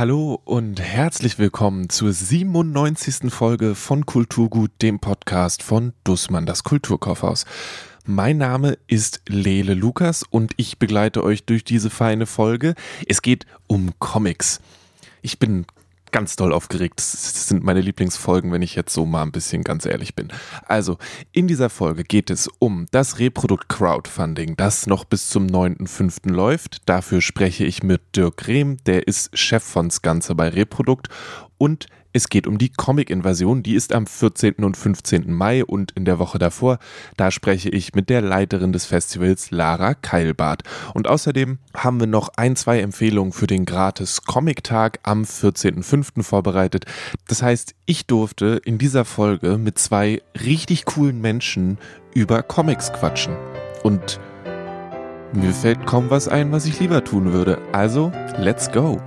Hallo 0.00 0.40
und 0.46 0.80
herzlich 0.80 1.38
willkommen 1.38 1.90
zur 1.90 2.14
97. 2.14 3.30
Folge 3.30 3.74
von 3.74 4.06
Kulturgut, 4.06 4.70
dem 4.80 4.98
Podcast 4.98 5.62
von 5.62 5.92
Dussmann, 6.04 6.46
das 6.46 6.64
Kulturkaufhaus. 6.64 7.44
Mein 8.06 8.38
Name 8.38 8.78
ist 8.86 9.20
Lele 9.28 9.74
Lukas 9.74 10.22
und 10.22 10.52
ich 10.56 10.78
begleite 10.78 11.22
euch 11.22 11.44
durch 11.44 11.64
diese 11.64 11.90
feine 11.90 12.24
Folge. 12.24 12.76
Es 13.08 13.20
geht 13.20 13.44
um 13.66 13.90
Comics. 13.98 14.62
Ich 15.20 15.38
bin 15.38 15.66
ganz 16.12 16.36
doll 16.36 16.52
aufgeregt. 16.52 16.98
Das 16.98 17.48
sind 17.48 17.62
meine 17.62 17.80
Lieblingsfolgen, 17.80 18.52
wenn 18.52 18.62
ich 18.62 18.74
jetzt 18.74 18.92
so 18.92 19.06
mal 19.06 19.22
ein 19.22 19.32
bisschen 19.32 19.62
ganz 19.62 19.86
ehrlich 19.86 20.14
bin. 20.14 20.28
Also, 20.66 20.98
in 21.32 21.46
dieser 21.46 21.70
Folge 21.70 22.04
geht 22.04 22.30
es 22.30 22.48
um 22.58 22.86
das 22.90 23.18
Reprodukt 23.18 23.68
Crowdfunding, 23.68 24.56
das 24.56 24.86
noch 24.86 25.04
bis 25.04 25.28
zum 25.28 25.46
9.5. 25.46 26.30
läuft. 26.30 26.88
Dafür 26.88 27.20
spreche 27.20 27.64
ich 27.64 27.82
mit 27.82 28.16
Dirk 28.16 28.46
Rehm, 28.46 28.76
der 28.86 29.06
ist 29.06 29.36
Chef 29.36 29.62
von 29.62 29.90
Ganze 30.02 30.34
bei 30.34 30.48
Reprodukt 30.48 31.08
und 31.58 31.86
es 32.12 32.28
geht 32.28 32.46
um 32.46 32.58
die 32.58 32.70
Comic-Invasion, 32.70 33.62
die 33.62 33.74
ist 33.74 33.94
am 33.94 34.06
14. 34.06 34.64
und 34.64 34.76
15. 34.76 35.32
Mai 35.32 35.64
und 35.64 35.92
in 35.92 36.04
der 36.04 36.18
Woche 36.18 36.38
davor, 36.38 36.78
da 37.16 37.30
spreche 37.30 37.68
ich 37.68 37.94
mit 37.94 38.10
der 38.10 38.20
Leiterin 38.20 38.72
des 38.72 38.86
Festivals, 38.86 39.50
Lara 39.50 39.94
Keilbart. 39.94 40.62
Und 40.94 41.08
außerdem 41.08 41.58
haben 41.74 42.00
wir 42.00 42.06
noch 42.06 42.30
ein, 42.36 42.56
zwei 42.56 42.80
Empfehlungen 42.80 43.32
für 43.32 43.46
den 43.46 43.64
gratis 43.64 44.22
Comic-Tag 44.22 45.00
am 45.02 45.22
14.05. 45.22 46.22
vorbereitet. 46.22 46.84
Das 47.28 47.42
heißt, 47.42 47.74
ich 47.86 48.06
durfte 48.06 48.60
in 48.64 48.78
dieser 48.78 49.04
Folge 49.04 49.58
mit 49.58 49.78
zwei 49.78 50.22
richtig 50.44 50.84
coolen 50.84 51.20
Menschen 51.20 51.78
über 52.14 52.42
Comics 52.42 52.92
quatschen. 52.92 53.36
Und 53.82 54.20
mir 55.32 55.52
fällt 55.52 55.86
kaum 55.86 56.10
was 56.10 56.26
ein, 56.26 56.50
was 56.50 56.66
ich 56.66 56.80
lieber 56.80 57.04
tun 57.04 57.32
würde. 57.32 57.58
Also, 57.72 58.10
let's 58.36 58.70
go! 58.70 59.00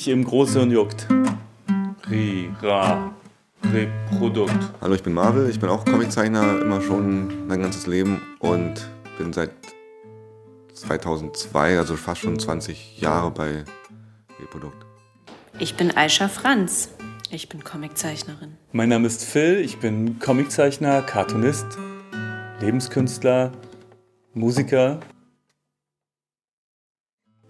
Dich 0.00 0.08
im 0.08 0.24
Großen 0.24 0.70
juckt. 0.70 1.06
Ri, 2.08 2.48
ra, 2.62 3.14
Reprodukt. 3.70 4.56
Hallo, 4.80 4.94
ich 4.94 5.02
bin 5.02 5.12
Marvel. 5.12 5.50
Ich 5.50 5.60
bin 5.60 5.68
auch 5.68 5.84
Comiczeichner, 5.84 6.58
immer 6.62 6.80
schon 6.80 7.46
mein 7.46 7.60
ganzes 7.60 7.86
Leben 7.86 8.22
und 8.38 8.88
bin 9.18 9.34
seit 9.34 9.50
2002, 10.72 11.76
also 11.76 11.96
fast 11.96 12.22
schon 12.22 12.38
20 12.38 12.98
Jahre 12.98 13.30
bei 13.30 13.66
Reprodukt. 14.40 14.86
Ich 15.58 15.76
bin 15.76 15.94
Aisha 15.94 16.28
Franz. 16.28 16.88
Ich 17.30 17.50
bin 17.50 17.62
Comiczeichnerin. 17.62 18.56
Mein 18.72 18.88
Name 18.88 19.06
ist 19.06 19.22
Phil, 19.22 19.58
ich 19.58 19.80
bin 19.80 20.18
Comiczeichner, 20.18 21.02
Cartoonist, 21.02 21.66
Lebenskünstler, 22.62 23.52
Musiker 24.32 24.98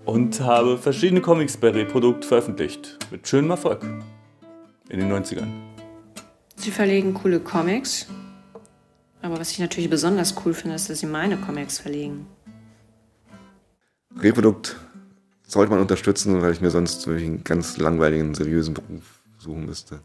und 0.04 0.40
habe 0.40 0.78
verschiedene 0.78 1.20
Comics 1.20 1.56
bei 1.56 1.70
Reprodukt 1.70 2.24
veröffentlicht. 2.24 2.98
Mit 3.10 3.26
schönem 3.26 3.50
Erfolg. 3.50 3.82
In 4.88 4.98
den 4.98 5.12
90ern. 5.12 5.48
Sie 6.56 6.70
verlegen 6.70 7.14
coole 7.14 7.40
Comics. 7.40 8.06
Aber 9.22 9.38
was 9.38 9.52
ich 9.52 9.58
natürlich 9.58 9.90
besonders 9.90 10.34
cool 10.44 10.54
finde, 10.54 10.76
ist, 10.76 10.90
dass 10.90 11.00
sie 11.00 11.06
meine 11.06 11.36
Comics 11.36 11.78
verlegen. 11.78 12.26
Reprodukt 14.18 14.76
sollte 15.46 15.70
man 15.70 15.80
unterstützen, 15.80 16.42
weil 16.42 16.52
ich 16.52 16.60
mir 16.60 16.70
sonst 16.70 17.06
wirklich 17.06 17.26
einen 17.26 17.44
ganz 17.44 17.76
langweiligen, 17.76 18.34
seriösen 18.34 18.74
Beruf 18.74 19.22
suchen 19.38 19.66
müsste. 19.66 20.00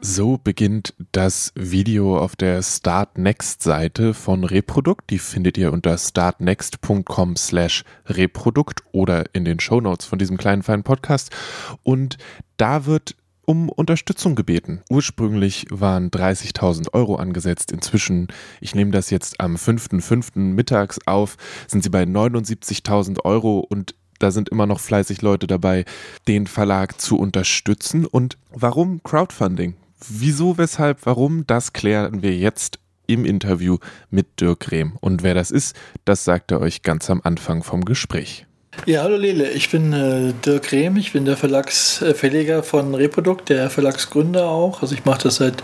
So 0.00 0.38
beginnt 0.38 0.94
das 1.12 1.52
Video 1.56 2.18
auf 2.18 2.36
der 2.36 2.62
Start 2.62 3.18
Next 3.18 3.62
Seite 3.62 4.14
von 4.14 4.44
Reprodukt. 4.44 5.10
Die 5.10 5.18
findet 5.18 5.58
ihr 5.58 5.72
unter 5.72 5.98
startnext.com 5.98 7.36
slash 7.36 7.84
Reprodukt 8.06 8.82
oder 8.92 9.34
in 9.34 9.44
den 9.44 9.58
Show 9.58 9.80
Notes 9.80 10.06
von 10.06 10.18
diesem 10.18 10.36
kleinen 10.36 10.62
feinen 10.62 10.84
Podcast. 10.84 11.34
Und 11.82 12.18
da 12.56 12.86
wird 12.86 13.16
um 13.46 13.68
Unterstützung 13.68 14.34
gebeten. 14.34 14.82
Ursprünglich 14.90 15.66
waren 15.70 16.10
30.000 16.10 16.92
Euro 16.92 17.16
angesetzt. 17.16 17.72
Inzwischen, 17.72 18.28
ich 18.60 18.74
nehme 18.74 18.90
das 18.90 19.10
jetzt 19.10 19.40
am 19.40 19.56
5.5. 19.56 20.38
mittags 20.38 20.98
auf, 21.06 21.36
sind 21.68 21.82
sie 21.82 21.90
bei 21.90 22.02
79.000 22.02 23.24
Euro 23.24 23.60
und 23.60 23.94
da 24.18 24.30
sind 24.30 24.48
immer 24.48 24.66
noch 24.66 24.80
fleißig 24.80 25.22
Leute 25.22 25.46
dabei, 25.46 25.84
den 26.26 26.46
Verlag 26.46 27.00
zu 27.00 27.18
unterstützen. 27.18 28.06
Und 28.06 28.38
warum 28.50 29.02
Crowdfunding? 29.02 29.74
Wieso, 30.08 30.58
weshalb, 30.58 31.06
warum, 31.06 31.46
das 31.46 31.72
klären 31.72 32.22
wir 32.22 32.36
jetzt 32.36 32.78
im 33.06 33.24
Interview 33.24 33.78
mit 34.10 34.40
Dirk 34.40 34.70
Rehm. 34.70 34.96
Und 35.00 35.22
wer 35.22 35.34
das 35.34 35.50
ist, 35.50 35.76
das 36.04 36.24
sagt 36.24 36.50
er 36.50 36.60
euch 36.60 36.82
ganz 36.82 37.08
am 37.08 37.20
Anfang 37.22 37.62
vom 37.62 37.84
Gespräch. 37.84 38.46
Ja, 38.84 39.02
hallo 39.02 39.16
Lele, 39.16 39.50
ich 39.50 39.70
bin 39.70 39.92
äh, 39.94 40.34
Dirk 40.44 40.70
Rehm, 40.70 40.96
ich 40.96 41.12
bin 41.12 41.24
der 41.24 41.36
Verlagsverleger 41.36 42.62
von 42.62 42.94
Reprodukt, 42.94 43.48
der 43.48 43.70
Verlagsgründer 43.70 44.48
auch. 44.48 44.82
Also 44.82 44.94
ich 44.94 45.04
mache 45.06 45.22
das 45.22 45.36
seit 45.36 45.62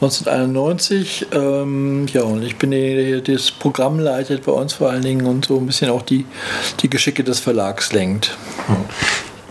1991. 0.00 1.28
Ähm, 1.32 2.06
ja, 2.12 2.22
und 2.22 2.42
ich 2.42 2.56
bin 2.56 2.72
der, 2.72 3.20
das 3.20 3.52
Programm 3.52 4.00
leitet 4.00 4.44
bei 4.44 4.52
uns 4.52 4.72
vor 4.72 4.90
allen 4.90 5.02
Dingen 5.02 5.26
und 5.26 5.46
so 5.46 5.58
ein 5.58 5.66
bisschen 5.66 5.90
auch 5.90 6.02
die, 6.02 6.26
die 6.80 6.90
Geschicke 6.90 7.22
des 7.22 7.38
Verlags 7.38 7.92
lenkt. 7.92 8.36
Hm. 8.66 8.76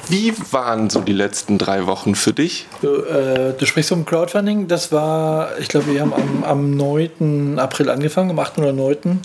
Wie 0.09 0.34
waren 0.51 0.90
so 0.90 1.01
die 1.01 1.12
letzten 1.12 1.57
drei 1.57 1.85
Wochen 1.85 2.16
für 2.16 2.31
dich? 2.31 2.66
Du, 2.81 3.03
äh, 3.03 3.53
du 3.57 3.66
sprichst 3.66 3.90
vom 3.90 4.06
Crowdfunding. 4.06 4.69
Das 4.69 4.94
war, 4.94 5.50
ich 5.59 5.68
glaube, 5.68 5.91
wir 5.91 6.00
haben 6.00 6.13
am, 6.13 6.44
am 6.45 6.72
9. 6.78 7.59
April 7.59 7.90
angefangen, 7.90 8.29
am 8.29 8.40
8. 8.40 8.59
oder 8.59 8.72
9. 8.72 9.19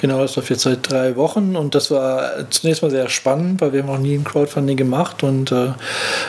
Genau, 0.00 0.22
das 0.22 0.36
läuft 0.36 0.48
jetzt 0.48 0.62
seit 0.62 0.90
drei 0.90 1.16
Wochen. 1.16 1.54
Und 1.54 1.74
das 1.74 1.90
war 1.90 2.48
zunächst 2.48 2.82
mal 2.82 2.90
sehr 2.90 3.10
spannend, 3.10 3.60
weil 3.60 3.74
wir 3.74 3.82
haben 3.82 3.88
noch 3.88 3.98
nie 3.98 4.14
ein 4.14 4.24
Crowdfunding 4.24 4.78
gemacht. 4.78 5.22
Und 5.22 5.52
äh, 5.52 5.72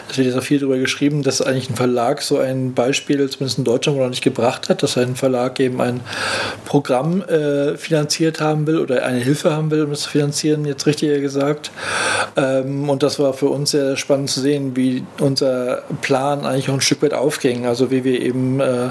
es 0.09 0.17
wird 0.17 0.27
jetzt 0.27 0.37
auch 0.37 0.43
viel 0.43 0.59
darüber 0.59 0.77
geschrieben, 0.77 1.23
dass 1.23 1.41
eigentlich 1.41 1.69
ein 1.69 1.75
Verlag 1.75 2.21
so 2.21 2.39
ein 2.39 2.73
Beispiel, 2.73 3.29
zumindest 3.29 3.57
in 3.57 3.63
Deutschland, 3.63 3.97
noch 3.97 4.09
nicht 4.09 4.23
gebracht 4.23 4.67
hat, 4.67 4.83
dass 4.83 4.97
ein 4.97 5.15
Verlag 5.15 5.61
eben 5.61 5.79
ein 5.79 6.01
Programm 6.65 7.21
äh, 7.21 7.77
finanziert 7.77 8.41
haben 8.41 8.67
will 8.67 8.79
oder 8.79 9.05
eine 9.05 9.19
Hilfe 9.19 9.55
haben 9.55 9.71
will, 9.71 9.83
um 9.83 9.91
es 9.91 10.01
zu 10.01 10.09
finanzieren, 10.09 10.65
jetzt 10.65 10.85
richtiger 10.85 11.19
gesagt. 11.19 11.71
Ähm, 12.35 12.89
und 12.89 13.01
das 13.01 13.17
war 13.17 13.33
für 13.33 13.47
uns 13.47 13.71
sehr 13.71 13.92
spannend 13.97 14.29
zu 14.29 14.41
sehen, 14.41 14.75
wie 14.75 15.03
unser 15.19 15.83
Plan 16.01 16.45
eigentlich 16.45 16.69
auch 16.69 16.75
ein 16.75 16.81
Stück 16.81 17.01
weit 17.01 17.13
aufging. 17.13 17.65
Also 17.65 17.91
wie 17.91 18.03
wir 18.03 18.21
eben 18.21 18.59
äh, 18.59 18.89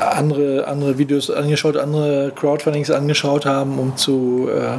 andere, 0.00 0.66
andere 0.66 0.98
Videos 0.98 1.30
angeschaut, 1.30 1.76
andere 1.76 2.32
Crowdfundings 2.34 2.90
angeschaut 2.90 3.46
haben, 3.46 3.78
um 3.78 3.96
zu 3.96 4.48
äh, 4.50 4.78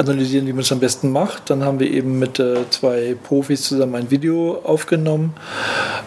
analysieren, 0.00 0.46
wie 0.46 0.52
man 0.52 0.62
es 0.62 0.72
am 0.72 0.80
besten 0.80 1.10
macht. 1.10 1.50
Dann 1.50 1.64
haben 1.64 1.80
wir 1.80 1.90
eben 1.90 2.18
mit 2.18 2.38
äh, 2.38 2.68
zwei 2.70 3.16
Profis 3.22 3.62
zusammen 3.62 3.94
ein 3.94 4.10
Video 4.10 4.60
aufgenommen, 4.64 5.34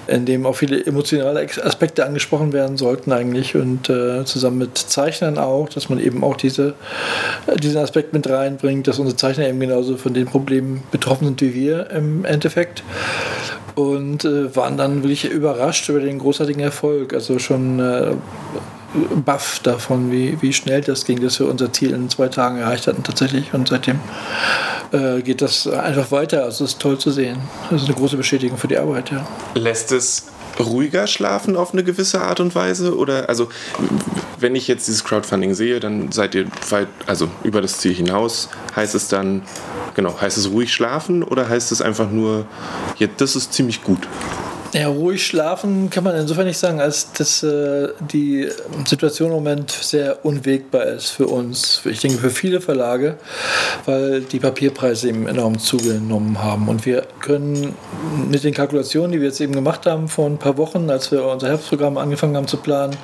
in 0.07 0.25
dem 0.25 0.45
auch 0.45 0.55
viele 0.55 0.85
emotionale 0.85 1.47
Aspekte 1.63 2.05
angesprochen 2.05 2.53
werden 2.53 2.77
sollten 2.77 3.11
eigentlich 3.11 3.55
und 3.55 3.89
äh, 3.89 4.25
zusammen 4.25 4.59
mit 4.59 4.77
Zeichnern 4.77 5.37
auch, 5.37 5.69
dass 5.69 5.89
man 5.89 5.99
eben 5.99 6.23
auch 6.23 6.35
diese, 6.35 6.73
äh, 7.47 7.55
diesen 7.57 7.77
Aspekt 7.77 8.13
mit 8.13 8.29
reinbringt, 8.29 8.87
dass 8.87 8.99
unsere 8.99 9.15
Zeichner 9.17 9.47
eben 9.47 9.59
genauso 9.59 9.97
von 9.97 10.13
den 10.13 10.25
Problemen 10.25 10.83
betroffen 10.91 11.25
sind 11.25 11.41
wie 11.41 11.53
wir 11.53 11.89
im 11.91 12.25
Endeffekt 12.25 12.78
und 13.75 14.25
äh, 14.25 14.55
waren 14.55 14.77
dann 14.77 15.03
wirklich 15.03 15.25
überrascht 15.25 15.89
über 15.89 15.99
den 15.99 16.19
großartigen 16.19 16.61
Erfolg. 16.61 17.13
Also 17.13 17.39
schon 17.39 17.79
äh, 17.79 18.11
baff 19.23 19.59
davon, 19.63 20.11
wie, 20.11 20.41
wie 20.41 20.53
schnell 20.53 20.81
das 20.81 21.05
ging, 21.05 21.21
dass 21.21 21.39
wir 21.39 21.47
unser 21.47 21.71
Ziel 21.71 21.91
in 21.91 22.09
zwei 22.09 22.27
Tagen 22.27 22.57
erreicht 22.57 22.87
hatten 22.87 23.03
tatsächlich. 23.03 23.53
Und 23.53 23.69
seitdem 23.69 23.99
äh, 24.91 25.21
geht 25.21 25.41
das 25.41 25.67
einfach 25.67 26.11
weiter. 26.11 26.43
Also 26.43 26.65
es 26.65 26.71
ist 26.71 26.81
toll 26.81 26.97
zu 26.97 27.11
sehen. 27.11 27.37
Das 27.69 27.83
ist 27.83 27.87
eine 27.87 27.97
große 27.97 28.17
Bestätigung 28.17 28.57
für 28.57 28.67
die 28.67 28.77
Arbeit, 28.77 29.11
ja. 29.11 29.27
Lässt 29.55 29.91
es 29.91 30.27
ruhiger 30.59 31.07
schlafen 31.07 31.55
auf 31.55 31.73
eine 31.73 31.83
gewisse 31.83 32.21
Art 32.21 32.39
und 32.39 32.55
Weise? 32.55 32.97
Oder 32.97 33.29
also 33.29 33.49
wenn 34.39 34.55
ich 34.55 34.67
jetzt 34.67 34.87
dieses 34.87 35.03
Crowdfunding 35.03 35.53
sehe, 35.53 35.79
dann 35.79 36.11
seid 36.11 36.35
ihr 36.35 36.45
weit, 36.69 36.87
also 37.05 37.29
über 37.43 37.61
das 37.61 37.77
Ziel 37.77 37.93
hinaus, 37.93 38.49
heißt 38.75 38.95
es 38.95 39.07
dann, 39.07 39.43
genau, 39.99 40.21
heißt 40.21 40.37
es 40.37 40.49
ruhig 40.49 40.71
schlafen 40.73 41.23
oder 41.23 41.49
heißt 41.49 41.73
es 41.73 41.81
einfach 41.81 42.09
nur, 42.09 42.45
ja, 42.99 43.07
das 43.17 43.35
ist 43.35 43.51
ziemlich 43.51 43.83
gut? 43.83 44.07
Ja, 44.71 44.87
ruhig 44.87 45.25
schlafen 45.25 45.89
kann 45.89 46.03
man 46.03 46.15
insofern 46.15 46.45
nicht 46.45 46.59
sagen, 46.59 46.79
als 46.79 47.11
dass 47.13 47.41
äh, 47.41 47.87
die 48.11 48.47
Situation 48.85 49.29
im 49.29 49.37
Moment 49.37 49.71
sehr 49.71 50.23
unwegbar 50.23 50.83
ist 50.83 51.09
für 51.09 51.25
uns. 51.25 51.81
Ich 51.85 52.01
denke 52.01 52.19
für 52.19 52.29
viele 52.29 52.61
Verlage, 52.61 53.17
weil 53.85 54.21
die 54.21 54.37
Papierpreise 54.37 55.09
eben 55.09 55.25
enorm 55.27 55.57
zugenommen 55.57 56.43
haben. 56.43 56.67
Und 56.67 56.85
wir 56.85 57.07
können 57.19 57.73
mit 58.29 58.43
den 58.43 58.53
Kalkulationen, 58.53 59.11
die 59.11 59.19
wir 59.19 59.29
jetzt 59.29 59.41
eben 59.41 59.53
gemacht 59.53 59.87
haben 59.87 60.07
vor 60.07 60.27
ein 60.27 60.37
paar 60.37 60.57
Wochen, 60.57 60.87
als 60.91 61.11
wir 61.11 61.25
unser 61.25 61.47
Herbstprogramm 61.47 61.97
angefangen 61.97 62.37
haben 62.37 62.47
zu 62.47 62.57
planen, 62.57 62.95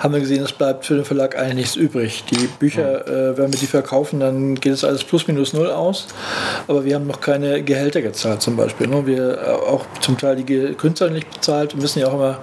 haben 0.00 0.12
wir 0.12 0.20
gesehen, 0.20 0.42
es 0.42 0.52
bleibt 0.52 0.84
für 0.84 0.96
den 0.96 1.04
Verlag 1.04 1.38
eigentlich 1.38 1.54
nichts 1.54 1.76
übrig. 1.76 2.24
Die 2.28 2.48
Bücher, 2.58 3.06
äh, 3.06 3.38
wenn 3.38 3.52
wir 3.52 3.60
die 3.60 3.66
verkaufen, 3.66 4.18
dann 4.18 4.56
geht 4.56 4.72
es 4.72 4.82
alles 4.82 5.04
plus 5.04 5.28
minus 5.28 5.52
null 5.52 5.70
aus. 5.70 6.08
Aber 6.66 6.84
wir 6.84 6.96
haben 6.96 7.06
noch 7.06 7.20
keine 7.20 7.62
Gehälter 7.62 8.02
gezahlt 8.02 8.42
zum 8.42 8.56
Beispiel. 8.56 8.88
Ne? 8.88 9.06
Wir 9.06 9.38
äh, 9.38 9.50
auch 9.50 9.86
zum 10.00 10.18
Teil 10.18 10.34
die 10.34 10.74
Künstler 10.74 11.03
Nicht 11.10 11.30
bezahlt. 11.32 11.74
Wir 11.74 11.82
müssen 11.82 12.00
ja 12.00 12.08
auch 12.08 12.14
immer 12.14 12.38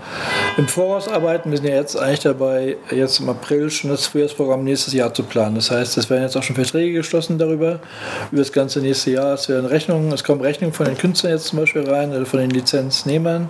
im 0.58 0.68
Voraus 0.68 1.08
arbeiten. 1.08 1.52
Wir 1.52 1.58
sind 1.58 1.68
ja 1.68 1.76
jetzt 1.76 1.96
eigentlich 1.96 2.20
dabei, 2.20 2.78
jetzt 2.92 3.20
im 3.20 3.30
April 3.30 3.70
schon 3.70 3.90
das 3.90 4.06
Frühjahrsprogramm 4.08 4.64
nächstes 4.64 4.94
Jahr 4.94 5.14
zu 5.14 5.24
planen. 5.24 5.56
Das 5.56 5.72
heißt, 5.72 5.98
es 5.98 6.10
werden 6.10 6.24
jetzt 6.24 6.38
auch 6.38 6.44
schon 6.44 6.56
Verträge 6.56 6.94
geschlossen 6.94 7.38
darüber, 7.38 7.80
über 8.32 8.42
das 8.42 8.52
ganze 8.52 8.80
nächste 8.80 9.12
Jahr. 9.12 9.34
Es 9.34 9.50
werden 9.50 9.66
Rechnungen, 9.66 10.12
es 10.12 10.24
kommen 10.24 10.42
Rechnungen 10.42 10.74
von 10.74 10.86
den 10.86 10.98
Künstlern 10.98 11.34
jetzt 11.34 11.48
zum 11.48 11.60
Beispiel 11.60 11.90
rein 11.90 12.12
oder 12.12 12.26
von 12.26 12.40
den 12.40 12.50
Lizenznehmern, 12.50 13.50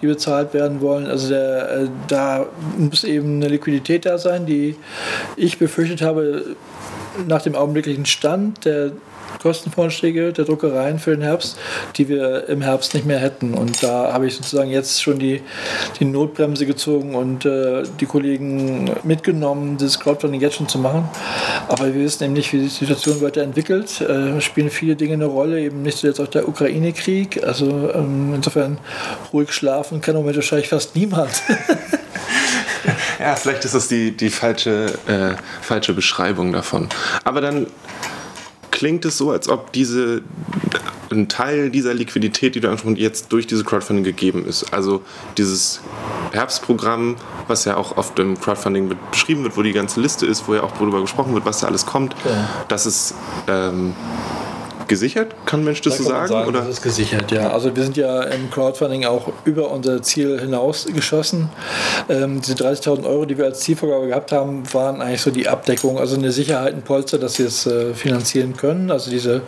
die 0.00 0.06
bezahlt 0.06 0.54
werden 0.54 0.80
wollen. 0.80 1.06
Also 1.06 1.28
der, 1.28 1.70
äh, 1.70 1.88
da 2.08 2.46
muss 2.78 3.04
eben 3.04 3.36
eine 3.36 3.48
Liquidität 3.48 4.06
da 4.06 4.18
sein, 4.18 4.46
die 4.46 4.76
ich 5.36 5.58
befürchtet 5.58 6.02
habe, 6.02 6.44
nach 7.28 7.42
dem 7.42 7.54
augenblicklichen 7.54 8.06
Stand 8.06 8.64
der 8.64 8.92
Kostenvorschläge 9.44 10.32
der 10.32 10.46
Druckereien 10.46 10.98
für 10.98 11.10
den 11.10 11.20
Herbst, 11.20 11.58
die 11.96 12.08
wir 12.08 12.48
im 12.48 12.62
Herbst 12.62 12.94
nicht 12.94 13.04
mehr 13.04 13.18
hätten. 13.18 13.52
Und 13.52 13.82
da 13.82 14.10
habe 14.10 14.26
ich 14.26 14.36
sozusagen 14.36 14.70
jetzt 14.70 15.02
schon 15.02 15.18
die, 15.18 15.42
die 16.00 16.06
Notbremse 16.06 16.64
gezogen 16.64 17.14
und 17.14 17.44
äh, 17.44 17.82
die 18.00 18.06
Kollegen 18.06 18.90
mitgenommen, 19.02 19.76
das 19.76 20.00
Crowdfunding 20.00 20.40
jetzt 20.40 20.56
schon 20.56 20.66
zu 20.66 20.78
machen. 20.78 21.10
Aber 21.68 21.84
wir 21.92 22.02
wissen 22.02 22.24
eben 22.24 22.32
nicht, 22.32 22.54
wie 22.54 22.60
die 22.60 22.68
Situation 22.68 23.20
weiterentwickelt. 23.20 24.00
Äh, 24.00 24.40
spielen 24.40 24.70
viele 24.70 24.96
Dinge 24.96 25.12
eine 25.12 25.26
Rolle, 25.26 25.60
eben 25.60 25.82
nicht 25.82 25.98
so 25.98 26.06
jetzt 26.06 26.20
auch 26.20 26.28
der 26.28 26.48
Ukraine-Krieg. 26.48 27.44
Also 27.44 27.92
ähm, 27.92 28.32
insofern 28.34 28.78
ruhig 29.30 29.52
schlafen 29.52 30.00
kann 30.00 30.16
im 30.16 30.24
wahrscheinlich 30.24 30.70
fast 30.70 30.96
niemand. 30.96 31.42
ja, 33.20 33.36
vielleicht 33.36 33.66
ist 33.66 33.74
das 33.74 33.88
die, 33.88 34.16
die 34.16 34.30
falsche, 34.30 34.86
äh, 35.06 35.34
falsche 35.60 35.92
Beschreibung 35.92 36.50
davon. 36.50 36.88
Aber 37.24 37.42
dann 37.42 37.66
klingt 38.74 39.04
es 39.04 39.16
so, 39.16 39.30
als 39.30 39.48
ob 39.48 39.72
diese 39.72 40.22
ein 41.12 41.28
Teil 41.28 41.70
dieser 41.70 41.94
Liquidität, 41.94 42.56
die 42.56 42.60
du 42.60 42.66
angesprochen 42.66 42.96
hast, 42.96 43.02
jetzt 43.02 43.32
durch 43.32 43.46
diese 43.46 43.62
Crowdfunding 43.62 44.02
gegeben 44.02 44.44
ist. 44.46 44.72
Also 44.72 45.02
dieses 45.38 45.80
Herbstprogramm, 46.32 47.14
was 47.46 47.64
ja 47.66 47.76
auch 47.76 47.96
auf 47.96 48.14
dem 48.14 48.38
Crowdfunding 48.40 48.96
beschrieben 49.12 49.44
wird, 49.44 49.56
wo 49.56 49.62
die 49.62 49.72
ganze 49.72 50.00
Liste 50.00 50.26
ist, 50.26 50.48
wo 50.48 50.56
ja 50.56 50.64
auch 50.64 50.72
darüber 50.72 51.00
gesprochen 51.00 51.34
wird, 51.34 51.46
was 51.46 51.60
da 51.60 51.68
alles 51.68 51.86
kommt, 51.86 52.16
ja. 52.24 52.48
das 52.66 52.84
ist 52.86 53.14
ähm, 53.46 53.94
gesichert, 54.88 55.34
kann 55.46 55.64
Mensch 55.64 55.80
das 55.80 55.98
da 55.98 56.02
so 56.02 56.08
sagen? 56.08 56.28
sagen 56.28 56.48
oder? 56.48 56.60
Das 56.60 56.68
ist 56.68 56.82
gesichert, 56.82 57.30
ja. 57.30 57.50
Also 57.50 57.74
wir 57.74 57.82
sind 57.82 57.96
ja 57.96 58.22
im 58.22 58.50
Crowdfunding 58.50 59.04
auch 59.04 59.32
über 59.44 59.70
unser 59.70 60.02
Ziel 60.02 60.40
hinaus 60.40 60.86
geschossen. 60.86 61.48
Ähm, 62.08 62.40
diese 62.40 62.54
30.000 62.54 63.04
Euro, 63.04 63.24
die 63.24 63.38
wir 63.38 63.46
als 63.46 63.60
Zielvorgabe 63.60 64.08
gehabt 64.08 64.32
haben, 64.32 64.62
waren 64.72 65.00
eigentlich 65.00 65.22
so 65.22 65.30
die 65.30 65.48
Abdeckung, 65.48 65.98
also 65.98 66.16
eine 66.16 66.32
Sicherheit, 66.32 66.74
ein 66.74 66.82
Polster, 66.82 67.18
dass 67.18 67.38
wir 67.38 67.46
es 67.46 67.66
äh, 67.66 67.94
finanzieren 67.94 68.56
können. 68.56 68.90
Also 68.90 69.10
diese 69.10 69.42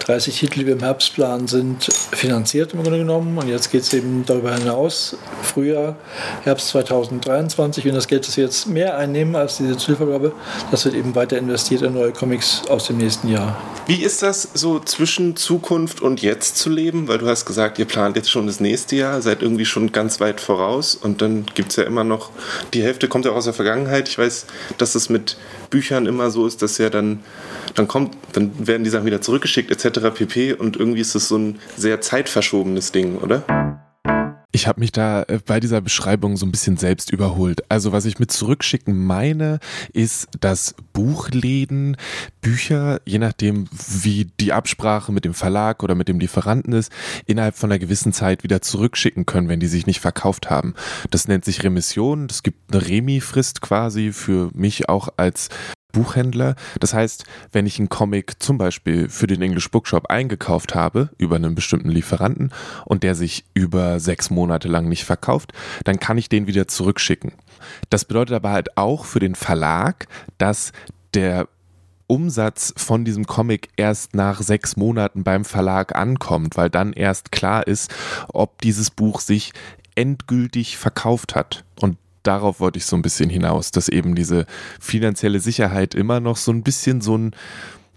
30 0.00 0.38
Titel, 0.38 0.60
die 0.60 0.66
wir 0.66 0.74
im 0.74 0.80
Herbst 0.82 1.14
planen, 1.14 1.48
sind 1.48 1.84
finanziert 2.12 2.74
im 2.74 2.82
Grunde 2.82 2.98
genommen. 2.98 3.38
Und 3.38 3.48
jetzt 3.48 3.70
geht 3.70 3.82
es 3.82 3.92
eben 3.92 4.24
darüber 4.26 4.54
hinaus, 4.54 5.16
Frühjahr, 5.42 5.96
Herbst 6.44 6.68
2023. 6.68 7.86
Und 7.86 7.94
das 7.94 8.08
Geld, 8.08 8.26
das 8.26 8.36
wir 8.36 8.44
jetzt 8.44 8.66
mehr 8.66 8.96
einnehmen 8.96 9.36
als 9.36 9.58
diese 9.58 9.76
Zielvorgabe, 9.76 10.32
das 10.70 10.84
wird 10.84 10.94
eben 10.94 11.14
weiter 11.14 11.38
investiert 11.38 11.82
in 11.82 11.94
neue 11.94 12.12
Comics 12.12 12.62
aus 12.68 12.86
dem 12.86 12.98
nächsten 12.98 13.28
Jahr. 13.28 13.56
Wie 13.86 14.02
ist 14.04 14.22
das 14.22 14.48
so 14.54 14.78
zwischen 14.78 15.34
Zukunft 15.34 16.00
und 16.00 16.22
jetzt 16.22 16.56
zu 16.56 16.70
leben? 16.70 17.08
Weil 17.08 17.18
du 17.18 17.26
hast 17.26 17.46
gesagt, 17.46 17.80
ihr 17.80 17.84
plant 17.84 18.14
jetzt 18.16 18.30
schon 18.30 18.46
das 18.46 18.60
nächste 18.60 18.94
Jahr, 18.94 19.20
seid 19.20 19.42
irgendwie 19.42 19.64
schon 19.64 19.90
ganz 19.90 20.20
weit 20.20 20.40
voraus 20.40 20.94
und 20.94 21.20
dann 21.20 21.46
gibt 21.54 21.70
es 21.70 21.76
ja 21.76 21.82
immer 21.82 22.04
noch, 22.04 22.30
die 22.74 22.82
Hälfte 22.82 23.08
kommt 23.08 23.24
ja 23.24 23.32
auch 23.32 23.36
aus 23.36 23.44
der 23.44 23.54
Vergangenheit. 23.54 24.08
Ich 24.08 24.18
weiß, 24.18 24.46
dass 24.78 24.94
es 24.94 25.08
mit 25.08 25.36
Büchern 25.70 26.06
immer 26.06 26.30
so 26.30 26.46
ist, 26.46 26.62
dass 26.62 26.78
ja 26.78 26.90
dann, 26.90 27.24
dann 27.74 27.88
kommt, 27.88 28.16
dann 28.34 28.52
werden 28.66 28.84
die 28.84 28.90
Sachen 28.90 29.06
wieder 29.06 29.20
zurückgeschickt 29.20 29.70
etc. 29.72 30.14
pp. 30.14 30.52
Und 30.52 30.76
irgendwie 30.76 31.00
ist 31.00 31.16
es 31.16 31.26
so 31.26 31.36
ein 31.36 31.58
sehr 31.76 32.00
zeitverschobenes 32.00 32.92
Ding, 32.92 33.18
oder? 33.18 33.91
Ich 34.54 34.66
habe 34.66 34.80
mich 34.80 34.92
da 34.92 35.22
äh, 35.22 35.40
bei 35.44 35.60
dieser 35.60 35.80
Beschreibung 35.80 36.36
so 36.36 36.44
ein 36.44 36.52
bisschen 36.52 36.76
selbst 36.76 37.10
überholt. 37.10 37.70
Also 37.70 37.92
was 37.92 38.04
ich 38.04 38.18
mit 38.18 38.30
zurückschicken 38.30 38.94
meine, 39.04 39.60
ist, 39.94 40.28
dass 40.40 40.74
Buchläden 40.92 41.96
Bücher, 42.42 43.00
je 43.06 43.18
nachdem 43.18 43.66
wie 43.72 44.30
die 44.38 44.52
Absprache 44.52 45.10
mit 45.10 45.24
dem 45.24 45.32
Verlag 45.32 45.82
oder 45.82 45.94
mit 45.94 46.08
dem 46.08 46.20
Lieferanten 46.20 46.74
ist, 46.74 46.92
innerhalb 47.24 47.56
von 47.56 47.72
einer 47.72 47.78
gewissen 47.78 48.12
Zeit 48.12 48.44
wieder 48.44 48.60
zurückschicken 48.60 49.24
können, 49.24 49.48
wenn 49.48 49.60
die 49.60 49.68
sich 49.68 49.86
nicht 49.86 50.00
verkauft 50.00 50.50
haben. 50.50 50.74
Das 51.10 51.28
nennt 51.28 51.46
sich 51.46 51.62
Remission. 51.62 52.26
Es 52.28 52.42
gibt 52.42 52.74
eine 52.74 52.86
Remi-Frist 52.86 53.62
quasi 53.62 54.12
für 54.12 54.50
mich 54.52 54.88
auch 54.90 55.08
als 55.16 55.48
Buchhändler. 55.92 56.56
Das 56.80 56.94
heißt, 56.94 57.24
wenn 57.52 57.66
ich 57.66 57.78
einen 57.78 57.88
Comic 57.88 58.42
zum 58.42 58.58
Beispiel 58.58 59.08
für 59.08 59.26
den 59.26 59.42
English 59.42 59.70
Bookshop 59.70 60.06
eingekauft 60.10 60.74
habe, 60.74 61.10
über 61.18 61.36
einen 61.36 61.54
bestimmten 61.54 61.90
Lieferanten, 61.90 62.52
und 62.84 63.02
der 63.02 63.14
sich 63.14 63.44
über 63.54 64.00
sechs 64.00 64.30
Monate 64.30 64.68
lang 64.68 64.88
nicht 64.88 65.04
verkauft, 65.04 65.52
dann 65.84 66.00
kann 66.00 66.18
ich 66.18 66.28
den 66.28 66.46
wieder 66.46 66.66
zurückschicken. 66.68 67.32
Das 67.90 68.04
bedeutet 68.04 68.34
aber 68.34 68.50
halt 68.50 68.76
auch 68.76 69.04
für 69.04 69.20
den 69.20 69.34
Verlag, 69.34 70.06
dass 70.38 70.72
der 71.14 71.48
Umsatz 72.06 72.74
von 72.76 73.04
diesem 73.04 73.26
Comic 73.26 73.68
erst 73.76 74.14
nach 74.14 74.42
sechs 74.42 74.76
Monaten 74.76 75.24
beim 75.24 75.44
Verlag 75.44 75.96
ankommt, 75.96 76.56
weil 76.56 76.68
dann 76.68 76.92
erst 76.92 77.32
klar 77.32 77.66
ist, 77.66 77.94
ob 78.28 78.60
dieses 78.60 78.90
Buch 78.90 79.20
sich 79.20 79.52
endgültig 79.94 80.76
verkauft 80.76 81.34
hat. 81.34 81.64
Und 81.80 81.96
darauf 82.22 82.60
wollte 82.60 82.78
ich 82.78 82.86
so 82.86 82.96
ein 82.96 83.02
bisschen 83.02 83.30
hinaus, 83.30 83.70
dass 83.70 83.88
eben 83.88 84.14
diese 84.14 84.46
finanzielle 84.80 85.40
Sicherheit 85.40 85.94
immer 85.94 86.20
noch 86.20 86.36
so 86.36 86.52
ein 86.52 86.62
bisschen 86.62 87.00
so 87.00 87.16
ein, 87.16 87.34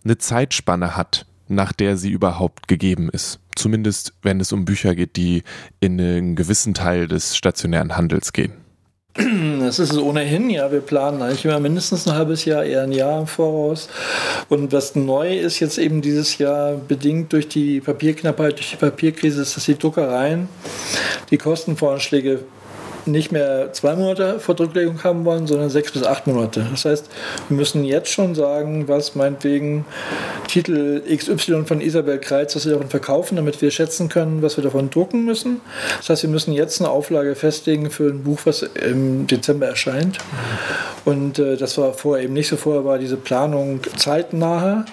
eine 0.03 0.17
Zeitspanne 0.17 0.95
hat, 0.95 1.25
nach 1.47 1.73
der 1.73 1.97
sie 1.97 2.11
überhaupt 2.11 2.67
gegeben 2.67 3.09
ist. 3.09 3.39
Zumindest 3.55 4.13
wenn 4.21 4.39
es 4.39 4.51
um 4.51 4.65
Bücher 4.65 4.95
geht, 4.95 5.15
die 5.15 5.43
in 5.79 5.99
einen 5.99 6.35
gewissen 6.35 6.73
Teil 6.73 7.07
des 7.07 7.37
stationären 7.37 7.95
Handels 7.95 8.33
gehen. 8.33 8.53
Das 9.59 9.79
ist 9.79 9.93
es 9.93 9.97
ohnehin, 9.97 10.49
ja. 10.49 10.69
Wir 10.73 10.81
planen 10.81 11.21
eigentlich 11.21 11.45
immer 11.45 11.61
mindestens 11.61 12.05
ein 12.05 12.15
halbes 12.15 12.43
Jahr, 12.43 12.65
eher 12.65 12.83
ein 12.83 12.91
Jahr 12.91 13.21
im 13.21 13.27
Voraus. 13.27 13.87
Und 14.49 14.73
was 14.73 14.93
neu 14.95 15.39
ist 15.39 15.61
jetzt 15.61 15.77
eben 15.77 16.01
dieses 16.01 16.37
Jahr, 16.37 16.73
bedingt 16.73 17.31
durch 17.31 17.47
die 17.47 17.79
Papierknappheit, 17.79 18.57
durch 18.57 18.71
die 18.71 18.75
Papierkrise, 18.75 19.41
ist, 19.41 19.55
dass 19.55 19.65
die 19.65 19.77
Druckereien 19.77 20.49
die 21.31 21.37
Kostenvoranschläge 21.37 22.43
nicht 23.07 23.31
mehr 23.31 23.73
zwei 23.73 23.95
Monate 23.95 24.39
vor 24.39 24.55
Drucklegung 24.55 25.03
haben 25.03 25.25
wollen, 25.25 25.47
sondern 25.47 25.69
sechs 25.69 25.91
bis 25.91 26.03
acht 26.03 26.27
Monate. 26.27 26.65
Das 26.71 26.85
heißt, 26.85 27.09
wir 27.49 27.57
müssen 27.57 27.83
jetzt 27.83 28.11
schon 28.11 28.35
sagen, 28.35 28.87
was 28.87 29.15
meinetwegen 29.15 29.85
Titel 30.47 31.01
XY 31.01 31.65
von 31.65 31.81
Isabel 31.81 32.19
Kreitz, 32.19 32.55
was 32.55 32.65
wir 32.65 32.73
davon 32.73 32.89
verkaufen, 32.89 33.35
damit 33.35 33.61
wir 33.61 33.71
schätzen 33.71 34.09
können, 34.09 34.41
was 34.41 34.57
wir 34.57 34.63
davon 34.63 34.89
drucken 34.89 35.25
müssen. 35.25 35.61
Das 35.97 36.09
heißt, 36.09 36.23
wir 36.23 36.29
müssen 36.29 36.53
jetzt 36.53 36.79
eine 36.81 36.89
Auflage 36.89 37.35
festlegen 37.35 37.89
für 37.91 38.09
ein 38.09 38.23
Buch, 38.23 38.39
was 38.45 38.61
im 38.61 39.27
Dezember 39.27 39.67
erscheint. 39.67 40.19
Und 41.05 41.37
äh, 41.37 41.55
das 41.55 41.77
war 41.77 41.93
vorher 41.93 42.25
eben 42.25 42.33
nicht 42.33 42.47
so. 42.47 42.57
Vorher 42.57 42.83
war 42.83 42.97
diese 42.97 43.17
Planung 43.17 43.81
zeitnahe. 43.95 44.85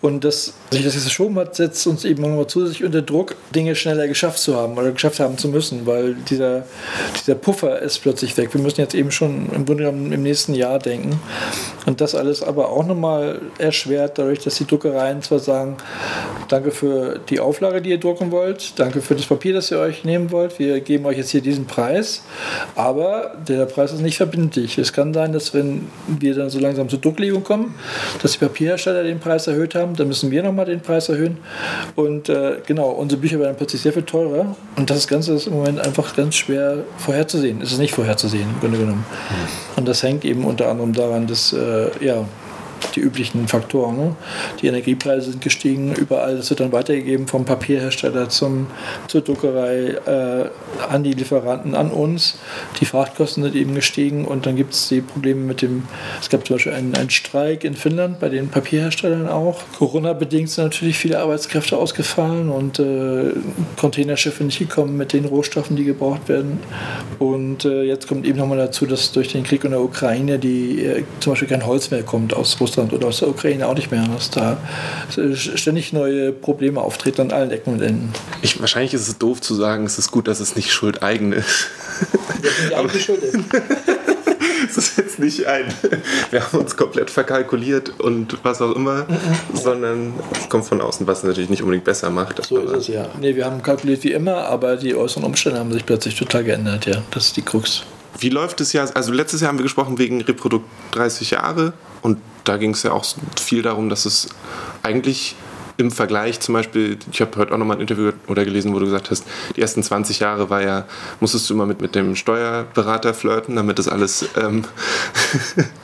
Und 0.00 0.24
dass 0.24 0.54
sich 0.70 0.84
das 0.84 0.94
jetzt 0.94 1.04
verschoben 1.04 1.38
hat, 1.38 1.54
setzt 1.54 1.86
uns 1.86 2.04
eben 2.04 2.22
nochmal 2.22 2.46
zusätzlich 2.46 2.84
unter 2.84 3.02
Druck, 3.02 3.36
Dinge 3.54 3.76
schneller 3.76 4.08
geschafft 4.08 4.38
zu 4.40 4.56
haben 4.56 4.76
oder 4.76 4.90
geschafft 4.90 5.20
haben 5.20 5.38
zu 5.38 5.48
müssen, 5.48 5.86
weil 5.86 6.14
dieser, 6.14 6.66
dieser 7.20 7.36
Puffer 7.44 7.78
ist 7.82 7.98
plötzlich 7.98 8.34
weg. 8.38 8.54
Wir 8.54 8.60
müssen 8.62 8.80
jetzt 8.80 8.94
eben 8.94 9.10
schon 9.10 9.50
im 9.52 9.66
Grunde 9.66 9.84
genommen 9.84 10.12
im 10.12 10.22
nächsten 10.22 10.54
Jahr 10.54 10.78
denken. 10.78 11.20
Und 11.84 12.00
das 12.00 12.14
alles 12.14 12.42
aber 12.42 12.70
auch 12.70 12.86
nochmal 12.86 13.42
erschwert, 13.58 14.18
dadurch, 14.18 14.38
dass 14.38 14.54
die 14.54 14.66
Druckereien 14.66 15.20
zwar 15.20 15.38
sagen, 15.38 15.76
danke 16.48 16.70
für 16.70 17.20
die 17.28 17.40
Auflage, 17.40 17.82
die 17.82 17.90
ihr 17.90 18.00
drucken 18.00 18.30
wollt, 18.30 18.78
danke 18.78 19.02
für 19.02 19.14
das 19.14 19.26
Papier, 19.26 19.52
das 19.52 19.70
ihr 19.70 19.78
euch 19.78 20.04
nehmen 20.04 20.32
wollt, 20.32 20.58
wir 20.58 20.80
geben 20.80 21.04
euch 21.04 21.18
jetzt 21.18 21.30
hier 21.30 21.42
diesen 21.42 21.66
Preis, 21.66 22.22
aber 22.74 23.32
der 23.46 23.66
Preis 23.66 23.92
ist 23.92 24.00
nicht 24.00 24.16
verbindlich. 24.16 24.78
Es 24.78 24.94
kann 24.94 25.12
sein, 25.12 25.34
dass 25.34 25.52
wenn 25.52 25.88
wir 26.06 26.34
dann 26.34 26.48
so 26.48 26.58
langsam 26.58 26.88
zur 26.88 27.00
Drucklegung 27.00 27.44
kommen, 27.44 27.74
dass 28.22 28.32
die 28.32 28.38
Papierhersteller 28.38 29.02
den 29.02 29.20
Preis 29.20 29.46
erhöht 29.46 29.74
haben, 29.74 29.94
dann 29.96 30.08
müssen 30.08 30.30
wir 30.30 30.42
nochmal 30.42 30.64
den 30.64 30.80
Preis 30.80 31.10
erhöhen. 31.10 31.36
Und 31.94 32.30
äh, 32.30 32.56
genau, 32.66 32.88
unsere 32.92 33.20
Bücher 33.20 33.38
werden 33.38 33.56
plötzlich 33.58 33.82
sehr 33.82 33.92
viel 33.92 34.04
teurer. 34.04 34.56
Und 34.76 34.88
das 34.88 35.06
Ganze 35.06 35.34
ist 35.34 35.46
im 35.46 35.52
Moment 35.52 35.80
einfach 35.80 36.16
ganz 36.16 36.36
schwer 36.36 36.78
vorherzusehen 36.96 37.33
vorherzusehen. 37.34 37.60
Es 37.60 37.72
ist 37.72 37.78
nicht 37.78 37.94
vorherzusehen, 37.94 38.48
im 38.48 38.60
Grunde 38.60 38.78
genommen. 38.78 39.04
Mhm. 39.08 39.78
Und 39.78 39.88
das 39.88 40.02
hängt 40.02 40.24
eben 40.24 40.44
unter 40.44 40.68
anderem 40.68 40.92
daran, 40.92 41.26
dass 41.26 41.52
äh, 41.52 41.90
ja, 42.04 42.24
die 42.96 43.00
üblichen 43.00 43.48
Faktoren. 43.48 43.96
Ne? 43.96 44.16
Die 44.60 44.66
Energiepreise 44.66 45.30
sind 45.32 45.42
gestiegen, 45.42 45.94
überall. 45.94 46.36
Das 46.36 46.50
wird 46.50 46.60
dann 46.60 46.72
weitergegeben 46.72 47.26
vom 47.26 47.44
Papierhersteller 47.44 48.28
zum, 48.28 48.66
zur 49.08 49.22
Druckerei 49.22 49.96
äh, 50.06 50.48
an 50.88 51.04
die 51.04 51.12
Lieferanten, 51.12 51.74
an 51.74 51.90
uns. 51.90 52.38
Die 52.80 52.84
Frachtkosten 52.84 53.42
sind 53.42 53.54
eben 53.54 53.74
gestiegen 53.74 54.24
und 54.24 54.46
dann 54.46 54.56
gibt 54.56 54.74
es 54.74 54.88
die 54.88 55.00
Probleme 55.00 55.40
mit 55.40 55.62
dem, 55.62 55.84
es 56.20 56.28
gab 56.28 56.46
zum 56.46 56.56
Beispiel 56.56 56.72
einen, 56.72 56.94
einen 56.94 57.10
Streik 57.10 57.64
in 57.64 57.74
Finnland 57.74 58.20
bei 58.20 58.28
den 58.28 58.48
Papierherstellern 58.48 59.28
auch. 59.28 59.62
Corona-bedingt 59.78 60.50
sind 60.50 60.64
natürlich 60.64 60.98
viele 60.98 61.18
Arbeitskräfte 61.18 61.76
ausgefallen 61.76 62.48
und 62.48 62.78
äh, 62.78 63.32
Containerschiffe 63.76 64.44
nicht 64.44 64.58
gekommen 64.58 64.96
mit 64.96 65.12
den 65.12 65.24
Rohstoffen, 65.24 65.76
die 65.76 65.84
gebraucht 65.84 66.28
werden. 66.28 66.58
Und 67.18 67.64
äh, 67.64 67.82
jetzt 67.82 68.08
kommt 68.08 68.26
eben 68.26 68.38
nochmal 68.38 68.58
dazu, 68.58 68.86
dass 68.86 69.12
durch 69.12 69.32
den 69.32 69.44
Krieg 69.44 69.64
in 69.64 69.70
der 69.70 69.80
Ukraine 69.80 70.38
die 70.38 70.84
äh, 70.84 71.04
zum 71.20 71.32
Beispiel 71.32 71.48
kein 71.48 71.66
Holz 71.66 71.90
mehr 71.90 72.02
kommt 72.02 72.34
aus 72.34 72.60
Russland 72.60 72.83
oder 72.92 73.08
aus 73.08 73.18
der 73.18 73.28
Ukraine 73.28 73.66
auch 73.66 73.74
nicht 73.74 73.90
mehr, 73.90 74.06
dass 74.06 74.30
da 74.30 74.56
ständig 75.34 75.92
neue 75.92 76.32
Probleme 76.32 76.80
auftreten 76.80 77.22
an 77.22 77.30
allen 77.30 77.50
Ecken 77.50 77.74
und 77.74 77.82
Enden. 77.82 78.12
Ich, 78.42 78.60
wahrscheinlich 78.60 78.94
ist 78.94 79.08
es 79.08 79.18
doof 79.18 79.40
zu 79.40 79.54
sagen, 79.54 79.86
es 79.86 79.98
ist 79.98 80.10
gut, 80.10 80.28
dass 80.28 80.40
es 80.40 80.56
nicht 80.56 80.72
schuldeigene 80.72 81.36
ist. 81.36 81.68
Ja, 82.70 82.82
die 82.82 82.98
Schuld 82.98 83.22
ist. 83.22 83.38
Es 84.66 84.78
ist 84.78 84.98
jetzt 84.98 85.18
nicht 85.18 85.46
ein, 85.46 85.66
wir 86.30 86.42
haben 86.42 86.58
uns 86.58 86.76
komplett 86.76 87.10
verkalkuliert 87.10 88.00
und 88.00 88.38
was 88.42 88.62
auch 88.62 88.74
immer, 88.74 89.06
sondern 89.52 90.14
es 90.32 90.48
kommt 90.48 90.64
von 90.64 90.80
außen, 90.80 91.06
was 91.06 91.22
natürlich 91.22 91.50
nicht 91.50 91.62
unbedingt 91.62 91.84
besser 91.84 92.10
macht. 92.10 92.44
So 92.44 92.58
ist 92.58 92.72
es 92.72 92.88
ja. 92.88 93.08
Nee, 93.20 93.36
wir 93.36 93.44
haben 93.44 93.62
kalkuliert 93.62 94.04
wie 94.04 94.12
immer, 94.12 94.36
aber 94.46 94.76
die 94.76 94.94
äußeren 94.94 95.24
Umstände 95.24 95.58
haben 95.58 95.72
sich 95.72 95.84
plötzlich 95.84 96.14
total 96.16 96.44
geändert, 96.44 96.86
ja. 96.86 97.02
Das 97.10 97.26
ist 97.26 97.36
die 97.36 97.42
Krux. 97.42 97.84
Wie 98.18 98.28
läuft 98.28 98.60
es 98.60 98.72
ja? 98.72 98.84
Also 98.94 99.12
letztes 99.12 99.40
Jahr 99.40 99.48
haben 99.48 99.58
wir 99.58 99.64
gesprochen 99.64 99.98
wegen 99.98 100.20
Reprodukt 100.22 100.66
30 100.92 101.32
Jahre 101.32 101.72
und 102.04 102.18
da 102.44 102.58
ging 102.58 102.72
es 102.72 102.82
ja 102.82 102.92
auch 102.92 103.06
viel 103.40 103.62
darum, 103.62 103.88
dass 103.88 104.04
es 104.04 104.28
eigentlich 104.82 105.36
im 105.78 105.90
Vergleich 105.90 106.38
zum 106.38 106.52
Beispiel, 106.52 106.98
ich 107.10 107.22
habe 107.22 107.36
heute 107.38 107.54
auch 107.54 107.56
nochmal 107.56 107.78
ein 107.78 107.80
Interview 107.80 108.12
oder 108.28 108.44
gelesen, 108.44 108.74
wo 108.74 108.78
du 108.78 108.84
gesagt 108.84 109.10
hast, 109.10 109.24
die 109.56 109.62
ersten 109.62 109.82
20 109.82 110.20
Jahre 110.20 110.50
war 110.50 110.62
ja, 110.62 110.84
musstest 111.20 111.48
du 111.48 111.54
immer 111.54 111.64
mit, 111.64 111.80
mit 111.80 111.94
dem 111.94 112.14
Steuerberater 112.14 113.14
flirten, 113.14 113.56
damit 113.56 113.78
das 113.78 113.88
alles 113.88 114.28
ähm, 114.36 114.64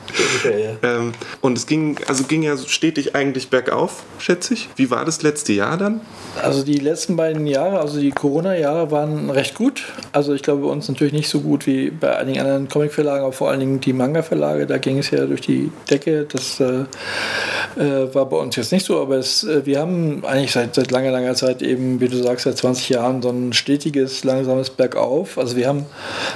ähm, 0.83 1.13
und 1.41 1.57
es 1.57 1.67
ging, 1.67 1.97
also 2.07 2.23
ging 2.23 2.43
ja 2.43 2.57
stetig 2.57 3.15
eigentlich 3.15 3.49
bergauf, 3.49 4.03
schätze 4.19 4.53
ich. 4.53 4.69
Wie 4.75 4.91
war 4.91 5.05
das 5.05 5.21
letzte 5.21 5.53
Jahr 5.53 5.77
dann? 5.77 6.01
Also 6.41 6.63
die 6.63 6.77
letzten 6.77 7.15
beiden 7.15 7.45
Jahre, 7.47 7.79
also 7.79 7.99
die 7.99 8.11
Corona-Jahre 8.11 8.91
waren 8.91 9.29
recht 9.29 9.55
gut. 9.55 9.83
Also 10.11 10.33
ich 10.33 10.43
glaube 10.43 10.63
bei 10.63 10.69
uns 10.69 10.87
natürlich 10.87 11.13
nicht 11.13 11.29
so 11.29 11.41
gut 11.41 11.67
wie 11.67 11.91
bei 11.91 12.15
einigen 12.17 12.39
anderen 12.39 12.69
Comic-Verlagen, 12.69 13.23
aber 13.23 13.33
vor 13.33 13.49
allen 13.49 13.59
Dingen 13.59 13.79
die 13.81 13.93
Manga-Verlage, 13.93 14.65
da 14.65 14.77
ging 14.77 14.97
es 14.97 15.11
ja 15.11 15.25
durch 15.25 15.41
die 15.41 15.71
Decke. 15.89 16.25
Das 16.31 16.59
äh, 16.59 16.85
äh, 17.77 18.13
war 18.13 18.27
bei 18.27 18.37
uns 18.37 18.55
jetzt 18.55 18.71
nicht 18.71 18.85
so, 18.85 19.01
aber 19.01 19.17
es, 19.17 19.43
äh, 19.43 19.65
wir 19.65 19.79
haben 19.79 20.23
eigentlich 20.25 20.51
seit, 20.51 20.75
seit 20.75 20.91
langer, 20.91 21.11
langer 21.11 21.35
Zeit 21.35 21.61
eben, 21.61 21.99
wie 21.99 22.07
du 22.07 22.17
sagst, 22.17 22.45
seit 22.45 22.57
20 22.57 22.89
Jahren 22.89 23.21
so 23.21 23.29
ein 23.29 23.53
stetiges, 23.53 24.23
langsames 24.23 24.69
Bergauf. 24.69 25.37
Also 25.37 25.55
wir 25.55 25.67
haben 25.67 25.85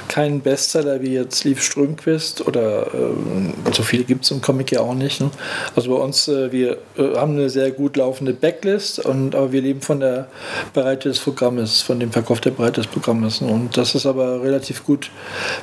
keinen 0.08 0.40
Bestseller 0.40 1.02
wie 1.02 1.14
jetzt 1.14 1.44
Lief 1.44 1.62
Strömquist 1.62 2.46
oder 2.46 2.88
ähm, 2.94 3.54
so 3.74 3.82
viele 3.82 4.04
gibt 4.04 4.24
es 4.24 4.30
im 4.30 4.40
Comic 4.40 4.72
ja 4.72 4.80
auch 4.80 4.94
nicht. 4.94 5.20
Ne? 5.20 5.30
Also 5.74 5.90
bei 5.90 6.02
uns, 6.02 6.28
äh, 6.28 6.52
wir 6.52 6.78
äh, 6.96 7.16
haben 7.16 7.32
eine 7.32 7.50
sehr 7.50 7.70
gut 7.70 7.96
laufende 7.96 8.32
Backlist, 8.32 9.04
und, 9.04 9.34
aber 9.34 9.52
wir 9.52 9.62
leben 9.62 9.80
von 9.80 10.00
der 10.00 10.28
Breite 10.72 11.08
des 11.08 11.18
Programmes, 11.18 11.82
von 11.82 12.00
dem 12.00 12.12
Verkauf 12.12 12.40
der 12.40 12.50
Breite 12.50 12.80
des 12.80 12.86
Programmes. 12.86 13.40
Ne? 13.40 13.48
Und 13.48 13.76
das 13.76 13.94
ist 13.94 14.06
aber 14.06 14.42
relativ 14.42 14.84
gut 14.84 15.10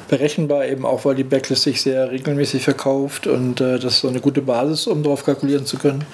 berechenbar, 0.09 0.65
eben 0.65 0.85
auch 0.85 1.05
weil 1.05 1.15
die 1.15 1.23
Backlist 1.23 1.63
sich 1.63 1.81
sehr 1.81 2.11
regelmäßig 2.11 2.63
verkauft 2.63 3.27
und 3.27 3.61
äh, 3.61 3.79
das 3.79 3.95
ist 3.95 4.01
so 4.01 4.07
eine 4.07 4.19
gute 4.19 4.41
Basis, 4.41 4.87
um 4.87 5.03
darauf 5.03 5.23
kalkulieren 5.23 5.65
zu 5.65 5.77
können. 5.77 6.05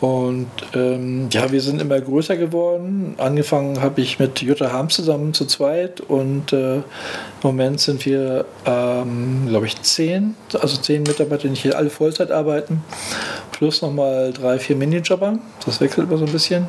Und 0.00 0.46
ähm, 0.74 1.28
ja, 1.32 1.50
wir 1.50 1.60
sind 1.60 1.80
immer 1.80 2.00
größer 2.00 2.36
geworden. 2.36 3.14
Angefangen 3.18 3.80
habe 3.80 4.00
ich 4.00 4.20
mit 4.20 4.40
Jutta 4.42 4.72
Harm 4.72 4.90
zusammen 4.90 5.34
zu 5.34 5.44
zweit 5.44 6.00
und 6.00 6.52
äh, 6.52 6.76
im 6.76 6.84
Moment 7.42 7.80
sind 7.80 8.06
wir, 8.06 8.44
ähm, 8.64 9.46
glaube 9.48 9.66
ich, 9.66 9.80
zehn, 9.82 10.36
also 10.60 10.76
zehn 10.76 11.02
Mitarbeiter, 11.02 11.48
die 11.48 11.54
hier 11.54 11.76
alle 11.76 11.90
Vollzeit 11.90 12.30
arbeiten, 12.30 12.82
plus 13.50 13.82
nochmal 13.82 14.32
drei, 14.32 14.60
vier 14.60 14.76
Minijobber. 14.76 15.38
Das 15.66 15.80
wechselt 15.80 16.08
immer 16.08 16.18
so 16.18 16.26
ein 16.26 16.32
bisschen. 16.32 16.68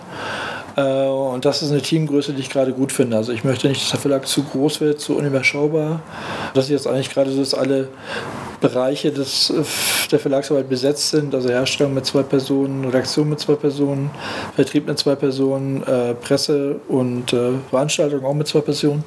Äh, 0.76 1.08
und 1.08 1.46
das 1.46 1.62
ist 1.62 1.72
eine 1.72 1.82
Teamgröße, 1.82 2.34
die 2.34 2.42
ich 2.42 2.50
gerade 2.50 2.74
gut 2.74 2.92
finde. 2.92 3.18
Also 3.18 3.32
ich 3.32 3.44
möchte 3.44 3.68
nicht, 3.68 3.84
dass 3.84 3.92
der 3.92 4.00
Verlag 4.00 4.28
zu 4.28 4.44
groß 4.44 4.82
wird, 4.82 5.00
zu 5.00 5.16
unüberschaubar. 5.16 6.02
Dass 6.56 6.66
ich 6.66 6.72
jetzt 6.72 6.88
eigentlich 6.88 7.12
gerade 7.12 7.32
so, 7.32 7.40
dass 7.40 7.54
alle 7.54 7.90
Bereiche 8.62 9.12
des, 9.12 9.54
der 10.12 10.20
Verlagsarbeit 10.20 10.70
besetzt 10.70 11.10
sind, 11.10 11.34
also 11.34 11.50
Herstellung 11.50 11.94
mit 11.94 12.06
zwei 12.06 12.24
Personen, 12.24 12.86
Redaktion 12.86 13.30
mit 13.30 13.40
zwei 13.40 13.56
Personen, 13.56 14.10
Vertrieb 14.56 14.88
mit 14.88 14.98
zwei 15.00 15.16
Personen, 15.16 15.84
äh, 15.84 16.14
Presse 16.14 16.80
und 16.88 17.34
äh, 17.34 17.52
Veranstaltung 17.70 18.26
auch 18.26 18.34
mit 18.34 18.48
zwei 18.48 18.62
Personen. 18.62 19.04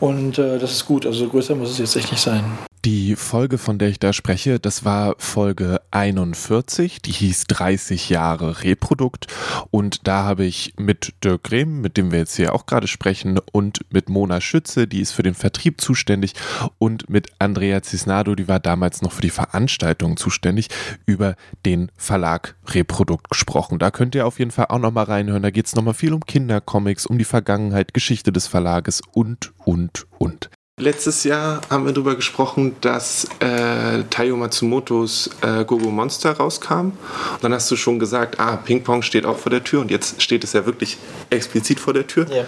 Und 0.00 0.38
äh, 0.38 0.58
das 0.58 0.72
ist 0.72 0.86
gut, 0.86 1.06
also 1.06 1.28
größer 1.28 1.54
muss 1.54 1.70
es 1.70 1.78
jetzt 1.78 1.96
echt 1.96 2.10
nicht 2.10 2.22
sein. 2.22 2.69
Die 2.86 3.14
Folge, 3.14 3.58
von 3.58 3.78
der 3.78 3.90
ich 3.90 3.98
da 3.98 4.14
spreche, 4.14 4.58
das 4.58 4.86
war 4.86 5.14
Folge 5.18 5.82
41, 5.90 7.02
die 7.02 7.12
hieß 7.12 7.44
30 7.48 8.08
Jahre 8.08 8.62
Reprodukt 8.62 9.26
und 9.70 10.08
da 10.08 10.24
habe 10.24 10.46
ich 10.46 10.72
mit 10.78 11.12
Dirk 11.22 11.44
Grehm, 11.44 11.82
mit 11.82 11.98
dem 11.98 12.10
wir 12.10 12.20
jetzt 12.20 12.36
hier 12.36 12.54
auch 12.54 12.64
gerade 12.64 12.88
sprechen 12.88 13.38
und 13.52 13.80
mit 13.90 14.08
Mona 14.08 14.40
Schütze, 14.40 14.88
die 14.88 15.02
ist 15.02 15.12
für 15.12 15.22
den 15.22 15.34
Vertrieb 15.34 15.82
zuständig 15.82 16.32
und 16.78 17.10
mit 17.10 17.28
Andrea 17.38 17.82
Cisnado, 17.82 18.34
die 18.34 18.48
war 18.48 18.60
damals 18.60 19.02
noch 19.02 19.12
für 19.12 19.20
die 19.22 19.28
Veranstaltung 19.28 20.16
zuständig, 20.16 20.68
über 21.04 21.36
den 21.66 21.92
Verlag 21.98 22.56
Reprodukt 22.68 23.28
gesprochen. 23.28 23.78
Da 23.78 23.90
könnt 23.90 24.14
ihr 24.14 24.26
auf 24.26 24.38
jeden 24.38 24.52
Fall 24.52 24.66
auch 24.70 24.78
nochmal 24.78 25.04
reinhören, 25.04 25.42
da 25.42 25.50
geht 25.50 25.66
es 25.66 25.76
nochmal 25.76 25.92
viel 25.92 26.14
um 26.14 26.24
Kindercomics, 26.24 27.04
um 27.04 27.18
die 27.18 27.24
Vergangenheit, 27.24 27.92
Geschichte 27.92 28.32
des 28.32 28.46
Verlages 28.46 29.02
und, 29.12 29.52
und, 29.66 30.06
und. 30.16 30.48
Letztes 30.80 31.24
Jahr 31.24 31.60
haben 31.68 31.84
wir 31.84 31.92
darüber 31.92 32.16
gesprochen, 32.16 32.74
dass 32.80 33.28
äh, 33.40 34.02
Taiyo 34.08 34.34
Matsumotos 34.36 35.28
äh, 35.42 35.62
Gogo 35.66 35.90
Monster 35.90 36.32
rauskam. 36.32 36.74
Und 36.74 36.94
dann 37.42 37.52
hast 37.52 37.70
du 37.70 37.76
schon 37.76 37.98
gesagt, 37.98 38.40
ah, 38.40 38.56
Ping 38.56 38.82
Pong 38.82 39.02
steht 39.02 39.26
auch 39.26 39.36
vor 39.36 39.50
der 39.50 39.62
Tür 39.62 39.82
und 39.82 39.90
jetzt 39.90 40.22
steht 40.22 40.42
es 40.42 40.54
ja 40.54 40.64
wirklich 40.64 40.96
explizit 41.28 41.80
vor 41.80 41.92
der 41.92 42.06
Tür. 42.06 42.26
Ja. 42.34 42.44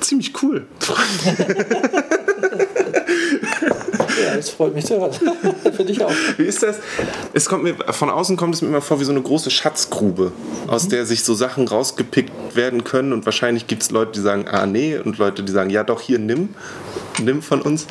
Ziemlich 0.00 0.34
cool. 0.42 0.66
Ja, 4.24 4.36
das 4.36 4.50
freut 4.50 4.74
mich 4.74 4.86
zu 4.86 4.98
hören. 4.98 5.12
Für 5.74 5.84
dich 5.84 6.02
auch. 6.02 6.12
Wie 6.36 6.44
ist 6.44 6.62
das? 6.62 6.78
Es 7.32 7.46
kommt 7.46 7.64
mir, 7.64 7.74
von 7.74 8.10
außen 8.10 8.36
kommt 8.36 8.54
es 8.54 8.62
mir 8.62 8.68
immer 8.68 8.80
vor 8.80 9.00
wie 9.00 9.04
so 9.04 9.12
eine 9.12 9.22
große 9.22 9.50
Schatzgrube, 9.50 10.32
aus 10.66 10.88
der 10.88 11.06
sich 11.06 11.24
so 11.24 11.34
Sachen 11.34 11.68
rausgepickt 11.68 12.56
werden 12.56 12.84
können. 12.84 13.12
Und 13.12 13.24
wahrscheinlich 13.26 13.66
gibt 13.66 13.82
es 13.82 13.90
Leute, 13.90 14.12
die 14.12 14.20
sagen, 14.20 14.46
ah 14.48 14.66
nee, 14.66 14.98
und 14.98 15.18
Leute, 15.18 15.42
die 15.42 15.52
sagen, 15.52 15.70
ja 15.70 15.84
doch, 15.84 16.00
hier 16.00 16.18
nimm, 16.18 16.50
nimm 17.20 17.42
von 17.42 17.62
uns. 17.62 17.86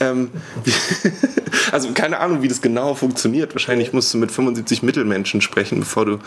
Ähm, 0.00 0.30
also 1.72 1.90
keine 1.92 2.18
Ahnung, 2.18 2.42
wie 2.42 2.48
das 2.48 2.60
genau 2.60 2.94
funktioniert. 2.94 3.54
Wahrscheinlich 3.54 3.92
musst 3.92 4.12
du 4.14 4.18
mit 4.18 4.32
75 4.32 4.82
Mittelmenschen 4.82 5.40
sprechen, 5.40 5.80
bevor 5.80 6.04
du 6.04 6.18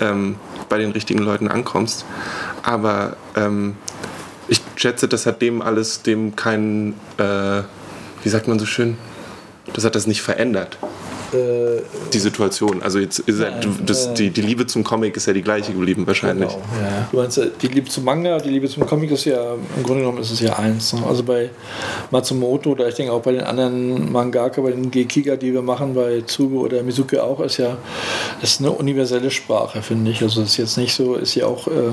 ähm, 0.00 0.36
bei 0.68 0.78
den 0.78 0.92
richtigen 0.92 1.20
Leuten 1.20 1.48
ankommst. 1.48 2.04
Aber 2.62 3.16
ähm, 3.36 3.76
ich 4.48 4.60
schätze, 4.76 5.08
das 5.08 5.26
hat 5.26 5.42
dem 5.42 5.62
alles, 5.62 6.02
dem 6.02 6.36
keinen, 6.36 6.94
äh, 7.18 7.62
wie 8.26 8.30
sagt 8.30 8.48
man 8.48 8.58
so 8.58 8.66
schön, 8.66 8.96
das 9.72 9.84
hat 9.84 9.94
das 9.94 10.08
nicht 10.08 10.20
verändert. 10.20 10.78
Äh, 11.32 11.82
Die 12.12 12.18
Situation. 12.18 12.82
Also 12.82 12.98
jetzt 12.98 13.20
ist 13.20 13.38
ja, 13.38 13.50
Nein, 13.50 13.78
das, 13.86 14.06
äh, 14.08 14.14
die, 14.14 14.30
die 14.30 14.40
Liebe 14.40 14.66
zum 14.66 14.82
Comic 14.82 15.16
ist 15.16 15.26
ja 15.26 15.32
die 15.32 15.42
gleiche 15.42 15.72
geblieben 15.72 16.08
wahrscheinlich. 16.08 16.48
Genau, 16.48 16.64
ja. 16.82 17.08
Du 17.12 17.18
meinst, 17.18 17.38
äh, 17.38 17.50
die 17.62 17.68
Liebe 17.68 17.88
zum 17.88 18.02
Manga, 18.02 18.38
die 18.38 18.48
Liebe 18.48 18.68
zum 18.68 18.84
Comic 18.84 19.12
ist 19.12 19.26
ja, 19.26 19.54
im 19.76 19.82
Grunde 19.84 20.00
genommen 20.00 20.18
ist 20.18 20.32
es 20.32 20.40
ja 20.40 20.58
eins. 20.58 20.92
ne? 20.92 21.04
Also 21.06 21.22
bei 21.22 21.50
Matsumoto 22.10 22.70
oder 22.70 22.88
ich 22.88 22.96
denke 22.96 23.12
auch 23.12 23.22
bei 23.22 23.30
den 23.30 23.42
anderen 23.42 24.10
Mangaka, 24.10 24.60
bei 24.60 24.72
den 24.72 24.90
Gekiga, 24.90 25.36
die 25.36 25.52
wir 25.52 25.62
machen, 25.62 25.94
bei 25.94 26.22
Tsugo 26.26 26.62
oder 26.62 26.82
Mizuki 26.82 27.18
auch, 27.18 27.38
ist 27.38 27.58
ja, 27.58 27.76
das 28.40 28.54
ist 28.54 28.60
eine 28.60 28.72
universelle 28.72 29.30
Sprache, 29.30 29.82
finde 29.82 30.10
ich. 30.10 30.20
Also 30.20 30.42
es 30.42 30.50
ist 30.50 30.56
jetzt 30.56 30.78
nicht 30.78 30.96
so, 30.96 31.14
ist 31.14 31.36
ja 31.36 31.46
auch 31.46 31.68
äh, 31.68 31.92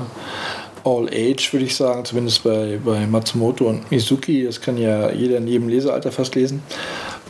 All 0.84 1.08
Age, 1.08 1.54
würde 1.54 1.66
ich 1.66 1.76
sagen, 1.76 2.04
zumindest 2.06 2.44
bei, 2.44 2.80
bei 2.84 3.08
Matsumoto 3.08 3.66
und 3.66 3.90
Mizuki. 3.90 4.44
Das 4.44 4.60
kann 4.60 4.78
ja 4.78 5.12
jeder 5.12 5.38
in 5.38 5.48
jedem 5.48 5.70
Lesealter 5.70 6.12
fast 6.12 6.36
lesen. 6.36 6.62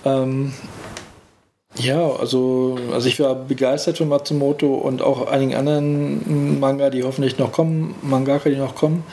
Ähm, 0.06 0.54
ja, 1.76 2.08
also, 2.08 2.78
also 2.92 3.08
ich 3.08 3.20
war 3.20 3.34
begeistert 3.34 3.98
von 3.98 4.08
Matsumoto 4.08 4.76
und 4.76 5.02
auch 5.02 5.26
einigen 5.26 5.56
anderen 5.56 6.60
Manga, 6.60 6.92
die 6.92 7.04
hoffentlich 7.04 7.40
noch 7.40 7.52
kommen, 7.52 7.96
Mangaka, 8.04 8.50
die 8.50 8.58
noch 8.58 8.76
kommen. 8.76 9.04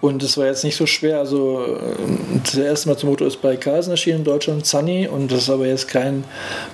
Und 0.00 0.20
es 0.24 0.36
war 0.36 0.46
jetzt 0.46 0.64
nicht 0.64 0.74
so 0.74 0.86
schwer. 0.86 1.20
Also 1.20 1.62
äh, 1.62 2.56
der 2.56 2.66
erste 2.66 2.88
Matsumoto 2.88 3.24
ist 3.24 3.40
bei 3.40 3.56
Carlsen 3.56 3.92
erschienen 3.92 4.18
in 4.18 4.24
Deutschland, 4.24 4.66
Sunny, 4.66 5.06
und 5.06 5.30
das 5.30 5.42
ist 5.42 5.50
aber 5.50 5.66
jetzt 5.68 5.86
kein 5.86 6.24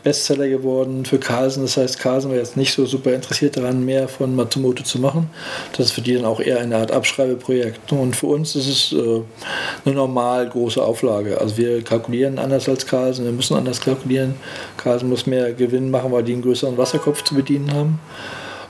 Bestseller 0.03 0.49
geworden 0.49 1.05
für 1.05 1.19
Carlsen. 1.19 1.63
Das 1.63 1.77
heißt, 1.77 1.99
Carlsen 1.99 2.31
war 2.31 2.39
jetzt 2.39 2.57
nicht 2.57 2.73
so 2.73 2.87
super 2.87 3.13
interessiert 3.13 3.59
daran, 3.59 3.85
mehr 3.85 4.09
von 4.09 4.35
Matsumoto 4.35 4.83
zu 4.83 4.99
machen. 4.99 5.29
Das 5.77 5.87
ist 5.87 5.93
für 5.93 6.01
die 6.01 6.15
dann 6.15 6.25
auch 6.25 6.41
eher 6.41 6.61
eine 6.61 6.77
Art 6.77 6.91
Abschreibeprojekt. 6.91 7.93
Und 7.93 8.17
für 8.17 8.29
uns 8.29 8.57
ist 8.57 8.69
es 8.69 8.93
äh, 8.95 9.21
eine 9.85 9.95
normal 9.95 10.49
große 10.49 10.83
Auflage. 10.83 11.39
Also 11.39 11.59
wir 11.59 11.85
kalkulieren 11.85 12.39
anders 12.39 12.67
als 12.67 12.87
Carlsen, 12.87 13.27
wir 13.27 13.33
müssen 13.33 13.59
anders 13.59 13.83
kalkulieren. 13.83 14.37
Carlsen 14.79 15.11
muss 15.11 15.18
mehr 15.27 15.53
Gewinn 15.53 15.91
machen, 15.91 16.13
weil 16.13 16.23
die 16.23 16.33
einen 16.33 16.43
größeren 16.43 16.77
Wasserkopf 16.79 17.23
zu 17.25 17.35
bedienen 17.35 17.73
haben. 17.73 18.01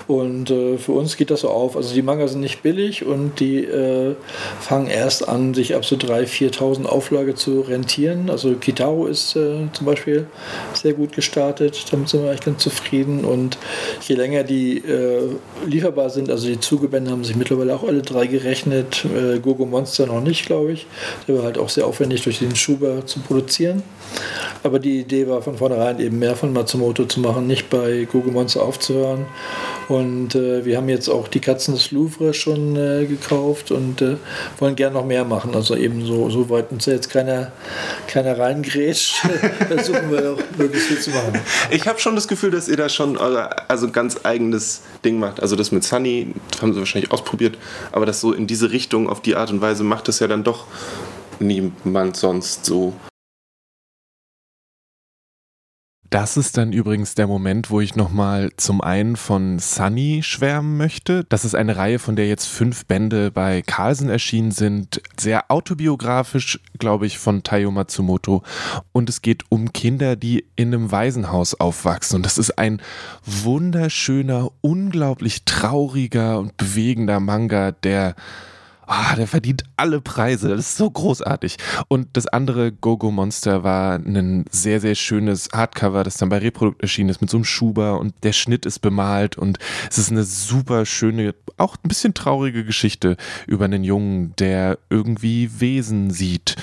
Und 0.09 0.51
äh, 0.51 0.79
für 0.79 0.93
uns 0.93 1.19
geht 1.19 1.31
das 1.31 1.43
so 1.43 1.51
auf. 1.51 1.77
Also 1.77 1.93
die 1.93 2.01
Manga 2.01 2.27
sind 2.29 2.41
nicht 2.41 2.63
billig 2.63 3.05
und 3.05 3.41
die 3.41 3.63
äh, 3.63 4.15
fangen 4.59 4.87
erst 4.87 5.29
an, 5.29 5.53
sich 5.53 5.75
ab 5.75 5.85
so 5.85 5.97
3.000, 5.97 6.55
4.000 6.55 6.87
Auflage 6.87 7.35
zu 7.35 7.61
rentieren. 7.61 8.31
Also 8.31 8.55
Kitaro 8.55 9.07
ist 9.07 9.37
äh, 9.37 9.69
zum 9.75 9.85
Beispiel 9.85 10.27
sehr 10.73 10.95
gut 10.95 11.13
gestartet. 11.13 11.85
Damit 11.91 12.09
sind 12.09 12.23
wir 12.23 12.31
eigentlich 12.31 12.47
ganz 12.47 12.63
zufrieden. 12.63 13.27
Und 13.27 13.59
je 14.01 14.15
länger 14.15 14.45
die 14.45 14.79
äh, 14.79 15.29
lieferbar 15.67 16.09
sind, 16.09 16.31
also 16.31 16.49
die 16.49 16.59
Zugebände 16.59 17.11
haben 17.11 17.25
sich 17.25 17.37
mittlerweile 17.37 17.75
auch 17.75 17.85
alle 17.85 18.01
drei 18.01 18.27
gerechnet. 18.27 19.05
Äh, 19.05 19.41
Gogo 19.41 19.67
Monster 19.67 20.07
noch 20.07 20.23
nicht, 20.23 20.47
glaube 20.47 20.73
ich. 20.73 20.87
Der 21.29 21.37
war 21.37 21.45
halt 21.45 21.59
auch 21.59 21.69
sehr 21.69 21.87
aufwendig 21.87 22.23
durch 22.23 22.39
den 22.39 22.57
Schuber 22.57 23.05
zu 23.05 23.21
produzieren. 23.21 23.83
Aber 24.63 24.79
die 24.79 25.01
Idee 25.01 25.29
war 25.29 25.43
von 25.43 25.59
vornherein 25.59 26.01
eben 26.01 26.19
mehr 26.19 26.35
von 26.35 26.55
Matsumoto 26.55 27.05
zu 27.05 27.21
machen, 27.21 27.47
nicht 27.47 27.69
bei 27.69 28.09
Gogo 28.11 28.31
Monster 28.31 28.63
aufzuhören. 28.63 29.27
Und 29.89 29.98
äh, 30.35 30.65
wir 30.65 30.77
haben 30.77 30.89
jetzt 30.89 31.09
auch 31.09 31.29
die 31.29 31.41
Katzen 31.41 31.75
des 31.75 31.91
Louvre 31.91 32.35
schon 32.35 32.77
äh, 32.77 33.07
gekauft 33.07 33.71
und 33.71 34.03
äh, 34.03 34.17
wollen 34.59 34.77
gern 34.77 34.93
noch 34.93 35.05
mehr 35.05 35.25
machen. 35.25 35.55
Also 35.55 35.77
eben 35.77 36.05
so, 36.05 36.31
so 36.31 36.49
weit 36.51 36.71
uns 36.71 36.87
jetzt 36.87 37.11
keiner, 37.11 37.53
keiner 38.07 38.39
reingrätscht, 38.39 39.17
versuchen 39.69 40.11
wir 40.11 40.33
auch 40.33 40.59
möglichst 40.59 40.89
viel 40.89 41.01
zu 41.01 41.11
machen. 41.11 41.41
Ich 41.71 41.87
habe 41.87 41.99
schon 41.99 42.15
das 42.15 42.29
Gefühl, 42.29 42.51
dass 42.51 42.69
ihr 42.69 42.77
da 42.77 42.89
schon 42.89 43.17
euer 43.17 43.51
also 43.69 43.91
ganz 43.91 44.21
eigenes 44.25 44.83
Ding 45.05 45.19
macht. 45.19 45.41
Also 45.41 45.57
das 45.57 45.73
mit 45.73 45.85
Sunny 45.85 46.35
haben 46.61 46.73
sie 46.73 46.79
wahrscheinlich 46.79 47.11
ausprobiert, 47.13 47.59
aber 47.93 48.07
das 48.07 48.21
so 48.21 48.33
in 48.33 48.47
diese 48.47 48.71
Richtung, 48.71 49.09
auf 49.09 49.23
die 49.23 49.37
Art 49.37 49.51
und 49.51 49.61
Weise 49.61 49.85
macht 49.85 50.09
es 50.09 50.19
ja 50.21 50.27
dann 50.27 50.45
doch 50.45 50.67
niemand 51.41 52.17
sonst 52.17 52.65
so. 52.65 52.93
Das 56.11 56.39
ist 56.39 56.57
dann 56.57 56.73
übrigens 56.73 57.15
der 57.15 57.27
Moment, 57.27 57.71
wo 57.71 57.83
ich 57.83 57.95
nochmal 57.95 58.51
zum 58.57 58.81
einen 58.81 59.17
von 59.17 59.59
Sunny 59.59 60.23
schwärmen 60.23 60.79
möchte. 60.79 61.25
Das 61.29 61.45
ist 61.45 61.55
eine 61.55 61.77
Reihe, 61.77 61.99
von 61.99 62.17
der 62.17 62.27
jetzt 62.29 62.47
fünf 62.47 62.87
Bände 62.87 63.31
bei 63.31 63.61
Carlsen 63.61 64.09
erschienen 64.09 64.51
sind. 64.51 65.03
Sehr 65.21 65.51
autobiografisch, 65.51 66.61
glaube 66.79 67.07
ich, 67.07 67.19
von 67.19 67.43
Taiyo 67.43 67.71
Matsumoto. 67.71 68.43
Und 68.93 69.11
es 69.11 69.21
geht 69.21 69.43
um 69.51 69.75
Kinder, 69.75 70.17
die 70.17 70.47
in 70.57 70.73
einem 70.73 70.91
Waisenhaus 70.91 71.55
aufwachsen. 71.61 72.17
Und 72.17 72.23
das 72.25 72.39
ist 72.39 72.59
ein 72.59 72.81
wunderschöner, 73.27 74.51
unglaublich 74.63 75.45
trauriger 75.45 76.39
und 76.39 76.57
bewegender 76.57 77.21
Manga, 77.21 77.73
der 77.73 78.15
ah, 78.89 79.15
der 79.15 79.27
verdient 79.27 79.65
alle 79.77 80.01
Preise. 80.01 80.49
Das 80.49 80.61
ist 80.61 80.77
so 80.77 80.91
großartig. 80.91 81.57
Und 81.89 82.09
das 82.15 82.27
andere 82.27 82.73
Gogo 82.73 83.11
Monster 83.11 83.63
war 83.63 83.97
ein 83.97 84.45
sehr, 84.51 84.81
sehr 84.81 84.95
schönes 84.95 85.49
Hardcover, 85.53 86.05
das 86.05 86.17
dann 86.17 86.29
bei 86.29 86.39
Reprodukt 86.39 86.83
erschienen 86.83 87.11
ist 87.11 87.21
mit 87.21 87.31
so 87.31 87.37
einem 87.37 87.45
Schuber 87.45 88.01
und 88.01 88.15
der 88.23 88.33
Schnitt 88.33 88.67
ist 88.67 88.81
bemalt 88.81 89.37
und 89.39 89.59
es 89.91 89.99
ist 89.99 90.11
eine 90.11 90.25
super 90.25 90.87
schöne, 90.87 91.35
auch 91.57 91.77
ein 91.77 91.89
bisschen 91.89 92.15
traurige 92.15 92.65
Geschichte 92.65 93.17
über 93.47 93.67
einen 93.67 93.85
Jungen, 93.85 94.35
der 94.37 94.79
irgendwie 94.91 95.61
Wesen 95.61 96.11
sieht 96.11 96.57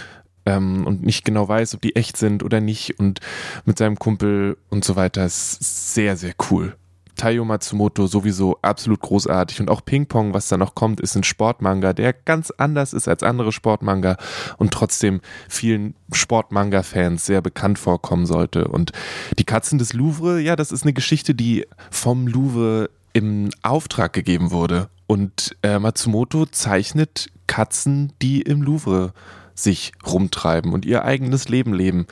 ähm, 0.45 0.85
und 0.85 1.03
nicht 1.03 1.25
genau 1.25 1.47
weiß, 1.47 1.75
ob 1.75 1.81
die 1.81 1.95
echt 1.95 2.17
sind 2.17 2.43
oder 2.43 2.61
nicht 2.61 2.99
und 2.99 3.19
mit 3.65 3.77
seinem 3.77 3.97
Kumpel 3.97 4.57
und 4.69 4.83
so 4.83 4.95
weiter. 4.95 5.21
Das 5.21 5.53
ist 5.53 5.93
sehr, 5.93 6.17
sehr 6.17 6.33
cool. 6.49 6.75
Taiyo 7.15 7.45
Matsumoto 7.45 8.07
sowieso 8.07 8.57
absolut 8.61 8.99
großartig 8.99 9.61
und 9.61 9.69
auch 9.69 9.83
Ping 9.83 10.05
Pong, 10.05 10.33
was 10.33 10.47
da 10.47 10.57
noch 10.57 10.75
kommt, 10.75 10.99
ist 10.99 11.15
ein 11.15 11.23
Sportmanga, 11.23 11.93
der 11.93 12.13
ganz 12.13 12.51
anders 12.51 12.93
ist 12.93 13.07
als 13.07 13.23
andere 13.23 13.51
Sportmanga 13.51 14.17
und 14.57 14.71
trotzdem 14.71 15.21
vielen 15.47 15.95
Sportmanga-Fans 16.11 17.25
sehr 17.25 17.41
bekannt 17.41 17.79
vorkommen 17.79 18.25
sollte. 18.25 18.67
Und 18.67 18.91
die 19.39 19.43
Katzen 19.43 19.79
des 19.79 19.93
Louvre, 19.93 20.39
ja, 20.39 20.55
das 20.55 20.71
ist 20.71 20.83
eine 20.83 20.93
Geschichte, 20.93 21.35
die 21.35 21.65
vom 21.89 22.27
Louvre 22.27 22.89
im 23.13 23.49
Auftrag 23.63 24.13
gegeben 24.13 24.51
wurde. 24.51 24.89
Und 25.07 25.55
äh, 25.63 25.79
Matsumoto 25.79 26.45
zeichnet 26.47 27.27
Katzen, 27.47 28.11
die 28.21 28.41
im 28.41 28.61
Louvre 28.61 29.13
sich 29.53 29.93
rumtreiben 30.05 30.73
und 30.73 30.85
ihr 30.85 31.05
eigenes 31.05 31.47
Leben 31.47 31.73
leben. 31.73 32.07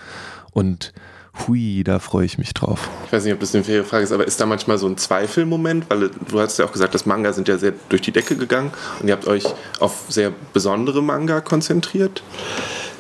Und 0.52 0.94
Hui, 1.40 1.84
da 1.84 2.00
freue 2.00 2.26
ich 2.26 2.38
mich 2.38 2.54
drauf. 2.54 2.90
Ich 3.08 3.14
weiß 3.14 3.24
nicht, 3.24 3.34
ob 3.34 3.40
das 3.40 3.56
eine 3.56 3.64
faire 3.64 3.84
Frage 3.84 4.04
ist, 4.04 4.12
aber 4.12 4.26
ist 4.26 4.40
da 4.40 4.46
manchmal 4.46 4.78
so 4.78 4.88
ein 4.88 4.98
Zweifelmoment? 4.98 5.86
Weil 5.90 6.10
du 6.10 6.40
hast 6.40 6.60
ja 6.60 6.66
auch 6.66 6.72
gesagt, 6.72 6.94
dass 6.94 7.06
Manga 7.06 7.34
sind 7.34 7.48
ja 7.48 7.58
sehr 7.58 7.74
durch 7.90 8.02
die 8.02 8.12
Decke 8.12 8.36
gegangen 8.36 8.72
und 9.00 9.08
ihr 9.08 9.14
habt 9.14 9.28
euch 9.28 9.46
auf 9.80 10.04
sehr 10.10 10.32
besondere 10.54 11.02
Manga 11.02 11.42
konzentriert. 11.42 12.24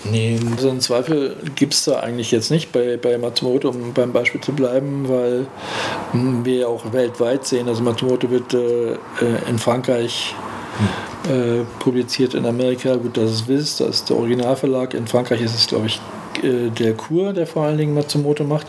Nee, 0.05 0.37
so 0.57 0.69
einen 0.69 0.81
Zweifel 0.81 1.37
gibt 1.55 1.73
es 1.73 1.85
da 1.85 2.01
eigentlich 2.01 2.31
jetzt 2.31 2.51
nicht 2.51 2.73
bei, 2.73 2.97
bei 2.97 3.17
Matsumoto, 3.17 3.69
um 3.69 3.93
beim 3.93 4.11
Beispiel 4.11 4.41
zu 4.41 4.51
bleiben, 4.51 5.07
weil 5.07 5.47
hm, 6.11 6.43
wir 6.43 6.55
ja 6.55 6.67
auch 6.67 6.91
weltweit 6.91 7.45
sehen. 7.45 7.69
Also 7.69 7.83
Matsumoto 7.83 8.29
wird 8.29 8.53
äh, 8.53 8.93
äh 8.93 8.97
in 9.47 9.57
Frankreich 9.59 10.35
äh, 11.29 11.63
publiziert, 11.79 12.33
in 12.33 12.45
Amerika, 12.45 12.95
gut, 12.95 13.15
das 13.15 13.31
ist 13.31 13.47
Wiss, 13.47 13.77
das 13.77 13.89
ist 13.89 14.09
der 14.09 14.17
Originalverlag. 14.17 14.93
In 14.93 15.07
Frankreich 15.07 15.41
ist 15.41 15.55
es, 15.55 15.67
glaube 15.67 15.85
ich, 15.85 16.01
äh, 16.41 16.69
der 16.69 16.93
Kur, 16.93 17.33
der 17.33 17.47
vor 17.47 17.63
allen 17.63 17.77
Dingen 17.77 17.93
Matsumoto 17.93 18.43
macht. 18.43 18.67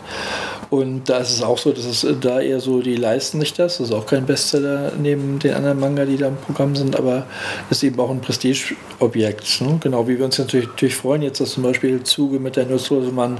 Und 0.69 1.09
da 1.09 1.19
ist 1.19 1.31
es 1.31 1.43
auch 1.43 1.57
so, 1.57 1.71
dass 1.71 1.85
es 1.85 2.03
äh, 2.03 2.15
da 2.19 2.41
eher 2.41 2.59
so, 2.59 2.81
die 2.81 2.95
leisten 2.95 3.39
sich 3.39 3.53
das. 3.53 3.77
Das 3.77 3.87
ist 3.87 3.93
auch 3.93 4.05
kein 4.05 4.25
Bestseller 4.25 4.91
neben 4.99 5.39
den 5.39 5.53
anderen 5.53 5.79
Manga, 5.79 6.05
die 6.05 6.17
da 6.17 6.27
im 6.27 6.37
Programm 6.37 6.75
sind, 6.75 6.97
aber 6.97 7.25
es 7.69 7.77
ist 7.77 7.83
eben 7.83 7.99
auch 7.99 8.09
ein 8.09 8.21
Prestigeobjekt. 8.21 9.61
Ne? 9.61 9.77
Genau 9.81 10.07
wie 10.07 10.17
wir 10.17 10.25
uns 10.25 10.37
natürlich, 10.37 10.67
natürlich 10.67 10.95
freuen, 10.95 11.21
jetzt, 11.21 11.39
dass 11.39 11.51
zum 11.51 11.63
Beispiel 11.63 12.03
Zuge 12.03 12.39
mit 12.39 12.55
der 12.55 12.65
Nussrosemann 12.65 13.37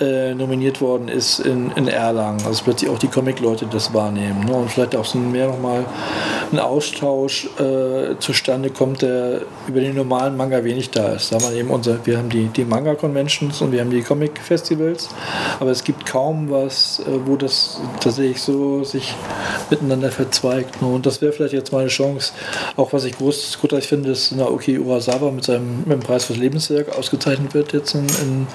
äh, 0.00 0.34
nominiert 0.34 0.80
worden 0.80 1.08
ist 1.08 1.40
in, 1.40 1.70
in 1.72 1.88
Erlangen. 1.88 2.44
Also 2.46 2.64
plötzlich 2.64 2.90
auch 2.90 2.98
die 2.98 3.08
Comic-Leute 3.08 3.66
das 3.70 3.92
wahrnehmen. 3.94 4.44
Ne? 4.44 4.54
Und 4.54 4.70
vielleicht 4.70 4.94
auch 4.94 5.04
so 5.04 5.18
mehr 5.18 5.48
nochmal 5.48 5.84
ein 6.52 6.58
Austausch 6.58 7.48
äh, 7.58 8.18
zustande 8.18 8.70
kommt, 8.70 9.02
der 9.02 9.42
über 9.66 9.80
den 9.80 9.96
normalen 9.96 10.36
Manga 10.36 10.62
wenig 10.64 10.90
da 10.90 11.08
ist. 11.14 11.32
Da 11.32 11.38
man 11.38 11.54
eben 11.54 11.70
unser, 11.70 12.04
wir 12.04 12.18
haben 12.18 12.28
die, 12.28 12.46
die 12.46 12.64
Manga-Conventions 13.36 13.62
und 13.62 13.72
wir 13.72 13.80
haben 13.80 13.90
die 13.90 14.02
Comic-Festivals, 14.02 15.08
aber 15.60 15.70
es 15.70 15.84
gibt 15.84 16.06
kaum 16.06 16.50
was, 16.50 17.00
äh, 17.00 17.26
wo 17.26 17.36
das 17.36 17.80
tatsächlich 18.00 18.40
so 18.40 18.84
sich 18.84 19.14
miteinander 19.70 20.10
verzweigt. 20.10 20.80
Ne? 20.82 20.88
Und 20.88 21.06
das 21.06 21.20
wäre 21.20 21.32
vielleicht 21.32 21.54
jetzt 21.54 21.72
mal 21.72 21.80
eine 21.80 21.88
Chance. 21.88 22.32
Auch 22.76 22.92
was 22.92 23.04
ich 23.04 23.16
groß, 23.16 23.58
großartig 23.60 23.88
finde, 23.88 24.10
ist 24.10 24.32
Naoki 24.32 24.78
Urasawa 24.78 25.30
mit 25.30 25.44
seinem 25.44 25.80
mit 25.80 25.92
dem 25.92 26.00
Preis 26.00 26.24
fürs 26.24 26.38
Lebenswerk 26.38 26.96
ausgezeichnet 26.96 27.54
wird 27.54 27.72
jetzt 27.72 27.94
in, 27.94 28.06
in 28.06 28.46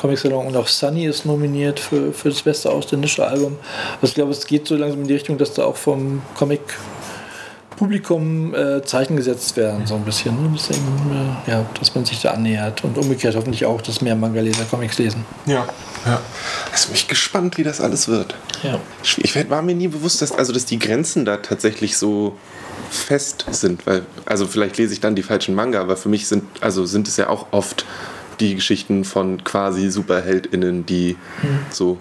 Comic 0.00 0.18
Salon 0.18 0.46
und 0.46 0.56
auch 0.56 0.68
Sunny 0.68 1.06
ist 1.06 1.24
nominiert 1.24 1.80
für, 1.80 2.12
für 2.12 2.28
das 2.28 2.42
beste 2.42 2.70
ausländische 2.70 3.26
Album. 3.26 3.56
Also 3.94 4.08
ich 4.08 4.14
glaube, 4.14 4.30
es 4.30 4.46
geht 4.46 4.66
so 4.66 4.76
langsam 4.76 5.02
in 5.02 5.08
die 5.08 5.14
Richtung, 5.14 5.38
dass 5.38 5.54
da 5.54 5.64
auch 5.64 5.76
vom 5.76 6.22
Comic 6.34 6.60
Publikum 7.76 8.54
äh, 8.54 8.82
Zeichen 8.82 9.16
gesetzt 9.16 9.56
werden, 9.56 9.86
so 9.86 9.94
ein 9.94 10.04
bisschen. 10.04 10.34
Ne? 10.34 10.50
Deswegen, 10.54 11.36
äh, 11.46 11.50
ja, 11.50 11.66
dass 11.78 11.94
man 11.94 12.04
sich 12.04 12.20
da 12.20 12.32
annähert 12.32 12.82
und 12.84 12.96
umgekehrt 12.98 13.36
hoffentlich 13.36 13.64
auch, 13.66 13.80
dass 13.82 14.00
mehr 14.00 14.16
Manga-Leser 14.16 14.64
Comics 14.64 14.98
lesen. 14.98 15.24
Ja, 15.46 15.66
ja. 16.04 16.20
Also 16.72 16.90
mich 16.90 17.08
gespannt, 17.08 17.58
wie 17.58 17.62
das 17.62 17.80
alles 17.80 18.08
wird. 18.08 18.34
Ja. 18.62 18.80
Ich 19.02 19.50
war 19.50 19.62
mir 19.62 19.74
nie 19.74 19.88
bewusst, 19.88 20.22
dass, 20.22 20.32
also, 20.32 20.52
dass 20.52 20.64
die 20.64 20.78
Grenzen 20.78 21.24
da 21.24 21.36
tatsächlich 21.38 21.96
so 21.96 22.36
fest 22.90 23.46
sind, 23.50 23.86
weil, 23.86 24.06
also 24.24 24.46
vielleicht 24.46 24.78
lese 24.78 24.92
ich 24.92 25.00
dann 25.00 25.14
die 25.14 25.22
falschen 25.22 25.54
Manga, 25.54 25.80
aber 25.80 25.96
für 25.96 26.08
mich 26.08 26.28
sind, 26.28 26.44
also 26.60 26.86
sind 26.86 27.08
es 27.08 27.16
ja 27.16 27.28
auch 27.28 27.46
oft 27.50 27.84
die 28.40 28.54
Geschichten 28.54 29.04
von 29.04 29.44
quasi 29.44 29.90
SuperheldInnen, 29.90 30.86
die 30.86 31.16
hm. 31.40 31.58
so 31.70 31.98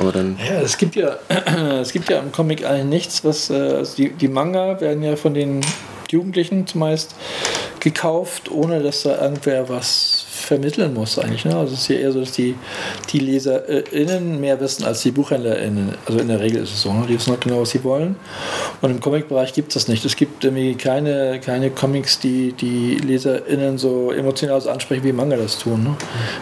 aber 0.00 0.12
dann 0.12 0.38
ja, 0.38 0.60
es 0.60 0.78
gibt 0.78 0.96
ja, 0.96 1.18
es 1.80 1.92
gibt 1.92 2.08
ja 2.08 2.18
im 2.18 2.32
Comic 2.32 2.64
eigentlich 2.64 2.84
nichts, 2.86 3.24
was 3.24 3.50
äh, 3.50 3.54
also 3.54 3.96
die, 3.96 4.10
die 4.10 4.28
Manga 4.28 4.80
werden 4.80 5.02
ja 5.02 5.14
von 5.14 5.34
den 5.34 5.60
Jugendlichen 6.10 6.66
zumeist 6.66 7.14
gekauft, 7.80 8.50
ohne 8.50 8.82
dass 8.82 9.02
da 9.02 9.20
irgendwer 9.22 9.68
was 9.68 10.19
vermitteln 10.50 10.92
muss 10.92 11.16
eigentlich. 11.16 11.44
Ne? 11.44 11.56
Also 11.56 11.74
es 11.74 11.82
ist 11.82 11.88
ja 11.88 11.96
eher 11.96 12.10
so, 12.10 12.18
dass 12.18 12.32
die, 12.32 12.56
die 13.12 13.20
LeserInnen 13.20 14.40
mehr 14.40 14.58
wissen 14.58 14.84
als 14.84 15.00
die 15.02 15.12
BuchhändlerInnen. 15.12 15.94
Also 16.06 16.18
in 16.18 16.26
der 16.26 16.40
Regel 16.40 16.64
ist 16.64 16.74
es 16.74 16.82
so. 16.82 16.92
Ne? 16.92 17.06
Die 17.08 17.14
wissen 17.14 17.30
halt 17.30 17.42
genau, 17.42 17.60
was 17.60 17.70
sie 17.70 17.84
wollen. 17.84 18.16
Und 18.80 18.90
im 18.90 18.98
Comic-Bereich 18.98 19.52
gibt 19.52 19.68
es 19.68 19.74
das 19.74 19.86
nicht. 19.86 20.04
Es 20.04 20.16
gibt 20.16 20.42
irgendwie 20.42 20.74
keine, 20.74 21.38
keine 21.38 21.70
Comics, 21.70 22.18
die 22.18 22.52
die 22.52 22.96
LeserInnen 22.96 23.78
so 23.78 24.10
emotional 24.10 24.66
ansprechen, 24.68 25.04
wie 25.04 25.12
Manga 25.12 25.36
das 25.36 25.56
tun. 25.56 25.84
Ne? 25.84 25.96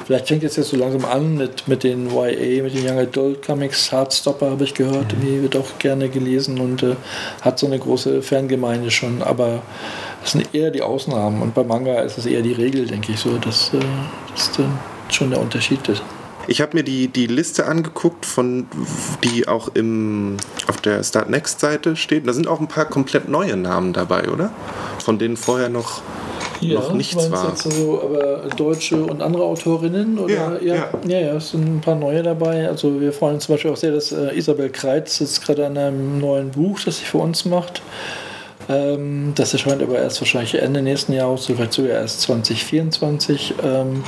Vielleicht 0.06 0.26
fängt 0.26 0.42
es 0.42 0.56
jetzt 0.56 0.70
so 0.70 0.78
langsam 0.78 1.04
an 1.04 1.36
mit, 1.36 1.68
mit 1.68 1.84
den 1.84 2.08
YA, 2.08 2.62
mit 2.62 2.74
den 2.74 2.88
Young 2.88 2.98
Adult 2.98 3.44
Comics. 3.44 3.92
Hardstopper 3.92 4.52
habe 4.52 4.64
ich 4.64 4.72
gehört, 4.72 5.12
die 5.22 5.42
wird 5.42 5.54
auch 5.54 5.78
gerne 5.78 6.08
gelesen 6.08 6.60
und 6.60 6.82
äh, 6.82 6.96
hat 7.42 7.58
so 7.58 7.66
eine 7.66 7.78
große 7.78 8.22
Fangemeinde 8.22 8.90
schon. 8.90 9.22
Aber 9.22 9.62
das 10.22 10.32
sind 10.32 10.54
eher 10.54 10.70
die 10.70 10.82
Ausnahmen 10.82 11.42
und 11.42 11.54
bei 11.54 11.64
Manga 11.64 12.00
ist 12.00 12.18
es 12.18 12.26
eher 12.26 12.42
die 12.42 12.52
Regel, 12.52 12.86
denke 12.86 13.12
ich 13.12 13.20
so, 13.20 13.38
dass 13.38 13.72
äh, 13.74 13.78
das 14.34 14.52
dann 14.52 14.78
schon 15.10 15.30
der 15.30 15.40
Unterschied 15.40 15.86
ist. 15.88 16.02
Ich 16.50 16.62
habe 16.62 16.78
mir 16.78 16.82
die, 16.82 17.08
die 17.08 17.26
Liste 17.26 17.66
angeguckt, 17.66 18.24
von, 18.24 18.66
die 19.22 19.46
auch 19.46 19.68
im, 19.74 20.38
auf 20.66 20.78
der 20.78 21.04
Start 21.04 21.28
Next 21.28 21.60
Seite 21.60 21.94
steht. 21.94 22.26
Da 22.26 22.32
sind 22.32 22.48
auch 22.48 22.58
ein 22.58 22.68
paar 22.68 22.86
komplett 22.86 23.28
neue 23.28 23.54
Namen 23.54 23.92
dabei, 23.92 24.30
oder? 24.30 24.50
Von 24.98 25.18
denen 25.18 25.36
vorher 25.36 25.68
noch 25.68 26.00
Ja, 26.60 26.80
noch 26.80 26.94
nichts 26.94 27.30
war. 27.30 27.50
Jetzt 27.50 27.70
so, 27.70 28.00
aber 28.02 28.48
deutsche 28.56 28.96
und 28.96 29.20
andere 29.20 29.42
Autorinnen? 29.42 30.18
Oder? 30.18 30.34
Ja, 30.34 30.58
ja, 30.58 30.88
ja, 31.06 31.20
ja, 31.20 31.36
es 31.36 31.50
sind 31.50 31.66
ein 31.66 31.80
paar 31.82 31.96
neue 31.96 32.22
dabei. 32.22 32.66
Also 32.66 32.98
wir 32.98 33.12
freuen 33.12 33.34
uns 33.34 33.44
zum 33.44 33.54
Beispiel 33.54 33.70
auch 33.70 33.76
sehr, 33.76 33.92
dass 33.92 34.10
äh, 34.12 34.34
Isabel 34.34 34.70
Kreitz 34.70 35.18
jetzt 35.18 35.44
gerade 35.44 35.66
an 35.66 35.76
einem 35.76 36.18
neuen 36.18 36.50
Buch, 36.50 36.80
das 36.82 37.00
sie 37.00 37.04
für 37.04 37.18
uns 37.18 37.44
macht. 37.44 37.82
Ähm, 38.68 39.32
das 39.34 39.52
erscheint 39.52 39.82
aber 39.82 39.98
erst 39.98 40.20
wahrscheinlich 40.20 40.54
Ende 40.60 40.82
nächsten 40.82 41.12
Jahres, 41.12 41.46
vielleicht 41.46 41.72
sogar 41.72 41.92
erst 41.92 42.20
2024. 42.22 43.54
Ähm, 43.62 44.04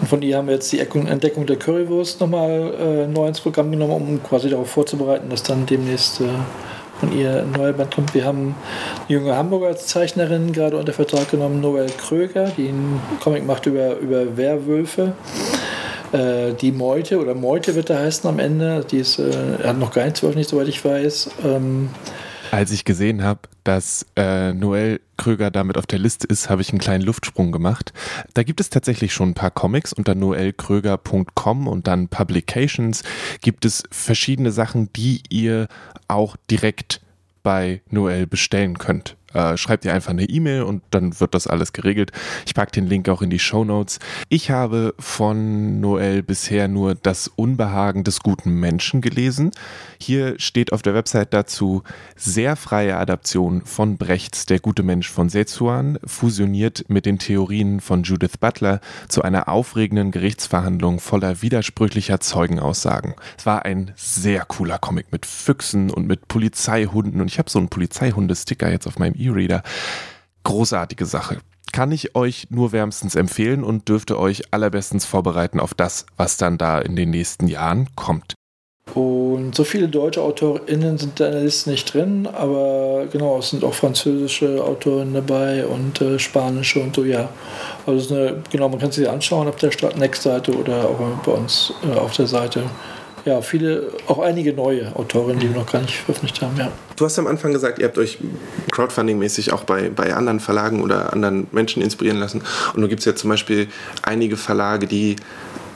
und 0.00 0.08
von 0.08 0.22
ihr 0.22 0.36
haben 0.36 0.46
wir 0.46 0.54
jetzt 0.54 0.72
die 0.72 0.80
Eckung- 0.80 1.06
Entdeckung 1.06 1.46
der 1.46 1.56
Currywurst 1.56 2.20
nochmal 2.20 2.74
äh, 2.80 3.06
neu 3.06 3.28
ins 3.28 3.40
Programm 3.40 3.70
genommen, 3.70 3.92
um 3.92 4.22
quasi 4.22 4.48
darauf 4.48 4.70
vorzubereiten, 4.70 5.28
dass 5.28 5.42
dann 5.42 5.66
demnächst 5.66 6.20
äh, 6.20 6.24
von 7.00 7.16
ihr 7.16 7.42
ein 7.42 7.52
neuer 7.52 7.72
Band 7.72 7.94
kommt. 7.94 8.14
Wir 8.14 8.24
haben 8.24 8.54
eine 9.08 9.18
junge 9.18 9.36
Hamburger 9.36 9.68
als 9.68 9.86
Zeichnerin 9.86 10.52
gerade 10.52 10.76
unter 10.76 10.92
Vertrag 10.92 11.30
genommen, 11.30 11.60
Noel 11.60 11.86
Kröger, 11.96 12.50
die 12.56 12.68
einen 12.68 13.00
Comic 13.20 13.46
macht 13.46 13.66
über, 13.66 13.96
über 13.98 14.36
Werwölfe. 14.36 15.12
Äh, 16.12 16.54
die 16.54 16.72
Meute 16.72 17.20
oder 17.20 17.34
Meute 17.34 17.74
wird 17.74 17.90
er 17.90 18.00
heißen 18.00 18.28
am 18.28 18.38
Ende. 18.38 18.84
Die 18.90 18.98
ist, 18.98 19.18
äh, 19.18 19.32
hat 19.62 19.78
noch 19.78 19.92
gar 19.92 20.04
nichts 20.04 20.20
veröffentlicht, 20.20 20.50
soweit 20.50 20.68
ich 20.68 20.84
weiß. 20.84 21.30
Ähm, 21.44 21.90
Als 22.50 22.70
ich 22.70 22.84
gesehen 22.84 23.22
habe, 23.22 23.40
dass 23.64 24.06
äh, 24.16 24.52
Noel 24.52 25.00
Kröger 25.16 25.50
damit 25.50 25.76
auf 25.76 25.86
der 25.86 25.98
Liste 25.98 26.26
ist, 26.26 26.48
habe 26.48 26.62
ich 26.62 26.70
einen 26.70 26.78
kleinen 26.78 27.04
Luftsprung 27.04 27.52
gemacht. 27.52 27.92
Da 28.34 28.42
gibt 28.42 28.60
es 28.60 28.70
tatsächlich 28.70 29.12
schon 29.12 29.30
ein 29.30 29.34
paar 29.34 29.50
Comics 29.50 29.92
unter 29.92 30.14
noelkröger.com 30.14 31.66
und 31.66 31.86
dann 31.86 32.08
Publications 32.08 33.02
gibt 33.40 33.64
es 33.64 33.82
verschiedene 33.90 34.52
Sachen, 34.52 34.92
die 34.94 35.22
ihr 35.28 35.68
auch 36.06 36.36
direkt 36.50 37.02
bei 37.42 37.82
Noel 37.90 38.26
bestellen 38.26 38.78
könnt. 38.78 39.17
Äh, 39.34 39.56
schreibt 39.58 39.84
ihr 39.84 39.92
einfach 39.92 40.10
eine 40.10 40.24
E-Mail 40.24 40.62
und 40.62 40.82
dann 40.90 41.18
wird 41.20 41.34
das 41.34 41.46
alles 41.46 41.72
geregelt. 41.72 42.12
Ich 42.46 42.54
packe 42.54 42.72
den 42.72 42.86
Link 42.86 43.08
auch 43.08 43.20
in 43.20 43.28
die 43.28 43.38
Show 43.38 43.64
Notes. 43.64 43.98
Ich 44.30 44.50
habe 44.50 44.94
von 44.98 45.80
Noel 45.80 46.22
bisher 46.22 46.66
nur 46.66 46.94
das 46.94 47.28
Unbehagen 47.28 48.04
des 48.04 48.20
guten 48.20 48.54
Menschen 48.54 49.02
gelesen. 49.02 49.50
Hier 50.00 50.38
steht 50.38 50.72
auf 50.72 50.80
der 50.80 50.94
Website 50.94 51.34
dazu 51.34 51.82
sehr 52.16 52.56
freie 52.56 52.96
Adaption 52.96 53.62
von 53.66 53.98
Brechts 53.98 54.46
Der 54.46 54.60
gute 54.60 54.82
Mensch 54.82 55.10
von 55.10 55.28
Sezuan, 55.28 55.98
fusioniert 56.04 56.86
mit 56.88 57.04
den 57.04 57.18
Theorien 57.18 57.80
von 57.80 58.04
Judith 58.04 58.38
Butler 58.38 58.80
zu 59.08 59.22
einer 59.22 59.48
aufregenden 59.48 60.10
Gerichtsverhandlung 60.10 61.00
voller 61.00 61.42
widersprüchlicher 61.42 62.20
Zeugenaussagen. 62.20 63.14
Es 63.36 63.44
war 63.44 63.66
ein 63.66 63.92
sehr 63.96 64.44
cooler 64.46 64.78
Comic 64.78 65.12
mit 65.12 65.26
Füchsen 65.26 65.90
und 65.90 66.06
mit 66.06 66.28
Polizeihunden 66.28 67.20
und 67.20 67.26
ich 67.26 67.38
habe 67.38 67.50
so 67.50 67.58
einen 67.58 67.68
Polizeihunde-Sticker 67.68 68.70
jetzt 68.70 68.86
auf 68.86 68.98
meinem 68.98 69.17
E-Reader. 69.18 69.62
Großartige 70.44 71.06
Sache. 71.06 71.38
Kann 71.72 71.92
ich 71.92 72.14
euch 72.16 72.46
nur 72.50 72.72
wärmstens 72.72 73.14
empfehlen 73.14 73.62
und 73.62 73.88
dürfte 73.88 74.18
euch 74.18 74.52
allerbestens 74.52 75.04
vorbereiten 75.04 75.60
auf 75.60 75.74
das, 75.74 76.06
was 76.16 76.36
dann 76.36 76.58
da 76.58 76.80
in 76.80 76.96
den 76.96 77.10
nächsten 77.10 77.46
Jahren 77.46 77.88
kommt. 77.94 78.34
Und 78.94 79.54
so 79.54 79.64
viele 79.64 79.88
deutsche 79.88 80.22
AutorInnen 80.22 80.96
sind 80.96 81.20
da 81.20 81.26
in 81.26 81.32
der 81.32 81.42
Liste 81.42 81.70
nicht 81.70 81.92
drin, 81.92 82.26
aber 82.26 83.06
genau, 83.12 83.38
es 83.38 83.50
sind 83.50 83.62
auch 83.62 83.74
französische 83.74 84.64
Autorinnen 84.64 85.14
dabei 85.14 85.66
und 85.66 86.00
äh, 86.00 86.18
spanische 86.18 86.80
und 86.80 86.96
so, 86.96 87.04
ja. 87.04 87.28
Also 87.86 88.14
eine, 88.14 88.42
genau, 88.50 88.68
man 88.68 88.78
kann 88.78 88.90
sie 88.90 89.06
anschauen 89.06 89.46
auf 89.48 89.56
der 89.56 89.70
Next-Seite 89.96 90.52
oder 90.56 90.88
auch 90.88 90.98
bei 91.24 91.32
uns 91.32 91.72
äh, 91.86 91.98
auf 91.98 92.12
der 92.12 92.26
Seite. 92.26 92.62
Ja, 93.28 93.42
viele, 93.42 93.92
auch 94.06 94.20
einige 94.20 94.54
neue 94.54 94.96
Autorinnen, 94.96 95.38
die 95.38 95.50
wir 95.50 95.60
noch 95.60 95.70
gar 95.70 95.82
nicht 95.82 95.98
veröffentlicht 95.98 96.40
haben, 96.40 96.56
ja. 96.56 96.72
Du 96.96 97.04
hast 97.04 97.18
am 97.18 97.26
Anfang 97.26 97.52
gesagt, 97.52 97.78
ihr 97.78 97.84
habt 97.84 97.98
euch 97.98 98.16
Crowdfunding-mäßig 98.72 99.52
auch 99.52 99.64
bei, 99.64 99.90
bei 99.90 100.14
anderen 100.14 100.40
Verlagen 100.40 100.82
oder 100.82 101.12
anderen 101.12 101.46
Menschen 101.52 101.82
inspirieren 101.82 102.16
lassen. 102.16 102.40
Und 102.72 102.80
nun 102.80 102.88
gibt 102.88 103.00
es 103.00 103.04
ja 103.04 103.14
zum 103.14 103.28
Beispiel 103.28 103.68
einige 104.00 104.38
Verlage, 104.38 104.86
die 104.86 105.16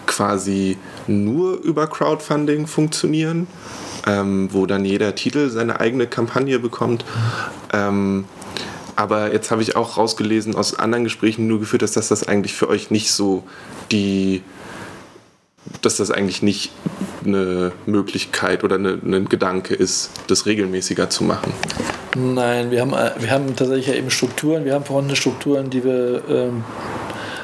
quasi 0.06 0.78
nur 1.06 1.60
über 1.60 1.88
Crowdfunding 1.88 2.66
funktionieren, 2.66 3.46
ähm, 4.06 4.48
wo 4.50 4.64
dann 4.64 4.86
jeder 4.86 5.14
Titel 5.14 5.50
seine 5.50 5.78
eigene 5.78 6.06
Kampagne 6.06 6.58
bekommt. 6.58 7.04
Ähm, 7.74 8.24
aber 8.96 9.30
jetzt 9.30 9.50
habe 9.50 9.60
ich 9.60 9.76
auch 9.76 9.98
rausgelesen 9.98 10.54
aus 10.54 10.78
anderen 10.78 11.04
Gesprächen 11.04 11.48
nur 11.48 11.60
geführt, 11.60 11.82
dass 11.82 11.92
das, 11.92 12.08
das 12.08 12.26
eigentlich 12.26 12.54
für 12.54 12.70
euch 12.70 12.90
nicht 12.90 13.12
so 13.12 13.44
die, 13.90 14.40
dass 15.82 15.96
das 15.96 16.10
eigentlich 16.10 16.42
nicht 16.42 16.72
eine 17.24 17.72
Möglichkeit 17.86 18.64
oder 18.64 18.76
eine, 18.76 18.98
ein 19.04 19.28
Gedanke 19.28 19.74
ist, 19.74 20.10
das 20.26 20.46
regelmäßiger 20.46 21.10
zu 21.10 21.24
machen. 21.24 21.52
Nein, 22.16 22.70
wir 22.70 22.80
haben, 22.80 22.90
wir 22.90 23.30
haben 23.30 23.56
tatsächlich 23.56 23.86
ja 23.86 23.94
eben 23.94 24.10
Strukturen, 24.10 24.64
wir 24.64 24.74
haben 24.74 24.84
vorhandene 24.84 25.16
Strukturen, 25.16 25.70
die 25.70 25.84
wir 25.84 26.22
ähm, 26.28 26.64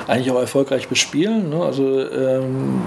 eigentlich 0.07 0.31
auch 0.31 0.41
erfolgreich 0.41 0.89
bespielen. 0.89 1.51
Ne? 1.51 1.63
Also 1.63 2.01
ähm, 2.11 2.83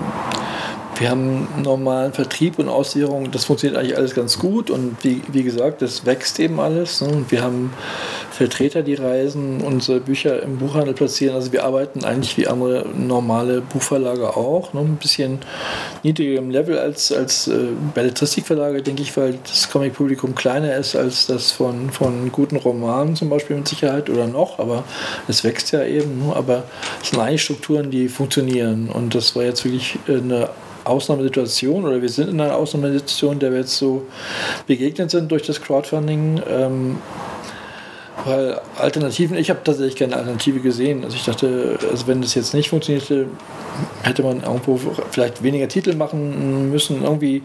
wir 1.02 1.10
haben 1.10 1.48
normalen 1.64 2.14
Vertrieb 2.14 2.60
und 2.60 2.70
Auslieferung, 2.70 3.32
das 3.32 3.46
funktioniert 3.46 3.80
eigentlich 3.80 3.98
alles 3.98 4.14
ganz 4.14 4.38
gut 4.38 4.70
und 4.70 4.98
wie, 5.02 5.24
wie 5.32 5.42
gesagt, 5.42 5.82
das 5.82 6.06
wächst 6.06 6.40
eben 6.40 6.60
alles. 6.60 7.02
Ne? 7.02 7.26
Wir 7.30 7.42
haben 7.42 7.74
Vertreter, 8.30 8.84
die 8.84 8.94
reisen, 8.94 9.62
unsere 9.62 10.00
Bücher 10.00 10.44
im 10.44 10.58
Buchhandel 10.60 10.94
platzieren. 10.94 11.34
Also 11.34 11.52
wir 11.52 11.66
arbeiten 11.66 12.06
eigentlich 12.06 12.38
wie 12.38 12.48
andere 12.48 12.86
normale 12.96 13.62
Buchverlage 13.62 14.38
auch. 14.38 14.74
Ne? 14.74 14.82
Ein 14.82 14.98
bisschen 14.98 15.40
niedriger 16.04 16.38
im 16.38 16.52
Level 16.52 16.78
als, 16.78 17.12
als 17.12 17.48
äh, 17.48 17.70
Belletristikverlage, 17.96 18.84
denke 18.84 19.02
ich, 19.02 19.18
weil 19.18 19.40
das 19.44 19.72
Comic-Publikum 19.72 20.36
kleiner 20.36 20.76
ist 20.76 20.96
als 20.96 21.26
das 21.26 21.52
von, 21.52 21.90
von 21.90 22.32
guten 22.32 22.58
Romanen 22.58 23.16
zum 23.16 23.32
Beispiel 23.32 23.56
mit 23.56 23.68
Sicherheit 23.68 24.08
oder 24.08 24.28
noch, 24.28 24.60
aber 24.60 24.84
es 25.28 25.44
wächst 25.44 25.72
ja 25.72 25.84
eben. 25.84 26.28
Ne? 26.28 26.36
Aber 26.36 26.66
es 27.02 27.10
sind 27.10 27.20
eigentlich 27.20 27.42
Strukturen, 27.42 27.90
die 27.90 28.08
funktionieren 28.08 28.90
und 28.90 29.16
das 29.16 29.36
war 29.36 29.44
jetzt 29.44 29.66
wirklich 29.66 29.98
eine 30.08 30.50
Ausnahmesituation 30.84 31.86
oder 31.86 32.02
wir 32.02 32.10
sind 32.10 32.30
in 32.30 32.42
einer 32.42 32.56
Ausnahmesituation, 32.56 33.40
der 33.40 33.52
wir 33.52 33.60
jetzt 33.60 33.78
so 33.78 34.06
begegnet 34.68 35.12
sind 35.12 35.32
durch 35.32 35.44
das 35.44 35.62
Crowdfunding. 35.62 36.42
Ähm, 36.50 36.98
weil 38.26 38.60
Alternativen, 38.78 39.38
ich 39.38 39.50
habe 39.50 39.62
tatsächlich 39.64 39.96
keine 39.96 40.16
Alternative 40.16 40.60
gesehen. 40.60 41.04
Also 41.04 41.16
ich 41.16 41.24
dachte, 41.24 41.80
also 41.90 42.08
wenn 42.08 42.22
das 42.22 42.36
jetzt 42.36 42.54
nicht 42.54 42.70
funktionierte, 42.70 43.28
hätte 44.04 44.22
man 44.22 44.44
irgendwo 44.44 44.80
vielleicht 45.10 45.42
weniger 45.42 45.68
Titel 45.68 45.96
machen 45.96 46.70
müssen, 46.70 47.04
irgendwie 47.04 47.42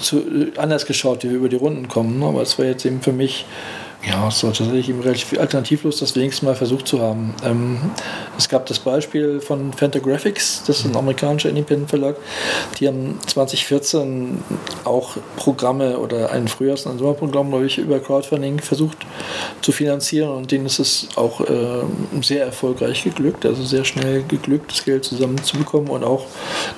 zu, 0.00 0.22
anders 0.56 0.86
geschaut, 0.86 1.24
wie 1.24 1.30
wir 1.30 1.36
über 1.36 1.48
die 1.48 1.56
Runden 1.56 1.88
kommen. 1.88 2.22
Aber 2.22 2.42
es 2.42 2.58
war 2.58 2.64
jetzt 2.64 2.86
eben 2.86 3.02
für 3.02 3.12
mich 3.12 3.44
ja, 4.06 4.28
es 4.28 4.42
war 4.44 4.52
tatsächlich 4.52 4.88
eben 4.90 5.00
relativ 5.00 5.38
alternativlos, 5.38 6.00
das 6.00 6.14
wenigstens 6.14 6.42
mal 6.42 6.54
versucht 6.54 6.86
zu 6.86 7.00
haben. 7.00 7.34
Ähm, 7.44 7.78
es 8.36 8.48
gab 8.48 8.66
das 8.66 8.78
Beispiel 8.78 9.40
von 9.40 9.72
Fantagraphics, 9.72 10.64
das 10.66 10.80
ist 10.80 10.86
ein 10.86 10.96
amerikanischer 10.96 11.48
Independent-Verlag. 11.48 12.16
Die 12.78 12.88
haben 12.88 13.18
2014 13.26 14.42
auch 14.84 15.16
Programme 15.36 15.98
oder 15.98 16.32
ein 16.32 16.48
Frühjahrs- 16.48 16.84
und 16.86 16.92
ein 16.92 16.98
Sommerprogramm, 16.98 17.48
glaube 17.48 17.66
ich, 17.66 17.78
über 17.78 17.98
Crowdfunding 17.98 18.60
versucht 18.60 18.98
zu 19.62 19.72
finanzieren 19.72 20.30
und 20.30 20.50
denen 20.50 20.66
ist 20.66 20.80
es 20.80 21.08
auch 21.16 21.40
äh, 21.40 21.84
sehr 22.20 22.44
erfolgreich 22.44 23.04
geglückt, 23.04 23.46
also 23.46 23.62
sehr 23.62 23.84
schnell 23.84 24.22
geglückt, 24.24 24.70
das 24.70 24.84
Geld 24.84 25.04
zusammenzubekommen 25.04 25.88
und 25.88 26.04
auch, 26.04 26.26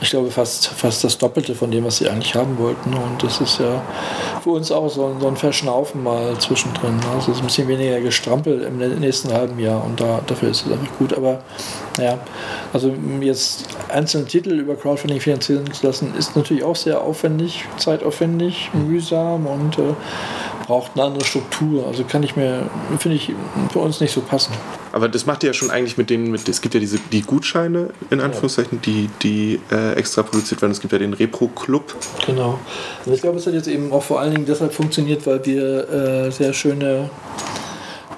ich 0.00 0.10
glaube, 0.10 0.30
fast, 0.30 0.68
fast 0.68 1.02
das 1.02 1.18
Doppelte 1.18 1.54
von 1.54 1.70
dem, 1.70 1.84
was 1.84 1.96
sie 1.96 2.08
eigentlich 2.08 2.34
haben 2.34 2.58
wollten. 2.58 2.94
Und 2.94 3.22
das 3.22 3.40
ist 3.40 3.58
ja 3.58 3.82
für 4.42 4.50
uns 4.50 4.70
auch 4.70 4.88
so 4.88 5.06
ein, 5.06 5.20
so 5.20 5.26
ein 5.26 5.36
Verschnaufen 5.36 6.04
mal 6.04 6.38
zwischendrin. 6.38 6.96
Ne? 6.96 7.15
Also 7.16 7.32
ist 7.32 7.40
ein 7.40 7.46
bisschen 7.46 7.66
weniger 7.66 7.98
gestrampelt 8.00 8.62
im 8.62 8.78
nächsten 9.00 9.32
halben 9.32 9.58
Jahr 9.58 9.82
und 9.82 9.98
da, 10.00 10.20
dafür 10.26 10.50
ist 10.50 10.66
es 10.66 10.72
einfach 10.72 10.98
gut. 10.98 11.14
Aber 11.14 11.40
ja, 11.98 12.18
also 12.74 12.94
jetzt 13.20 13.66
einzelne 13.88 14.26
Titel 14.26 14.50
über 14.50 14.76
Crowdfunding 14.76 15.20
finanzieren 15.20 15.72
zu 15.72 15.86
lassen, 15.86 16.14
ist 16.18 16.36
natürlich 16.36 16.62
auch 16.62 16.76
sehr 16.76 17.00
aufwendig, 17.00 17.64
zeitaufwendig, 17.78 18.70
mühsam 18.74 19.46
und 19.46 19.78
äh, 19.78 19.94
braucht 20.66 20.92
eine 20.94 21.04
andere 21.04 21.24
Struktur. 21.24 21.86
Also 21.86 22.04
kann 22.04 22.22
ich 22.22 22.34
mir, 22.34 22.68
finde 22.98 23.16
ich, 23.16 23.32
für 23.72 23.78
uns 23.78 24.00
nicht 24.00 24.12
so 24.12 24.20
passen. 24.20 24.52
Aber 24.92 25.08
das 25.08 25.26
macht 25.26 25.42
ihr 25.42 25.48
ja 25.48 25.54
schon 25.54 25.70
eigentlich 25.70 25.96
mit 25.96 26.10
denen, 26.10 26.30
mit, 26.30 26.48
es 26.48 26.60
gibt 26.60 26.74
ja 26.74 26.80
diese 26.80 26.98
die 27.12 27.22
Gutscheine, 27.22 27.90
in 28.10 28.20
Anführungszeichen, 28.20 28.80
die, 28.82 29.08
die 29.22 29.60
äh, 29.70 29.92
extra 29.92 30.22
produziert 30.22 30.62
werden. 30.62 30.72
Es 30.72 30.80
gibt 30.80 30.92
ja 30.92 30.98
den 30.98 31.12
Repro-Club. 31.12 31.94
Genau. 32.26 32.58
Und 33.04 33.12
ich 33.12 33.22
glaube, 33.22 33.38
es 33.38 33.46
hat 33.46 33.54
jetzt 33.54 33.68
eben 33.68 33.92
auch 33.92 34.02
vor 34.02 34.20
allen 34.20 34.32
Dingen 34.32 34.46
deshalb 34.46 34.74
funktioniert, 34.74 35.26
weil 35.26 35.44
wir 35.46 35.88
äh, 35.88 36.30
sehr 36.30 36.52
schöne 36.52 37.10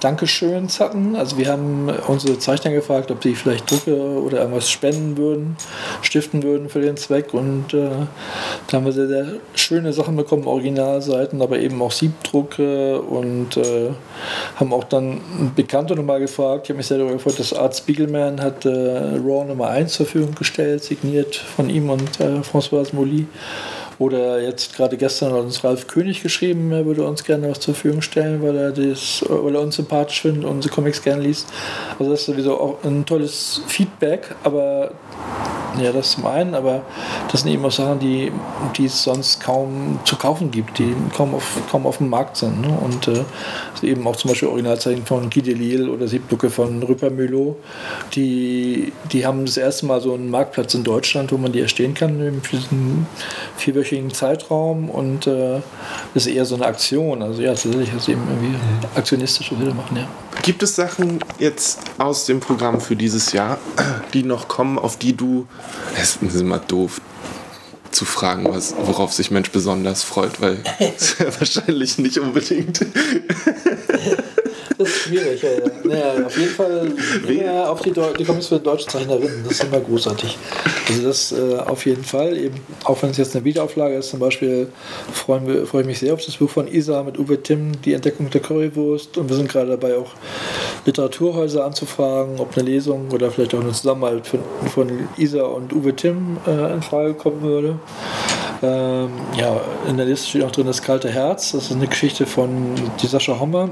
Dankeschöns 0.00 0.80
hatten. 0.80 1.16
Also 1.16 1.38
wir 1.38 1.48
haben 1.48 1.90
unsere 2.06 2.38
Zeichner 2.38 2.70
gefragt, 2.72 3.10
ob 3.10 3.22
sie 3.22 3.34
vielleicht 3.34 3.70
Drucke 3.70 3.96
oder 3.96 4.38
irgendwas 4.38 4.70
spenden 4.70 5.16
würden, 5.16 5.56
stiften 6.02 6.42
würden 6.42 6.68
für 6.68 6.80
den 6.80 6.96
Zweck. 6.96 7.34
Und 7.34 7.74
äh, 7.74 7.90
da 8.66 8.76
haben 8.76 8.84
wir 8.84 8.92
sehr, 8.92 9.08
sehr 9.08 9.26
schöne 9.54 9.92
Sachen 9.92 10.16
bekommen, 10.16 10.46
Originalseiten, 10.46 11.42
aber 11.42 11.58
eben 11.58 11.80
auch 11.82 11.92
Siebdrucke 11.92 13.00
und 13.00 13.56
äh, 13.56 13.90
haben 14.56 14.72
auch 14.72 14.84
dann 14.84 15.20
Bekannte 15.56 15.94
nochmal 15.94 16.20
gefragt. 16.20 16.62
Ich 16.64 16.70
habe 16.70 16.78
mich 16.78 16.86
sehr 16.86 16.98
darüber 16.98 17.14
gefreut, 17.14 17.38
dass 17.38 17.52
Art 17.52 17.76
Spiegelman 17.76 18.40
hat 18.40 18.64
äh, 18.64 18.70
Raw 18.70 19.44
Nummer 19.44 19.68
1 19.68 19.92
zur 19.92 20.06
Verfügung 20.06 20.34
gestellt, 20.34 20.82
signiert 20.84 21.36
von 21.36 21.70
ihm 21.70 21.90
und 21.90 22.20
äh, 22.20 22.40
François 22.40 22.86
Molly. 22.92 23.26
Oder 23.98 24.40
jetzt 24.40 24.76
gerade 24.76 24.96
gestern 24.96 25.32
hat 25.32 25.40
uns 25.40 25.64
Ralf 25.64 25.88
König 25.88 26.22
geschrieben, 26.22 26.70
er 26.70 26.86
würde 26.86 27.04
uns 27.04 27.24
gerne 27.24 27.50
was 27.50 27.58
zur 27.58 27.74
Verfügung 27.74 28.00
stellen, 28.00 28.42
weil 28.42 28.56
er, 28.56 28.70
das, 28.70 29.24
weil 29.28 29.54
er 29.54 29.60
uns 29.60 29.76
sympathisch 29.76 30.22
findet 30.22 30.44
und 30.44 30.50
unsere 30.50 30.72
Comics 30.72 31.02
gerne 31.02 31.22
liest. 31.22 31.48
Also 31.98 32.12
das 32.12 32.20
ist 32.20 32.26
sowieso 32.26 32.60
auch 32.60 32.84
ein 32.84 33.04
tolles 33.04 33.60
Feedback, 33.66 34.36
aber 34.44 34.92
ja, 35.82 35.92
das 35.92 36.12
zum 36.12 36.26
einen, 36.26 36.54
aber 36.54 36.82
das 37.30 37.42
sind 37.42 37.52
eben 37.52 37.64
auch 37.64 37.70
Sachen, 37.70 37.98
die, 37.98 38.32
die 38.76 38.86
es 38.86 39.02
sonst 39.02 39.40
kaum 39.40 40.00
zu 40.04 40.16
kaufen 40.16 40.50
gibt, 40.50 40.78
die 40.78 40.94
kaum 41.14 41.34
auf, 41.34 41.60
kaum 41.70 41.86
auf 41.86 41.98
dem 41.98 42.08
Markt 42.08 42.36
sind. 42.36 42.60
Ne? 42.62 42.68
Und 42.68 43.08
äh, 43.08 43.24
eben 43.82 44.06
auch 44.06 44.16
zum 44.16 44.30
Beispiel 44.30 44.48
Originalzeichen 44.48 45.06
von 45.06 45.30
Guy 45.30 45.42
Delisle 45.42 45.90
oder 45.90 46.08
Siebducke 46.08 46.50
von 46.50 46.82
Rüpper-Mülow, 46.82 47.56
die, 48.14 48.92
die 49.12 49.26
haben 49.26 49.44
das 49.44 49.56
erste 49.56 49.86
Mal 49.86 50.00
so 50.00 50.14
einen 50.14 50.30
Marktplatz 50.30 50.74
in 50.74 50.84
Deutschland, 50.84 51.32
wo 51.32 51.36
man 51.36 51.52
die 51.52 51.60
erstehen 51.60 51.94
kann 51.94 52.40
für 52.42 52.56
diesen 52.56 53.06
vierwöchigen 53.56 53.87
Zeitraum 54.12 54.90
und 54.90 55.26
äh, 55.26 55.60
ist 56.14 56.26
eher 56.26 56.44
so 56.44 56.54
eine 56.54 56.66
Aktion. 56.66 57.22
Also 57.22 57.42
ja, 57.42 57.50
tatsächlich 57.50 57.88
ist 57.88 58.02
es 58.02 58.08
eben 58.08 58.22
irgendwie 58.28 58.58
aktionistisch, 58.94 59.52
was 59.52 59.58
wir 59.58 59.66
da 59.66 59.74
machen, 59.74 59.96
ja. 59.96 60.08
Gibt 60.42 60.62
es 60.62 60.76
Sachen 60.76 61.20
jetzt 61.38 61.80
aus 61.98 62.26
dem 62.26 62.40
Programm 62.40 62.80
für 62.80 62.96
dieses 62.96 63.32
Jahr, 63.32 63.58
die 64.12 64.22
noch 64.22 64.48
kommen, 64.48 64.78
auf 64.78 64.96
die 64.96 65.16
du, 65.16 65.46
es 66.00 66.16
ist 66.16 66.40
immer 66.40 66.58
doof 66.58 67.00
zu 67.90 68.04
fragen, 68.04 68.46
was, 68.52 68.74
worauf 68.78 69.12
sich 69.12 69.30
Mensch 69.30 69.50
besonders 69.50 70.02
freut, 70.02 70.40
weil 70.40 70.58
es 70.78 71.18
ja 71.18 71.26
wahrscheinlich 71.40 71.98
nicht 71.98 72.18
unbedingt. 72.18 72.84
Das 74.78 74.88
ist 74.88 74.98
schwierig. 74.98 75.42
Ja, 75.42 75.50
ja. 75.50 75.58
Naja, 75.84 76.26
auf 76.26 76.38
jeden 76.38 76.52
Fall 76.52 76.92
immer 77.26 77.70
auf 77.70 77.82
die, 77.82 77.92
die 77.92 78.24
Comics 78.24 78.46
für 78.46 78.60
deutsche 78.60 78.86
Zeichnerinnen. 78.86 79.42
Das 79.44 79.52
ist 79.54 79.64
immer 79.64 79.80
großartig. 79.80 80.38
Also 80.88 81.02
das 81.02 81.32
äh, 81.32 81.56
auf 81.56 81.84
jeden 81.84 82.04
Fall. 82.04 82.36
Eben, 82.36 82.60
auch 82.84 83.02
wenn 83.02 83.10
es 83.10 83.16
jetzt 83.16 83.34
eine 83.34 83.44
Wiederauflage 83.44 83.96
ist, 83.96 84.10
zum 84.10 84.20
Beispiel 84.20 84.68
freue 85.12 85.60
ich 85.80 85.86
mich 85.86 85.98
sehr 85.98 86.14
auf 86.14 86.24
das 86.24 86.36
Buch 86.36 86.48
von 86.48 86.68
Isa 86.68 87.02
mit 87.02 87.18
Uwe 87.18 87.42
Timm, 87.42 87.72
Die 87.82 87.92
Entdeckung 87.92 88.30
der 88.30 88.40
Currywurst. 88.40 89.18
Und 89.18 89.28
wir 89.28 89.36
sind 89.36 89.48
gerade 89.48 89.70
dabei, 89.70 89.96
auch 89.96 90.12
Literaturhäuser 90.86 91.64
anzufragen, 91.64 92.38
ob 92.38 92.56
eine 92.56 92.68
Lesung 92.68 93.10
oder 93.10 93.30
vielleicht 93.30 93.54
auch 93.54 93.60
eine 93.60 93.72
Zusammenarbeit 93.72 94.26
von, 94.26 94.40
von 94.72 95.08
Isa 95.16 95.42
und 95.42 95.72
Uwe 95.72 95.94
Timm 95.94 96.38
äh, 96.46 96.72
in 96.72 96.82
Frage 96.82 97.14
kommen 97.14 97.42
würde. 97.42 97.78
Ähm, 98.62 99.10
ja, 99.36 99.60
in 99.88 99.96
der 99.96 100.06
Liste 100.06 100.28
steht 100.28 100.44
auch 100.44 100.50
drin 100.50 100.66
das 100.66 100.82
kalte 100.82 101.08
Herz. 101.08 101.52
Das 101.52 101.64
ist 101.64 101.72
eine 101.72 101.86
Geschichte 101.88 102.26
von 102.26 102.74
die 103.02 103.06
Sascha 103.06 103.38
Hommer 103.38 103.70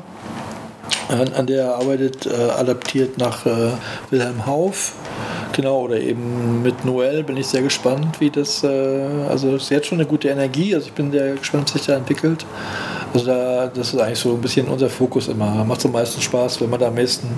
an, 1.08 1.32
an 1.32 1.46
der 1.46 1.64
er 1.64 1.74
arbeitet, 1.76 2.26
äh, 2.26 2.34
adaptiert 2.34 3.18
nach 3.18 3.46
äh, 3.46 3.70
Wilhelm 4.10 4.46
Hauff. 4.46 4.92
Genau, 5.52 5.82
oder 5.82 5.98
eben 5.98 6.62
mit 6.62 6.84
Noel 6.84 7.22
bin 7.22 7.36
ich 7.36 7.46
sehr 7.46 7.62
gespannt, 7.62 8.20
wie 8.20 8.30
das, 8.30 8.62
äh, 8.62 9.06
also 9.28 9.56
sie 9.58 9.76
hat 9.76 9.86
schon 9.86 9.98
eine 9.98 10.06
gute 10.06 10.28
Energie, 10.28 10.74
also 10.74 10.88
ich 10.88 10.92
bin 10.92 11.10
sehr 11.10 11.34
gespannt, 11.34 11.64
was 11.64 11.72
sich 11.72 11.86
da 11.86 11.96
entwickelt. 11.96 12.44
Also 13.14 13.26
da, 13.26 13.66
das 13.68 13.94
ist 13.94 14.00
eigentlich 14.00 14.18
so 14.18 14.34
ein 14.34 14.40
bisschen 14.40 14.68
unser 14.68 14.90
Fokus 14.90 15.28
immer. 15.28 15.64
Macht 15.64 15.84
am 15.86 15.92
meisten 15.92 16.20
Spaß, 16.20 16.60
wenn 16.60 16.68
man 16.68 16.80
da 16.80 16.88
am 16.88 16.94
meisten 16.94 17.28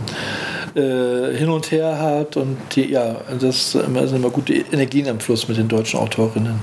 äh, 0.74 1.36
hin 1.36 1.48
und 1.48 1.70
her 1.70 1.98
hat 2.00 2.36
und 2.36 2.56
die, 2.74 2.90
ja, 2.90 3.16
das 3.38 3.72
sind 3.72 3.96
immer, 3.96 4.30
gute 4.30 4.54
Energien 4.54 5.08
am 5.08 5.20
Fluss 5.20 5.46
mit 5.46 5.56
den 5.56 5.68
deutschen 5.68 6.00
Autorinnen. 6.00 6.58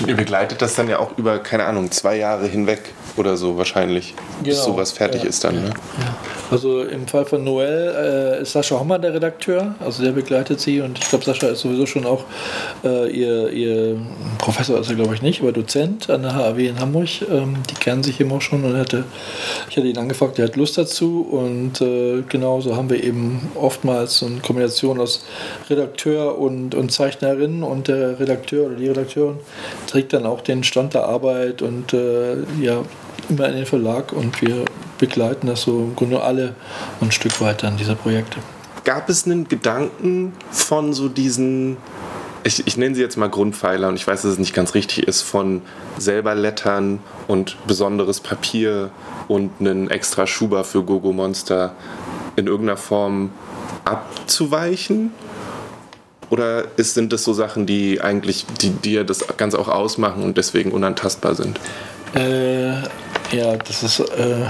Und 0.00 0.08
ihr 0.08 0.16
begleitet 0.16 0.62
das 0.62 0.74
dann 0.74 0.88
ja 0.88 0.98
auch 0.98 1.16
über, 1.18 1.38
keine 1.38 1.64
Ahnung, 1.64 1.90
zwei 1.90 2.16
Jahre 2.16 2.46
hinweg 2.46 2.92
oder 3.16 3.36
so 3.36 3.56
wahrscheinlich, 3.56 4.14
genau. 4.42 4.44
bis 4.44 4.64
sowas 4.64 4.92
fertig 4.92 5.22
ja, 5.22 5.28
ist 5.28 5.44
dann. 5.44 5.54
Ja, 5.56 5.60
ne? 5.60 5.68
Ja. 5.68 6.16
Also 6.50 6.82
im 6.82 7.06
Fall 7.06 7.24
von 7.24 7.44
Noel 7.44 8.38
äh, 8.38 8.42
ist 8.42 8.52
Sascha 8.52 8.78
Hommer 8.78 8.98
der 8.98 9.14
Redakteur, 9.14 9.74
also 9.80 10.02
der 10.02 10.12
begleitet 10.12 10.60
sie 10.60 10.80
und 10.80 10.98
ich 10.98 11.08
glaube, 11.08 11.24
Sascha 11.24 11.48
ist 11.48 11.60
sowieso 11.60 11.86
schon 11.86 12.04
auch 12.04 12.24
äh, 12.84 13.10
ihr, 13.10 13.50
ihr 13.50 13.96
Professor, 14.38 14.78
ist 14.78 14.90
er 14.90 14.96
glaube 14.96 15.14
ich 15.14 15.22
nicht, 15.22 15.40
aber 15.40 15.52
Dozent 15.52 16.10
an 16.10 16.22
der 16.22 16.34
HAW 16.34 16.58
in 16.58 16.78
Hamburg. 16.78 17.08
Ähm, 17.30 17.56
die 17.70 17.74
kennen 17.74 18.02
sich 18.02 18.20
eben 18.20 18.32
auch 18.32 18.40
schon 18.40 18.64
und 18.64 18.76
hatte, 18.76 19.04
ich 19.70 19.76
hatte 19.76 19.86
ihn 19.86 19.98
angefragt, 19.98 20.38
der 20.38 20.46
hat 20.46 20.56
Lust 20.56 20.78
dazu 20.78 21.26
und 21.30 21.80
äh, 21.80 22.22
genau 22.28 22.60
so 22.60 22.76
haben 22.76 22.90
wir 22.90 23.02
eben 23.02 23.50
oftmals 23.54 24.18
so 24.18 24.26
eine 24.26 24.40
Kombination 24.40 25.00
aus 25.00 25.24
Redakteur 25.70 26.38
und, 26.38 26.74
und 26.74 26.92
Zeichnerin 26.92 27.62
und 27.62 27.88
der 27.88 28.20
Redakteur 28.20 28.66
oder 28.66 28.76
die 28.76 28.88
Redakteurin 28.88 29.38
trägt 29.86 30.12
dann 30.12 30.26
auch 30.26 30.40
den 30.40 30.64
Stand 30.64 30.94
der 30.94 31.04
Arbeit 31.04 31.62
und 31.62 31.92
äh, 31.92 32.36
ja, 32.60 32.82
immer 33.28 33.48
in 33.48 33.56
den 33.56 33.66
Verlag 33.66 34.12
und 34.12 34.40
wir 34.42 34.64
begleiten 34.98 35.46
das 35.46 35.62
so 35.62 35.80
im 35.80 35.96
Grunde 35.96 36.22
alle 36.22 36.54
ein 37.00 37.12
Stück 37.12 37.40
weiter 37.40 37.68
an 37.68 37.76
dieser 37.76 37.94
Projekte. 37.94 38.38
Gab 38.84 39.08
es 39.08 39.26
einen 39.26 39.48
Gedanken 39.48 40.32
von 40.50 40.92
so 40.92 41.08
diesen, 41.08 41.76
ich, 42.44 42.66
ich 42.66 42.76
nenne 42.76 42.94
sie 42.94 43.00
jetzt 43.00 43.16
mal 43.16 43.28
Grundpfeiler 43.28 43.88
und 43.88 43.94
ich 43.94 44.06
weiß, 44.06 44.22
dass 44.22 44.32
es 44.32 44.38
nicht 44.38 44.54
ganz 44.54 44.74
richtig 44.74 45.06
ist, 45.06 45.22
von 45.22 45.62
selber 45.98 46.34
Lettern 46.34 47.00
und 47.28 47.56
besonderes 47.66 48.20
Papier 48.20 48.90
und 49.28 49.50
einen 49.60 49.90
extra 49.90 50.26
Schuber 50.26 50.64
für 50.64 50.82
Gogo 50.82 51.12
Monster 51.12 51.74
in 52.36 52.46
irgendeiner 52.46 52.76
Form 52.76 53.30
abzuweichen? 53.84 55.12
Oder 56.30 56.64
sind 56.78 57.12
das 57.12 57.24
so 57.24 57.34
Sachen, 57.34 57.66
die 57.66 58.00
eigentlich, 58.00 58.46
die 58.60 58.70
dir 58.70 59.04
das 59.04 59.26
Ganze 59.36 59.58
auch 59.58 59.68
ausmachen 59.68 60.22
und 60.22 60.38
deswegen 60.38 60.72
unantastbar 60.72 61.34
sind? 61.34 61.60
Äh, 62.14 62.72
ja, 63.34 63.56
das 63.56 63.82
ist, 63.82 64.00
äh, 64.00 64.46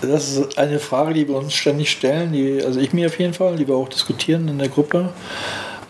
das 0.00 0.36
ist 0.36 0.58
eine 0.58 0.78
Frage, 0.78 1.14
die 1.14 1.28
wir 1.28 1.36
uns 1.36 1.54
ständig 1.54 1.90
stellen, 1.90 2.32
die, 2.32 2.62
also 2.64 2.80
ich 2.80 2.92
mir 2.92 3.06
auf 3.06 3.18
jeden 3.18 3.34
Fall, 3.34 3.56
die 3.56 3.68
wir 3.68 3.74
auch 3.74 3.88
diskutieren 3.88 4.48
in 4.48 4.58
der 4.58 4.68
Gruppe. 4.68 5.10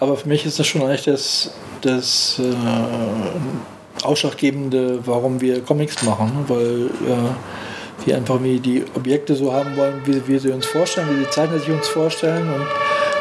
Aber 0.01 0.16
für 0.16 0.29
mich 0.29 0.45
ist 0.45 0.59
das 0.59 0.66
schon 0.66 0.83
eigentlich 0.83 1.05
das, 1.05 1.53
das 1.83 2.40
äh, 2.40 4.05
Ausschlaggebende, 4.05 4.99
warum 5.07 5.40
wir 5.40 5.62
Comics 5.62 6.03
machen, 6.03 6.45
weil 6.49 6.87
äh, 6.87 8.07
wir 8.07 8.16
einfach 8.16 8.42
wie 8.42 8.59
die 8.59 8.85
Objekte 8.95 9.37
so 9.37 9.53
haben 9.53 9.77
wollen, 9.77 10.03
wie 10.05 10.27
wir 10.27 10.40
sie 10.40 10.51
uns 10.51 10.66
vorstellen, 10.66 11.09
wie 11.12 11.25
die 11.25 11.31
Zeichner 11.31 11.59
sich 11.61 11.71
uns 11.71 11.87
vorstellen 11.87 12.53
und 12.53 12.66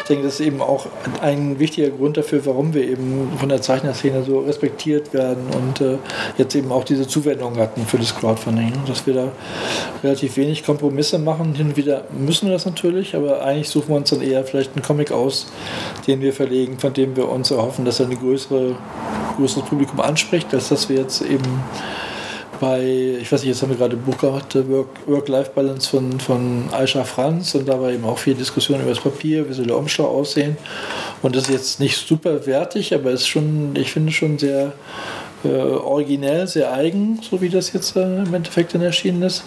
denke, 0.04 0.24
das 0.24 0.40
ist 0.40 0.46
eben 0.46 0.62
auch 0.62 0.88
ein 1.22 1.60
wichtiger 1.60 1.90
Grund 1.90 2.18
dafür, 2.18 2.46
warum 2.46 2.74
wir 2.74 2.84
eben 2.84 3.32
von 3.38 3.50
der 3.50 3.62
Zeichnerszene 3.62 4.24
so 4.24 4.40
respektiert 4.40 5.14
werden 5.14 5.44
und 5.56 5.82
äh, 5.82 5.98
jetzt 6.38 6.56
eben 6.56 6.72
auch 6.72 6.84
diese 6.84 7.08
Zuwendung 7.08 7.58
hatten 7.58 7.86
für 7.86 7.98
das 7.98 8.16
Crowdfunding. 8.16 8.70
Ne? 8.70 8.80
Dass 8.88 9.06
wir 9.06 9.14
da 9.14 9.32
relativ 10.04 10.38
wenig 10.38 10.64
Kompromisse 10.64 11.20
machen. 11.20 11.54
Hin 11.56 11.70
und 11.70 11.78
wieder 11.78 12.06
müssen 12.18 12.48
wir 12.48 12.54
das 12.54 12.66
natürlich, 12.66 13.16
aber 13.16 13.44
eigentlich 13.44 13.70
suchen 13.70 13.90
wir 13.90 13.96
uns 13.98 14.10
dann 14.10 14.22
eher 14.22 14.44
vielleicht 14.44 14.76
einen 14.76 14.84
Comic 14.84 15.12
aus, 15.12 15.48
den 16.08 16.22
wir 16.22 16.34
verlegen, 16.34 16.80
von 16.80 16.94
dem 16.94 17.16
wir 17.16 17.30
uns 17.30 17.52
erhoffen, 17.52 17.86
dass 17.86 18.00
er 18.00 18.08
ein 18.08 18.18
größere, 18.18 18.76
größeres 19.38 19.68
Publikum 19.68 20.00
anspricht, 20.00 20.54
als 20.54 20.70
dass 20.70 20.90
wir 20.90 20.98
jetzt 20.98 21.22
eben 21.22 21.64
bei, 22.62 23.18
ich 23.20 23.32
weiß 23.32 23.42
nicht, 23.42 23.50
jetzt 23.50 23.62
haben 23.64 23.70
wir 23.70 23.78
gerade 23.78 23.98
ein 23.98 24.04
Buch 24.04 24.20
gemacht, 24.20 24.56
Work-Life-Balance 25.08 25.90
von, 25.90 26.20
von 26.20 26.70
Aisha 26.72 27.04
Franz 27.04 27.56
und 27.56 27.68
da 27.68 27.82
war 27.82 27.92
eben 27.92 28.06
auch 28.06 28.20
viel 28.20 28.36
Diskussion 28.36 28.80
über 28.80 28.92
das 28.92 29.00
Papier, 29.00 29.50
wie 29.50 29.54
soll 29.54 29.66
der 29.66 29.78
Umschlag 29.78 30.08
aussehen. 30.08 30.58
Und 31.24 31.36
das 31.36 31.46
ist 31.46 31.54
jetzt 31.54 31.80
nicht 31.80 31.98
super 31.98 32.46
wertig, 32.46 32.94
aber 32.94 33.10
ist 33.10 33.28
schon, 33.28 33.76
ich 33.76 33.92
finde 33.92 34.12
schon 34.12 34.38
sehr 34.38 34.74
äh, 35.44 35.48
originell, 35.48 36.48
sehr 36.48 36.72
eigen, 36.72 37.20
so 37.28 37.42
wie 37.42 37.50
das 37.50 37.74
jetzt 37.74 37.96
äh, 37.96 38.20
im 38.20 38.34
Endeffekt 38.34 38.76
dann 38.76 38.84
erschienen 38.84 39.24
ist. 39.24 39.44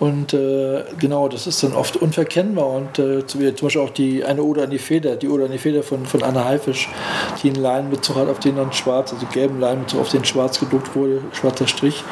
Und 0.00 0.32
äh, 0.32 0.84
genau, 0.98 1.28
das 1.28 1.46
ist 1.46 1.62
dann 1.62 1.72
oft 1.72 1.96
unverkennbar. 1.96 2.66
Und 2.66 2.98
äh, 2.98 3.26
zum 3.26 3.40
Beispiel 3.40 3.80
auch 3.80 3.90
die 3.90 4.24
eine 4.24 4.42
Oder 4.42 4.64
an 4.64 4.70
die 4.70 4.78
Feder, 4.78 5.16
die 5.16 5.28
Oder 5.28 5.46
an 5.46 5.52
die 5.52 5.58
Feder 5.58 5.82
von, 5.82 6.06
von 6.06 6.22
Anna 6.22 6.44
Haifisch, 6.44 6.88
die 7.42 7.48
einen 7.48 7.60
Leinbezug 7.60 8.16
hat, 8.16 8.28
auf 8.28 8.38
den 8.38 8.56
dann 8.56 8.72
schwarz, 8.72 9.12
also 9.12 9.26
gelben 9.26 9.58
Leinbezug, 9.58 10.00
auf 10.00 10.10
den 10.10 10.24
schwarz 10.24 10.60
gedruckt 10.60 10.94
wurde, 10.94 11.22
schwarzer 11.32 11.66
Strich. 11.66 12.04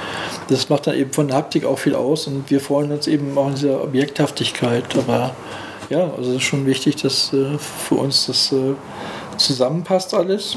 Das 0.49 0.69
macht 0.69 0.89
dann 0.89 0.97
eben 0.97 1.13
von 1.13 1.29
der 1.29 1.37
Haptik 1.37 1.65
auch 1.65 1.79
viel 1.79 1.95
aus 1.95 2.27
und 2.27 2.51
wir 2.51 2.61
freuen 2.61 2.91
uns 2.91 3.07
eben 3.07 3.37
auch 3.39 3.49
in 3.49 3.55
dieser 3.55 3.83
Objekthaftigkeit. 3.83 4.85
Aber 4.97 5.35
ja, 5.89 6.11
also 6.17 6.31
es 6.31 6.37
ist 6.39 6.43
schon 6.43 6.67
wichtig, 6.67 6.97
dass 6.97 7.33
äh, 7.33 7.57
für 7.59 7.95
uns 7.95 8.27
das 8.27 8.51
äh, 8.51 8.75
zusammenpasst 9.37 10.13
alles 10.15 10.57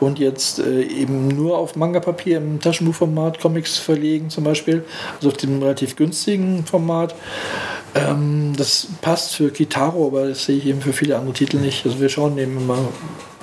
und 0.00 0.18
jetzt 0.18 0.58
äh, 0.58 0.82
eben 0.82 1.28
nur 1.28 1.58
auf 1.58 1.76
Manga-Papier 1.76 2.38
im 2.38 2.60
Taschenbuchformat 2.60 3.40
Comics 3.40 3.78
verlegen 3.78 4.30
zum 4.30 4.44
Beispiel, 4.44 4.84
also 5.16 5.28
auf 5.28 5.36
dem 5.36 5.62
relativ 5.62 5.96
günstigen 5.96 6.64
Format. 6.66 7.14
Ähm, 7.94 8.54
das 8.56 8.86
passt 9.00 9.34
für 9.34 9.50
Kitaro, 9.50 10.06
aber 10.06 10.28
das 10.28 10.44
sehe 10.44 10.56
ich 10.56 10.66
eben 10.66 10.80
für 10.80 10.92
viele 10.92 11.16
andere 11.16 11.34
Titel 11.34 11.58
nicht. 11.58 11.84
Also 11.84 12.00
wir 12.00 12.08
schauen 12.08 12.38
eben 12.38 12.56
immer, 12.56 12.78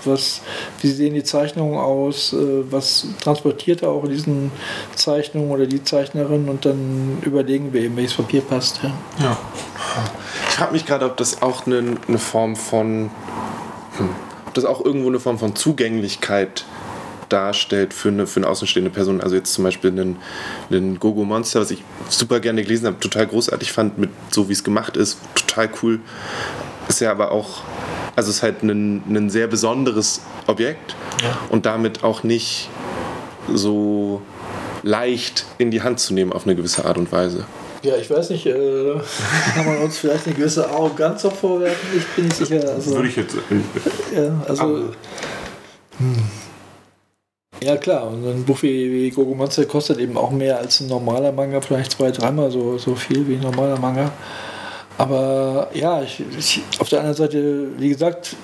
was, 0.06 0.42
wie 0.82 0.88
sehen 0.88 1.14
die 1.14 1.24
Zeichnungen 1.24 1.78
aus, 1.78 2.34
äh, 2.34 2.72
was 2.72 3.08
transportiert 3.22 3.82
er 3.82 3.90
auch 3.90 4.04
in 4.06 4.12
diesen 4.12 4.52
Zeichnungen 4.96 5.52
oder 5.52 5.66
die 5.66 5.84
Zeichnerin 5.84 6.48
und 6.48 6.66
dann 6.66 7.18
überlegen 7.24 7.74
wir 7.74 7.82
eben, 7.82 7.98
welches 7.98 8.16
Papier 8.16 8.42
passt. 8.42 8.80
Ja. 8.84 8.98
ja. 9.20 9.38
Ich 10.50 10.56
frage 10.56 10.72
mich 10.72 10.86
gerade, 10.86 11.06
ob 11.06 11.18
das 11.18 11.42
auch 11.42 11.66
eine, 11.66 11.98
eine 12.08 12.20
Form 12.20 12.56
von 12.56 13.10
hm 13.98 14.10
das 14.54 14.66
auch 14.66 14.84
irgendwo 14.84 15.10
eine 15.10 15.20
Form 15.20 15.40
von 15.40 15.56
Zugänglichkeit 15.56 16.66
darstellt 17.30 17.94
für 17.94 18.10
eine, 18.10 18.28
für 18.28 18.40
eine 18.40 18.48
außenstehende 18.48 18.90
Person. 18.90 19.22
Also 19.22 19.36
jetzt 19.36 19.54
zum 19.54 19.64
Beispiel 19.64 19.92
einen, 19.92 20.18
einen 20.70 21.00
Gogo 21.00 21.26
Monster, 21.26 21.60
was 21.60 21.72
ich 21.72 21.84
super 22.10 22.40
gerne 22.40 22.64
gelesen 22.64 22.88
habe, 22.88 23.00
total 23.00 23.28
großartig 23.28 23.72
fand, 23.72 23.98
mit 23.98 24.10
so 24.32 24.50
wie 24.50 24.54
es 24.54 24.64
gemacht 24.64 24.98
ist, 24.98 25.20
total 25.36 25.70
cool. 25.82 26.00
Ist 26.88 27.02
ja 27.02 27.12
aber 27.12 27.32
auch, 27.32 27.62
also 28.16 28.30
es 28.30 28.38
ist 28.38 28.44
halt 28.44 28.64
ein, 28.64 29.04
ein 29.08 29.30
sehr 29.30 29.48
besonderes 29.48 30.22
Objekt 30.48 30.96
ja. 31.22 31.38
und 31.50 31.66
damit 31.66 32.04
auch 32.04 32.24
nicht 32.24 32.70
so 33.54 34.22
leicht 34.84 35.46
in 35.58 35.72
die 35.72 35.82
Hand 35.82 36.00
zu 36.00 36.14
nehmen 36.14 36.32
auf 36.32 36.46
eine 36.46 36.56
gewisse 36.56 36.86
Art 36.86 36.98
und 36.98 37.12
Weise. 37.12 37.46
Ja, 37.84 37.96
ich 37.98 38.10
weiß 38.10 38.30
nicht, 38.32 38.46
äh, 38.46 38.96
kann 39.56 39.66
man 39.66 39.78
uns 39.78 39.98
vielleicht 39.98 40.26
eine 40.26 40.36
gewisse 40.36 40.70
Arroganz 40.70 41.24
auch 41.26 41.34
vorwerfen? 41.34 41.98
Ich 41.98 42.06
bin 42.16 42.26
nicht 42.26 42.38
sicher. 42.38 42.62
Also, 42.68 42.96
Würde 42.96 43.08
ich 43.08 43.16
jetzt. 43.16 43.36
ja, 44.16 44.44
also, 44.48 44.90
hm. 45.98 46.24
ja 47.62 47.78
klar, 47.78 48.08
und 48.08 48.26
ein 48.26 48.44
Buch 48.46 48.62
wie, 48.64 48.92
wie 48.92 49.10
Gogo 49.12 49.36
Monster 49.36 49.66
kostet 49.66 50.00
eben 50.00 50.18
auch 50.18 50.32
mehr 50.32 50.58
als 50.58 50.80
ein 50.80 50.88
normaler 50.88 51.32
Manga, 51.32 51.62
vielleicht 51.62 51.92
zwei, 51.92 52.12
dreimal 52.12 52.52
so, 52.52 52.78
so 52.78 52.96
viel 52.96 53.28
wie 53.28 53.36
ein 53.36 53.42
normaler 53.42 53.80
Manga. 53.80 54.12
Aber 54.98 55.70
ja, 55.74 56.02
ich, 56.02 56.24
ich, 56.38 56.62
auf 56.80 56.90
der 56.90 57.00
anderen 57.00 57.18
Seite, 57.18 57.68
wie 57.78 57.90
gesagt, 57.90 58.36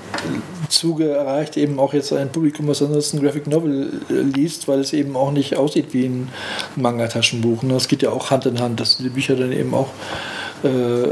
Zuge 0.70 1.10
erreicht 1.10 1.58
eben 1.58 1.80
auch 1.80 1.94
jetzt 1.94 2.14
ein 2.14 2.32
Publikum, 2.32 2.68
was 2.68 2.82
ansonsten 2.82 3.22
Graphic 3.22 3.48
Novel 3.48 4.02
äh, 4.10 4.14
liest, 4.14 4.68
weil 4.68 4.80
es 4.80 4.94
eben 4.94 5.16
auch 5.16 5.32
nicht 5.32 5.56
aussieht 5.56 5.94
wie 5.94 6.06
ein 6.06 6.30
Manga-Taschenbuch. 6.76 7.64
Ne? 7.64 7.74
Das 7.74 7.88
geht 7.88 8.04
ja 8.04 8.12
auch 8.12 8.30
Hand 8.30 8.46
in 8.46 8.60
Hand, 8.60 8.80
dass 8.80 8.98
die 8.98 9.10
Bücher 9.10 9.36
dann 9.36 9.52
eben 9.52 9.74
auch, 9.74 9.90
äh, 10.64 11.08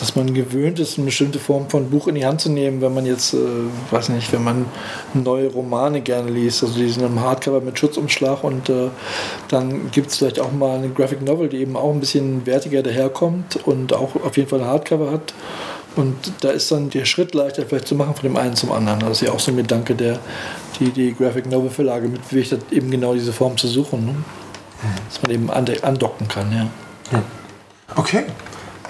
dass 0.00 0.16
man 0.16 0.32
gewöhnt 0.34 0.78
ist, 0.78 0.98
eine 0.98 1.06
bestimmte 1.06 1.38
Form 1.38 1.68
von 1.68 1.90
Buch 1.90 2.08
in 2.08 2.14
die 2.14 2.24
Hand 2.24 2.40
zu 2.40 2.50
nehmen, 2.50 2.80
wenn 2.80 2.94
man 2.94 3.06
jetzt, 3.06 3.34
äh, 3.34 3.38
weiß 3.90 4.10
nicht, 4.10 4.32
wenn 4.32 4.44
man 4.44 4.66
neue 5.14 5.48
Romane 5.48 6.00
gerne 6.00 6.30
liest, 6.30 6.62
also 6.62 6.78
die 6.78 6.88
sind 6.88 7.02
im 7.02 7.20
Hardcover 7.20 7.60
mit 7.60 7.78
Schutzumschlag 7.78 8.44
und 8.44 8.68
äh, 8.68 8.88
dann 9.48 9.90
gibt 9.90 10.10
es 10.10 10.18
vielleicht 10.18 10.40
auch 10.40 10.52
mal 10.52 10.78
eine 10.78 10.88
Graphic 10.88 11.22
Novel, 11.22 11.48
die 11.48 11.58
eben 11.58 11.76
auch 11.76 11.92
ein 11.92 12.00
bisschen 12.00 12.46
wertiger 12.46 12.82
daherkommt 12.82 13.56
und 13.66 13.92
auch 13.92 14.14
auf 14.16 14.36
jeden 14.36 14.48
Fall 14.48 14.60
ein 14.60 14.66
Hardcover 14.66 15.10
hat. 15.10 15.34
Und 15.96 16.32
da 16.42 16.50
ist 16.50 16.70
dann 16.70 16.90
der 16.90 17.04
Schritt 17.04 17.34
leichter 17.34 17.64
vielleicht 17.66 17.88
zu 17.88 17.96
machen 17.96 18.14
von 18.14 18.22
dem 18.22 18.36
einen 18.36 18.54
zum 18.54 18.70
anderen. 18.70 19.00
Das 19.00 19.20
ist 19.20 19.26
ja 19.26 19.32
auch 19.32 19.40
so 19.40 19.50
ein 19.50 19.56
Gedanke, 19.56 19.96
der 19.96 20.20
die, 20.78 20.90
die 20.90 21.12
Graphic 21.12 21.50
Novel 21.50 21.70
Verlage 21.70 22.06
mitbewegt 22.06 22.52
hat, 22.52 22.60
eben 22.70 22.90
genau 22.90 23.14
diese 23.14 23.32
Form 23.32 23.56
zu 23.56 23.66
suchen. 23.66 24.06
Ne? 24.06 24.14
Dass 25.08 25.22
man 25.22 25.32
eben 25.32 25.50
andocken 25.50 26.28
kann, 26.28 26.52
ja. 26.52 26.70
Okay. 27.96 28.26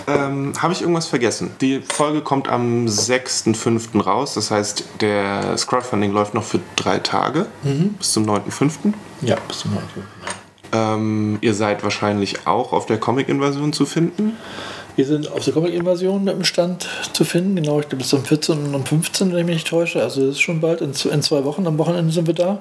Ähm, 0.09 0.53
Habe 0.59 0.73
ich 0.73 0.81
irgendwas 0.81 1.07
vergessen? 1.07 1.51
Die 1.61 1.81
Folge 1.81 2.21
kommt 2.21 2.49
am 2.49 2.87
6.5. 2.87 4.01
raus. 4.01 4.35
Das 4.35 4.51
heißt, 4.51 4.85
der 5.01 5.43
das 5.43 5.67
Crowdfunding 5.67 6.13
läuft 6.13 6.35
noch 6.35 6.45
für 6.45 6.61
drei 6.77 6.99
Tage 6.99 7.47
bis 7.99 8.13
zum 8.13 8.25
9.5. 8.29 8.93
Ja, 9.23 9.37
bis 9.47 9.59
zum 9.61 9.75
Beispiel. 9.75 10.03
Ähm, 10.73 11.39
ihr 11.41 11.55
seid 11.55 11.83
wahrscheinlich 11.83 12.47
auch 12.47 12.73
auf 12.73 12.87
der 12.87 12.99
Comic-Invasion 12.99 13.73
zu 13.73 13.87
finden. 13.87 14.37
Wir 14.99 15.07
sind 15.07 15.31
auf 15.31 15.45
der 15.45 15.55
Comic-Invasion 15.55 16.27
im 16.27 16.43
Stand 16.43 16.89
zu 17.13 17.25
finden, 17.25 17.55
genau, 17.55 17.79
ich 17.79 17.89
glaube 17.89 17.99
bis 17.99 18.09
zum 18.09 18.25
14. 18.25 18.65
und 18.65 18.75
um 18.75 18.85
15. 18.85 19.31
wenn 19.31 19.39
ich 19.39 19.47
mich 19.47 19.55
nicht 19.55 19.69
täusche. 19.69 20.03
Also 20.03 20.23
das 20.23 20.31
ist 20.31 20.41
schon 20.41 20.61
bald, 20.61 20.81
in 20.81 20.93
zwei 20.93 21.45
Wochen 21.45 21.69
am 21.69 21.79
Wochenende 21.79 22.13
sind 22.13 22.27
wir 22.27 22.35
da. 22.35 22.59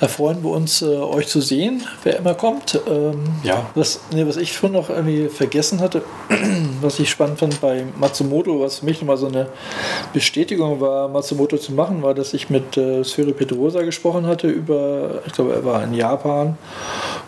Da 0.00 0.08
freuen 0.08 0.42
wir 0.42 0.50
uns, 0.50 0.82
äh, 0.82 0.86
euch 0.86 1.28
zu 1.28 1.40
sehen, 1.40 1.84
wer 2.02 2.16
immer 2.16 2.34
kommt. 2.34 2.80
Ähm, 2.88 3.22
ja, 3.44 3.70
was, 3.76 4.00
nee, 4.12 4.26
was 4.26 4.38
ich 4.38 4.58
vorhin 4.58 4.76
noch 4.76 4.90
irgendwie 4.90 5.28
vergessen 5.28 5.80
hatte, 5.80 6.02
was 6.80 6.98
ich 6.98 7.10
spannend 7.10 7.38
fand 7.38 7.60
bei 7.60 7.84
Matsumoto, 7.98 8.60
was 8.60 8.78
für 8.78 8.86
mich 8.86 9.00
nochmal 9.00 9.16
so 9.16 9.26
eine 9.26 9.46
Bestätigung 10.12 10.80
war, 10.80 11.08
Matsumoto 11.08 11.56
zu 11.58 11.72
machen, 11.72 12.02
war, 12.02 12.14
dass 12.14 12.34
ich 12.34 12.50
mit 12.50 12.76
äh, 12.76 13.04
Sphero 13.04 13.32
Pedrosa 13.32 13.82
gesprochen 13.82 14.26
hatte 14.26 14.48
über, 14.48 15.22
ich 15.26 15.32
glaube, 15.32 15.54
er 15.54 15.64
war 15.64 15.82
in 15.84 15.94
Japan 15.94 16.56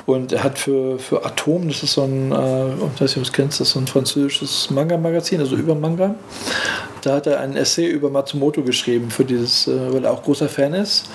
und 0.07 0.33
er 0.33 0.45
hat 0.45 0.59
für, 0.59 0.99
für 0.99 1.25
Atom, 1.25 1.69
das 1.69 1.83
ist 1.83 1.93
so 1.93 2.03
ein, 2.03 2.33
äh, 2.33 2.69
ich 2.95 3.01
weiß 3.01 3.17
nicht, 3.17 3.29
ob 3.29 3.33
kennst, 3.33 3.61
das 3.61 3.69
ist 3.69 3.75
so 3.75 3.81
ein 3.81 3.87
französisches 3.87 4.71
Manga-Magazin, 4.71 5.41
also 5.41 5.57
über 5.57 5.75
Manga. 5.75 6.15
Da 7.03 7.15
hat 7.15 7.27
er 7.27 7.41
ein 7.41 7.57
Essay 7.57 7.87
über 7.87 8.11
Matsumoto 8.11 8.63
geschrieben, 8.63 9.11
für 9.11 9.25
dieses, 9.25 9.67
äh, 9.67 9.93
weil 9.93 10.05
er 10.05 10.13
auch 10.13 10.23
großer 10.23 10.49
Fan 10.49 10.75
ist. 10.75 11.09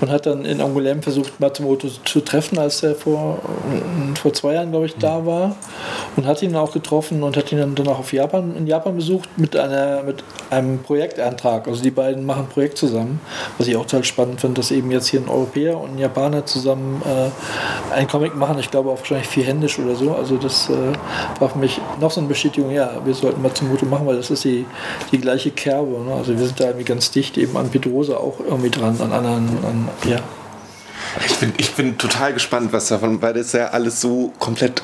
Und 0.00 0.10
hat 0.10 0.26
dann 0.26 0.44
in 0.44 0.60
Angoulême 0.60 1.02
versucht, 1.02 1.38
Matsumoto 1.38 1.88
zu 2.04 2.20
treffen, 2.20 2.58
als 2.58 2.82
er 2.82 2.94
vor, 2.94 3.38
äh, 3.70 4.16
vor 4.16 4.32
zwei 4.32 4.54
Jahren, 4.54 4.70
glaube 4.70 4.86
ich, 4.86 4.96
da 4.96 5.24
war. 5.24 5.56
Und 6.16 6.26
hat 6.26 6.42
ihn 6.42 6.56
auch 6.56 6.72
getroffen 6.72 7.22
und 7.22 7.36
hat 7.36 7.52
ihn 7.52 7.58
dann, 7.58 7.74
dann 7.78 7.88
auch 7.88 7.98
auf 8.00 8.12
Japan, 8.12 8.54
in 8.56 8.66
Japan 8.66 8.96
besucht 8.96 9.28
mit, 9.36 9.56
einer, 9.56 10.02
mit 10.02 10.22
einem 10.50 10.78
Projektantrag. 10.80 11.68
Also 11.68 11.82
die 11.82 11.90
beiden 11.90 12.24
machen 12.26 12.44
ein 12.44 12.48
Projekt 12.48 12.78
zusammen, 12.78 13.20
was 13.56 13.66
ich 13.66 13.76
auch 13.76 13.84
total 13.84 14.04
spannend 14.04 14.40
finde, 14.40 14.60
dass 14.60 14.70
eben 14.70 14.90
jetzt 14.90 15.08
hier 15.08 15.20
ein 15.20 15.28
Europäer 15.28 15.78
und 15.78 15.94
ein 15.94 15.98
Japaner 15.98 16.46
zusammen 16.46 17.02
äh, 17.04 17.94
einen 17.94 18.08
Comic 18.08 18.36
machen. 18.36 18.58
Ich 18.58 18.70
glaube 18.70 18.90
auch 18.90 18.98
wahrscheinlich 18.98 19.28
vierhändisch 19.28 19.78
oder 19.78 19.94
so. 19.94 20.14
Also 20.14 20.36
das 20.36 20.68
äh, 20.68 20.92
war 21.40 21.50
für 21.50 21.58
mich 21.58 21.80
noch 22.00 22.10
so 22.10 22.20
eine 22.20 22.28
Bestätigung, 22.28 22.70
ja, 22.70 23.00
wir 23.04 23.14
sollten 23.14 23.42
Matsumoto 23.42 23.86
machen, 23.86 24.06
weil 24.06 24.16
das 24.16 24.30
ist 24.30 24.44
die, 24.44 24.66
die 25.12 25.18
gleiche 25.18 25.50
Kerbe. 25.50 25.98
Ne? 26.04 26.12
Also 26.14 26.38
wir 26.38 26.46
sind 26.46 26.58
da 26.60 26.66
irgendwie 26.66 26.84
ganz 26.84 27.10
dicht 27.10 27.38
eben 27.38 27.56
an 27.56 27.68
Pedrosa 27.70 28.16
auch 28.16 28.40
irgendwie 28.40 28.70
dran, 28.70 28.96
an 29.00 29.12
anderen, 29.12 29.48
an, 29.64 29.88
ja. 30.08 30.18
Ich 31.26 31.36
bin, 31.36 31.52
ich 31.56 31.74
bin 31.74 31.98
total 31.98 32.32
gespannt, 32.34 32.72
was 32.72 32.88
davon, 32.88 33.20
weil 33.22 33.34
das 33.34 33.52
ja 33.52 33.68
alles 33.68 34.00
so 34.00 34.32
komplett 34.38 34.82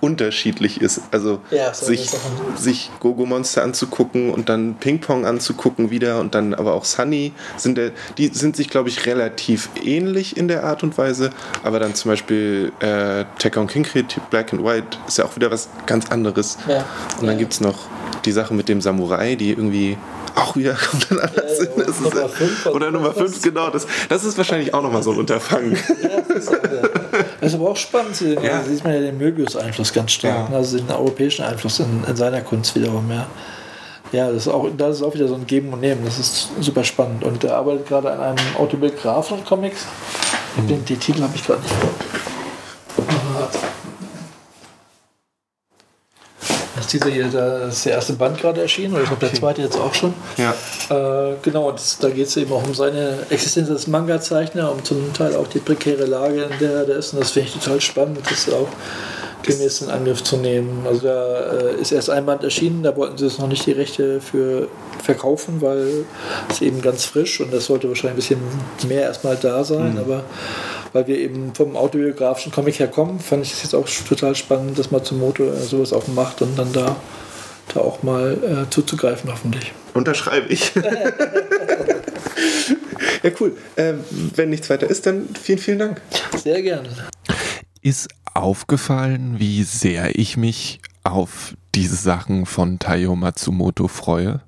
unterschiedlich 0.00 0.80
ist. 0.80 1.00
Also 1.10 1.40
Ja, 1.50 1.72
so 1.74 1.86
sich, 1.86 2.04
ist 2.04 2.16
sich 2.56 2.90
Gogo 3.00 3.26
Monster 3.26 3.62
anzugucken 3.62 4.30
und 4.30 4.48
dann 4.48 4.74
Ping 4.76 5.00
Pong 5.00 5.24
anzugucken 5.26 5.90
wieder 5.90 6.20
und 6.20 6.34
dann 6.34 6.54
aber 6.54 6.74
auch 6.74 6.84
Sunny 6.84 7.32
sind 7.56 7.76
der, 7.78 7.92
die 8.18 8.28
sind 8.28 8.56
sich 8.56 8.68
glaube 8.68 8.88
ich 8.88 9.06
relativ 9.06 9.68
ähnlich 9.82 10.36
in 10.36 10.48
der 10.48 10.64
Art 10.64 10.82
und 10.82 10.96
Weise, 10.98 11.30
aber 11.62 11.78
dann 11.78 11.94
zum 11.94 12.10
Beispiel 12.10 12.72
äh, 12.80 13.24
Tekken 13.38 13.66
King 13.66 13.82
Creative 13.84 14.20
Black 14.30 14.52
and 14.52 14.64
White 14.64 14.98
ist 15.06 15.18
ja 15.18 15.24
auch 15.24 15.36
wieder 15.36 15.50
was 15.50 15.68
ganz 15.86 16.10
anderes. 16.10 16.58
Ja. 16.68 16.84
Und 17.20 17.26
dann 17.26 17.34
Ja. 17.36 17.38
gibt 17.38 17.52
es 17.54 17.60
noch 17.60 17.76
die 18.24 18.32
Sache 18.32 18.54
mit 18.54 18.68
dem 18.68 18.80
Samurai, 18.80 19.34
die 19.36 19.50
irgendwie 19.50 19.96
auch 20.34 20.54
wieder 20.56 20.74
komplett 20.90 21.20
anders 21.20 21.58
Ja, 21.58 21.64
sind. 21.64 21.78
Ist 21.78 22.00
Nummer 22.02 22.20
ja- 22.22 22.28
fünf, 22.28 22.66
oder 22.66 22.90
Nummer 22.90 23.12
5, 23.14 23.40
genau. 23.42 23.70
Das, 23.70 23.86
das 24.08 24.24
ist 24.24 24.36
wahrscheinlich 24.36 24.74
auch 24.74 24.82
nochmal 24.82 25.02
so 25.02 25.12
ein 25.12 25.18
Unterfangen. 25.18 25.76
Ja, 26.02 26.08
das 26.28 26.36
ist, 26.36 26.48
auch, 26.48 26.52
ja. 26.54 26.88
das 27.40 27.52
ist 27.52 27.58
aber 27.58 27.70
auch 27.70 27.76
spannend. 27.76 28.16
zu 28.16 28.24
sehen. 28.24 28.42
Ja. 28.42 28.58
Da 28.58 28.64
sieht 28.64 28.84
man 28.84 28.94
ja 28.94 29.00
den 29.00 29.18
Möbius-Einfluss 29.18 29.92
ganz 29.92 30.12
stark. 30.12 30.44
Ja. 30.44 30.48
ne? 30.48 30.56
Also 30.56 30.78
den 30.78 30.90
europäischen 30.90 31.44
Einfluss 31.44 31.80
in, 31.80 32.04
in 32.04 32.16
seiner 32.16 32.40
Kunst 32.40 32.74
wiederum. 32.74 33.10
Ja, 33.10 33.26
ja 34.12 34.26
das, 34.30 34.46
ist 34.46 34.48
auch, 34.48 34.68
das 34.76 34.96
ist 34.96 35.02
auch 35.02 35.14
wieder 35.14 35.28
so 35.28 35.34
ein 35.34 35.46
Geben 35.46 35.72
und 35.72 35.80
Nehmen. 35.80 36.04
Das 36.04 36.18
ist 36.18 36.50
super 36.60 36.84
spannend. 36.84 37.24
Und 37.24 37.44
er 37.44 37.56
arbeitet 37.56 37.88
gerade 37.88 38.12
an 38.12 38.20
einem 38.20 38.56
Autobiografen 38.56 39.44
Comics. 39.44 39.86
Den, 40.68 40.84
die 40.84 40.96
Titel 40.96 41.22
habe 41.22 41.32
ich 41.34 41.44
gerade 41.44 41.60
nicht 41.60 41.74
vor. 41.74 41.90
Aber 42.96 43.50
Das 46.98 47.76
ist 47.76 47.86
der 47.86 47.92
erste 47.92 48.12
Band 48.14 48.38
gerade 48.38 48.62
erschienen, 48.62 48.94
oder 48.94 49.02
ich 49.02 49.08
glaube 49.08 49.26
der 49.26 49.34
zweite 49.34 49.62
jetzt 49.62 49.78
auch 49.78 49.94
schon. 49.94 50.14
Ja. 50.36 50.54
Äh, 50.90 51.34
genau, 51.42 51.68
und 51.68 51.78
das, 51.78 51.98
da 51.98 52.10
geht 52.10 52.26
es 52.26 52.36
eben 52.36 52.52
auch 52.52 52.64
um 52.64 52.74
seine 52.74 53.18
Existenz 53.30 53.70
als 53.70 53.86
Manga-Zeichner, 53.86 54.70
um 54.72 54.84
zum 54.84 55.12
Teil 55.12 55.36
auch 55.36 55.46
die 55.48 55.58
prekäre 55.58 56.04
Lage, 56.04 56.42
in 56.42 56.58
der 56.60 56.88
er 56.88 56.88
ist. 56.88 57.12
Und 57.12 57.20
das 57.20 57.30
finde 57.30 57.48
ich 57.48 57.54
total 57.54 57.80
spannend, 57.80 58.18
das 58.28 58.52
auch 58.52 58.68
gemäß 59.46 59.82
in 59.82 59.90
Angriff 59.90 60.22
zu 60.22 60.36
nehmen. 60.36 60.84
Also 60.86 61.06
da 61.06 61.38
äh, 61.52 61.80
ist 61.80 61.92
erst 61.92 62.10
ein 62.10 62.26
Band 62.26 62.44
erschienen, 62.44 62.82
da 62.82 62.94
wollten 62.96 63.16
sie 63.16 63.26
es 63.26 63.38
noch 63.38 63.48
nicht 63.48 63.64
die 63.64 63.72
Rechte 63.72 64.20
für 64.20 64.68
verkaufen, 65.02 65.60
weil 65.60 66.04
es 66.50 66.60
eben 66.60 66.82
ganz 66.82 67.04
frisch 67.04 67.40
und 67.40 67.52
das 67.52 67.66
sollte 67.66 67.88
wahrscheinlich 67.88 68.30
ein 68.30 68.36
bisschen 68.36 68.88
mehr 68.88 69.02
erstmal 69.02 69.36
da 69.36 69.62
sein, 69.64 69.98
aber 69.98 70.24
weil 70.96 71.06
wir 71.06 71.18
eben 71.18 71.54
vom 71.54 71.76
autobiografischen 71.76 72.50
Comic 72.52 72.78
herkommen, 72.78 73.20
fand 73.20 73.44
ich 73.44 73.52
es 73.52 73.62
jetzt 73.62 73.74
auch 73.74 73.86
total 74.08 74.34
spannend, 74.34 74.78
dass 74.78 74.90
Matsumoto 74.90 75.44
äh, 75.44 75.56
sowas 75.56 75.92
auch 75.92 76.08
macht 76.08 76.40
und 76.40 76.58
dann 76.58 76.72
da, 76.72 76.96
da 77.74 77.80
auch 77.80 78.02
mal 78.02 78.38
äh, 78.66 78.70
zuzugreifen, 78.70 79.30
hoffentlich. 79.30 79.74
Unterschreibe 79.92 80.48
ich. 80.48 80.74
ja, 83.22 83.30
cool. 83.38 83.54
Ähm, 83.76 84.00
wenn 84.36 84.48
nichts 84.48 84.70
weiter 84.70 84.88
ist, 84.88 85.04
dann 85.04 85.28
vielen, 85.38 85.58
vielen 85.58 85.80
Dank. 85.80 86.00
Sehr 86.34 86.62
gerne. 86.62 86.88
Ist 87.82 88.08
aufgefallen, 88.32 89.34
wie 89.38 89.64
sehr 89.64 90.18
ich 90.18 90.38
mich 90.38 90.80
auf 91.04 91.52
diese 91.74 91.96
Sachen 91.96 92.46
von 92.46 92.78
Taiyo 92.78 93.16
Matsumoto 93.16 93.86
freue? 93.86 94.40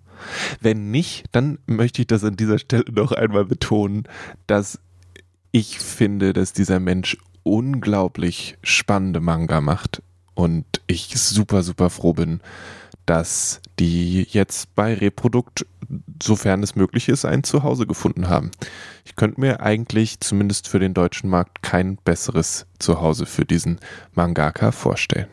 Wenn 0.63 0.91
nicht, 0.91 1.27
dann 1.33 1.59
möchte 1.67 2.01
ich 2.01 2.07
das 2.07 2.25
an 2.25 2.37
dieser 2.37 2.59
Stelle 2.59 2.85
noch 2.91 3.13
einmal 3.13 3.45
betonen, 3.45 4.05
dass 4.47 4.79
ich 5.53 5.79
finde, 5.79 6.33
dass 6.33 6.53
dieser 6.53 6.81
Mensch 6.81 7.17
unglaublich 7.43 8.59
spannende 8.63 9.21
Manga 9.21 9.61
macht 9.61 10.03
und 10.35 10.65
ich 10.87 11.09
super, 11.19 11.63
super 11.63 11.91
froh 11.91 12.13
bin, 12.13 12.41
dass 13.07 13.61
die 13.79 14.27
jetzt 14.29 14.75
bei 14.75 14.95
Reprodukt, 14.95 15.67
sofern 16.23 16.63
es 16.63 16.77
möglich 16.77 17.09
ist, 17.09 17.25
ein 17.25 17.43
Zuhause 17.43 17.87
gefunden 17.87 18.29
haben. 18.29 18.51
Ich 19.05 19.17
könnte 19.17 19.41
mir 19.41 19.61
eigentlich 19.61 20.21
zumindest 20.21 20.69
für 20.69 20.79
den 20.79 20.93
deutschen 20.93 21.31
Markt 21.31 21.63
kein 21.63 21.97
besseres 21.97 22.67
Zuhause 22.79 23.25
für 23.25 23.47
diesen 23.47 23.81
Mangaka 24.15 24.73
vorstellen. 24.73 25.29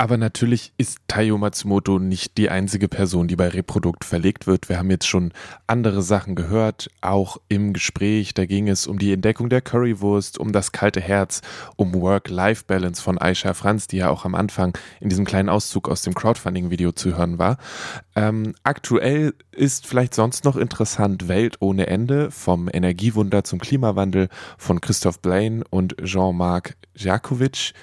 Aber 0.00 0.16
natürlich 0.16 0.72
ist 0.78 1.00
Taiyo 1.08 1.38
Matsumoto 1.38 1.98
nicht 1.98 2.38
die 2.38 2.50
einzige 2.50 2.86
Person, 2.86 3.26
die 3.26 3.34
bei 3.34 3.48
Reprodukt 3.48 4.04
verlegt 4.04 4.46
wird. 4.46 4.68
Wir 4.68 4.78
haben 4.78 4.92
jetzt 4.92 5.08
schon 5.08 5.32
andere 5.66 6.02
Sachen 6.02 6.36
gehört, 6.36 6.88
auch 7.00 7.38
im 7.48 7.72
Gespräch. 7.72 8.32
Da 8.32 8.46
ging 8.46 8.68
es 8.68 8.86
um 8.86 9.00
die 9.00 9.12
Entdeckung 9.12 9.48
der 9.48 9.60
Currywurst, 9.60 10.38
um 10.38 10.52
das 10.52 10.70
kalte 10.70 11.00
Herz, 11.00 11.40
um 11.74 11.92
Work-Life-Balance 11.94 13.02
von 13.02 13.20
Aisha 13.20 13.54
Franz, 13.54 13.88
die 13.88 13.96
ja 13.96 14.08
auch 14.08 14.24
am 14.24 14.36
Anfang 14.36 14.78
in 15.00 15.08
diesem 15.08 15.24
kleinen 15.24 15.48
Auszug 15.48 15.88
aus 15.88 16.02
dem 16.02 16.14
Crowdfunding-Video 16.14 16.92
zu 16.92 17.16
hören 17.16 17.40
war. 17.40 17.58
Ähm, 18.14 18.54
aktuell 18.62 19.34
ist 19.50 19.84
vielleicht 19.84 20.14
sonst 20.14 20.44
noch 20.44 20.54
interessant 20.54 21.26
Welt 21.26 21.56
ohne 21.58 21.88
Ende 21.88 22.30
vom 22.30 22.70
Energiewunder 22.72 23.42
zum 23.42 23.58
Klimawandel 23.58 24.28
von 24.58 24.80
Christoph 24.80 25.18
Blaine 25.18 25.64
und 25.70 25.96
Jean-Marc 26.04 26.76
Jakovic. 26.94 27.74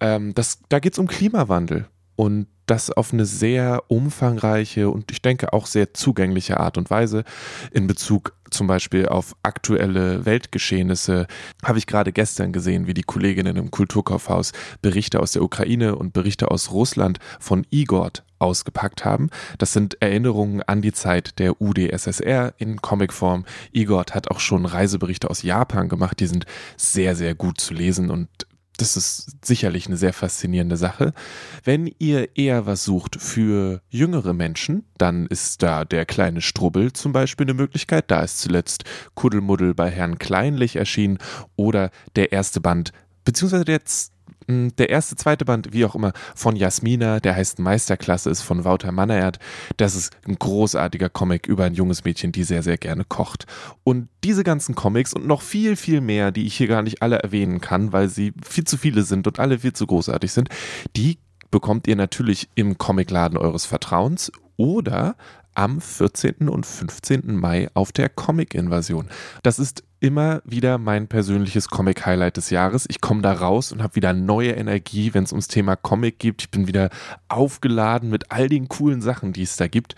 Ähm, 0.00 0.34
das, 0.34 0.60
da 0.68 0.78
geht 0.78 0.92
es 0.92 0.98
um 0.98 1.06
Klimawandel 1.06 1.88
und 2.16 2.46
das 2.66 2.90
auf 2.90 3.12
eine 3.12 3.24
sehr 3.24 3.84
umfangreiche 3.88 4.90
und 4.90 5.10
ich 5.10 5.22
denke 5.22 5.52
auch 5.52 5.66
sehr 5.66 5.94
zugängliche 5.94 6.60
Art 6.60 6.76
und 6.76 6.90
Weise 6.90 7.24
in 7.70 7.86
Bezug 7.86 8.34
zum 8.50 8.66
Beispiel 8.66 9.06
auf 9.06 9.36
aktuelle 9.42 10.24
Weltgeschehnisse. 10.24 11.26
Habe 11.64 11.78
ich 11.78 11.86
gerade 11.86 12.12
gestern 12.12 12.52
gesehen, 12.52 12.86
wie 12.86 12.94
die 12.94 13.02
Kolleginnen 13.02 13.56
im 13.56 13.70
Kulturkaufhaus 13.70 14.52
Berichte 14.82 15.20
aus 15.20 15.32
der 15.32 15.42
Ukraine 15.42 15.96
und 15.96 16.12
Berichte 16.12 16.50
aus 16.50 16.70
Russland 16.70 17.18
von 17.38 17.66
Igor 17.70 18.10
ausgepackt 18.38 19.04
haben. 19.04 19.30
Das 19.58 19.72
sind 19.72 20.00
Erinnerungen 20.00 20.62
an 20.62 20.82
die 20.82 20.92
Zeit 20.92 21.38
der 21.38 21.60
UdSSR 21.60 22.54
in 22.58 22.80
Comicform. 22.80 23.44
Igor 23.72 24.04
hat 24.10 24.30
auch 24.30 24.40
schon 24.40 24.64
Reiseberichte 24.64 25.28
aus 25.28 25.42
Japan 25.42 25.88
gemacht, 25.88 26.20
die 26.20 26.26
sind 26.26 26.46
sehr, 26.76 27.16
sehr 27.16 27.34
gut 27.34 27.60
zu 27.60 27.74
lesen 27.74 28.10
und 28.10 28.28
das 28.78 28.96
ist 28.96 29.44
sicherlich 29.44 29.86
eine 29.86 29.96
sehr 29.96 30.12
faszinierende 30.12 30.76
Sache. 30.76 31.12
Wenn 31.64 31.92
ihr 31.98 32.36
eher 32.36 32.64
was 32.64 32.84
sucht 32.84 33.20
für 33.20 33.82
jüngere 33.90 34.32
Menschen, 34.32 34.84
dann 34.96 35.26
ist 35.26 35.62
da 35.62 35.84
der 35.84 36.06
kleine 36.06 36.40
Strubbel 36.40 36.92
zum 36.92 37.12
Beispiel 37.12 37.44
eine 37.44 37.54
Möglichkeit. 37.54 38.10
Da 38.10 38.22
ist 38.22 38.38
zuletzt 38.38 38.84
Kuddelmuddel 39.14 39.74
bei 39.74 39.90
Herrn 39.90 40.18
Kleinlich 40.18 40.76
erschienen 40.76 41.18
oder 41.56 41.90
der 42.14 42.32
erste 42.32 42.60
Band, 42.60 42.92
beziehungsweise 43.24 43.64
der 43.64 43.84
der 44.48 44.88
erste, 44.88 45.14
zweite 45.14 45.44
Band, 45.44 45.72
wie 45.72 45.84
auch 45.84 45.94
immer, 45.94 46.12
von 46.34 46.56
Jasmina, 46.56 47.20
der 47.20 47.36
heißt 47.36 47.58
Meisterklasse, 47.58 48.30
ist 48.30 48.40
von 48.40 48.64
Wouter 48.64 48.92
Mannaert. 48.92 49.38
Das 49.76 49.94
ist 49.94 50.16
ein 50.26 50.36
großartiger 50.38 51.10
Comic 51.10 51.46
über 51.46 51.64
ein 51.64 51.74
junges 51.74 52.04
Mädchen, 52.04 52.32
die 52.32 52.44
sehr, 52.44 52.62
sehr 52.62 52.78
gerne 52.78 53.04
kocht. 53.04 53.46
Und 53.84 54.08
diese 54.24 54.44
ganzen 54.44 54.74
Comics 54.74 55.12
und 55.12 55.26
noch 55.26 55.42
viel, 55.42 55.76
viel 55.76 56.00
mehr, 56.00 56.32
die 56.32 56.46
ich 56.46 56.56
hier 56.56 56.66
gar 56.66 56.82
nicht 56.82 57.02
alle 57.02 57.18
erwähnen 57.18 57.60
kann, 57.60 57.92
weil 57.92 58.08
sie 58.08 58.32
viel 58.42 58.64
zu 58.64 58.78
viele 58.78 59.02
sind 59.02 59.26
und 59.26 59.38
alle 59.38 59.58
viel 59.58 59.74
zu 59.74 59.86
großartig 59.86 60.32
sind, 60.32 60.48
die 60.96 61.18
bekommt 61.50 61.86
ihr 61.86 61.96
natürlich 61.96 62.48
im 62.54 62.78
Comicladen 62.78 63.36
eures 63.36 63.66
Vertrauens 63.66 64.32
oder 64.56 65.16
am 65.58 65.80
14. 65.80 66.48
und 66.48 66.64
15. 66.64 67.34
Mai 67.34 67.68
auf 67.74 67.90
der 67.90 68.08
Comic-Invasion. 68.08 69.08
Das 69.42 69.58
ist 69.58 69.82
immer 69.98 70.40
wieder 70.44 70.78
mein 70.78 71.08
persönliches 71.08 71.68
Comic-Highlight 71.68 72.36
des 72.36 72.50
Jahres. 72.50 72.86
Ich 72.88 73.00
komme 73.00 73.22
da 73.22 73.32
raus 73.32 73.72
und 73.72 73.82
habe 73.82 73.96
wieder 73.96 74.12
neue 74.12 74.52
Energie, 74.52 75.12
wenn 75.14 75.24
es 75.24 75.32
ums 75.32 75.48
Thema 75.48 75.74
Comic 75.74 76.20
geht. 76.20 76.42
Ich 76.42 76.50
bin 76.52 76.68
wieder 76.68 76.90
aufgeladen 77.26 78.08
mit 78.08 78.30
all 78.30 78.48
den 78.48 78.68
coolen 78.68 79.00
Sachen, 79.00 79.32
die 79.32 79.42
es 79.42 79.56
da 79.56 79.66
gibt. 79.66 79.96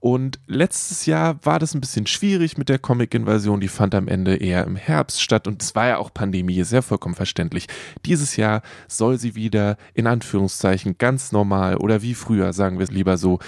Und 0.00 0.40
letztes 0.46 1.04
Jahr 1.04 1.38
war 1.44 1.58
das 1.58 1.74
ein 1.74 1.82
bisschen 1.82 2.06
schwierig 2.06 2.56
mit 2.56 2.70
der 2.70 2.78
Comic-Invasion. 2.78 3.60
Die 3.60 3.68
fand 3.68 3.94
am 3.94 4.08
Ende 4.08 4.36
eher 4.36 4.64
im 4.64 4.76
Herbst 4.76 5.20
statt 5.20 5.46
und 5.46 5.62
es 5.62 5.74
war 5.74 5.88
ja 5.88 5.98
auch 5.98 6.14
Pandemie, 6.14 6.62
ja 6.62 6.80
vollkommen 6.80 7.14
verständlich. 7.14 7.66
Dieses 8.06 8.36
Jahr 8.36 8.62
soll 8.88 9.18
sie 9.18 9.34
wieder 9.34 9.76
in 9.92 10.06
Anführungszeichen 10.06 10.96
ganz 10.96 11.32
normal 11.32 11.76
oder 11.76 12.00
wie 12.00 12.14
früher, 12.14 12.54
sagen 12.54 12.78
wir 12.78 12.84
es 12.84 12.90
lieber 12.90 13.18
so, 13.18 13.40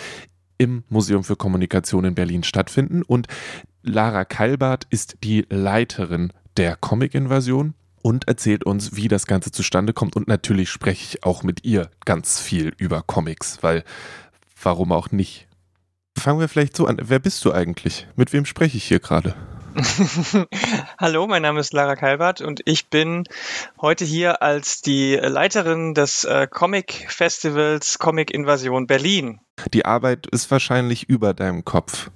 im 0.58 0.84
Museum 0.88 1.24
für 1.24 1.36
Kommunikation 1.36 2.04
in 2.04 2.14
Berlin 2.14 2.44
stattfinden. 2.44 3.02
Und 3.02 3.26
Lara 3.82 4.24
Kalbart 4.24 4.86
ist 4.90 5.18
die 5.22 5.46
Leiterin 5.50 6.32
der 6.56 6.76
Comic-Invasion 6.76 7.74
und 8.02 8.28
erzählt 8.28 8.64
uns, 8.64 8.96
wie 8.96 9.08
das 9.08 9.26
Ganze 9.26 9.50
zustande 9.50 9.92
kommt. 9.92 10.16
Und 10.16 10.28
natürlich 10.28 10.70
spreche 10.70 11.04
ich 11.04 11.24
auch 11.24 11.42
mit 11.42 11.64
ihr 11.64 11.90
ganz 12.04 12.40
viel 12.40 12.72
über 12.76 13.02
Comics, 13.02 13.62
weil 13.62 13.84
warum 14.62 14.92
auch 14.92 15.10
nicht? 15.10 15.48
Fangen 16.16 16.38
wir 16.38 16.48
vielleicht 16.48 16.76
so 16.76 16.86
an. 16.86 16.98
Wer 17.02 17.18
bist 17.18 17.44
du 17.44 17.52
eigentlich? 17.52 18.06
Mit 18.14 18.32
wem 18.32 18.44
spreche 18.44 18.76
ich 18.76 18.84
hier 18.84 19.00
gerade? 19.00 19.34
Hallo, 21.00 21.26
mein 21.26 21.42
Name 21.42 21.58
ist 21.58 21.72
Lara 21.72 21.96
Kalbert 21.96 22.40
und 22.40 22.60
ich 22.64 22.86
bin 22.86 23.24
heute 23.80 24.04
hier 24.04 24.40
als 24.40 24.82
die 24.82 25.16
Leiterin 25.16 25.94
des 25.94 26.22
äh, 26.24 26.46
Comic 26.48 27.06
Festivals 27.08 27.98
Comic 27.98 28.30
Invasion 28.30 28.86
Berlin. 28.86 29.40
Die 29.72 29.84
Arbeit 29.84 30.28
ist 30.28 30.50
wahrscheinlich 30.50 31.08
über 31.08 31.34
deinem 31.34 31.64
Kopf. 31.64 32.10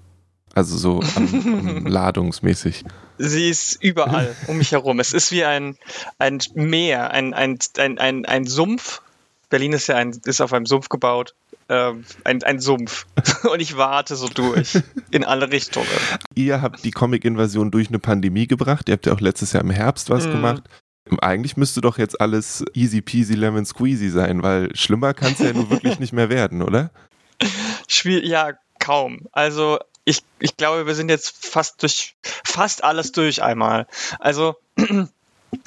Also 0.55 0.77
so 0.77 1.01
am, 1.17 1.87
ladungsmäßig. 1.87 2.85
Sie 3.19 3.49
ist 3.49 3.83
überall 3.83 4.37
um 4.47 4.59
mich 4.59 4.73
herum. 4.73 5.01
Es 5.01 5.13
ist 5.13 5.33
wie 5.33 5.45
ein, 5.45 5.77
ein 6.19 6.39
Meer, 6.55 7.11
ein, 7.11 7.35
ein, 7.35 7.59
ein, 7.79 7.99
ein, 7.99 8.25
ein 8.25 8.47
Sumpf. 8.47 9.03
Berlin 9.51 9.73
ist 9.73 9.89
ja 9.89 9.97
ein, 9.97 10.21
ist 10.25 10.41
auf 10.41 10.53
einem 10.53 10.67
Sumpf 10.67 10.89
gebaut 10.89 11.35
ähm, 11.69 12.05
ein, 12.25 12.43
ein 12.43 12.61
Sumpf. 12.61 13.07
Und 13.51 13.61
ich 13.61 13.77
warte 13.77 14.17
so 14.17 14.29
durch 14.29 14.81
in 15.11 15.25
alle 15.25 15.51
Richtungen. 15.51 15.87
Ihr 16.35 16.63
habt 16.63 16.85
die 16.85 16.91
Comic-Invasion 16.91 17.71
durch 17.71 17.89
eine 17.89 17.99
Pandemie 17.99 18.47
gebracht. 18.47 18.89
Ihr 18.89 18.95
habt 18.95 19.07
ja 19.07 19.13
auch 19.13 19.21
letztes 19.21 19.53
Jahr 19.53 19.63
im 19.63 19.71
Herbst 19.71 20.11
was 20.11 20.27
mm. 20.27 20.31
gemacht. 20.31 20.63
Eigentlich 21.21 21.57
müsste 21.57 21.81
doch 21.81 21.99
jetzt 21.99 22.21
alles 22.21 22.65
easy 22.75 23.01
peasy 23.01 23.35
lemon 23.35 23.65
squeezy 23.65 24.11
sein, 24.11 24.43
weil 24.43 24.75
schlimmer 24.77 25.15
kann 25.15 25.33
es 25.33 25.39
ja 25.39 25.53
nun 25.53 25.71
wirklich 25.71 25.99
nicht 26.01 26.13
mehr 26.13 26.29
werden, 26.29 26.63
oder? 26.63 26.91
Schwierig, 27.87 28.29
ja, 28.29 28.53
kaum. 28.79 29.27
Also 29.33 29.79
ich, 30.05 30.23
ich 30.39 30.57
glaube, 30.57 30.87
wir 30.87 30.95
sind 30.95 31.09
jetzt 31.09 31.47
fast 31.47 31.83
durch 31.83 32.15
fast 32.23 32.85
alles 32.85 33.13
durch 33.13 33.43
einmal. 33.43 33.87
Also 34.19 34.57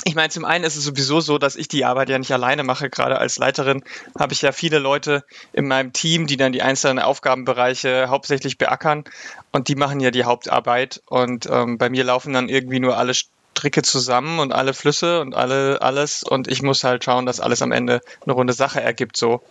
ich 0.04 0.16
meine, 0.16 0.30
zum 0.30 0.46
einen 0.46 0.64
ist 0.64 0.76
es 0.76 0.84
sowieso 0.84 1.22
so, 1.22 1.38
dass 1.38 1.56
ich 1.56 1.68
die 1.68 1.86
Arbeit 1.86 2.10
ja 2.10 2.20
nicht 2.20 2.32
alleine 2.32 2.64
mache. 2.64 2.90
Gerade 2.90 3.18
als 3.18 3.38
Leiterin 3.38 3.84
habe 4.18 4.34
ich 4.34 4.42
ja 4.42 4.52
viele 4.52 4.80
Leute 4.80 5.24
in 5.54 5.68
meinem 5.68 5.94
Team, 5.94 6.28
die 6.28 6.38
dann 6.38 6.52
die 6.52 6.62
einzelnen 6.62 7.00
Aufgabenbereiche 7.00 8.10
hauptsächlich 8.10 8.58
beackern 8.58 9.06
und 9.52 9.68
die 9.68 9.76
machen 9.76 10.00
ja 10.00 10.12
die 10.12 10.24
Hauptarbeit. 10.24 11.02
Und 11.08 11.48
ähm, 11.50 11.78
bei 11.78 11.90
mir 11.90 12.04
laufen 12.04 12.34
dann 12.34 12.50
irgendwie 12.50 12.80
nur 12.80 12.98
alle 12.98 13.14
Stricke 13.14 13.82
zusammen 13.82 14.40
und 14.40 14.54
alle 14.54 14.74
Flüsse 14.74 15.22
und 15.22 15.36
alle 15.36 15.82
alles 15.82 16.24
und 16.24 16.48
ich 16.48 16.62
muss 16.62 16.84
halt 16.84 17.04
schauen, 17.04 17.26
dass 17.26 17.40
alles 17.40 17.62
am 17.62 17.72
Ende 17.72 18.02
eine 18.26 18.34
runde 18.34 18.54
Sache 18.54 18.82
ergibt 18.82 19.18
so. 19.18 19.42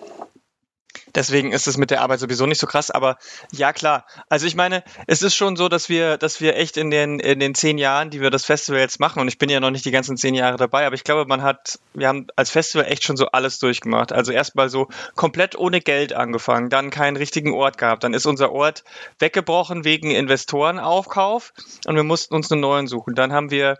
Deswegen 1.14 1.52
ist 1.52 1.66
es 1.66 1.76
mit 1.76 1.90
der 1.90 2.00
Arbeit 2.02 2.20
sowieso 2.20 2.46
nicht 2.46 2.60
so 2.60 2.66
krass, 2.66 2.90
aber 2.90 3.18
ja 3.52 3.72
klar. 3.72 4.04
Also 4.28 4.46
ich 4.46 4.54
meine, 4.54 4.82
es 5.06 5.22
ist 5.22 5.34
schon 5.34 5.56
so, 5.56 5.68
dass 5.68 5.88
wir, 5.88 6.16
dass 6.16 6.40
wir 6.40 6.56
echt 6.56 6.76
in 6.76 6.90
den, 6.90 7.20
in 7.20 7.40
den 7.40 7.54
zehn 7.54 7.78
Jahren, 7.78 8.10
die 8.10 8.20
wir 8.20 8.30
das 8.30 8.44
Festival 8.44 8.80
jetzt 8.80 9.00
machen, 9.00 9.20
und 9.20 9.28
ich 9.28 9.38
bin 9.38 9.48
ja 9.48 9.60
noch 9.60 9.70
nicht 9.70 9.84
die 9.84 9.90
ganzen 9.90 10.16
zehn 10.16 10.34
Jahre 10.34 10.56
dabei, 10.56 10.86
aber 10.86 10.94
ich 10.94 11.04
glaube, 11.04 11.26
man 11.26 11.42
hat, 11.42 11.78
wir 11.94 12.08
haben 12.08 12.26
als 12.36 12.50
Festival 12.50 12.86
echt 12.86 13.04
schon 13.04 13.16
so 13.16 13.26
alles 13.26 13.58
durchgemacht. 13.58 14.12
Also 14.12 14.32
erstmal 14.32 14.68
so 14.68 14.88
komplett 15.14 15.56
ohne 15.56 15.80
Geld 15.80 16.12
angefangen, 16.12 16.70
dann 16.70 16.90
keinen 16.90 17.16
richtigen 17.16 17.52
Ort 17.54 17.78
gehabt, 17.78 18.04
dann 18.04 18.14
ist 18.14 18.26
unser 18.26 18.52
Ort 18.52 18.84
weggebrochen 19.18 19.84
wegen 19.84 20.10
Investorenaufkauf 20.10 21.52
und 21.86 21.96
wir 21.96 22.04
mussten 22.04 22.34
uns 22.34 22.50
einen 22.50 22.60
neuen 22.60 22.86
suchen. 22.86 23.14
Dann 23.14 23.32
haben 23.32 23.50
wir 23.50 23.78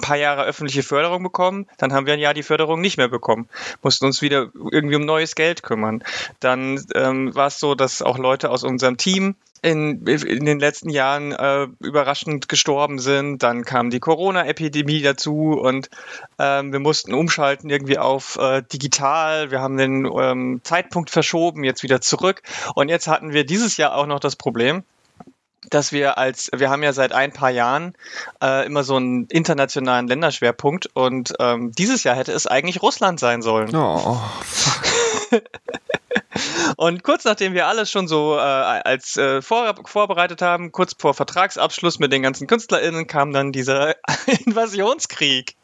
ein 0.00 0.06
paar 0.06 0.16
Jahre 0.16 0.44
öffentliche 0.44 0.82
Förderung 0.82 1.22
bekommen, 1.22 1.66
dann 1.78 1.92
haben 1.92 2.06
wir 2.06 2.14
ein 2.14 2.20
Jahr 2.20 2.34
die 2.34 2.42
Förderung 2.42 2.80
nicht 2.80 2.96
mehr 2.96 3.08
bekommen, 3.08 3.48
mussten 3.82 4.06
uns 4.06 4.22
wieder 4.22 4.50
irgendwie 4.72 4.96
um 4.96 5.04
neues 5.04 5.34
Geld 5.34 5.62
kümmern. 5.62 6.02
Dann 6.40 6.84
ähm, 6.94 7.34
war 7.34 7.48
es 7.48 7.60
so, 7.60 7.74
dass 7.74 8.02
auch 8.02 8.18
Leute 8.18 8.50
aus 8.50 8.64
unserem 8.64 8.96
Team 8.96 9.36
in, 9.62 10.06
in 10.06 10.46
den 10.46 10.58
letzten 10.58 10.88
Jahren 10.88 11.32
äh, 11.32 11.66
überraschend 11.80 12.48
gestorben 12.48 12.98
sind. 12.98 13.42
Dann 13.42 13.64
kam 13.64 13.90
die 13.90 14.00
Corona-Epidemie 14.00 15.02
dazu 15.02 15.60
und 15.60 15.90
ähm, 16.38 16.72
wir 16.72 16.80
mussten 16.80 17.12
umschalten 17.12 17.68
irgendwie 17.68 17.98
auf 17.98 18.36
äh, 18.36 18.62
digital. 18.62 19.50
Wir 19.50 19.60
haben 19.60 19.76
den 19.76 20.06
ähm, 20.06 20.60
Zeitpunkt 20.64 21.10
verschoben, 21.10 21.64
jetzt 21.64 21.82
wieder 21.82 22.00
zurück. 22.00 22.42
Und 22.74 22.88
jetzt 22.88 23.06
hatten 23.06 23.32
wir 23.32 23.44
dieses 23.44 23.76
Jahr 23.76 23.94
auch 23.94 24.06
noch 24.06 24.20
das 24.20 24.36
Problem, 24.36 24.82
dass 25.68 25.92
wir 25.92 26.16
als, 26.16 26.50
wir 26.54 26.70
haben 26.70 26.82
ja 26.82 26.92
seit 26.92 27.12
ein 27.12 27.32
paar 27.32 27.50
Jahren 27.50 27.94
äh, 28.42 28.64
immer 28.64 28.82
so 28.82 28.96
einen 28.96 29.26
internationalen 29.26 30.08
Länderschwerpunkt 30.08 30.88
und 30.94 31.34
ähm, 31.38 31.72
dieses 31.72 32.02
Jahr 32.04 32.16
hätte 32.16 32.32
es 32.32 32.46
eigentlich 32.46 32.82
Russland 32.82 33.20
sein 33.20 33.42
sollen. 33.42 33.74
Oh. 33.74 34.18
und 36.76 37.02
kurz 37.02 37.24
nachdem 37.24 37.52
wir 37.52 37.66
alles 37.66 37.90
schon 37.90 38.08
so 38.08 38.36
äh, 38.36 38.40
als 38.40 39.18
äh, 39.18 39.42
vor, 39.42 39.74
vorbereitet 39.84 40.40
haben, 40.40 40.72
kurz 40.72 40.94
vor 40.98 41.12
Vertragsabschluss 41.12 41.98
mit 41.98 42.10
den 42.10 42.22
ganzen 42.22 42.46
KünstlerInnen, 42.46 43.06
kam 43.06 43.32
dann 43.32 43.52
dieser 43.52 43.96
Invasionskrieg. 44.46 45.56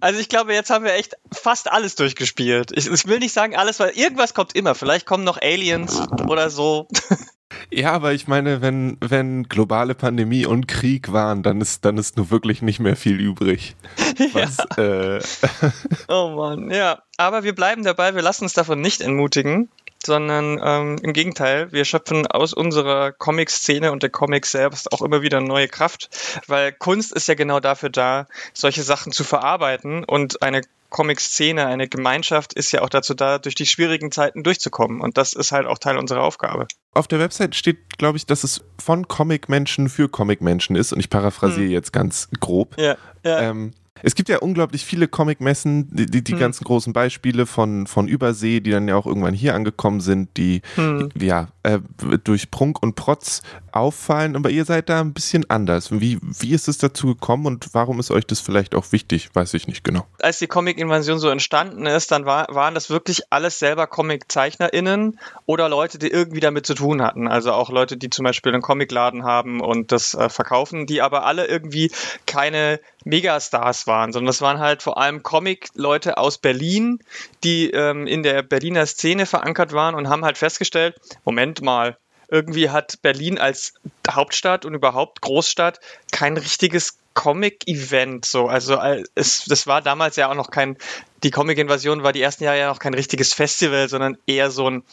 Also 0.00 0.20
ich 0.20 0.28
glaube, 0.28 0.54
jetzt 0.54 0.70
haben 0.70 0.84
wir 0.84 0.94
echt 0.94 1.16
fast 1.32 1.70
alles 1.70 1.96
durchgespielt. 1.96 2.70
Ich, 2.72 2.86
ich 2.86 3.06
will 3.06 3.18
nicht 3.18 3.32
sagen 3.32 3.56
alles, 3.56 3.80
weil 3.80 3.90
irgendwas 3.90 4.32
kommt 4.32 4.54
immer. 4.54 4.76
Vielleicht 4.76 5.06
kommen 5.06 5.24
noch 5.24 5.40
Aliens 5.42 6.02
oder 6.28 6.50
so. 6.50 6.86
Ja, 7.70 7.92
aber 7.92 8.12
ich 8.12 8.28
meine, 8.28 8.60
wenn, 8.60 8.98
wenn 9.00 9.44
globale 9.44 9.94
Pandemie 9.94 10.46
und 10.46 10.68
Krieg 10.68 11.12
waren, 11.12 11.42
dann 11.42 11.60
ist, 11.60 11.84
dann 11.84 11.96
ist 11.96 12.16
nur 12.16 12.30
wirklich 12.30 12.62
nicht 12.62 12.80
mehr 12.80 12.96
viel 12.96 13.18
übrig. 13.18 13.74
Was, 14.32 14.58
ja. 14.76 15.16
äh 15.16 15.20
oh 16.08 16.30
Mann, 16.36 16.70
ja. 16.70 17.02
Aber 17.16 17.44
wir 17.44 17.54
bleiben 17.54 17.84
dabei, 17.84 18.14
wir 18.14 18.22
lassen 18.22 18.44
uns 18.44 18.52
davon 18.52 18.80
nicht 18.80 19.00
entmutigen 19.00 19.68
sondern 20.04 20.60
ähm, 20.62 20.98
im 21.02 21.12
Gegenteil, 21.12 21.72
wir 21.72 21.84
schöpfen 21.84 22.26
aus 22.26 22.52
unserer 22.52 23.12
Comic-Szene 23.12 23.92
und 23.92 24.02
der 24.02 24.10
Comic 24.10 24.46
selbst 24.46 24.92
auch 24.92 25.02
immer 25.02 25.22
wieder 25.22 25.40
neue 25.40 25.68
Kraft, 25.68 26.08
weil 26.46 26.72
Kunst 26.72 27.12
ist 27.12 27.28
ja 27.28 27.34
genau 27.34 27.60
dafür 27.60 27.90
da, 27.90 28.26
solche 28.52 28.82
Sachen 28.82 29.12
zu 29.12 29.24
verarbeiten 29.24 30.04
und 30.04 30.42
eine 30.42 30.62
Comic-Szene, 30.90 31.66
eine 31.66 31.88
Gemeinschaft 31.88 32.54
ist 32.54 32.72
ja 32.72 32.82
auch 32.82 32.88
dazu 32.88 33.14
da, 33.14 33.38
durch 33.38 33.54
die 33.54 33.66
schwierigen 33.66 34.10
Zeiten 34.10 34.42
durchzukommen. 34.42 35.00
Und 35.00 35.18
das 35.18 35.34
ist 35.34 35.52
halt 35.52 35.66
auch 35.66 35.78
Teil 35.78 35.98
unserer 35.98 36.22
Aufgabe. 36.22 36.66
Auf 36.94 37.06
der 37.06 37.18
Website 37.18 37.54
steht, 37.54 37.98
glaube 37.98 38.16
ich, 38.16 38.26
dass 38.26 38.42
es 38.42 38.62
von 38.82 39.06
Comic-Menschen 39.06 39.88
für 39.88 40.08
Comic-Menschen 40.08 40.76
ist. 40.76 40.92
Und 40.92 41.00
ich 41.00 41.10
paraphrasiere 41.10 41.66
hm. 41.66 41.72
jetzt 41.72 41.92
ganz 41.92 42.28
grob. 42.40 42.74
Ja, 42.78 42.96
ja. 43.22 43.50
Ähm, 43.50 43.74
es 44.02 44.14
gibt 44.14 44.28
ja 44.28 44.38
unglaublich 44.38 44.84
viele 44.84 45.08
Comic-Messen, 45.08 45.88
die, 45.90 46.06
die, 46.06 46.22
die 46.22 46.32
hm. 46.32 46.38
ganzen 46.38 46.64
großen 46.64 46.92
Beispiele 46.92 47.46
von, 47.46 47.86
von 47.86 48.08
Übersee, 48.08 48.60
die 48.60 48.70
dann 48.70 48.88
ja 48.88 48.96
auch 48.96 49.06
irgendwann 49.06 49.34
hier 49.34 49.54
angekommen 49.54 50.00
sind, 50.00 50.36
die 50.36 50.62
hm. 50.74 51.10
ja 51.18 51.48
äh, 51.62 51.80
durch 52.24 52.50
Prunk 52.50 52.82
und 52.82 52.94
Protz 52.94 53.42
auffallen, 53.72 54.36
aber 54.36 54.50
ihr 54.50 54.64
seid 54.64 54.88
da 54.88 55.00
ein 55.00 55.12
bisschen 55.12 55.48
anders. 55.50 55.90
Wie, 55.92 56.18
wie 56.22 56.52
ist 56.52 56.68
es 56.68 56.78
dazu 56.78 57.08
gekommen 57.08 57.46
und 57.46 57.68
warum 57.72 58.00
ist 58.00 58.10
euch 58.10 58.26
das 58.26 58.40
vielleicht 58.40 58.74
auch 58.74 58.92
wichtig? 58.92 59.30
Weiß 59.34 59.54
ich 59.54 59.68
nicht 59.68 59.84
genau. 59.84 60.06
Als 60.20 60.38
die 60.38 60.46
Comic-Invasion 60.46 61.18
so 61.18 61.28
entstanden 61.28 61.86
ist, 61.86 62.10
dann 62.10 62.24
war, 62.24 62.46
waren 62.54 62.74
das 62.74 62.90
wirklich 62.90 63.22
alles 63.30 63.58
selber 63.58 63.86
Comic-ZeichnerInnen 63.86 65.18
oder 65.46 65.68
Leute, 65.68 65.98
die 65.98 66.08
irgendwie 66.08 66.40
damit 66.40 66.66
zu 66.66 66.74
tun 66.74 67.02
hatten. 67.02 67.28
Also 67.28 67.52
auch 67.52 67.70
Leute, 67.70 67.96
die 67.96 68.10
zum 68.10 68.24
Beispiel 68.24 68.52
einen 68.52 68.62
Comicladen 68.62 69.24
haben 69.24 69.60
und 69.60 69.92
das 69.92 70.14
äh, 70.14 70.28
verkaufen, 70.28 70.86
die 70.86 71.02
aber 71.02 71.24
alle 71.24 71.46
irgendwie 71.46 71.90
keine 72.26 72.80
Megastars 73.08 73.86
waren, 73.86 74.12
sondern 74.12 74.26
das 74.26 74.42
waren 74.42 74.58
halt 74.58 74.82
vor 74.82 74.98
allem 74.98 75.22
Comic-Leute 75.22 76.18
aus 76.18 76.38
Berlin, 76.38 76.98
die 77.42 77.70
ähm, 77.70 78.06
in 78.06 78.22
der 78.22 78.42
Berliner 78.42 78.84
Szene 78.86 79.24
verankert 79.24 79.72
waren 79.72 79.94
und 79.94 80.08
haben 80.08 80.24
halt 80.24 80.36
festgestellt, 80.36 81.00
Moment 81.24 81.62
mal, 81.62 81.96
irgendwie 82.30 82.68
hat 82.68 83.00
Berlin 83.00 83.38
als 83.38 83.72
Hauptstadt 84.10 84.66
und 84.66 84.74
überhaupt 84.74 85.22
Großstadt 85.22 85.80
kein 86.12 86.36
richtiges 86.36 86.98
Comic-Event. 87.18 88.24
So, 88.24 88.46
also 88.46 88.76
äh, 88.76 89.02
es, 89.16 89.44
das 89.46 89.66
war 89.66 89.82
damals 89.82 90.14
ja 90.14 90.30
auch 90.30 90.36
noch 90.36 90.52
kein 90.52 90.76
die 91.22 91.30
Comic-Invasion 91.30 92.02
war 92.02 92.12
die 92.12 92.22
ersten 92.22 92.44
Jahre 92.44 92.58
ja 92.58 92.68
noch 92.68 92.78
kein 92.78 92.94
richtiges 92.94 93.34
Festival, 93.34 93.88
sondern 93.88 94.16
eher 94.26 94.52
so 94.52 94.70
ein 94.70 94.84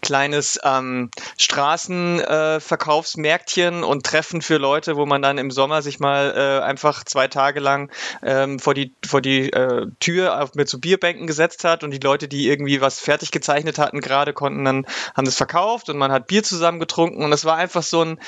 kleines 0.00 0.60
ähm, 0.62 1.10
Straßenverkaufsmärktchen 1.38 3.82
äh, 3.82 3.86
und 3.86 4.06
Treffen 4.06 4.42
für 4.42 4.58
Leute, 4.58 4.94
wo 4.96 5.06
man 5.06 5.22
dann 5.22 5.38
im 5.38 5.50
Sommer 5.50 5.80
sich 5.82 5.98
mal 5.98 6.34
äh, 6.36 6.60
einfach 6.62 7.02
zwei 7.04 7.26
Tage 7.28 7.58
lang 7.60 7.90
ähm, 8.22 8.60
vor 8.60 8.74
die, 8.74 8.92
vor 9.04 9.20
die 9.20 9.52
äh, 9.52 9.88
Tür 9.98 10.40
auf, 10.40 10.54
mit 10.54 10.68
so 10.68 10.78
Bierbänken 10.78 11.26
gesetzt 11.26 11.64
hat 11.64 11.82
und 11.82 11.90
die 11.90 11.98
Leute, 11.98 12.28
die 12.28 12.48
irgendwie 12.48 12.80
was 12.80 13.00
fertig 13.00 13.32
gezeichnet 13.32 13.78
hatten, 13.78 14.00
gerade 14.00 14.32
konnten 14.32 14.64
dann, 14.64 14.86
haben 15.14 15.24
das 15.24 15.36
verkauft 15.36 15.88
und 15.88 15.98
man 15.98 16.12
hat 16.12 16.28
Bier 16.28 16.44
zusammen 16.44 16.78
getrunken 16.78 17.24
und 17.24 17.32
es 17.32 17.44
war 17.44 17.56
einfach 17.56 17.82
so 17.82 18.04
ein 18.04 18.20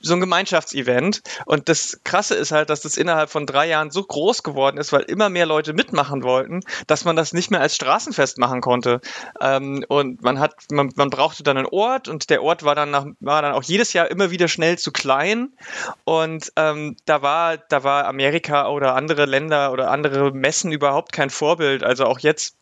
so 0.00 0.14
ein 0.14 0.20
Gemeinschaftsevent. 0.20 1.22
Und 1.46 1.68
das 1.68 2.00
Krasse 2.04 2.34
ist 2.34 2.52
halt, 2.52 2.70
dass 2.70 2.80
das 2.82 2.96
innerhalb 2.96 3.30
von 3.30 3.46
drei 3.46 3.66
Jahren 3.68 3.90
so 3.90 4.02
groß 4.02 4.42
geworden 4.42 4.78
ist, 4.78 4.92
weil 4.92 5.02
immer 5.02 5.28
mehr 5.28 5.46
Leute 5.46 5.72
mitmachen 5.72 6.22
wollten, 6.22 6.60
dass 6.86 7.04
man 7.04 7.16
das 7.16 7.32
nicht 7.32 7.50
mehr 7.50 7.60
als 7.60 7.76
Straßenfest 7.76 8.38
machen 8.38 8.60
konnte. 8.60 9.00
Ähm, 9.40 9.84
und 9.88 10.22
man 10.22 10.38
hat, 10.38 10.54
man, 10.70 10.92
man 10.96 11.10
brauchte 11.10 11.42
dann 11.42 11.56
einen 11.56 11.66
Ort 11.66 12.08
und 12.08 12.30
der 12.30 12.42
Ort 12.42 12.62
war 12.62 12.74
dann 12.74 12.90
nach, 12.90 13.06
war 13.20 13.42
dann 13.42 13.52
auch 13.52 13.62
jedes 13.62 13.92
Jahr 13.92 14.10
immer 14.10 14.30
wieder 14.30 14.48
schnell 14.48 14.78
zu 14.78 14.92
klein. 14.92 15.52
Und 16.04 16.52
ähm, 16.56 16.96
da 17.04 17.22
war, 17.22 17.56
da 17.56 17.84
war 17.84 18.06
Amerika 18.06 18.68
oder 18.68 18.94
andere 18.94 19.26
Länder 19.26 19.72
oder 19.72 19.90
andere 19.90 20.32
Messen 20.32 20.72
überhaupt 20.72 21.12
kein 21.12 21.30
Vorbild. 21.30 21.82
Also 21.82 22.04
auch 22.06 22.18
jetzt 22.18 22.56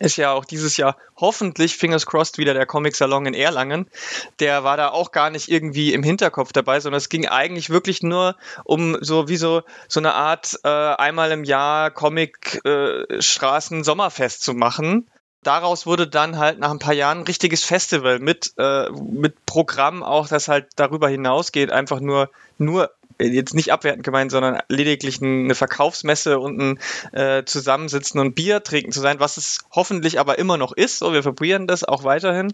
ist 0.00 0.16
ja 0.16 0.32
auch 0.32 0.44
dieses 0.44 0.76
Jahr 0.76 0.96
hoffentlich, 1.16 1.76
fingers 1.76 2.06
crossed, 2.06 2.38
wieder 2.38 2.54
der 2.54 2.66
Comic-Salon 2.66 3.26
in 3.26 3.34
Erlangen. 3.34 3.86
Der 4.40 4.64
war 4.64 4.76
da 4.76 4.88
auch 4.88 5.12
gar 5.12 5.30
nicht 5.30 5.48
irgendwie 5.48 5.92
im 5.92 6.02
Hinterkopf 6.02 6.50
dabei, 6.52 6.80
sondern 6.80 6.98
es 6.98 7.10
ging 7.10 7.28
eigentlich 7.28 7.70
wirklich 7.70 8.02
nur 8.02 8.34
um 8.64 8.96
so 9.02 9.28
wie 9.28 9.36
so, 9.36 9.62
so 9.88 10.00
eine 10.00 10.14
Art 10.14 10.58
äh, 10.64 10.68
einmal 10.68 11.30
im 11.32 11.44
Jahr 11.44 11.90
Comic-Straßen-Sommerfest 11.90 14.40
äh, 14.40 14.42
zu 14.42 14.54
machen. 14.54 15.06
Daraus 15.42 15.86
wurde 15.86 16.06
dann 16.06 16.38
halt 16.38 16.58
nach 16.58 16.70
ein 16.70 16.78
paar 16.78 16.94
Jahren 16.94 17.18
ein 17.18 17.24
richtiges 17.24 17.64
Festival 17.64 18.18
mit, 18.18 18.52
äh, 18.58 18.90
mit 18.90 19.44
Programm 19.46 20.02
auch, 20.02 20.28
das 20.28 20.48
halt 20.48 20.68
darüber 20.76 21.08
hinausgeht, 21.08 21.70
einfach 21.70 22.00
nur, 22.00 22.30
nur 22.60 22.90
jetzt 23.20 23.54
nicht 23.54 23.72
abwertend 23.72 24.04
gemeint, 24.04 24.30
sondern 24.30 24.60
lediglich 24.68 25.20
eine 25.22 25.54
Verkaufsmesse 25.54 26.38
und 26.38 26.58
ein 26.58 26.78
äh, 27.12 27.44
Zusammensitzen 27.44 28.20
und 28.20 28.34
Bier 28.34 28.62
trinken 28.62 28.92
zu 28.92 29.00
sein, 29.00 29.20
was 29.20 29.36
es 29.36 29.58
hoffentlich 29.70 30.18
aber 30.18 30.38
immer 30.38 30.56
noch 30.56 30.72
ist. 30.72 30.98
So, 30.98 31.12
wir 31.12 31.22
probieren 31.22 31.66
das 31.66 31.84
auch 31.84 32.04
weiterhin. 32.04 32.52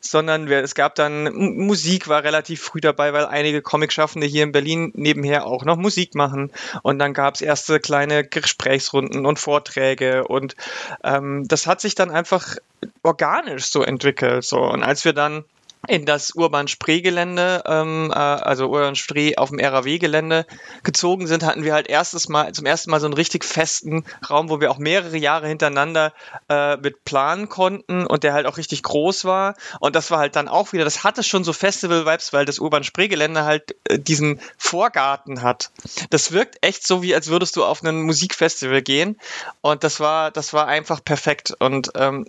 Sondern 0.00 0.48
wir, 0.48 0.62
es 0.62 0.74
gab 0.74 0.94
dann 0.94 1.32
Musik 1.34 2.08
war 2.08 2.24
relativ 2.24 2.62
früh 2.62 2.80
dabei, 2.80 3.12
weil 3.12 3.26
einige 3.26 3.62
Comicschaffende 3.62 4.26
hier 4.26 4.44
in 4.44 4.52
Berlin 4.52 4.92
nebenher 4.94 5.46
auch 5.46 5.64
noch 5.64 5.76
Musik 5.76 6.14
machen. 6.14 6.50
Und 6.82 6.98
dann 6.98 7.12
gab 7.12 7.34
es 7.34 7.40
erste 7.40 7.80
kleine 7.80 8.24
Gesprächsrunden 8.24 9.26
und 9.26 9.38
Vorträge 9.38 10.26
und 10.26 10.56
ähm, 11.04 11.46
das 11.48 11.66
hat 11.66 11.80
sich 11.80 11.94
dann 11.94 12.10
einfach 12.10 12.56
organisch 13.02 13.66
so 13.66 13.82
entwickelt. 13.82 14.44
So 14.44 14.60
und 14.60 14.82
als 14.82 15.04
wir 15.04 15.12
dann 15.12 15.44
in 15.88 16.04
das 16.04 16.32
Urban-Spree-Gelände, 16.34 17.62
ähm, 17.66 18.12
äh, 18.14 18.14
also 18.14 18.66
Urban-Spree 18.66 19.36
auf 19.36 19.48
dem 19.48 19.58
RAW-Gelände 19.58 20.46
gezogen 20.82 21.26
sind, 21.26 21.42
hatten 21.42 21.64
wir 21.64 21.72
halt 21.72 21.88
erstes 21.88 22.28
Mal, 22.28 22.52
zum 22.52 22.66
ersten 22.66 22.90
Mal 22.90 23.00
so 23.00 23.06
einen 23.06 23.14
richtig 23.14 23.44
festen 23.44 24.04
Raum, 24.28 24.50
wo 24.50 24.60
wir 24.60 24.70
auch 24.70 24.76
mehrere 24.78 25.16
Jahre 25.16 25.48
hintereinander 25.48 26.12
äh, 26.50 26.76
mit 26.76 27.04
planen 27.04 27.48
konnten 27.48 28.06
und 28.06 28.22
der 28.22 28.34
halt 28.34 28.46
auch 28.46 28.58
richtig 28.58 28.82
groß 28.82 29.24
war. 29.24 29.54
Und 29.80 29.96
das 29.96 30.10
war 30.10 30.18
halt 30.18 30.36
dann 30.36 30.46
auch 30.46 30.74
wieder, 30.74 30.84
das 30.84 31.04
hatte 31.04 31.22
schon 31.22 31.42
so 31.42 31.54
Festival-Vibes, 31.54 32.34
weil 32.34 32.44
das 32.44 32.58
Urban-Spree-Gelände 32.58 33.44
halt 33.44 33.74
äh, 33.84 33.98
diesen 33.98 34.40
Vorgarten 34.58 35.40
hat. 35.40 35.70
Das 36.10 36.32
wirkt 36.32 36.58
echt 36.60 36.86
so, 36.86 37.02
wie 37.02 37.14
als 37.14 37.28
würdest 37.28 37.56
du 37.56 37.64
auf 37.64 37.82
ein 37.82 38.02
Musikfestival 38.02 38.82
gehen. 38.82 39.18
Und 39.62 39.84
das 39.84 40.00
war, 40.00 40.30
das 40.30 40.52
war 40.52 40.66
einfach 40.66 41.02
perfekt. 41.02 41.54
Und 41.58 41.92
ähm, 41.94 42.26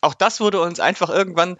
auch 0.00 0.14
das 0.14 0.40
wurde 0.40 0.60
uns 0.60 0.80
einfach 0.80 1.10
irgendwann 1.10 1.58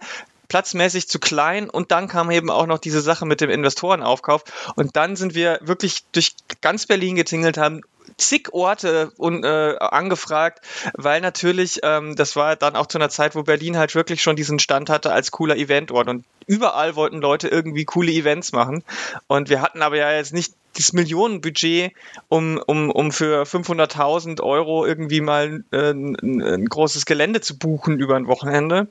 platzmäßig 0.53 1.07
zu 1.07 1.17
klein 1.17 1.67
und 1.67 1.91
dann 1.91 2.07
kam 2.07 2.29
eben 2.29 2.51
auch 2.51 2.67
noch 2.67 2.77
diese 2.77 3.01
Sache 3.01 3.25
mit 3.25 3.41
dem 3.41 3.49
Investorenaufkauf. 3.49 4.43
Und 4.75 4.95
dann 4.95 5.15
sind 5.15 5.33
wir 5.33 5.57
wirklich 5.63 6.03
durch 6.11 6.35
ganz 6.61 6.85
Berlin 6.85 7.15
getingelt, 7.15 7.57
haben 7.57 7.81
zig 8.17 8.53
Orte 8.53 9.11
und, 9.17 9.43
äh, 9.43 9.75
angefragt, 9.79 10.63
weil 10.93 11.21
natürlich, 11.21 11.79
ähm, 11.81 12.15
das 12.15 12.35
war 12.35 12.55
dann 12.55 12.75
auch 12.75 12.85
zu 12.85 12.99
einer 12.99 13.09
Zeit, 13.09 13.33
wo 13.33 13.41
Berlin 13.41 13.79
halt 13.79 13.95
wirklich 13.95 14.21
schon 14.21 14.35
diesen 14.35 14.59
Stand 14.59 14.91
hatte 14.91 15.11
als 15.11 15.31
cooler 15.31 15.57
Eventort. 15.57 16.07
Und 16.07 16.23
überall 16.45 16.95
wollten 16.95 17.17
Leute 17.17 17.47
irgendwie 17.47 17.85
coole 17.85 18.11
Events 18.11 18.51
machen. 18.51 18.83
Und 19.25 19.49
wir 19.49 19.59
hatten 19.59 19.81
aber 19.81 19.97
ja 19.97 20.11
jetzt 20.11 20.33
nicht 20.33 20.53
das 20.77 20.93
Millionenbudget, 20.93 21.93
um, 22.29 22.61
um, 22.63 22.91
um 22.91 23.11
für 23.11 23.47
500.000 23.47 24.39
Euro 24.41 24.85
irgendwie 24.85 25.21
mal 25.21 25.63
äh, 25.71 25.93
ein, 25.93 26.15
ein 26.21 26.65
großes 26.65 27.07
Gelände 27.07 27.41
zu 27.41 27.57
buchen 27.57 27.97
über 27.97 28.15
ein 28.15 28.27
Wochenende. 28.27 28.87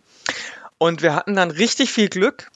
Und 0.83 1.01
wir 1.01 1.15
hatten 1.15 1.37
dann 1.37 1.53
richtig 1.53 1.93
viel 1.93 2.09
Glück, 2.09 2.51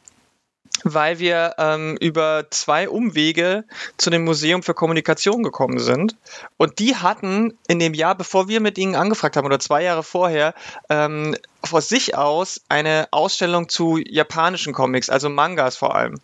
weil 0.83 1.21
wir 1.21 1.55
ähm, 1.59 1.97
über 2.01 2.47
zwei 2.51 2.89
Umwege 2.89 3.63
zu 3.99 4.11
dem 4.11 4.25
Museum 4.25 4.65
für 4.65 4.75
Kommunikation 4.75 5.45
gekommen 5.45 5.79
sind. 5.79 6.17
Und 6.57 6.81
die 6.81 6.97
hatten 6.97 7.57
in 7.69 7.79
dem 7.79 7.95
Jahr, 7.95 8.17
bevor 8.17 8.49
wir 8.49 8.61
mit 8.61 8.79
ihnen 8.79 8.97
angefragt 8.97 9.37
haben, 9.37 9.47
oder 9.47 9.61
zwei 9.61 9.85
Jahre 9.85 10.03
vorher, 10.03 10.55
ähm, 10.91 11.37
vor 11.63 11.83
sich 11.83 12.17
aus 12.17 12.63
eine 12.69 13.07
Ausstellung 13.13 13.69
zu 13.69 13.97
japanischen 13.99 14.73
Comics, 14.73 15.09
also 15.09 15.29
Mangas 15.29 15.77
vor 15.77 15.95
allem. 15.95 16.21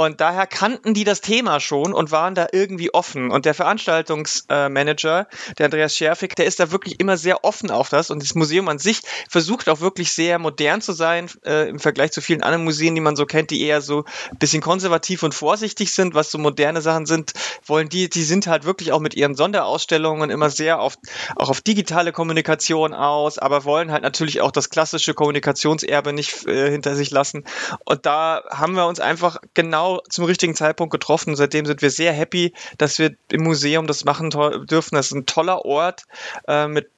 Und 0.00 0.22
daher 0.22 0.46
kannten 0.46 0.94
die 0.94 1.04
das 1.04 1.20
Thema 1.20 1.60
schon 1.60 1.92
und 1.92 2.10
waren 2.10 2.34
da 2.34 2.46
irgendwie 2.52 2.94
offen. 2.94 3.30
Und 3.30 3.44
der 3.44 3.52
Veranstaltungsmanager, 3.52 5.26
der 5.58 5.64
Andreas 5.66 5.94
Scherfig, 5.94 6.34
der 6.36 6.46
ist 6.46 6.58
da 6.58 6.70
wirklich 6.70 6.98
immer 7.00 7.18
sehr 7.18 7.44
offen 7.44 7.70
auf 7.70 7.90
das. 7.90 8.10
Und 8.10 8.22
das 8.22 8.34
Museum 8.34 8.66
an 8.68 8.78
sich 8.78 9.02
versucht 9.28 9.68
auch 9.68 9.80
wirklich 9.80 10.12
sehr 10.12 10.38
modern 10.38 10.80
zu 10.80 10.94
sein 10.94 11.28
äh, 11.44 11.68
im 11.68 11.78
Vergleich 11.78 12.12
zu 12.12 12.22
vielen 12.22 12.42
anderen 12.42 12.64
Museen, 12.64 12.94
die 12.94 13.02
man 13.02 13.14
so 13.14 13.26
kennt, 13.26 13.50
die 13.50 13.60
eher 13.60 13.82
so 13.82 14.04
ein 14.30 14.38
bisschen 14.38 14.62
konservativ 14.62 15.22
und 15.22 15.34
vorsichtig 15.34 15.92
sind, 15.92 16.14
was 16.14 16.30
so 16.30 16.38
moderne 16.38 16.80
Sachen 16.80 17.04
sind. 17.04 17.34
Wollen 17.66 17.90
die, 17.90 18.08
die 18.08 18.22
sind 18.22 18.46
halt 18.46 18.64
wirklich 18.64 18.92
auch 18.92 19.00
mit 19.00 19.12
ihren 19.12 19.34
Sonderausstellungen 19.34 20.30
immer 20.30 20.48
sehr 20.48 20.80
auf, 20.80 20.96
auch 21.36 21.50
auf 21.50 21.60
digitale 21.60 22.12
Kommunikation 22.12 22.94
aus, 22.94 23.36
aber 23.36 23.66
wollen 23.66 23.92
halt 23.92 24.02
natürlich 24.02 24.40
auch 24.40 24.50
das 24.50 24.70
klassische 24.70 25.12
Kommunikationserbe 25.12 26.14
nicht 26.14 26.46
äh, 26.46 26.70
hinter 26.70 26.96
sich 26.96 27.10
lassen. 27.10 27.44
Und 27.84 28.06
da 28.06 28.44
haben 28.48 28.76
wir 28.76 28.86
uns 28.86 28.98
einfach 28.98 29.36
genau 29.52 29.89
genau 29.90 30.02
zum 30.08 30.24
richtigen 30.24 30.54
Zeitpunkt 30.54 30.92
getroffen. 30.92 31.36
Seitdem 31.36 31.66
sind 31.66 31.82
wir 31.82 31.90
sehr 31.90 32.12
happy, 32.12 32.52
dass 32.78 32.98
wir 32.98 33.14
im 33.30 33.42
Museum 33.42 33.86
das 33.86 34.04
machen 34.04 34.30
dürfen. 34.30 34.94
Das 34.94 35.06
ist 35.06 35.12
ein 35.12 35.26
toller 35.26 35.64
Ort 35.64 36.04
äh, 36.48 36.66
mit 36.66 36.88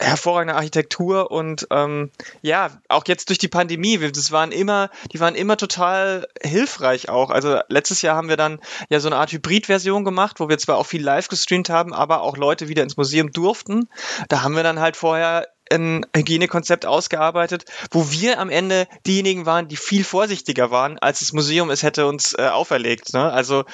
hervorragender 0.00 0.56
Architektur 0.56 1.30
und 1.30 1.66
ähm, 1.70 2.10
ja, 2.42 2.70
auch 2.88 3.04
jetzt 3.06 3.28
durch 3.28 3.38
die 3.38 3.48
Pandemie, 3.48 3.98
das 3.98 4.32
waren 4.32 4.52
immer, 4.52 4.90
die 5.12 5.20
waren 5.20 5.34
immer 5.34 5.56
total 5.56 6.26
hilfreich 6.42 7.08
auch. 7.08 7.30
Also 7.30 7.60
letztes 7.68 8.02
Jahr 8.02 8.16
haben 8.16 8.28
wir 8.28 8.36
dann 8.36 8.60
ja 8.88 9.00
so 9.00 9.08
eine 9.08 9.16
Art 9.16 9.32
Hybrid-Version 9.32 10.04
gemacht, 10.04 10.40
wo 10.40 10.48
wir 10.48 10.58
zwar 10.58 10.76
auch 10.76 10.86
viel 10.86 11.02
live 11.02 11.28
gestreamt 11.28 11.68
haben, 11.68 11.92
aber 11.92 12.22
auch 12.22 12.36
Leute 12.36 12.68
wieder 12.68 12.82
ins 12.82 12.96
Museum 12.96 13.32
durften. 13.32 13.88
Da 14.28 14.42
haben 14.42 14.56
wir 14.56 14.62
dann 14.62 14.80
halt 14.80 14.96
vorher 14.96 15.46
ein 15.70 16.06
Hygienekonzept 16.14 16.86
ausgearbeitet, 16.86 17.64
wo 17.90 18.10
wir 18.10 18.38
am 18.40 18.50
Ende 18.50 18.86
diejenigen 19.06 19.46
waren, 19.46 19.68
die 19.68 19.76
viel 19.76 20.04
vorsichtiger 20.04 20.70
waren, 20.70 20.98
als 20.98 21.20
das 21.20 21.32
Museum 21.32 21.70
es 21.70 21.82
hätte 21.82 22.06
uns 22.06 22.34
äh, 22.38 22.48
auferlegt. 22.48 23.12
Ne? 23.12 23.30
Also 23.30 23.64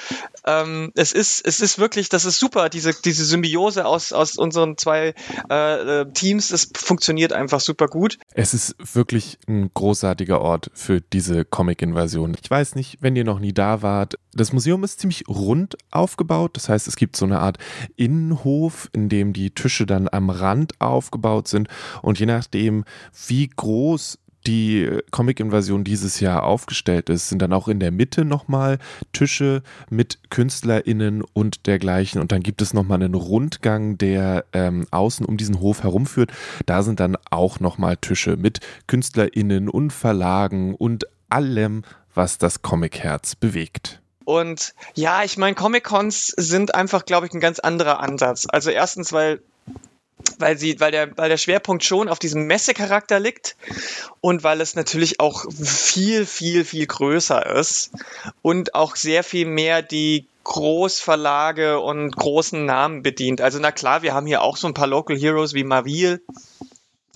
ähm, 0.45 0.91
es 0.95 1.11
ist 1.11 1.45
es 1.45 1.59
ist 1.59 1.79
wirklich, 1.79 2.09
das 2.09 2.25
ist 2.25 2.39
super, 2.39 2.69
diese 2.69 2.93
diese 2.93 3.25
Symbiose 3.25 3.85
aus 3.85 4.13
aus 4.13 4.37
unseren 4.37 4.77
zwei 4.77 5.13
äh, 5.49 6.01
äh 6.01 6.11
Teams, 6.13 6.49
das 6.49 6.69
funktioniert 6.75 7.33
einfach 7.33 7.59
super 7.59 7.87
gut. 7.87 8.17
Es 8.33 8.53
ist 8.53 8.75
wirklich 8.93 9.37
ein 9.47 9.71
großartiger 9.73 10.41
Ort 10.41 10.71
für 10.73 11.01
diese 11.01 11.45
Comic-Invasion. 11.45 12.35
Ich 12.41 12.49
weiß 12.49 12.75
nicht, 12.75 12.97
wenn 13.01 13.15
ihr 13.15 13.23
noch 13.23 13.39
nie 13.39 13.53
da 13.53 13.81
wart, 13.81 14.15
das 14.33 14.53
Museum 14.53 14.83
ist 14.83 14.99
ziemlich 14.99 15.27
rund 15.27 15.77
aufgebaut. 15.91 16.51
Das 16.55 16.69
heißt, 16.69 16.87
es 16.87 16.95
gibt 16.95 17.15
so 17.15 17.25
eine 17.25 17.39
Art 17.39 17.57
Innenhof, 17.95 18.89
in 18.93 19.09
dem 19.09 19.33
die 19.33 19.51
Tische 19.51 19.85
dann 19.85 20.07
am 20.11 20.29
Rand 20.29 20.79
aufgebaut 20.79 21.47
sind. 21.47 21.67
Und 22.01 22.19
je 22.19 22.25
nachdem, 22.25 22.85
wie 23.27 23.47
groß 23.47 24.19
die 24.47 24.89
Comic-Invasion 25.11 25.83
dieses 25.83 26.19
Jahr 26.19 26.43
aufgestellt 26.43 27.09
ist, 27.09 27.29
sind 27.29 27.41
dann 27.41 27.53
auch 27.53 27.67
in 27.67 27.79
der 27.79 27.91
Mitte 27.91 28.23
nochmal 28.23 28.79
Tische 29.11 29.61
mit 29.89 30.19
KünstlerInnen 30.29 31.23
und 31.33 31.67
dergleichen. 31.67 32.21
Und 32.21 32.31
dann 32.31 32.41
gibt 32.41 32.61
es 32.61 32.73
nochmal 32.73 33.01
einen 33.01 33.13
Rundgang, 33.13 33.97
der 33.97 34.45
ähm, 34.53 34.87
außen 34.89 35.25
um 35.25 35.37
diesen 35.37 35.59
Hof 35.59 35.83
herumführt. 35.83 36.31
Da 36.65 36.81
sind 36.81 36.99
dann 36.99 37.17
auch 37.29 37.59
nochmal 37.59 37.97
Tische 37.97 38.37
mit 38.37 38.59
KünstlerInnen 38.87 39.69
und 39.69 39.91
Verlagen 39.91 40.75
und 40.75 41.05
allem, 41.29 41.83
was 42.13 42.37
das 42.37 42.61
Comic-Herz 42.61 43.35
bewegt. 43.35 44.01
Und 44.23 44.73
ja, 44.93 45.23
ich 45.23 45.37
meine, 45.37 45.55
Comic-Cons 45.55 46.33
sind 46.35 46.75
einfach, 46.75 47.05
glaube 47.05 47.27
ich, 47.27 47.33
ein 47.33 47.39
ganz 47.39 47.59
anderer 47.59 47.99
Ansatz. 47.99 48.45
Also 48.49 48.69
erstens, 48.71 49.13
weil 49.13 49.41
weil 50.39 50.57
sie, 50.57 50.79
weil 50.79 50.91
der, 50.91 51.17
weil 51.17 51.29
der 51.29 51.37
Schwerpunkt 51.37 51.83
schon 51.83 52.09
auf 52.09 52.19
diesem 52.19 52.47
Messecharakter 52.47 53.19
liegt 53.19 53.55
und 54.21 54.43
weil 54.43 54.61
es 54.61 54.75
natürlich 54.75 55.19
auch 55.19 55.45
viel, 55.51 56.25
viel, 56.25 56.63
viel 56.63 56.85
größer 56.85 57.45
ist 57.55 57.91
und 58.41 58.75
auch 58.75 58.95
sehr 58.95 59.23
viel 59.23 59.45
mehr 59.45 59.81
die 59.81 60.27
Großverlage 60.43 61.79
und 61.79 62.15
großen 62.15 62.65
Namen 62.65 63.03
bedient. 63.03 63.41
Also 63.41 63.59
na 63.59 63.71
klar, 63.71 64.01
wir 64.01 64.13
haben 64.13 64.27
hier 64.27 64.41
auch 64.41 64.55
so 64.55 64.67
ein 64.67 64.73
paar 64.73 64.87
Local 64.87 65.17
Heroes 65.17 65.53
wie 65.53 65.65
Mavil 65.65 66.21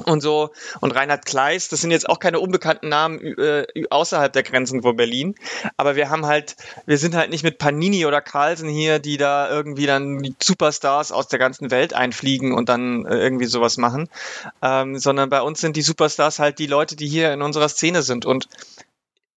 und 0.03 0.21
so. 0.21 0.51
Und 0.79 0.95
Reinhard 0.95 1.25
Kleist, 1.25 1.71
das 1.71 1.81
sind 1.81 1.91
jetzt 1.91 2.09
auch 2.09 2.19
keine 2.19 2.39
unbekannten 2.39 2.89
Namen 2.89 3.19
äh, 3.37 3.65
außerhalb 3.89 4.31
der 4.31 4.43
Grenzen 4.43 4.81
von 4.81 4.95
Berlin, 4.95 5.35
aber 5.77 5.95
wir 5.95 6.09
haben 6.09 6.25
halt, 6.25 6.55
wir 6.85 6.97
sind 6.97 7.15
halt 7.15 7.29
nicht 7.29 7.43
mit 7.43 7.57
Panini 7.57 8.05
oder 8.05 8.21
Carlsen 8.21 8.69
hier, 8.69 8.99
die 8.99 9.17
da 9.17 9.49
irgendwie 9.49 9.85
dann 9.85 10.19
die 10.19 10.35
Superstars 10.41 11.11
aus 11.11 11.27
der 11.27 11.39
ganzen 11.39 11.71
Welt 11.71 11.93
einfliegen 11.93 12.53
und 12.53 12.69
dann 12.69 13.05
äh, 13.05 13.17
irgendwie 13.17 13.45
sowas 13.45 13.77
machen, 13.77 14.09
ähm, 14.61 14.97
sondern 14.97 15.29
bei 15.29 15.41
uns 15.41 15.61
sind 15.61 15.75
die 15.75 15.81
Superstars 15.81 16.39
halt 16.39 16.59
die 16.59 16.67
Leute, 16.67 16.95
die 16.95 17.07
hier 17.07 17.33
in 17.33 17.41
unserer 17.41 17.69
Szene 17.69 18.01
sind. 18.01 18.25
Und 18.25 18.47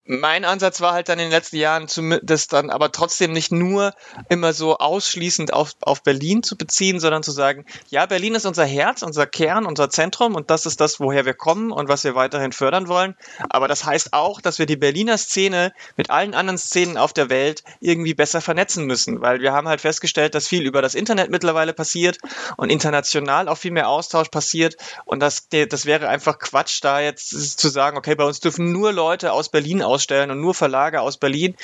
mein 0.06 0.44
Ansatz 0.44 0.82
war 0.82 0.94
halt 0.94 1.08
dann 1.08 1.20
in 1.20 1.26
den 1.26 1.32
letzten 1.32 1.56
Jahren, 1.56 1.88
das 2.24 2.48
dann 2.48 2.70
aber 2.70 2.92
trotzdem 2.92 3.32
nicht 3.32 3.52
nur 3.54 3.94
immer 4.28 4.52
so 4.52 4.78
ausschließend 4.78 5.54
auf, 5.54 5.76
auf 5.82 6.04
Berlin 6.04 6.44
zu 6.44 6.58
beziehen, 6.58 7.00
sondern 7.00 7.24
zu 7.24 7.32
sagen, 7.32 7.66
ja, 7.90 8.06
Berlin 8.06 8.36
ist 8.36 8.46
unser 8.46 8.66
Herz, 8.66 9.02
unser 9.02 9.26
Kern, 9.26 9.66
unser 9.66 9.90
Zentrum 9.90 10.36
und 10.36 10.50
das 10.50 10.66
ist 10.66 10.82
das, 10.82 11.00
woher 11.00 11.26
wir 11.26 11.34
kommen 11.34 11.72
und 11.72 11.88
was 11.88 12.04
wir 12.04 12.16
weiterhin 12.16 12.52
fördern 12.52 12.90
wollen. 12.90 13.16
Aber 13.50 13.70
das 13.70 13.86
heißt 13.86 14.12
auch, 14.12 14.42
dass 14.42 14.60
wir 14.60 14.66
die 14.66 14.76
Berliner 14.76 15.18
Szene 15.18 15.72
mit 15.96 16.10
allen 16.10 16.34
anderen 16.34 16.58
Szenen 16.58 16.98
auf 16.98 17.14
der 17.14 17.30
Welt 17.30 17.64
irgendwie 17.80 18.14
besser 18.14 18.42
vernetzen 18.42 18.86
müssen, 18.86 19.22
weil 19.22 19.40
wir 19.40 19.54
haben 19.54 19.70
halt 19.70 19.80
festgestellt, 19.80 20.36
dass 20.36 20.50
viel 20.50 20.66
über 20.66 20.82
das 20.82 20.96
Internet 20.96 21.30
mittlerweile 21.30 21.72
passiert 21.72 22.18
und 22.58 22.70
international 22.70 23.48
auch 23.48 23.58
viel 23.58 23.72
mehr 23.72 23.88
Austausch 23.88 24.28
passiert 24.28 24.76
und 25.06 25.22
das, 25.22 25.48
das 25.50 25.86
wäre 25.86 26.10
einfach 26.10 26.40
Quatsch, 26.40 26.84
da 26.84 27.00
jetzt 27.00 27.60
zu 27.60 27.70
sagen, 27.70 27.98
okay, 27.98 28.16
bei 28.16 28.26
uns 28.26 28.42
dürfen 28.42 28.74
nur 28.74 28.92
Leute 28.92 29.32
aus 29.32 29.48
Berlin 29.48 29.82
ausstellen 29.94 30.32
und 30.32 30.42
nur 30.42 30.54
Verlage 30.54 31.02
aus 31.02 31.18
Berlin. 31.18 31.56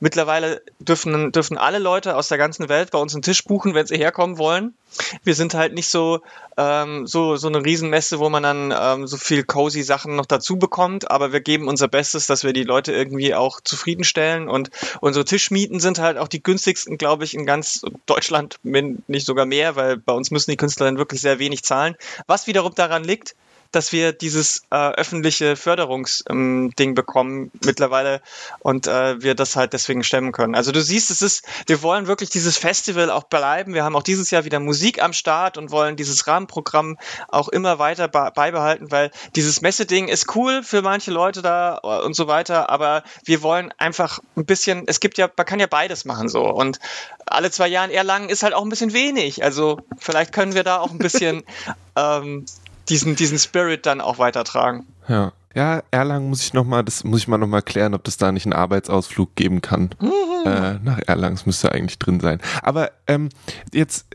Mittlerweile 0.00 0.62
dürfen, 0.80 1.30
dürfen 1.30 1.58
alle 1.58 1.78
Leute 1.78 2.16
aus 2.16 2.26
der 2.26 2.38
ganzen 2.38 2.68
Welt 2.68 2.90
bei 2.90 2.98
uns 2.98 3.14
einen 3.14 3.22
Tisch 3.22 3.44
buchen, 3.44 3.74
wenn 3.74 3.86
sie 3.86 3.98
herkommen 3.98 4.36
wollen. 4.38 4.74
Wir 5.22 5.36
sind 5.36 5.54
halt 5.54 5.74
nicht 5.74 5.88
so, 5.88 6.22
ähm, 6.56 7.06
so, 7.06 7.36
so 7.36 7.46
eine 7.46 7.64
Riesenmesse, 7.64 8.18
wo 8.18 8.28
man 8.28 8.42
dann 8.42 8.74
ähm, 8.76 9.06
so 9.06 9.16
viel 9.16 9.44
cozy 9.44 9.82
Sachen 9.82 10.16
noch 10.16 10.26
dazu 10.26 10.56
bekommt, 10.56 11.08
aber 11.10 11.32
wir 11.32 11.40
geben 11.40 11.68
unser 11.68 11.86
Bestes, 11.86 12.26
dass 12.26 12.42
wir 12.42 12.52
die 12.52 12.64
Leute 12.64 12.92
irgendwie 12.92 13.34
auch 13.34 13.60
zufriedenstellen 13.60 14.48
und 14.48 14.70
unsere 15.00 15.24
Tischmieten 15.24 15.78
sind 15.78 16.00
halt 16.00 16.18
auch 16.18 16.28
die 16.28 16.42
günstigsten, 16.42 16.98
glaube 16.98 17.22
ich, 17.22 17.34
in 17.34 17.46
ganz 17.46 17.82
Deutschland, 18.06 18.58
nicht 18.64 19.26
sogar 19.26 19.46
mehr, 19.46 19.76
weil 19.76 19.98
bei 19.98 20.12
uns 20.12 20.32
müssen 20.32 20.50
die 20.50 20.56
Künstlerinnen 20.56 20.98
wirklich 20.98 21.20
sehr 21.20 21.38
wenig 21.38 21.62
zahlen. 21.62 21.94
Was 22.26 22.48
wiederum 22.48 22.74
daran 22.74 23.04
liegt, 23.04 23.36
dass 23.72 23.92
wir 23.92 24.12
dieses 24.12 24.62
äh, 24.70 24.76
öffentliche 24.76 25.56
Förderungsding 25.56 26.72
ähm, 26.78 26.94
bekommen 26.94 27.50
mittlerweile 27.64 28.20
und 28.60 28.86
äh, 28.86 29.20
wir 29.22 29.34
das 29.34 29.56
halt 29.56 29.72
deswegen 29.72 30.04
stemmen 30.04 30.32
können. 30.32 30.54
Also 30.54 30.72
du 30.72 30.80
siehst, 30.80 31.10
es 31.10 31.22
ist, 31.22 31.44
wir 31.66 31.82
wollen 31.82 32.06
wirklich 32.06 32.30
dieses 32.30 32.58
Festival 32.58 33.10
auch 33.10 33.24
bleiben. 33.24 33.74
Wir 33.74 33.84
haben 33.84 33.96
auch 33.96 34.02
dieses 34.02 34.30
Jahr 34.30 34.44
wieder 34.44 34.60
Musik 34.60 35.02
am 35.02 35.12
Start 35.12 35.58
und 35.58 35.70
wollen 35.70 35.96
dieses 35.96 36.26
Rahmenprogramm 36.26 36.98
auch 37.28 37.48
immer 37.48 37.78
weiter 37.78 38.08
beibehalten, 38.08 38.90
weil 38.90 39.10
dieses 39.34 39.62
Messeding 39.62 40.08
ist 40.08 40.34
cool 40.36 40.62
für 40.62 40.82
manche 40.82 41.10
Leute 41.10 41.42
da 41.42 41.80
äh, 41.82 42.04
und 42.04 42.14
so 42.14 42.28
weiter, 42.28 42.70
aber 42.70 43.02
wir 43.24 43.42
wollen 43.42 43.72
einfach 43.78 44.20
ein 44.36 44.44
bisschen, 44.44 44.84
es 44.86 45.00
gibt 45.00 45.18
ja, 45.18 45.28
man 45.36 45.46
kann 45.46 45.60
ja 45.60 45.66
beides 45.66 46.04
machen 46.04 46.28
so 46.28 46.42
und 46.44 46.78
alle 47.26 47.50
zwei 47.50 47.68
Jahre 47.68 47.92
Erlangen 47.92 48.28
ist 48.28 48.42
halt 48.42 48.54
auch 48.54 48.62
ein 48.62 48.68
bisschen 48.68 48.92
wenig. 48.92 49.42
Also 49.42 49.80
vielleicht 49.98 50.32
können 50.32 50.54
wir 50.54 50.64
da 50.64 50.78
auch 50.78 50.90
ein 50.90 50.98
bisschen 50.98 51.44
ähm, 51.96 52.44
diesen, 52.88 53.16
diesen 53.16 53.38
Spirit 53.38 53.86
dann 53.86 54.00
auch 54.00 54.18
weitertragen. 54.18 54.86
Ja. 55.08 55.32
Ja, 55.54 55.82
Erlangen 55.90 56.30
muss 56.30 56.42
ich 56.42 56.54
noch 56.54 56.64
mal, 56.64 56.82
das 56.82 57.04
muss 57.04 57.20
ich 57.20 57.28
mal 57.28 57.36
noch 57.36 57.46
mal 57.46 57.60
klären, 57.60 57.92
ob 57.92 58.04
das 58.04 58.16
da 58.16 58.32
nicht 58.32 58.46
einen 58.46 58.54
Arbeitsausflug 58.54 59.34
geben 59.36 59.60
kann. 59.60 59.90
Mhm. 60.00 60.10
Äh, 60.46 60.78
nach 60.78 60.98
Erlangen, 61.06 61.36
das 61.36 61.44
müsste 61.44 61.72
eigentlich 61.72 61.98
drin 61.98 62.20
sein. 62.20 62.40
Aber 62.62 62.90
ähm, 63.06 63.28
jetzt, 63.72 64.06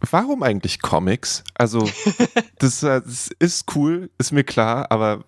warum 0.00 0.42
eigentlich 0.42 0.82
Comics? 0.82 1.42
Also, 1.54 1.88
das, 2.58 2.80
das, 2.80 3.30
ist 3.38 3.74
cool, 3.74 4.10
ist 4.18 4.32
mir 4.32 4.44
klar, 4.44 4.90
aber 4.90 5.24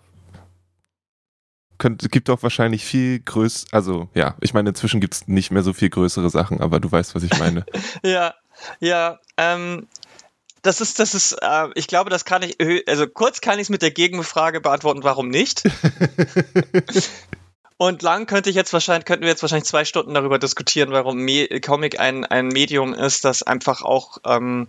könnt, 1.78 2.10
gibt 2.12 2.28
doch 2.28 2.42
wahrscheinlich 2.42 2.84
viel 2.84 3.20
größ, 3.20 3.66
also 3.72 4.08
ja, 4.14 4.36
ich 4.40 4.54
meine, 4.54 4.68
inzwischen 4.68 5.00
gibt 5.00 5.14
es 5.14 5.28
nicht 5.28 5.50
mehr 5.50 5.62
so 5.62 5.72
viel 5.72 5.88
größere 5.90 6.30
Sachen, 6.30 6.60
aber 6.60 6.78
du 6.78 6.92
weißt, 6.92 7.14
was 7.14 7.22
ich 7.22 7.36
meine. 7.38 7.64
ja, 8.04 8.34
ja, 8.78 9.18
ähm, 9.36 9.88
das 10.62 10.80
ist, 10.80 10.98
das 10.98 11.14
ist, 11.14 11.32
äh, 11.40 11.68
ich 11.74 11.86
glaube, 11.86 12.10
das 12.10 12.24
kann 12.24 12.42
ich, 12.42 12.56
also 12.88 13.06
kurz 13.06 13.40
kann 13.40 13.58
ich 13.58 13.62
es 13.62 13.68
mit 13.70 13.82
der 13.82 13.90
Gegenfrage 13.90 14.60
beantworten, 14.60 15.02
warum 15.02 15.28
nicht. 15.28 15.62
Und 17.76 18.02
lang 18.02 18.26
könnte 18.26 18.50
ich 18.50 18.56
jetzt 18.56 18.74
wahrscheinlich, 18.74 19.06
könnten 19.06 19.22
wir 19.22 19.30
jetzt 19.30 19.40
wahrscheinlich 19.40 19.66
zwei 19.66 19.86
Stunden 19.86 20.12
darüber 20.12 20.38
diskutieren, 20.38 20.90
warum 20.90 21.16
Me 21.16 21.48
Comic 21.60 21.98
ein, 21.98 22.26
ein 22.26 22.48
Medium 22.48 22.92
ist, 22.92 23.24
das 23.24 23.42
einfach 23.42 23.80
auch 23.80 24.18
ähm, 24.26 24.68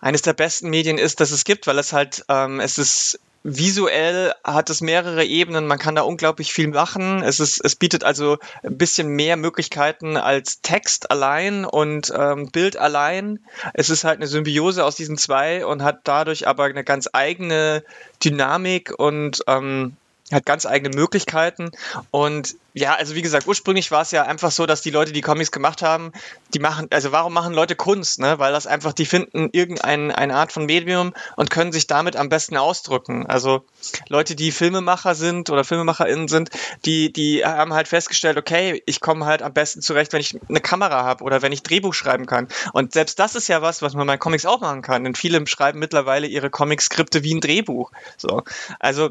eines 0.00 0.22
der 0.22 0.32
besten 0.32 0.70
Medien 0.70 0.98
ist, 0.98 1.20
das 1.20 1.30
es 1.30 1.44
gibt, 1.44 1.66
weil 1.66 1.78
es 1.78 1.92
halt, 1.92 2.24
ähm, 2.28 2.60
es 2.60 2.78
ist 2.78 3.20
Visuell 3.42 4.34
hat 4.44 4.68
es 4.68 4.82
mehrere 4.82 5.24
Ebenen, 5.24 5.66
man 5.66 5.78
kann 5.78 5.94
da 5.94 6.02
unglaublich 6.02 6.52
viel 6.52 6.68
machen. 6.68 7.22
Es, 7.22 7.40
ist, 7.40 7.64
es 7.64 7.74
bietet 7.74 8.04
also 8.04 8.36
ein 8.62 8.76
bisschen 8.76 9.08
mehr 9.08 9.38
Möglichkeiten 9.38 10.18
als 10.18 10.60
Text 10.60 11.10
allein 11.10 11.64
und 11.64 12.12
ähm, 12.14 12.50
Bild 12.50 12.76
allein. 12.76 13.38
Es 13.72 13.88
ist 13.88 14.04
halt 14.04 14.18
eine 14.18 14.26
Symbiose 14.26 14.84
aus 14.84 14.94
diesen 14.94 15.16
zwei 15.16 15.64
und 15.64 15.82
hat 15.82 16.00
dadurch 16.04 16.46
aber 16.46 16.64
eine 16.64 16.84
ganz 16.84 17.08
eigene 17.14 17.82
Dynamik 18.22 18.92
und 18.98 19.42
ähm, 19.46 19.96
hat 20.32 20.46
ganz 20.46 20.66
eigene 20.66 20.94
Möglichkeiten. 20.94 21.70
Und 22.10 22.56
ja, 22.72 22.94
also 22.94 23.14
wie 23.14 23.22
gesagt, 23.22 23.46
ursprünglich 23.46 23.90
war 23.90 24.02
es 24.02 24.12
ja 24.12 24.22
einfach 24.22 24.50
so, 24.50 24.64
dass 24.64 24.80
die 24.80 24.90
Leute, 24.90 25.12
die 25.12 25.22
Comics 25.22 25.50
gemacht 25.50 25.82
haben, 25.82 26.12
die 26.54 26.60
machen, 26.60 26.86
also 26.90 27.10
warum 27.10 27.32
machen 27.32 27.52
Leute 27.52 27.74
Kunst, 27.74 28.20
ne? 28.20 28.38
Weil 28.38 28.52
das 28.52 28.66
einfach, 28.66 28.92
die 28.92 29.06
finden 29.06 29.48
irgendeine 29.52 30.16
eine 30.16 30.36
Art 30.36 30.52
von 30.52 30.66
Medium 30.66 31.12
und 31.36 31.50
können 31.50 31.72
sich 31.72 31.86
damit 31.88 32.14
am 32.16 32.28
besten 32.28 32.56
ausdrücken. 32.56 33.26
Also 33.26 33.64
Leute, 34.08 34.36
die 34.36 34.52
Filmemacher 34.52 35.14
sind 35.14 35.50
oder 35.50 35.64
FilmemacherInnen 35.64 36.28
sind, 36.28 36.50
die, 36.84 37.12
die 37.12 37.44
haben 37.44 37.74
halt 37.74 37.88
festgestellt, 37.88 38.36
okay, 38.36 38.82
ich 38.86 39.00
komme 39.00 39.26
halt 39.26 39.42
am 39.42 39.52
besten 39.52 39.82
zurecht, 39.82 40.12
wenn 40.12 40.20
ich 40.20 40.38
eine 40.48 40.60
Kamera 40.60 41.02
habe 41.02 41.24
oder 41.24 41.42
wenn 41.42 41.52
ich 41.52 41.62
Drehbuch 41.62 41.94
schreiben 41.94 42.26
kann. 42.26 42.48
Und 42.72 42.92
selbst 42.92 43.18
das 43.18 43.34
ist 43.34 43.48
ja 43.48 43.62
was, 43.62 43.82
was 43.82 43.94
man 43.94 44.06
bei 44.06 44.16
Comics 44.16 44.46
auch 44.46 44.60
machen 44.60 44.82
kann. 44.82 45.02
Denn 45.04 45.14
viele 45.14 45.44
schreiben 45.46 45.78
mittlerweile 45.78 46.26
ihre 46.26 46.50
Comic-Skripte 46.50 47.24
wie 47.24 47.34
ein 47.34 47.40
Drehbuch. 47.40 47.90
So. 48.16 48.42
Also 48.78 49.10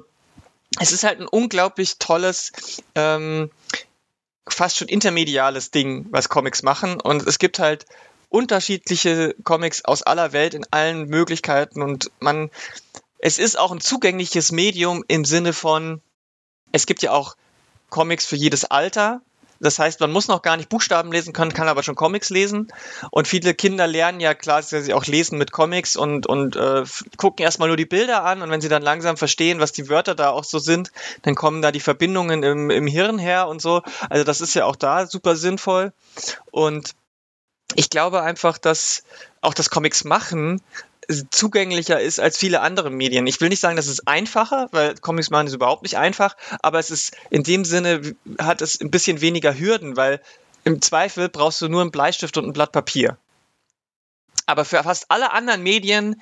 es 0.77 0.91
ist 0.91 1.03
halt 1.03 1.19
ein 1.19 1.27
unglaublich 1.27 1.97
tolles 1.97 2.51
ähm, 2.95 3.49
fast 4.47 4.77
schon 4.77 4.87
intermediales 4.87 5.71
Ding, 5.71 6.07
was 6.11 6.29
Comics 6.29 6.63
machen. 6.63 6.99
Und 7.01 7.25
es 7.25 7.39
gibt 7.39 7.59
halt 7.59 7.85
unterschiedliche 8.29 9.35
Comics 9.43 9.85
aus 9.85 10.03
aller 10.03 10.33
Welt 10.33 10.53
in 10.53 10.65
allen 10.71 11.07
Möglichkeiten 11.07 11.81
und 11.81 12.11
man, 12.19 12.51
es 13.17 13.39
ist 13.39 13.57
auch 13.57 13.71
ein 13.71 13.81
zugängliches 13.81 14.51
Medium 14.51 15.03
im 15.07 15.25
Sinne 15.25 15.53
von, 15.53 16.01
es 16.71 16.85
gibt 16.85 17.01
ja 17.01 17.11
auch 17.11 17.35
Comics 17.89 18.25
für 18.25 18.35
jedes 18.35 18.65
Alter. 18.65 19.21
Das 19.59 19.77
heißt, 19.77 19.99
man 19.99 20.11
muss 20.11 20.27
noch 20.27 20.41
gar 20.41 20.57
nicht 20.57 20.69
Buchstaben 20.69 21.11
lesen 21.11 21.33
können, 21.33 21.53
kann 21.53 21.67
aber 21.67 21.83
schon 21.83 21.95
Comics 21.95 22.29
lesen. 22.29 22.71
Und 23.11 23.27
viele 23.27 23.53
Kinder 23.53 23.87
lernen 23.87 24.19
ja 24.19 24.33
klar, 24.33 24.63
sie 24.63 24.93
auch 24.93 25.05
lesen 25.05 25.37
mit 25.37 25.51
Comics 25.51 25.95
und, 25.95 26.27
und 26.27 26.55
äh, 26.55 26.83
gucken 27.17 27.43
erstmal 27.43 27.67
nur 27.67 27.77
die 27.77 27.85
Bilder 27.85 28.23
an. 28.23 28.41
Und 28.41 28.49
wenn 28.51 28.61
sie 28.61 28.69
dann 28.69 28.81
langsam 28.81 29.17
verstehen, 29.17 29.59
was 29.59 29.71
die 29.71 29.89
Wörter 29.89 30.15
da 30.15 30.29
auch 30.29 30.43
so 30.45 30.59
sind, 30.59 30.91
dann 31.23 31.35
kommen 31.35 31.61
da 31.61 31.71
die 31.71 31.79
Verbindungen 31.81 32.43
im, 32.43 32.69
im 32.69 32.87
Hirn 32.87 33.19
her 33.19 33.47
und 33.47 33.61
so. 33.61 33.81
Also 34.09 34.23
das 34.23 34.41
ist 34.41 34.53
ja 34.53 34.65
auch 34.65 34.75
da 34.77 35.07
super 35.07 35.35
sinnvoll. 35.35 35.91
Und 36.51 36.95
ich 37.75 37.89
glaube 37.89 38.21
einfach, 38.21 38.57
dass 38.57 39.03
auch 39.41 39.53
das 39.53 39.69
Comics 39.69 40.03
machen 40.03 40.61
zugänglicher 41.31 41.99
ist 41.99 42.19
als 42.19 42.37
viele 42.37 42.61
andere 42.61 42.91
Medien. 42.91 43.25
Ich 43.27 43.41
will 43.41 43.49
nicht 43.49 43.59
sagen, 43.59 43.75
dass 43.75 43.87
es 43.87 44.05
einfacher, 44.05 44.67
weil 44.71 44.95
Comics 44.95 45.29
machen 45.29 45.47
ist 45.47 45.53
überhaupt 45.53 45.83
nicht 45.83 45.97
einfach, 45.97 46.37
aber 46.61 46.79
es 46.79 46.91
ist 46.91 47.15
in 47.29 47.43
dem 47.43 47.65
Sinne 47.65 48.15
hat 48.39 48.61
es 48.61 48.79
ein 48.79 48.91
bisschen 48.91 49.21
weniger 49.21 49.57
Hürden, 49.57 49.97
weil 49.97 50.21
im 50.63 50.81
Zweifel 50.81 51.29
brauchst 51.29 51.61
du 51.61 51.67
nur 51.67 51.81
einen 51.81 51.91
Bleistift 51.91 52.37
und 52.37 52.45
ein 52.45 52.53
Blatt 52.53 52.71
Papier. 52.71 53.17
Aber 54.45 54.65
für 54.65 54.83
fast 54.83 55.09
alle 55.09 55.31
anderen 55.31 55.63
Medien 55.63 56.21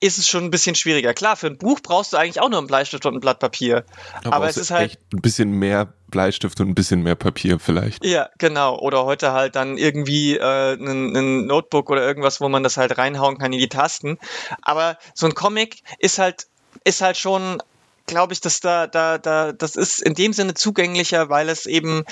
ist 0.00 0.18
es 0.18 0.28
schon 0.28 0.44
ein 0.44 0.50
bisschen 0.50 0.74
schwieriger. 0.74 1.12
Klar, 1.12 1.36
für 1.36 1.48
ein 1.48 1.58
Buch 1.58 1.80
brauchst 1.82 2.12
du 2.12 2.16
eigentlich 2.16 2.40
auch 2.40 2.48
nur 2.48 2.58
einen 2.58 2.68
Bleistift 2.68 3.04
und 3.06 3.14
ein 3.14 3.20
Blatt 3.20 3.40
Papier. 3.40 3.84
Aber, 4.22 4.36
aber 4.36 4.48
es 4.48 4.56
ist 4.56 4.70
halt 4.70 4.92
echt 4.92 5.00
ein 5.12 5.20
bisschen 5.20 5.50
mehr 5.50 5.92
Bleistift 6.08 6.60
und 6.60 6.68
ein 6.68 6.74
bisschen 6.74 7.02
mehr 7.02 7.16
Papier 7.16 7.58
vielleicht. 7.58 8.04
Ja, 8.04 8.28
genau. 8.38 8.78
Oder 8.78 9.04
heute 9.04 9.32
halt 9.32 9.56
dann 9.56 9.76
irgendwie 9.76 10.36
äh, 10.36 10.74
ein, 10.74 11.16
ein 11.16 11.46
Notebook 11.46 11.90
oder 11.90 12.02
irgendwas, 12.02 12.40
wo 12.40 12.48
man 12.48 12.62
das 12.62 12.76
halt 12.76 12.96
reinhauen 12.96 13.38
kann 13.38 13.52
in 13.52 13.58
die 13.58 13.68
Tasten. 13.68 14.18
Aber 14.62 14.98
so 15.14 15.26
ein 15.26 15.34
Comic 15.34 15.82
ist 15.98 16.18
halt 16.18 16.46
ist 16.84 17.00
halt 17.00 17.16
schon 17.16 17.60
glaube 18.06 18.32
ich, 18.32 18.40
dass 18.40 18.60
da, 18.60 18.86
da, 18.86 19.18
da, 19.18 19.52
das 19.52 19.76
ist 19.76 20.00
in 20.00 20.14
dem 20.14 20.32
Sinne 20.32 20.54
zugänglicher, 20.54 21.28
weil 21.28 21.48
es 21.48 21.66
eben 21.66 22.04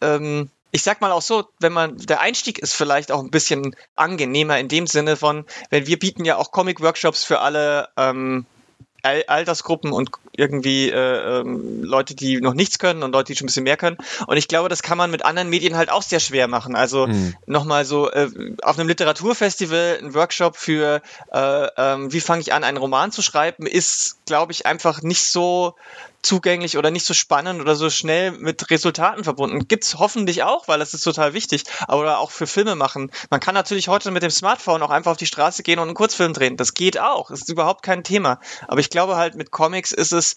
ähm, 0.00 0.50
ich 0.76 0.82
sag 0.82 1.00
mal 1.00 1.10
auch 1.10 1.22
so, 1.22 1.48
wenn 1.58 1.72
man, 1.72 1.96
der 1.96 2.20
Einstieg 2.20 2.58
ist 2.58 2.74
vielleicht 2.74 3.10
auch 3.10 3.20
ein 3.20 3.30
bisschen 3.30 3.74
angenehmer 3.94 4.58
in 4.58 4.68
dem 4.68 4.86
Sinne 4.86 5.16
von, 5.16 5.46
wenn 5.70 5.86
wir 5.86 5.98
bieten 5.98 6.26
ja 6.26 6.36
auch 6.36 6.50
Comic-Workshops 6.50 7.24
für 7.24 7.40
alle 7.40 7.88
ähm, 7.96 8.44
Altersgruppen 9.02 9.92
und 9.92 10.10
irgendwie 10.36 10.90
äh, 10.90 11.40
ähm, 11.40 11.82
Leute, 11.82 12.14
die 12.14 12.42
noch 12.42 12.52
nichts 12.52 12.78
können 12.78 13.02
und 13.02 13.12
Leute, 13.12 13.32
die 13.32 13.38
schon 13.38 13.44
ein 13.44 13.46
bisschen 13.46 13.62
mehr 13.64 13.78
können. 13.78 13.96
Und 14.26 14.36
ich 14.36 14.48
glaube, 14.48 14.68
das 14.68 14.82
kann 14.82 14.98
man 14.98 15.10
mit 15.10 15.24
anderen 15.24 15.48
Medien 15.48 15.76
halt 15.76 15.90
auch 15.90 16.02
sehr 16.02 16.20
schwer 16.20 16.46
machen. 16.46 16.76
Also 16.76 17.06
mhm. 17.06 17.34
nochmal 17.46 17.86
so 17.86 18.10
äh, 18.10 18.28
auf 18.62 18.78
einem 18.78 18.88
Literaturfestival 18.88 20.00
ein 20.02 20.12
Workshop 20.12 20.56
für, 20.56 21.00
äh, 21.32 21.68
ähm, 21.78 22.12
wie 22.12 22.20
fange 22.20 22.42
ich 22.42 22.52
an, 22.52 22.64
einen 22.64 22.76
Roman 22.76 23.12
zu 23.12 23.22
schreiben, 23.22 23.66
ist, 23.66 24.18
glaube 24.26 24.52
ich, 24.52 24.66
einfach 24.66 25.00
nicht 25.00 25.22
so 25.22 25.74
zugänglich 26.26 26.76
oder 26.76 26.90
nicht 26.90 27.06
so 27.06 27.14
spannend 27.14 27.60
oder 27.60 27.76
so 27.76 27.88
schnell 27.88 28.32
mit 28.32 28.70
Resultaten 28.70 29.24
verbunden. 29.24 29.68
Gibt's 29.68 29.98
hoffentlich 29.98 30.42
auch, 30.42 30.68
weil 30.68 30.78
das 30.78 30.92
ist 30.92 31.02
total 31.02 31.32
wichtig. 31.32 31.64
Aber 31.86 32.18
auch 32.18 32.30
für 32.30 32.46
Filme 32.46 32.74
machen. 32.74 33.10
Man 33.30 33.40
kann 33.40 33.54
natürlich 33.54 33.88
heute 33.88 34.10
mit 34.10 34.22
dem 34.22 34.30
Smartphone 34.30 34.82
auch 34.82 34.90
einfach 34.90 35.12
auf 35.12 35.16
die 35.16 35.26
Straße 35.26 35.62
gehen 35.62 35.78
und 35.78 35.88
einen 35.88 35.94
Kurzfilm 35.94 36.32
drehen. 36.32 36.56
Das 36.56 36.74
geht 36.74 36.98
auch. 36.98 37.30
Das 37.30 37.40
ist 37.40 37.48
überhaupt 37.48 37.82
kein 37.82 38.04
Thema. 38.04 38.40
Aber 38.66 38.80
ich 38.80 38.90
glaube 38.90 39.16
halt, 39.16 39.36
mit 39.36 39.50
Comics 39.50 39.92
ist 39.92 40.12
es, 40.12 40.34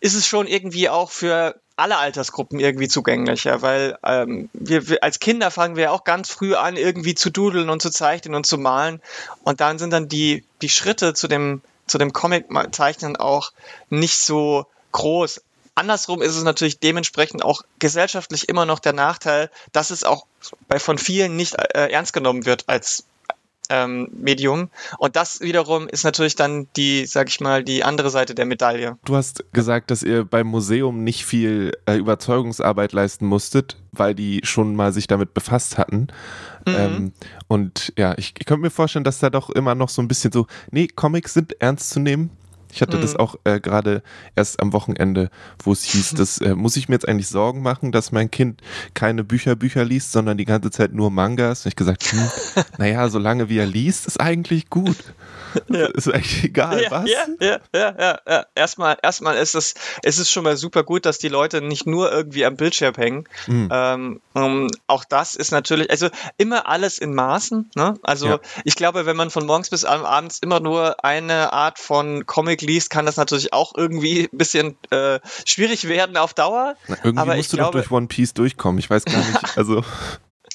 ist 0.00 0.14
es 0.14 0.26
schon 0.26 0.46
irgendwie 0.46 0.88
auch 0.88 1.10
für 1.10 1.60
alle 1.76 1.96
Altersgruppen 1.96 2.60
irgendwie 2.60 2.88
zugänglicher, 2.88 3.62
weil 3.62 3.98
ähm, 4.04 4.50
wir, 4.52 4.88
wir, 4.88 5.02
als 5.02 5.18
Kinder 5.18 5.50
fangen 5.50 5.76
wir 5.76 5.92
auch 5.92 6.04
ganz 6.04 6.28
früh 6.28 6.54
an, 6.54 6.76
irgendwie 6.76 7.14
zu 7.14 7.30
dudeln 7.30 7.70
und 7.70 7.80
zu 7.80 7.90
zeichnen 7.90 8.34
und 8.34 8.46
zu 8.46 8.58
malen. 8.58 9.00
Und 9.44 9.60
dann 9.60 9.78
sind 9.78 9.90
dann 9.92 10.08
die, 10.08 10.44
die 10.60 10.68
Schritte 10.68 11.14
zu 11.14 11.26
dem, 11.26 11.62
zu 11.86 11.96
dem 11.96 12.12
Comic-Zeichnen 12.12 13.16
auch 13.16 13.52
nicht 13.88 14.18
so 14.18 14.66
groß. 14.92 15.42
Andersrum 15.74 16.20
ist 16.20 16.36
es 16.36 16.42
natürlich 16.42 16.78
dementsprechend 16.78 17.44
auch 17.44 17.62
gesellschaftlich 17.78 18.48
immer 18.48 18.66
noch 18.66 18.80
der 18.80 18.92
Nachteil, 18.92 19.50
dass 19.72 19.90
es 19.90 20.04
auch 20.04 20.26
bei 20.68 20.78
von 20.78 20.98
vielen 20.98 21.36
nicht 21.36 21.54
äh, 21.54 21.90
ernst 21.90 22.12
genommen 22.12 22.44
wird 22.44 22.68
als 22.68 23.04
ähm, 23.70 24.08
Medium. 24.12 24.68
Und 24.98 25.16
das 25.16 25.40
wiederum 25.40 25.88
ist 25.88 26.04
natürlich 26.04 26.34
dann 26.34 26.66
die, 26.76 27.06
sag 27.06 27.28
ich 27.28 27.40
mal, 27.40 27.64
die 27.64 27.84
andere 27.84 28.10
Seite 28.10 28.34
der 28.34 28.44
Medaille. 28.44 28.98
Du 29.04 29.16
hast 29.16 29.44
gesagt, 29.52 29.90
dass 29.90 30.02
ihr 30.02 30.24
beim 30.24 30.48
Museum 30.48 31.04
nicht 31.04 31.24
viel 31.24 31.72
äh, 31.86 31.96
Überzeugungsarbeit 31.96 32.92
leisten 32.92 33.26
musstet, 33.26 33.76
weil 33.92 34.14
die 34.14 34.40
schon 34.42 34.74
mal 34.74 34.92
sich 34.92 35.06
damit 35.06 35.32
befasst 35.32 35.78
hatten. 35.78 36.08
Mhm. 36.66 36.74
Ähm, 36.76 37.12
und 37.46 37.92
ja, 37.96 38.14
ich, 38.18 38.34
ich 38.38 38.44
könnte 38.44 38.62
mir 38.62 38.70
vorstellen, 38.70 39.04
dass 39.04 39.20
da 39.20 39.30
doch 39.30 39.48
immer 39.50 39.74
noch 39.74 39.88
so 39.88 40.02
ein 40.02 40.08
bisschen 40.08 40.32
so, 40.32 40.46
nee, 40.72 40.88
Comics 40.88 41.32
sind 41.32 41.54
ernst 41.60 41.90
zu 41.90 42.00
nehmen. 42.00 42.30
Ich 42.72 42.82
hatte 42.82 42.96
mhm. 42.96 43.02
das 43.02 43.16
auch 43.16 43.36
äh, 43.44 43.60
gerade 43.60 44.02
erst 44.36 44.60
am 44.60 44.72
Wochenende, 44.72 45.30
wo 45.62 45.72
es 45.72 45.84
hieß, 45.84 46.10
das 46.16 46.38
äh, 46.38 46.54
muss 46.54 46.76
ich 46.76 46.88
mir 46.88 46.94
jetzt 46.94 47.08
eigentlich 47.08 47.28
Sorgen 47.28 47.62
machen, 47.62 47.92
dass 47.92 48.12
mein 48.12 48.30
Kind 48.30 48.60
keine 48.94 49.24
Bücher 49.24 49.56
Bücher 49.56 49.84
liest, 49.84 50.12
sondern 50.12 50.38
die 50.38 50.44
ganze 50.44 50.70
Zeit 50.70 50.92
nur 50.92 51.10
Mangas. 51.10 51.64
Und 51.64 51.70
ich 51.70 51.76
gesagt, 51.76 52.04
hm, 52.04 52.30
naja, 52.78 53.08
solange 53.08 53.48
wie 53.48 53.58
er 53.58 53.66
liest, 53.66 54.06
ist 54.06 54.20
eigentlich 54.20 54.70
gut. 54.70 54.96
Ja. 55.68 55.86
Ist 55.86 56.12
eigentlich 56.12 56.44
egal, 56.44 56.82
ja, 56.82 56.90
was? 56.90 57.10
Ja, 57.10 57.26
ja, 57.40 57.58
ja, 57.74 57.94
ja, 57.98 58.18
ja. 58.28 58.46
Erstmal, 58.54 58.96
erstmal 59.02 59.36
ist 59.36 59.54
es, 59.54 59.74
ist 60.02 60.18
es 60.18 60.30
schon 60.30 60.44
mal 60.44 60.56
super 60.56 60.82
gut, 60.82 61.06
dass 61.06 61.18
die 61.18 61.28
Leute 61.28 61.60
nicht 61.60 61.86
nur 61.86 62.12
irgendwie 62.12 62.44
am 62.44 62.56
Bildschirm 62.56 62.94
hängen. 62.94 63.24
Mhm. 63.46 63.68
Ähm, 63.70 64.20
um, 64.34 64.68
auch 64.86 65.04
das 65.04 65.34
ist 65.34 65.50
natürlich, 65.50 65.90
also 65.90 66.08
immer 66.36 66.68
alles 66.68 66.98
in 66.98 67.14
Maßen. 67.14 67.70
Ne? 67.74 67.94
Also 68.02 68.28
ja. 68.28 68.40
ich 68.64 68.76
glaube, 68.76 69.06
wenn 69.06 69.16
man 69.16 69.30
von 69.30 69.46
morgens 69.46 69.70
bis 69.70 69.84
abends 69.84 70.38
immer 70.38 70.60
nur 70.60 71.04
eine 71.04 71.52
Art 71.52 71.78
von 71.78 72.26
Comic 72.26 72.59
liest, 72.62 72.90
kann 72.90 73.06
das 73.06 73.16
natürlich 73.16 73.52
auch 73.52 73.74
irgendwie 73.76 74.28
ein 74.32 74.38
bisschen 74.38 74.76
äh, 74.90 75.20
schwierig 75.44 75.88
werden 75.88 76.16
auf 76.16 76.34
Dauer. 76.34 76.76
Na, 76.88 76.96
irgendwie 77.02 77.18
Aber 77.18 77.36
musst 77.36 77.52
du 77.52 77.56
glaube, 77.56 77.72
doch 77.72 77.80
durch 77.80 77.90
One 77.90 78.06
Piece 78.06 78.34
durchkommen. 78.34 78.78
Ich 78.78 78.90
weiß 78.90 79.04
gar 79.04 79.18
nicht. 79.18 79.56
Also 79.56 79.84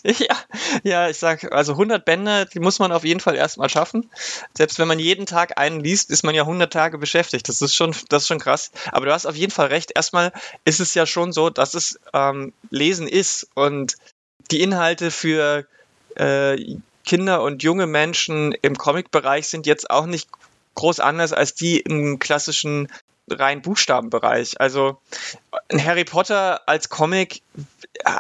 Ja, 0.20 0.38
ja, 0.84 1.10
ich 1.10 1.18
sag, 1.18 1.52
also 1.52 1.74
100 1.74 2.06
Bände, 2.06 2.46
die 2.54 2.60
muss 2.60 2.78
man 2.78 2.92
auf 2.92 3.04
jeden 3.04 3.20
Fall 3.20 3.36
erstmal 3.36 3.70
schaffen. 3.70 4.12
Selbst 4.56 4.78
wenn 4.78 4.88
man 4.88 5.00
jeden 5.00 5.26
Tag 5.26 5.58
einen 5.60 5.80
liest, 5.80 6.12
ist 6.12 6.24
man 6.24 6.36
ja 6.36 6.44
100 6.44 6.72
Tage 6.72 7.00
beschäftigt. 7.00 7.50
Das 7.50 7.62
ist 7.62 7.76
schon, 7.76 7.96
das 8.10 8.24
ist 8.24 8.28
schon 8.28 8.40
krass. 8.40 8.72
Aber 8.92 9.06
du 9.08 9.14
hast 9.14 9.26
auf 9.26 9.36
jeden 9.36 9.52
Fall 9.52 9.68
recht. 9.68 9.92
Erstmal 9.96 10.32
ist 10.64 10.80
es 10.80 10.94
ja 10.94 11.08
schon 11.08 11.32
so, 11.32 11.50
dass 11.50 11.74
es 11.74 12.00
ähm, 12.14 12.54
Lesen 12.70 13.08
ist 13.08 13.48
und 13.56 13.96
die 14.52 14.62
Inhalte 14.62 15.10
für 15.10 15.66
äh, 16.16 16.78
Kinder 17.04 17.42
und 17.42 17.64
junge 17.64 17.88
Menschen 17.88 18.52
im 18.62 18.78
Comic-Bereich 18.78 19.48
sind 19.48 19.66
jetzt 19.66 19.90
auch 19.90 20.06
nicht 20.06 20.30
groß 20.76 21.00
anders 21.00 21.34
als 21.34 21.56
die 21.56 21.80
im 21.80 22.20
klassischen 22.20 22.90
rein 23.30 23.62
Buchstabenbereich. 23.62 24.60
Also 24.62 24.98
ein 25.70 25.84
Harry 25.84 26.06
Potter 26.06 26.68
als 26.68 26.90
Comic 26.90 27.42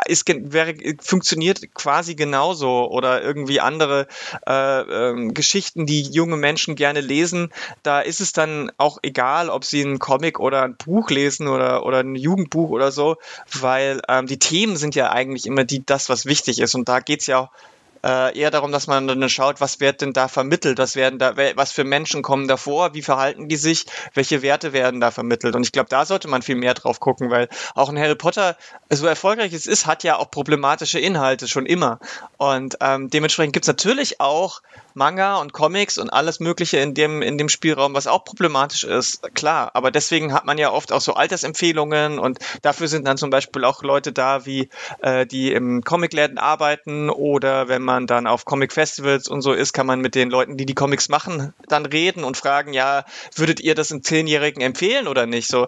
ist, 0.07 0.25
wäre, 0.27 0.75
funktioniert 0.99 1.75
quasi 1.75 2.15
genauso 2.15 2.89
oder 2.89 3.21
irgendwie 3.21 3.59
andere 3.59 4.07
äh, 4.47 4.81
äh, 4.81 5.27
Geschichten, 5.31 5.85
die 5.85 6.01
junge 6.01 6.37
Menschen 6.37 6.75
gerne 6.75 7.01
lesen. 7.01 7.51
Da 7.83 7.99
ist 7.99 8.21
es 8.21 8.33
dann 8.33 8.71
auch 8.77 8.97
egal, 9.03 9.49
ob 9.49 9.63
sie 9.63 9.83
einen 9.83 9.99
Comic 9.99 10.39
oder 10.39 10.63
ein 10.63 10.75
Buch 10.75 11.09
lesen 11.11 11.47
oder, 11.47 11.85
oder 11.85 11.99
ein 11.99 12.15
Jugendbuch 12.15 12.69
oder 12.69 12.91
so, 12.91 13.17
weil 13.53 14.01
ähm, 14.07 14.27
die 14.27 14.39
Themen 14.39 14.75
sind 14.77 14.95
ja 14.95 15.11
eigentlich 15.11 15.45
immer 15.45 15.65
die, 15.65 15.85
das, 15.85 16.09
was 16.09 16.25
wichtig 16.25 16.59
ist. 16.59 16.73
Und 16.73 16.89
da 16.89 16.99
geht's 16.99 17.27
ja 17.27 17.39
auch 17.39 17.49
äh, 18.05 18.37
eher 18.37 18.51
darum, 18.51 18.71
dass 18.71 18.85
man 18.85 19.07
dann 19.07 19.27
schaut, 19.29 19.59
was 19.59 19.79
wird 19.79 20.01
denn 20.01 20.13
da 20.13 20.27
vermittelt, 20.27 20.77
was 20.77 20.95
werden 20.95 21.17
da, 21.17 21.35
was 21.55 21.71
für 21.71 21.83
Menschen 21.83 22.21
kommen 22.21 22.47
da 22.47 22.55
vor, 22.55 22.93
wie 22.93 23.01
verhalten 23.01 23.49
die 23.49 23.55
sich, 23.55 23.85
welche 24.13 24.43
Werte 24.43 24.73
werden 24.73 24.99
da 24.99 25.09
vermittelt. 25.09 25.55
Und 25.55 25.63
ich 25.63 25.71
glaube, 25.71 25.89
da 25.89 26.05
sollte 26.05 26.27
man 26.27 26.43
viel 26.43 26.55
mehr 26.55 26.75
drauf 26.75 26.99
gucken, 26.99 27.31
weil 27.31 27.49
auch 27.73 27.89
ein 27.89 27.97
Harry 27.97 28.15
Potter, 28.15 28.57
so 28.91 29.07
erfolgreich 29.07 29.53
es 29.53 29.65
ist, 29.65 29.87
hat 29.87 30.03
ja 30.03 30.17
auch 30.17 30.29
problematische 30.29 30.99
Inhalte 30.99 31.47
schon 31.47 31.65
immer. 31.65 31.99
Und 32.37 32.77
ähm, 32.79 33.09
dementsprechend 33.09 33.53
gibt 33.53 33.65
es 33.65 33.67
natürlich 33.67 34.21
auch 34.21 34.61
Manga 34.95 35.35
und 35.37 35.53
Comics 35.53 35.97
und 35.97 36.09
alles 36.09 36.39
Mögliche 36.39 36.77
in 36.77 36.93
dem, 36.93 37.21
in 37.21 37.37
dem 37.37 37.49
Spielraum, 37.49 37.93
was 37.93 38.07
auch 38.07 38.23
problematisch 38.23 38.85
ist, 38.85 39.21
klar. 39.35 39.71
Aber 39.73 39.91
deswegen 39.91 40.33
hat 40.33 40.45
man 40.45 40.57
ja 40.57 40.71
oft 40.71 40.91
auch 40.91 41.01
so 41.01 41.13
Altersempfehlungen 41.13 42.17
und 42.17 42.39
dafür 42.61 42.87
sind 42.87 43.05
dann 43.05 43.17
zum 43.17 43.29
Beispiel 43.29 43.65
auch 43.65 43.83
Leute 43.83 44.13
da, 44.13 44.45
wie 44.45 44.69
äh, 45.01 45.25
die 45.25 45.51
im 45.51 45.83
Comicläden 45.83 46.37
arbeiten 46.37 47.09
oder 47.09 47.67
wenn 47.67 47.81
man 47.81 48.07
dann 48.07 48.25
auf 48.25 48.45
Comic-Festivals 48.45 49.27
und 49.27 49.41
so 49.41 49.51
ist, 49.51 49.73
kann 49.73 49.85
man 49.85 49.99
mit 49.99 50.15
den 50.15 50.29
Leuten, 50.29 50.55
die 50.55 50.65
die 50.65 50.75
Comics 50.75 51.09
machen, 51.09 51.53
dann 51.67 51.85
reden 51.85 52.23
und 52.23 52.37
fragen, 52.37 52.73
ja, 52.73 53.03
würdet 53.35 53.59
ihr 53.59 53.75
das 53.75 53.91
einem 53.91 54.01
Zehnjährigen 54.01 54.61
empfehlen 54.61 55.07
oder 55.07 55.25
nicht? 55.25 55.47
So, 55.49 55.67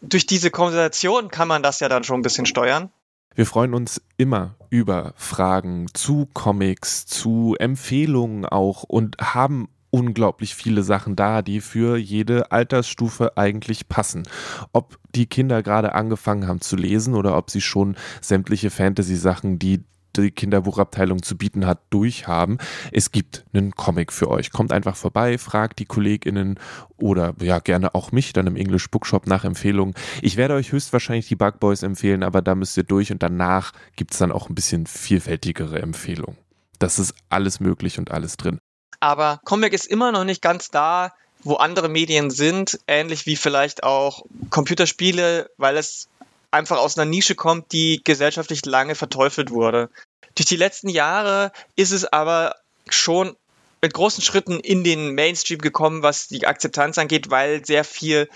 durch 0.00 0.26
diese 0.26 0.50
Konversation 0.50 1.28
kann 1.28 1.48
man 1.48 1.62
das 1.62 1.80
ja 1.80 1.88
dann 1.88 2.04
schon 2.04 2.18
ein 2.18 2.22
bisschen 2.22 2.46
steuern. 2.46 2.90
Wir 3.34 3.46
freuen 3.46 3.74
uns 3.74 4.00
immer 4.16 4.54
über 4.70 5.12
Fragen 5.16 5.86
zu 5.92 6.28
Comics, 6.32 7.04
zu 7.06 7.56
Empfehlungen 7.58 8.46
auch 8.46 8.84
und 8.84 9.16
haben 9.18 9.68
unglaublich 9.90 10.54
viele 10.54 10.82
Sachen 10.82 11.16
da, 11.16 11.42
die 11.42 11.60
für 11.60 11.96
jede 11.96 12.52
Altersstufe 12.52 13.36
eigentlich 13.36 13.88
passen. 13.88 14.24
Ob 14.72 14.98
die 15.14 15.26
Kinder 15.26 15.62
gerade 15.62 15.94
angefangen 15.94 16.46
haben 16.46 16.60
zu 16.60 16.76
lesen 16.76 17.14
oder 17.14 17.36
ob 17.36 17.50
sie 17.50 17.60
schon 17.60 17.96
sämtliche 18.20 18.70
Fantasy-Sachen, 18.70 19.58
die 19.58 19.84
die 20.22 20.30
Kinderbuchabteilung 20.30 21.22
zu 21.22 21.36
bieten 21.36 21.66
hat, 21.66 21.80
durchhaben. 21.90 22.58
Es 22.92 23.12
gibt 23.12 23.44
einen 23.52 23.72
Comic 23.72 24.12
für 24.12 24.30
euch. 24.30 24.52
Kommt 24.52 24.72
einfach 24.72 24.96
vorbei, 24.96 25.38
fragt 25.38 25.78
die 25.78 25.84
KollegInnen 25.84 26.58
oder 26.96 27.34
ja, 27.40 27.58
gerne 27.58 27.94
auch 27.94 28.12
mich 28.12 28.32
dann 28.32 28.46
im 28.46 28.56
English 28.56 28.90
Bookshop 28.90 29.26
nach 29.26 29.44
Empfehlungen. 29.44 29.94
Ich 30.22 30.36
werde 30.36 30.54
euch 30.54 30.72
höchstwahrscheinlich 30.72 31.28
die 31.28 31.36
Bug 31.36 31.60
Boys 31.60 31.82
empfehlen, 31.82 32.22
aber 32.22 32.42
da 32.42 32.54
müsst 32.54 32.76
ihr 32.76 32.84
durch 32.84 33.12
und 33.12 33.22
danach 33.22 33.72
gibt 33.96 34.12
es 34.12 34.18
dann 34.18 34.32
auch 34.32 34.48
ein 34.48 34.54
bisschen 34.54 34.86
vielfältigere 34.86 35.80
Empfehlungen. 35.80 36.38
Das 36.78 36.98
ist 36.98 37.14
alles 37.28 37.60
möglich 37.60 37.98
und 37.98 38.10
alles 38.10 38.36
drin. 38.36 38.58
Aber 39.00 39.40
Comic 39.44 39.72
ist 39.72 39.86
immer 39.86 40.12
noch 40.12 40.24
nicht 40.24 40.42
ganz 40.42 40.70
da, 40.70 41.12
wo 41.42 41.54
andere 41.56 41.88
Medien 41.88 42.30
sind, 42.30 42.80
ähnlich 42.86 43.26
wie 43.26 43.36
vielleicht 43.36 43.82
auch 43.82 44.24
Computerspiele, 44.50 45.50
weil 45.58 45.76
es 45.76 46.08
einfach 46.54 46.78
aus 46.78 46.96
einer 46.96 47.10
Nische 47.10 47.34
kommt, 47.34 47.72
die 47.72 48.00
gesellschaftlich 48.02 48.64
lange 48.64 48.94
verteufelt 48.94 49.50
wurde. 49.50 49.90
Durch 50.34 50.46
die 50.46 50.56
letzten 50.56 50.88
Jahre 50.88 51.52
ist 51.76 51.90
es 51.90 52.04
aber 52.04 52.56
schon 52.88 53.36
mit 53.82 53.92
großen 53.92 54.22
Schritten 54.22 54.60
in 54.60 54.82
den 54.82 55.14
Mainstream 55.14 55.60
gekommen, 55.60 56.02
was 56.02 56.28
die 56.28 56.46
Akzeptanz 56.46 56.96
angeht, 56.96 57.30
weil 57.30 57.64
sehr 57.66 57.84
viel, 57.84 58.30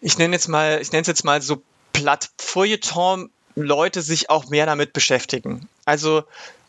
ich 0.00 0.18
nenne 0.18 0.34
jetzt 0.34 0.48
mal, 0.48 0.80
ich 0.82 0.92
nenne 0.92 1.02
es 1.02 1.08
jetzt 1.08 1.24
mal 1.24 1.40
so 1.40 1.62
platt 1.92 2.28
Feuilleton 2.38 3.30
Leute 3.54 4.02
sich 4.02 4.28
auch 4.28 4.50
mehr 4.50 4.66
damit 4.66 4.92
beschäftigen. 4.92 5.66
Also 5.86 6.24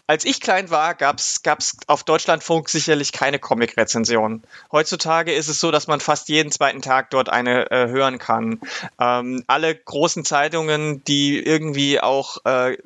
als 0.08 0.26
ich 0.26 0.40
klein 0.42 0.70
war, 0.70 0.96
gab 0.96 1.20
es 1.20 1.42
auf 1.88 2.04
Deutschlandfunk 2.04 2.70
sicherlich 2.70 3.12
keine 3.12 3.40
Comic-Rezension. 3.40 4.42
Heutzutage 4.72 5.34
ist 5.34 5.50
es 5.50 5.60
so, 5.60 5.70
dass 5.70 5.88
man 5.88 6.00
fast 6.00 6.30
jeden 6.30 6.52
zweiten 6.52 6.82
Tag 6.82 7.10
dort 7.10 7.30
eine 7.30 7.70
äh, 7.72 7.88
hören 7.88 8.18
kann. 8.18 8.62
Ähm, 9.00 9.44
alle 9.48 9.76
großen 9.76 10.24
Zeitungen, 10.24 11.04
die 11.04 11.40
irgendwie 11.40 12.00
auch 12.00 12.38
äh, 12.46 12.78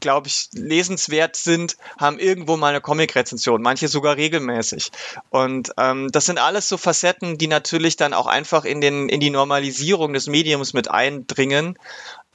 glaube 0.00 0.28
ich, 0.28 0.48
lesenswert 0.52 1.34
sind, 1.34 1.78
haben 1.98 2.18
irgendwo 2.18 2.58
mal 2.58 2.68
eine 2.68 2.82
Comic-Rezension, 2.82 3.62
manche 3.62 3.88
sogar 3.88 4.16
regelmäßig. 4.16 4.90
Und 5.30 5.72
ähm, 5.78 6.10
das 6.12 6.26
sind 6.26 6.38
alles 6.38 6.68
so 6.68 6.76
Facetten, 6.76 7.38
die 7.38 7.46
natürlich 7.46 7.96
dann 7.96 8.12
auch 8.12 8.26
einfach 8.26 8.66
in, 8.66 8.82
den, 8.82 9.08
in 9.08 9.20
die 9.20 9.30
Normalisierung 9.30 10.12
des 10.12 10.26
Mediums 10.26 10.74
mit 10.74 10.90
eindringen. 10.90 11.78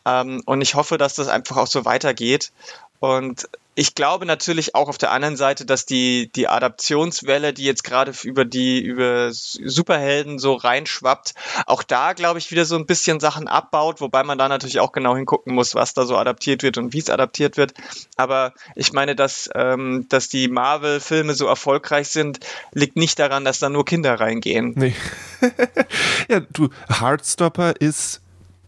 Ähm, 0.05 0.41
und 0.45 0.61
ich 0.61 0.75
hoffe, 0.75 0.97
dass 0.97 1.15
das 1.15 1.27
einfach 1.27 1.57
auch 1.57 1.67
so 1.67 1.85
weitergeht. 1.85 2.51
Und 2.99 3.47
ich 3.79 3.95
glaube 3.95 4.25
natürlich 4.25 4.75
auch 4.75 4.89
auf 4.89 4.97
der 4.97 5.11
anderen 5.11 5.37
Seite, 5.37 5.65
dass 5.65 5.85
die, 5.85 6.29
die 6.35 6.49
Adaptionswelle, 6.49 7.53
die 7.53 7.63
jetzt 7.63 7.85
gerade 7.85 8.11
über 8.23 8.43
die, 8.43 8.81
über 8.81 9.29
Superhelden 9.31 10.37
so 10.37 10.55
reinschwappt, 10.55 11.33
auch 11.65 11.81
da, 11.83 12.11
glaube 12.11 12.39
ich, 12.39 12.51
wieder 12.51 12.65
so 12.65 12.75
ein 12.75 12.85
bisschen 12.85 13.21
Sachen 13.21 13.47
abbaut, 13.47 14.01
wobei 14.01 14.23
man 14.23 14.37
da 14.37 14.49
natürlich 14.49 14.81
auch 14.81 14.91
genau 14.91 15.15
hingucken 15.15 15.55
muss, 15.55 15.75
was 15.75 15.93
da 15.93 16.05
so 16.05 16.17
adaptiert 16.17 16.61
wird 16.61 16.77
und 16.77 16.91
wie 16.91 16.99
es 16.99 17.09
adaptiert 17.09 17.55
wird. 17.55 17.73
Aber 18.17 18.53
ich 18.75 18.91
meine, 18.91 19.15
dass, 19.15 19.49
ähm, 19.55 20.07
dass 20.09 20.27
die 20.27 20.49
Marvel-Filme 20.49 21.33
so 21.33 21.47
erfolgreich 21.47 22.09
sind, 22.09 22.39
liegt 22.73 22.97
nicht 22.97 23.17
daran, 23.17 23.45
dass 23.45 23.59
da 23.59 23.69
nur 23.69 23.85
Kinder 23.85 24.19
reingehen. 24.19 24.73
Nee. 24.75 24.95
ja, 26.27 26.41
du, 26.41 26.67
Heartstopper 26.89 27.75
ist 27.79 28.19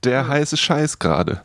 der 0.04 0.28
heiße 0.28 0.58
Scheiß 0.58 1.00
gerade. 1.00 1.42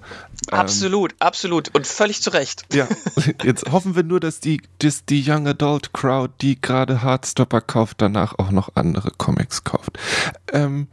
Ähm, 0.51 0.59
absolut, 0.59 1.13
ähm, 1.13 1.17
absolut 1.21 1.75
und 1.75 1.87
völlig 1.87 2.23
zu 2.23 2.31
Recht. 2.31 2.65
Ja, 2.73 2.89
jetzt 3.45 3.71
hoffen 3.71 3.97
wir 3.97 4.03
nur, 4.03 4.21
dass 4.21 4.41
die, 4.41 4.61
dass 4.79 5.05
die 5.05 5.25
Young 5.27 5.47
Adult 5.47 5.93
Crowd, 5.93 6.35
die 6.41 6.61
gerade 6.61 7.03
Hardstopper 7.03 7.61
kauft, 7.61 8.01
danach 8.01 8.39
auch 8.39 8.51
noch 8.51 8.71
andere 8.75 9.11
Comics 9.17 9.65
kauft. 9.65 9.99
Ähm, 10.53 10.89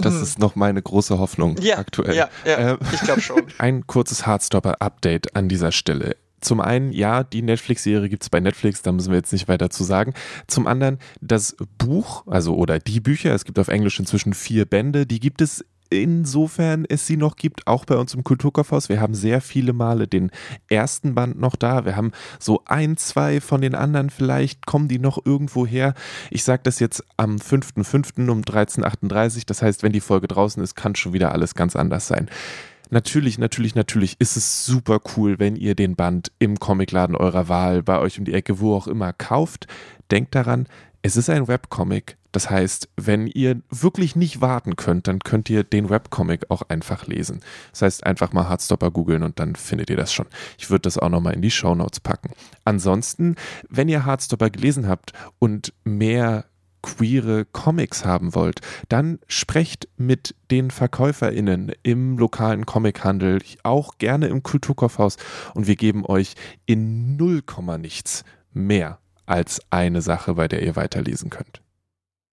das 0.00 0.14
hm. 0.14 0.22
ist 0.22 0.38
noch 0.38 0.56
meine 0.56 0.82
große 0.82 1.18
Hoffnung 1.18 1.56
ja, 1.60 1.78
aktuell. 1.78 2.14
Ja, 2.14 2.28
ja 2.44 2.72
ähm, 2.72 2.78
ich 2.92 3.00
glaube 3.00 3.20
schon. 3.20 3.42
Ein 3.58 3.86
kurzes 3.86 4.26
Hardstopper-Update 4.26 5.36
an 5.36 5.48
dieser 5.48 5.72
Stelle. 5.72 6.16
Zum 6.40 6.60
einen, 6.60 6.92
ja, 6.92 7.24
die 7.24 7.40
Netflix-Serie 7.40 8.08
gibt 8.08 8.22
es 8.22 8.28
bei 8.28 8.38
Netflix, 8.38 8.82
da 8.82 8.92
müssen 8.92 9.10
wir 9.10 9.16
jetzt 9.16 9.32
nicht 9.32 9.48
weiter 9.48 9.70
zu 9.70 9.82
sagen. 9.82 10.12
Zum 10.46 10.66
anderen, 10.66 10.98
das 11.22 11.56
Buch, 11.78 12.24
also 12.26 12.54
oder 12.54 12.78
die 12.78 13.00
Bücher, 13.00 13.34
es 13.34 13.46
gibt 13.46 13.58
auf 13.58 13.68
Englisch 13.68 13.98
inzwischen 13.98 14.34
vier 14.34 14.66
Bände, 14.66 15.06
die 15.06 15.20
gibt 15.20 15.40
es 15.40 15.64
insofern 15.90 16.84
es 16.88 17.06
sie 17.06 17.16
noch 17.16 17.36
gibt, 17.36 17.66
auch 17.66 17.84
bei 17.84 17.96
uns 17.96 18.14
im 18.14 18.24
Kulturkaufhaus. 18.24 18.88
Wir 18.88 19.00
haben 19.00 19.14
sehr 19.14 19.40
viele 19.40 19.72
Male 19.72 20.06
den 20.06 20.30
ersten 20.68 21.14
Band 21.14 21.38
noch 21.38 21.56
da. 21.56 21.84
Wir 21.84 21.96
haben 21.96 22.12
so 22.38 22.62
ein, 22.66 22.96
zwei 22.96 23.40
von 23.40 23.60
den 23.60 23.74
anderen 23.74 24.10
vielleicht, 24.10 24.66
kommen 24.66 24.88
die 24.88 24.98
noch 24.98 25.24
irgendwo 25.24 25.66
her. 25.66 25.94
Ich 26.30 26.44
sage 26.44 26.62
das 26.64 26.80
jetzt 26.80 27.04
am 27.16 27.36
5.5. 27.36 28.28
um 28.28 28.42
13.38 28.42 29.44
Das 29.46 29.62
heißt, 29.62 29.82
wenn 29.82 29.92
die 29.92 30.00
Folge 30.00 30.28
draußen 30.28 30.62
ist, 30.62 30.74
kann 30.74 30.94
schon 30.94 31.12
wieder 31.12 31.32
alles 31.32 31.54
ganz 31.54 31.76
anders 31.76 32.06
sein. 32.06 32.28
Natürlich, 32.90 33.38
natürlich, 33.38 33.74
natürlich 33.74 34.16
ist 34.20 34.36
es 34.36 34.66
super 34.66 35.00
cool, 35.16 35.38
wenn 35.38 35.56
ihr 35.56 35.74
den 35.74 35.96
Band 35.96 36.30
im 36.38 36.60
Comicladen 36.60 37.16
eurer 37.16 37.48
Wahl, 37.48 37.82
bei 37.82 37.98
euch 37.98 38.18
um 38.18 38.24
die 38.24 38.34
Ecke, 38.34 38.60
wo 38.60 38.74
auch 38.74 38.86
immer 38.86 39.12
kauft. 39.12 39.66
Denkt 40.10 40.34
daran, 40.34 40.68
es 41.02 41.16
ist 41.16 41.30
ein 41.30 41.48
Webcomic. 41.48 42.16
Das 42.34 42.50
heißt, 42.50 42.88
wenn 42.96 43.28
ihr 43.28 43.62
wirklich 43.70 44.16
nicht 44.16 44.40
warten 44.40 44.74
könnt, 44.74 45.06
dann 45.06 45.20
könnt 45.20 45.48
ihr 45.50 45.62
den 45.62 45.88
Webcomic 45.88 46.50
auch 46.50 46.62
einfach 46.68 47.06
lesen. 47.06 47.38
Das 47.70 47.82
heißt, 47.82 48.04
einfach 48.04 48.32
mal 48.32 48.48
Hardstopper 48.48 48.90
googeln 48.90 49.22
und 49.22 49.38
dann 49.38 49.54
findet 49.54 49.88
ihr 49.88 49.96
das 49.96 50.12
schon. 50.12 50.26
Ich 50.58 50.68
würde 50.68 50.82
das 50.82 50.98
auch 50.98 51.10
nochmal 51.10 51.34
in 51.34 51.42
die 51.42 51.52
Show 51.52 51.76
Notes 51.76 52.00
packen. 52.00 52.30
Ansonsten, 52.64 53.36
wenn 53.68 53.88
ihr 53.88 54.04
Hardstopper 54.04 54.50
gelesen 54.50 54.88
habt 54.88 55.12
und 55.38 55.72
mehr 55.84 56.46
queere 56.82 57.44
Comics 57.44 58.04
haben 58.04 58.34
wollt, 58.34 58.60
dann 58.88 59.20
sprecht 59.28 59.88
mit 59.96 60.34
den 60.50 60.72
VerkäuferInnen 60.72 61.70
im 61.84 62.18
lokalen 62.18 62.66
Comichandel, 62.66 63.40
auch 63.62 63.98
gerne 63.98 64.26
im 64.26 64.42
Kulturkaufhaus 64.42 65.18
und 65.54 65.68
wir 65.68 65.76
geben 65.76 66.04
euch 66.04 66.34
in 66.66 67.16
null 67.16 67.44
nichts 67.78 68.24
mehr 68.52 68.98
als 69.24 69.62
eine 69.70 70.02
Sache, 70.02 70.34
bei 70.34 70.48
der 70.48 70.64
ihr 70.64 70.74
weiterlesen 70.74 71.30
könnt. 71.30 71.63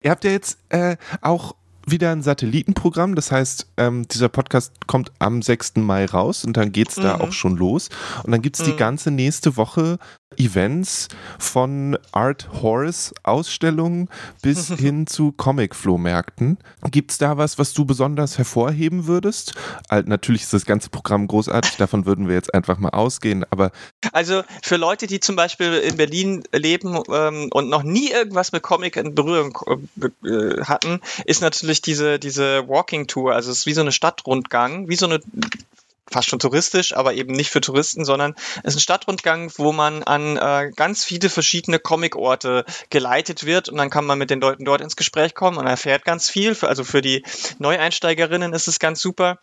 Ihr 0.01 0.11
habt 0.11 0.23
ja 0.23 0.31
jetzt 0.31 0.57
äh, 0.69 0.97
auch 1.21 1.55
wieder 1.85 2.11
ein 2.11 2.21
Satellitenprogramm. 2.21 3.15
Das 3.15 3.31
heißt, 3.31 3.67
ähm, 3.77 4.07
dieser 4.07 4.29
Podcast 4.29 4.87
kommt 4.87 5.11
am 5.19 5.41
6. 5.41 5.77
Mai 5.77 6.05
raus 6.05 6.43
und 6.45 6.57
dann 6.57 6.71
geht 6.71 6.89
es 6.89 6.97
mhm. 6.97 7.03
da 7.03 7.19
auch 7.19 7.31
schon 7.31 7.55
los. 7.57 7.89
Und 8.23 8.31
dann 8.31 8.41
gibt 8.41 8.59
es 8.59 8.65
mhm. 8.65 8.71
die 8.71 8.77
ganze 8.77 9.11
nächste 9.11 9.57
Woche 9.57 9.97
Events 10.37 11.09
von 11.39 11.97
Art 12.11 12.49
Horse 12.61 13.13
Ausstellungen 13.23 14.09
bis 14.41 14.67
hin 14.77 15.07
zu 15.07 15.31
Comic-Flohmärkten. 15.31 16.57
Gibt 16.89 17.11
es 17.11 17.17
da 17.17 17.37
was, 17.37 17.59
was 17.59 17.73
du 17.73 17.85
besonders 17.85 18.37
hervorheben 18.37 19.07
würdest? 19.07 19.53
Also, 19.89 20.07
natürlich 20.07 20.43
ist 20.43 20.53
das 20.53 20.65
ganze 20.65 20.89
Programm 20.89 21.27
großartig, 21.27 21.77
davon 21.77 22.05
würden 22.05 22.27
wir 22.27 22.35
jetzt 22.35 22.53
einfach 22.53 22.77
mal 22.77 22.89
ausgehen, 22.89 23.45
aber. 23.49 23.71
Also 24.13 24.43
für 24.61 24.77
Leute, 24.77 25.07
die 25.07 25.19
zum 25.19 25.35
Beispiel 25.35 25.73
in 25.73 25.97
Berlin 25.97 26.43
leben 26.53 26.99
ähm, 27.11 27.49
und 27.51 27.69
noch 27.69 27.83
nie 27.83 28.09
irgendwas 28.09 28.51
mit 28.51 28.63
Comic 28.63 28.95
in 28.95 29.15
Berührung 29.15 29.57
äh, 30.23 30.63
hatten, 30.63 31.01
ist 31.25 31.41
natürlich 31.41 31.81
diese, 31.81 32.19
diese 32.19 32.67
Walking 32.67 33.07
Tour, 33.07 33.33
also 33.33 33.51
es 33.51 33.59
ist 33.59 33.65
wie 33.65 33.73
so 33.73 33.81
eine 33.81 33.91
Stadtrundgang, 33.91 34.87
wie 34.87 34.95
so 34.95 35.05
eine 35.05 35.19
fast 36.11 36.29
schon 36.29 36.39
touristisch, 36.39 36.95
aber 36.95 37.13
eben 37.13 37.33
nicht 37.33 37.49
für 37.49 37.61
Touristen, 37.61 38.05
sondern 38.05 38.35
es 38.63 38.73
ist 38.73 38.77
ein 38.77 38.81
Stadtrundgang, 38.81 39.51
wo 39.57 39.71
man 39.71 40.03
an 40.03 40.37
äh, 40.37 40.71
ganz 40.75 41.03
viele 41.03 41.29
verschiedene 41.29 41.79
Comic-Orte 41.79 42.65
geleitet 42.89 43.45
wird 43.45 43.69
und 43.69 43.77
dann 43.77 43.89
kann 43.89 44.05
man 44.05 44.17
mit 44.17 44.29
den 44.29 44.41
Leuten 44.41 44.65
dort 44.65 44.81
ins 44.81 44.95
Gespräch 44.95 45.33
kommen 45.35 45.57
und 45.57 45.67
erfährt 45.67 46.05
ganz 46.05 46.29
viel. 46.29 46.55
Für, 46.55 46.67
also 46.67 46.83
für 46.83 47.01
die 47.01 47.23
Neueinsteigerinnen 47.59 48.53
ist 48.53 48.67
es 48.67 48.79
ganz 48.79 49.01
super. 49.01 49.39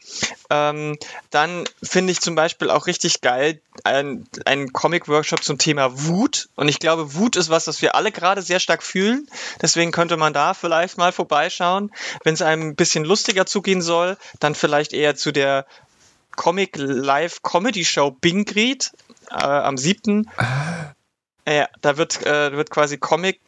Ähm, 0.51 0.99
dann 1.31 1.65
finde 1.83 2.13
ich 2.13 2.21
zum 2.21 2.35
Beispiel 2.35 2.71
auch 2.71 2.87
richtig 2.87 3.21
geil 3.21 3.61
einen, 3.85 4.27
Comic-Workshop 4.73 5.43
zum 5.45 5.59
Thema 5.59 6.07
Wut 6.07 6.49
und 6.57 6.69
ich 6.69 6.79
glaube, 6.79 7.15
Wut 7.15 7.37
ist 7.37 7.49
was, 7.49 7.67
was 7.67 7.83
wir 7.83 7.95
alle 7.95 8.13
gerade 8.13 8.43
sehr 8.43 8.61
stark 8.61 8.83
fühlen. 8.83 9.29
Deswegen 9.63 9.93
könnte 9.93 10.17
man 10.17 10.33
da 10.33 10.55
vielleicht 10.55 10.99
mal 10.99 11.13
vorbeischauen. 11.13 11.93
Wenn 12.25 12.35
es 12.35 12.43
einem 12.43 12.71
ein 12.71 12.77
bisschen 12.77 13.05
lustiger 13.05 13.47
zugehen 13.47 13.83
soll, 13.83 14.17
dann 14.41 14.55
vielleicht 14.55 14.93
eher 14.93 15.17
zu 15.17 15.33
der 15.33 15.67
Comic 16.37 16.77
Live 16.77 17.43
Comedy 17.43 17.85
Show 17.85 18.11
Bingried 18.11 18.93
äh, 19.31 19.35
am 19.35 19.77
7. 19.77 20.31
Ah. 20.37 20.95
Ja, 21.49 21.69
da 21.81 21.97
wird, 21.97 22.27
äh, 22.27 22.53
wird 22.53 22.71
quasi 22.71 22.99
Comic 22.99 23.41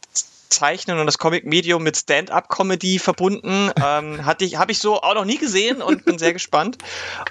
Zeichnen 0.50 0.98
und 0.98 1.06
das 1.06 1.18
Comic-Medium 1.18 1.82
mit 1.82 1.96
Stand-up-Comedy 1.96 2.98
verbunden. 2.98 3.70
Ähm, 3.82 4.26
hatte 4.26 4.44
ich, 4.44 4.56
habe 4.56 4.72
ich 4.72 4.78
so 4.78 5.00
auch 5.00 5.14
noch 5.14 5.24
nie 5.24 5.38
gesehen 5.38 5.80
und 5.80 6.04
bin 6.04 6.18
sehr 6.18 6.32
gespannt. 6.32 6.76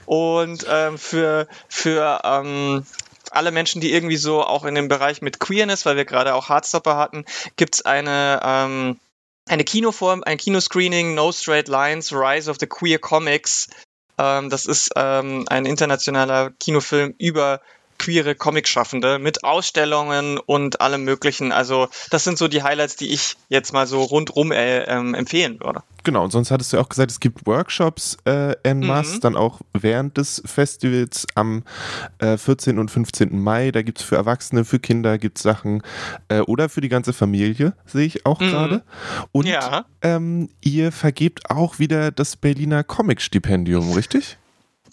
Und 0.05 0.65
ähm, 0.67 0.97
für, 0.97 1.47
für 1.67 2.21
ähm, 2.23 2.85
alle 3.29 3.51
Menschen, 3.51 3.81
die 3.81 3.93
irgendwie 3.93 4.17
so 4.17 4.41
auch 4.41 4.65
in 4.65 4.73
dem 4.73 4.87
Bereich 4.87 5.21
mit 5.21 5.39
Queerness, 5.39 5.85
weil 5.85 5.95
wir 5.95 6.05
gerade 6.05 6.33
auch 6.33 6.49
Hardstopper 6.49 6.97
hatten, 6.97 7.25
gibt 7.55 7.75
es 7.75 7.85
eine, 7.85 8.39
ähm, 8.43 8.99
eine 9.47 9.63
Kinoform, 9.63 10.23
ein 10.23 10.37
Kinoscreening, 10.37 11.13
No 11.13 11.31
Straight 11.31 11.67
Lines, 11.67 12.11
Rise 12.11 12.49
of 12.49 12.57
the 12.59 12.67
Queer 12.67 12.97
Comics, 12.97 13.69
das 14.49 14.65
ist 14.65 14.91
ähm, 14.95 15.45
ein 15.47 15.65
internationaler 15.65 16.51
Kinofilm 16.59 17.15
über 17.17 17.61
queere 17.99 18.33
Comic-Schaffende 18.33 19.19
mit 19.19 19.43
Ausstellungen 19.43 20.39
und 20.39 20.81
allem 20.81 21.03
möglichen. 21.03 21.51
Also 21.51 21.87
das 22.09 22.23
sind 22.23 22.37
so 22.39 22.47
die 22.47 22.63
Highlights, 22.63 22.95
die 22.95 23.09
ich 23.13 23.35
jetzt 23.49 23.73
mal 23.73 23.85
so 23.85 24.01
rundrum 24.01 24.51
äh, 24.51 24.83
ähm, 24.85 25.13
empfehlen 25.13 25.59
würde. 25.59 25.83
Genau, 26.05 26.23
und 26.23 26.31
sonst 26.31 26.49
hattest 26.49 26.71
du 26.73 26.77
ja 26.77 26.83
auch 26.83 26.89
gesagt, 26.89 27.11
es 27.11 27.19
gibt 27.19 27.45
Workshops 27.45 28.17
äh, 28.25 28.55
en 28.63 28.79
masse, 28.79 29.17
Mhm. 29.17 29.19
dann 29.19 29.35
auch 29.35 29.59
während 29.73 30.17
des 30.17 30.41
Festivals 30.45 31.27
am 31.35 31.63
äh, 32.19 32.37
14. 32.37 32.79
und 32.79 32.89
15. 32.89 33.37
Mai. 33.37 33.71
Da 33.71 33.81
gibt 33.81 33.99
es 33.99 34.05
für 34.05 34.15
Erwachsene, 34.15 34.63
für 34.65 34.79
Kinder 34.79 35.17
gibt 35.17 35.37
es 35.37 35.43
Sachen 35.43 35.83
äh, 36.29 36.39
oder 36.39 36.69
für 36.69 36.79
die 36.81 36.89
ganze 36.89 37.11
Familie, 37.13 37.73
sehe 37.85 38.05
ich 38.05 38.25
auch 38.25 38.39
Mhm. 38.39 38.49
gerade. 38.49 38.83
Und 39.33 39.45
Ja. 39.45 39.85
ähm, 40.01 40.49
ihr 40.61 40.93
vergebt 40.93 41.49
auch 41.51 41.79
wieder 41.79 42.11
das 42.11 42.37
Berliner 42.37 42.83
Comic-Stipendium, 42.85 43.91
richtig? 43.91 44.37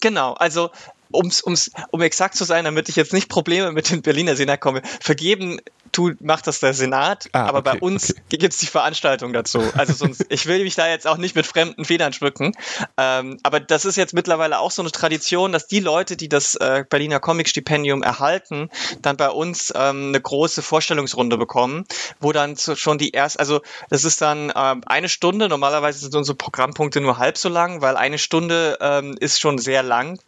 Genau, 0.01 0.33
also 0.33 0.69
um's, 1.11 1.41
um's, 1.41 1.71
um 1.91 2.01
exakt 2.01 2.35
zu 2.35 2.43
sein, 2.43 2.65
damit 2.65 2.89
ich 2.89 2.95
jetzt 2.95 3.13
nicht 3.13 3.29
Probleme 3.29 3.71
mit 3.71 3.89
dem 3.89 4.01
Berliner 4.01 4.35
Senat 4.35 4.61
komme, 4.61 4.81
vergeben 4.99 5.59
tut, 5.91 6.21
macht 6.21 6.47
das 6.47 6.59
der 6.59 6.73
Senat, 6.73 7.29
Ah, 7.33 7.45
aber 7.45 7.61
bei 7.61 7.71
okay, 7.73 7.79
uns 7.81 8.11
okay. 8.11 8.37
gibt 8.37 8.53
es 8.53 8.59
die 8.59 8.65
Veranstaltung 8.67 9.33
dazu. 9.33 9.61
Also 9.75 9.93
sonst, 9.93 10.25
ich 10.29 10.45
will 10.45 10.63
mich 10.63 10.75
da 10.75 10.87
jetzt 10.87 11.07
auch 11.07 11.17
nicht 11.17 11.35
mit 11.35 11.45
fremden 11.45 11.85
Federn 11.85 12.13
schmücken. 12.13 12.53
Ähm, 12.97 13.39
aber 13.43 13.59
das 13.59 13.85
ist 13.85 13.95
jetzt 13.95 14.13
mittlerweile 14.13 14.59
auch 14.59 14.71
so 14.71 14.81
eine 14.81 14.91
Tradition, 14.91 15.51
dass 15.51 15.67
die 15.67 15.79
Leute, 15.79 16.17
die 16.17 16.29
das 16.29 16.55
äh, 16.55 16.85
Berliner 16.89 17.19
Comic-Stipendium 17.19 18.03
erhalten, 18.03 18.69
dann 19.01 19.17
bei 19.17 19.29
uns 19.29 19.73
ähm, 19.75 20.09
eine 20.09 20.21
große 20.21 20.61
Vorstellungsrunde 20.61 21.37
bekommen, 21.37 21.85
wo 22.19 22.31
dann 22.31 22.55
zu, 22.55 22.75
schon 22.75 22.97
die 22.97 23.11
erst, 23.11 23.39
also 23.39 23.61
das 23.89 24.03
ist 24.03 24.21
dann 24.21 24.51
ähm, 24.55 24.81
eine 24.85 25.09
Stunde, 25.09 25.49
normalerweise 25.49 25.99
sind 25.99 26.15
unsere 26.15 26.35
Programmpunkte 26.35 27.01
nur 27.01 27.17
halb 27.17 27.37
so 27.37 27.49
lang, 27.49 27.81
weil 27.81 27.97
eine 27.97 28.17
Stunde 28.17 28.77
ähm, 28.81 29.15
ist 29.19 29.39
schon 29.39 29.57
sehr 29.57 29.83
lang. 29.83 30.19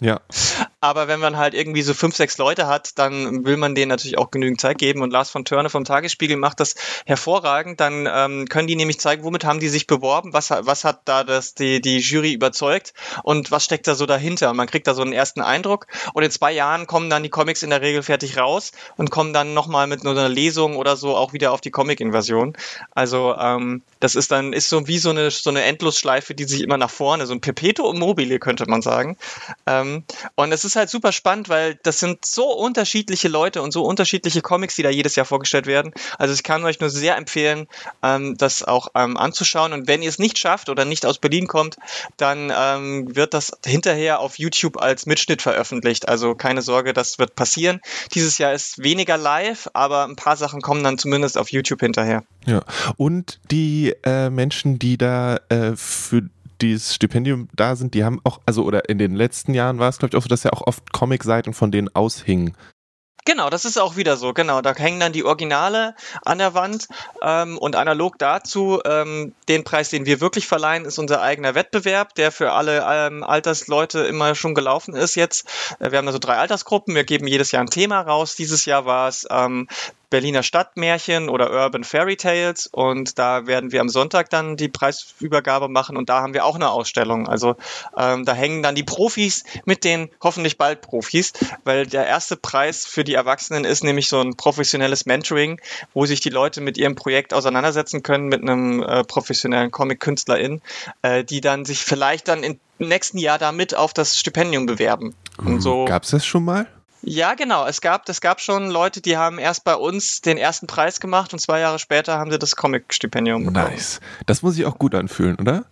Ja. 0.00 0.20
Aber 0.80 1.08
wenn 1.08 1.18
man 1.18 1.38
halt 1.38 1.54
irgendwie 1.54 1.80
so 1.80 1.94
fünf, 1.94 2.14
sechs 2.14 2.36
Leute 2.36 2.66
hat, 2.66 2.98
dann 2.98 3.46
will 3.46 3.56
man 3.56 3.74
denen 3.74 3.88
natürlich 3.88 4.18
auch 4.18 4.30
genügend 4.30 4.60
Zeit 4.60 4.76
geben. 4.76 5.00
Und 5.04 5.12
Lars 5.12 5.30
von 5.30 5.44
Törne 5.44 5.70
vom 5.70 5.84
Tagesspiegel 5.84 6.36
macht 6.36 6.60
das 6.60 6.74
hervorragend. 7.06 7.80
Dann 7.80 8.08
ähm, 8.10 8.46
können 8.48 8.66
die 8.66 8.76
nämlich 8.76 8.98
zeigen, 8.98 9.22
womit 9.22 9.44
haben 9.44 9.60
die 9.60 9.68
sich 9.68 9.86
beworben, 9.86 10.32
was, 10.32 10.50
was 10.50 10.84
hat 10.84 11.02
da 11.04 11.22
das, 11.22 11.54
die, 11.54 11.80
die 11.80 11.98
Jury 11.98 12.32
überzeugt 12.32 12.94
und 13.22 13.50
was 13.50 13.64
steckt 13.64 13.86
da 13.86 13.94
so 13.94 14.06
dahinter. 14.06 14.52
Man 14.54 14.66
kriegt 14.66 14.86
da 14.86 14.94
so 14.94 15.02
einen 15.02 15.12
ersten 15.12 15.40
Eindruck. 15.40 15.86
Und 16.12 16.22
in 16.22 16.30
zwei 16.30 16.52
Jahren 16.52 16.86
kommen 16.86 17.10
dann 17.10 17.22
die 17.22 17.30
Comics 17.30 17.62
in 17.62 17.70
der 17.70 17.82
Regel 17.82 18.02
fertig 18.02 18.38
raus 18.38 18.72
und 18.96 19.10
kommen 19.10 19.32
dann 19.32 19.54
nochmal 19.54 19.86
mit 19.86 20.04
einer 20.04 20.28
Lesung 20.28 20.76
oder 20.76 20.96
so 20.96 21.16
auch 21.16 21.32
wieder 21.32 21.52
auf 21.52 21.60
die 21.60 21.70
Comic-Invasion. 21.70 22.56
Also 22.92 23.34
ähm, 23.38 23.82
das 24.00 24.14
ist 24.14 24.30
dann 24.30 24.52
ist 24.52 24.68
so 24.68 24.86
wie 24.86 24.98
so 24.98 25.10
eine, 25.10 25.30
so 25.30 25.50
eine 25.50 25.62
Endlosschleife, 25.62 26.34
die 26.34 26.44
sich 26.44 26.62
immer 26.62 26.78
nach 26.78 26.90
vorne, 26.90 27.26
so 27.26 27.34
ein 27.34 27.40
Perpetuum 27.40 27.98
mobile, 27.98 28.38
könnte 28.38 28.66
man 28.68 28.82
sagen. 28.82 29.16
Ähm, 29.66 30.04
und 30.34 30.52
es 30.52 30.64
ist 30.64 30.76
halt 30.76 30.90
super 30.90 31.12
spannend, 31.12 31.48
weil 31.48 31.78
das 31.82 32.00
sind 32.00 32.24
so 32.24 32.52
unterschiedliche 32.52 33.28
Leute 33.28 33.62
und 33.62 33.72
so 33.72 33.84
unterschiedliche 33.84 34.42
Comics, 34.42 34.76
die 34.76 34.82
da 34.82 34.90
jedes 34.94 35.16
Jahr 35.16 35.26
vorgestellt 35.26 35.66
werden. 35.66 35.92
Also 36.18 36.34
ich 36.34 36.42
kann 36.42 36.64
euch 36.64 36.80
nur 36.80 36.90
sehr 36.90 37.16
empfehlen, 37.16 37.66
ähm, 38.02 38.36
das 38.36 38.62
auch 38.62 38.88
ähm, 38.94 39.16
anzuschauen. 39.16 39.72
Und 39.72 39.88
wenn 39.88 40.02
ihr 40.02 40.08
es 40.08 40.18
nicht 40.18 40.38
schafft 40.38 40.68
oder 40.68 40.84
nicht 40.84 41.06
aus 41.06 41.18
Berlin 41.18 41.46
kommt, 41.46 41.76
dann 42.16 42.52
ähm, 42.56 43.14
wird 43.14 43.34
das 43.34 43.52
hinterher 43.64 44.20
auf 44.20 44.38
YouTube 44.38 44.80
als 44.80 45.06
Mitschnitt 45.06 45.42
veröffentlicht. 45.42 46.08
Also 46.08 46.34
keine 46.34 46.62
Sorge, 46.62 46.92
das 46.92 47.18
wird 47.18 47.34
passieren. 47.34 47.80
Dieses 48.14 48.38
Jahr 48.38 48.52
ist 48.52 48.82
weniger 48.82 49.16
live, 49.16 49.68
aber 49.74 50.04
ein 50.04 50.16
paar 50.16 50.36
Sachen 50.36 50.60
kommen 50.60 50.84
dann 50.84 50.98
zumindest 50.98 51.38
auf 51.38 51.50
YouTube 51.50 51.80
hinterher. 51.80 52.24
Ja. 52.46 52.62
Und 52.96 53.40
die 53.50 53.94
äh, 54.04 54.30
Menschen, 54.30 54.78
die 54.78 54.98
da 54.98 55.38
äh, 55.48 55.76
für 55.76 56.22
dieses 56.60 56.94
Stipendium 56.94 57.48
da 57.54 57.76
sind, 57.76 57.94
die 57.94 58.04
haben 58.04 58.20
auch, 58.24 58.40
also 58.46 58.64
oder 58.64 58.88
in 58.88 58.98
den 58.98 59.14
letzten 59.14 59.54
Jahren 59.54 59.78
war 59.78 59.88
es, 59.88 59.98
glaube 59.98 60.14
ich, 60.14 60.18
auch 60.18 60.22
so, 60.22 60.28
dass 60.28 60.44
ja 60.44 60.52
auch 60.52 60.66
oft 60.66 60.92
Comicseiten 60.92 61.52
von 61.52 61.70
denen 61.70 61.94
aushingen. 61.94 62.56
Genau, 63.26 63.48
das 63.48 63.64
ist 63.64 63.78
auch 63.78 63.96
wieder 63.96 64.18
so. 64.18 64.34
Genau, 64.34 64.60
da 64.60 64.74
hängen 64.74 65.00
dann 65.00 65.12
die 65.12 65.24
Originale 65.24 65.94
an 66.26 66.38
der 66.38 66.52
Wand 66.52 66.88
ähm, 67.22 67.56
und 67.56 67.74
analog 67.74 68.18
dazu 68.18 68.82
ähm, 68.84 69.34
den 69.48 69.64
Preis, 69.64 69.88
den 69.88 70.04
wir 70.04 70.20
wirklich 70.20 70.46
verleihen, 70.46 70.84
ist 70.84 70.98
unser 70.98 71.22
eigener 71.22 71.54
Wettbewerb, 71.54 72.14
der 72.16 72.30
für 72.30 72.52
alle 72.52 72.84
ähm, 72.86 73.24
Altersleute 73.24 74.00
immer 74.00 74.34
schon 74.34 74.54
gelaufen 74.54 74.94
ist 74.94 75.14
jetzt. 75.14 75.48
Äh, 75.80 75.90
wir 75.90 75.98
haben 75.98 76.06
da 76.06 76.12
so 76.12 76.18
drei 76.18 76.36
Altersgruppen. 76.36 76.94
Wir 76.94 77.04
geben 77.04 77.26
jedes 77.26 77.50
Jahr 77.50 77.62
ein 77.62 77.70
Thema 77.70 78.02
raus. 78.02 78.36
Dieses 78.36 78.66
Jahr 78.66 78.84
war 78.84 79.08
es 79.08 79.26
ähm, 79.30 79.68
Berliner 80.14 80.44
Stadtmärchen 80.44 81.28
oder 81.28 81.50
Urban 81.50 81.82
Fairy 81.82 82.16
Tales 82.16 82.68
und 82.68 83.18
da 83.18 83.48
werden 83.48 83.72
wir 83.72 83.80
am 83.80 83.88
Sonntag 83.88 84.30
dann 84.30 84.56
die 84.56 84.68
Preisübergabe 84.68 85.68
machen 85.68 85.96
und 85.96 86.08
da 86.08 86.20
haben 86.20 86.34
wir 86.34 86.44
auch 86.44 86.54
eine 86.54 86.70
Ausstellung. 86.70 87.26
Also 87.26 87.56
ähm, 87.98 88.24
da 88.24 88.32
hängen 88.32 88.62
dann 88.62 88.76
die 88.76 88.84
Profis 88.84 89.42
mit 89.64 89.82
den 89.82 90.10
hoffentlich 90.22 90.56
bald 90.56 90.82
Profis, 90.82 91.32
weil 91.64 91.88
der 91.88 92.06
erste 92.06 92.36
Preis 92.36 92.86
für 92.86 93.02
die 93.02 93.14
Erwachsenen 93.14 93.64
ist 93.64 93.82
nämlich 93.82 94.08
so 94.08 94.20
ein 94.20 94.36
professionelles 94.36 95.04
Mentoring, 95.04 95.60
wo 95.94 96.06
sich 96.06 96.20
die 96.20 96.30
Leute 96.30 96.60
mit 96.60 96.78
ihrem 96.78 96.94
Projekt 96.94 97.34
auseinandersetzen 97.34 98.04
können 98.04 98.28
mit 98.28 98.40
einem 98.40 98.84
äh, 98.84 99.02
professionellen 99.02 99.72
Comic-Künstlerin, 99.72 100.62
äh, 101.02 101.24
die 101.24 101.40
dann 101.40 101.64
sich 101.64 101.80
vielleicht 101.84 102.28
dann 102.28 102.44
im 102.44 102.60
nächsten 102.78 103.18
Jahr 103.18 103.38
damit 103.38 103.74
auf 103.74 103.92
das 103.92 104.16
Stipendium 104.16 104.66
bewerben. 104.66 105.16
Und 105.38 105.60
so 105.60 105.86
Gab 105.86 106.04
es 106.04 106.10
das 106.10 106.24
schon 106.24 106.44
mal? 106.44 106.68
Ja, 107.04 107.34
genau. 107.34 107.66
Es 107.66 107.80
gab, 107.80 108.08
es 108.08 108.20
gab 108.20 108.40
schon 108.40 108.70
Leute, 108.70 109.00
die 109.00 109.16
haben 109.16 109.38
erst 109.38 109.64
bei 109.64 109.74
uns 109.74 110.20
den 110.20 110.36
ersten 110.36 110.66
Preis 110.66 111.00
gemacht 111.00 111.32
und 111.32 111.38
zwei 111.38 111.60
Jahre 111.60 111.78
später 111.78 112.18
haben 112.18 112.30
sie 112.30 112.38
das 112.38 112.56
Comic-Stipendium 112.56 113.46
bekommen. 113.46 113.72
Nice. 113.72 114.00
Das 114.26 114.42
muss 114.42 114.54
sich 114.54 114.64
auch 114.66 114.78
gut 114.78 114.94
anfühlen, 114.94 115.36
oder? 115.36 115.64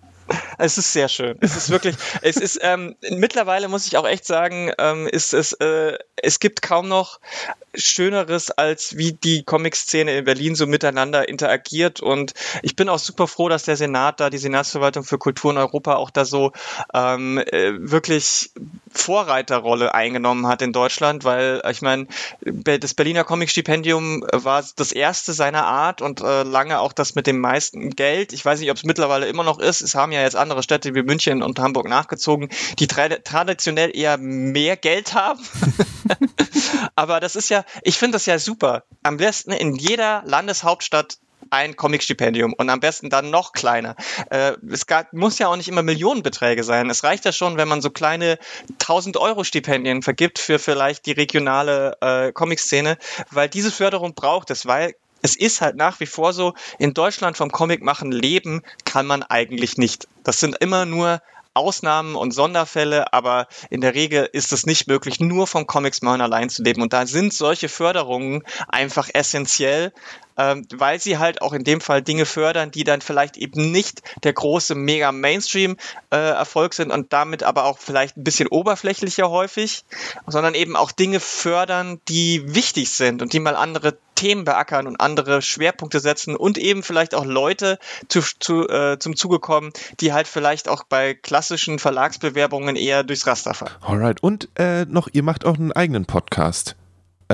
Es 0.59 0.79
ist 0.79 0.93
sehr 0.93 1.09
schön. 1.09 1.37
Es 1.41 1.57
ist 1.57 1.71
wirklich, 1.71 1.97
es 2.23 2.37
ist, 2.37 2.59
ähm, 2.63 2.97
mittlerweile 3.11 3.69
muss 3.69 3.87
ich 3.87 3.97
auch 3.97 4.07
echt 4.07 4.27
sagen, 4.27 4.73
ähm, 4.79 5.07
ist 5.07 5.35
es, 5.35 5.53
äh, 5.55 5.99
es 6.17 6.41
gibt 6.41 6.63
kaum 6.63 6.89
noch 6.89 7.19
Schöneres, 7.75 8.51
als 8.51 8.99
wie 8.99 9.13
die 9.13 9.45
Comic-Szene 9.45 10.19
in 10.19 10.25
Berlin 10.25 10.55
so 10.55 10.67
miteinander 10.67 11.29
interagiert. 11.29 12.01
Und 12.01 12.35
ich 12.63 12.77
bin 12.77 12.89
auch 12.89 12.99
super 12.99 13.27
froh, 13.27 13.49
dass 13.49 13.63
der 13.65 13.77
Senat 13.77 14.21
da, 14.21 14.29
die 14.29 14.39
Senatsverwaltung 14.39 15.05
für 15.05 15.19
Kultur 15.19 15.53
in 15.53 15.57
Europa 15.57 15.97
auch 15.97 16.11
da 16.11 16.25
so 16.25 16.53
ähm, 16.93 17.39
äh, 17.39 17.73
wirklich 17.79 18.51
Vorreiterrolle 18.91 19.95
eingenommen 19.95 20.47
hat 20.47 20.61
in 20.61 20.73
Deutschland, 20.73 21.25
weil 21.25 21.63
ich 21.71 21.81
meine, 21.81 22.07
das 22.43 22.93
Berliner 22.93 23.25
Comic-Stipendium 23.25 24.23
war 24.33 24.63
das 24.77 24.93
erste 24.93 25.33
seiner 25.33 25.65
Art 25.65 26.03
und 26.03 26.21
äh, 26.21 26.43
lange 26.43 26.79
auch 26.79 26.93
das 26.93 27.15
mit 27.15 27.27
dem 27.27 27.41
meisten 27.41 27.91
Geld. 27.91 28.35
Ich 28.35 28.45
weiß 28.45 28.61
nicht, 28.61 28.71
ob 28.71 28.77
es 28.77 28.85
mittlerweile 28.85 29.27
immer 29.27 29.45
noch 29.45 29.59
ist. 29.59 29.81
Es 29.81 29.95
haben 29.95 30.13
ja 30.13 30.22
jetzt 30.23 30.37
andere 30.37 30.63
Städte 30.63 30.95
wie 30.95 31.03
München 31.03 31.43
und 31.43 31.59
Hamburg 31.59 31.89
nachgezogen, 31.89 32.49
die 32.79 32.87
tra 32.87 33.09
traditionell 33.09 33.97
eher 33.97 34.19
mehr 34.19 34.77
Geld 34.77 35.15
haben. 35.15 35.41
Aber 36.95 37.21
das 37.21 37.37
ist 37.37 37.49
ja, 37.49 37.65
ich 37.83 37.99
finde 37.99 38.17
das 38.17 38.27
ja 38.27 38.39
super. 38.39 38.85
Am 39.03 39.17
besten 39.17 39.53
in 39.53 39.75
jeder 39.75 40.23
Landeshauptstadt 40.25 41.19
ein 41.51 41.77
Comic-Stipendium 41.77 42.55
und 42.55 42.71
am 42.71 42.81
besten 42.81 43.11
dann 43.11 43.31
noch 43.31 43.53
kleiner. 43.53 43.97
Äh, 44.31 44.53
es 44.71 44.87
gab, 44.87 45.13
muss 45.13 45.39
ja 45.39 45.49
auch 45.49 45.57
nicht 45.57 45.69
immer 45.69 45.83
Millionenbeträge 45.83 46.65
sein. 46.65 46.89
Es 46.89 47.05
reicht 47.05 47.25
ja 47.25 47.33
schon, 47.33 47.57
wenn 47.59 47.69
man 47.69 47.83
so 47.83 47.91
kleine 47.91 48.39
1000 48.81 49.19
Euro 49.19 49.45
Stipendien 49.45 50.03
vergibt 50.03 50.39
für 50.39 50.59
vielleicht 50.59 51.05
die 51.07 51.13
regionale 51.13 51.97
äh, 52.01 52.33
Comic-Szene, 52.33 52.97
weil 53.31 53.49
diese 53.49 53.71
Förderung 53.71 54.15
braucht 54.15 54.51
es, 54.51 54.67
weil 54.67 54.95
es 55.23 55.37
ist 55.37 55.61
halt 55.61 55.77
nach 55.77 56.01
wie 56.01 56.07
vor 56.07 56.33
so, 56.33 56.55
in 56.79 56.95
Deutschland 56.95 57.37
vom 57.37 57.51
Comic 57.51 57.83
machen 57.83 58.13
leben 58.13 58.63
kann 58.85 59.07
man 59.07 59.23
eigentlich 59.23 59.79
nicht. 59.79 60.09
Das 60.25 60.41
sind 60.41 60.57
immer 60.61 60.85
nur 60.85 61.23
Ausnahmen 61.55 62.15
und 62.15 62.33
Sonderfälle, 62.33 63.13
aber 63.13 63.47
in 63.69 63.83
der 63.83 63.95
Regel 63.95 64.29
ist 64.33 64.53
es 64.53 64.65
nicht 64.65 64.89
möglich, 64.89 65.21
nur 65.21 65.47
vom 65.47 65.67
Comics 65.67 66.01
machen 66.03 66.23
allein 66.23 66.49
zu 66.49 66.63
leben. 66.63 66.83
Und 66.83 66.93
da 66.93 67.07
sind 67.07 67.35
solche 67.35 67.69
Förderungen 67.69 68.43
einfach 68.69 69.09
essentiell, 69.13 69.93
ähm, 70.37 70.67
weil 70.75 71.01
sie 71.01 71.19
halt 71.19 71.43
auch 71.43 71.53
in 71.53 71.65
dem 71.65 71.81
Fall 71.81 72.03
Dinge 72.03 72.27
fördern, 72.27 72.71
die 72.71 72.85
dann 72.85 73.01
vielleicht 73.01 73.37
eben 73.37 73.71
nicht 73.71 74.03
der 74.25 74.33
große 74.33 74.75
mega 74.75 75.13
Mainstream 75.13 75.77
äh, 76.11 76.35
sind 76.71 76.91
und 76.91 77.13
damit 77.13 77.43
aber 77.43 77.65
auch 77.65 77.79
vielleicht 77.79 78.17
ein 78.17 78.25
bisschen 78.25 78.49
oberflächlicher 78.49 79.31
häufig, 79.31 79.85
sondern 80.27 80.55
eben 80.55 80.77
auch 80.77 80.93
Dinge 80.93 81.21
fördern, 81.21 82.01
die 82.09 82.55
wichtig 82.55 82.91
sind 82.91 83.23
und 83.23 83.33
die 83.33 83.41
mal 83.41 83.57
andere 83.57 83.97
Themen 84.15 84.45
beackern 84.45 84.87
und 84.87 85.01
andere 85.01 85.43
Schwerpunkte 85.43 85.99
setzen 85.99 86.37
und 86.37 86.59
eben 86.59 86.83
vielleicht 86.83 87.15
auch 87.15 87.25
Leute 87.25 87.79
zu, 88.09 88.21
zu, 88.21 88.69
äh, 88.69 88.99
zum 88.99 89.17
Zuge 89.17 89.41
kommen, 89.41 89.73
die 90.01 90.13
halt 90.13 90.29
vielleicht 90.29 90.69
auch 90.69 90.85
bei 90.85 91.15
klassischen 91.15 91.79
Verlagsbewerbungen 91.79 92.77
eher 92.77 93.03
durchs 93.03 93.27
Raster 93.27 93.55
fallen. 93.55 93.73
Alright. 93.81 94.23
Und 94.23 94.49
äh, 94.57 94.85
noch, 94.85 95.09
ihr 95.13 95.23
macht 95.23 95.45
auch 95.45 95.57
einen 95.57 95.73
eigenen 95.73 96.05
Podcast. 96.05 96.77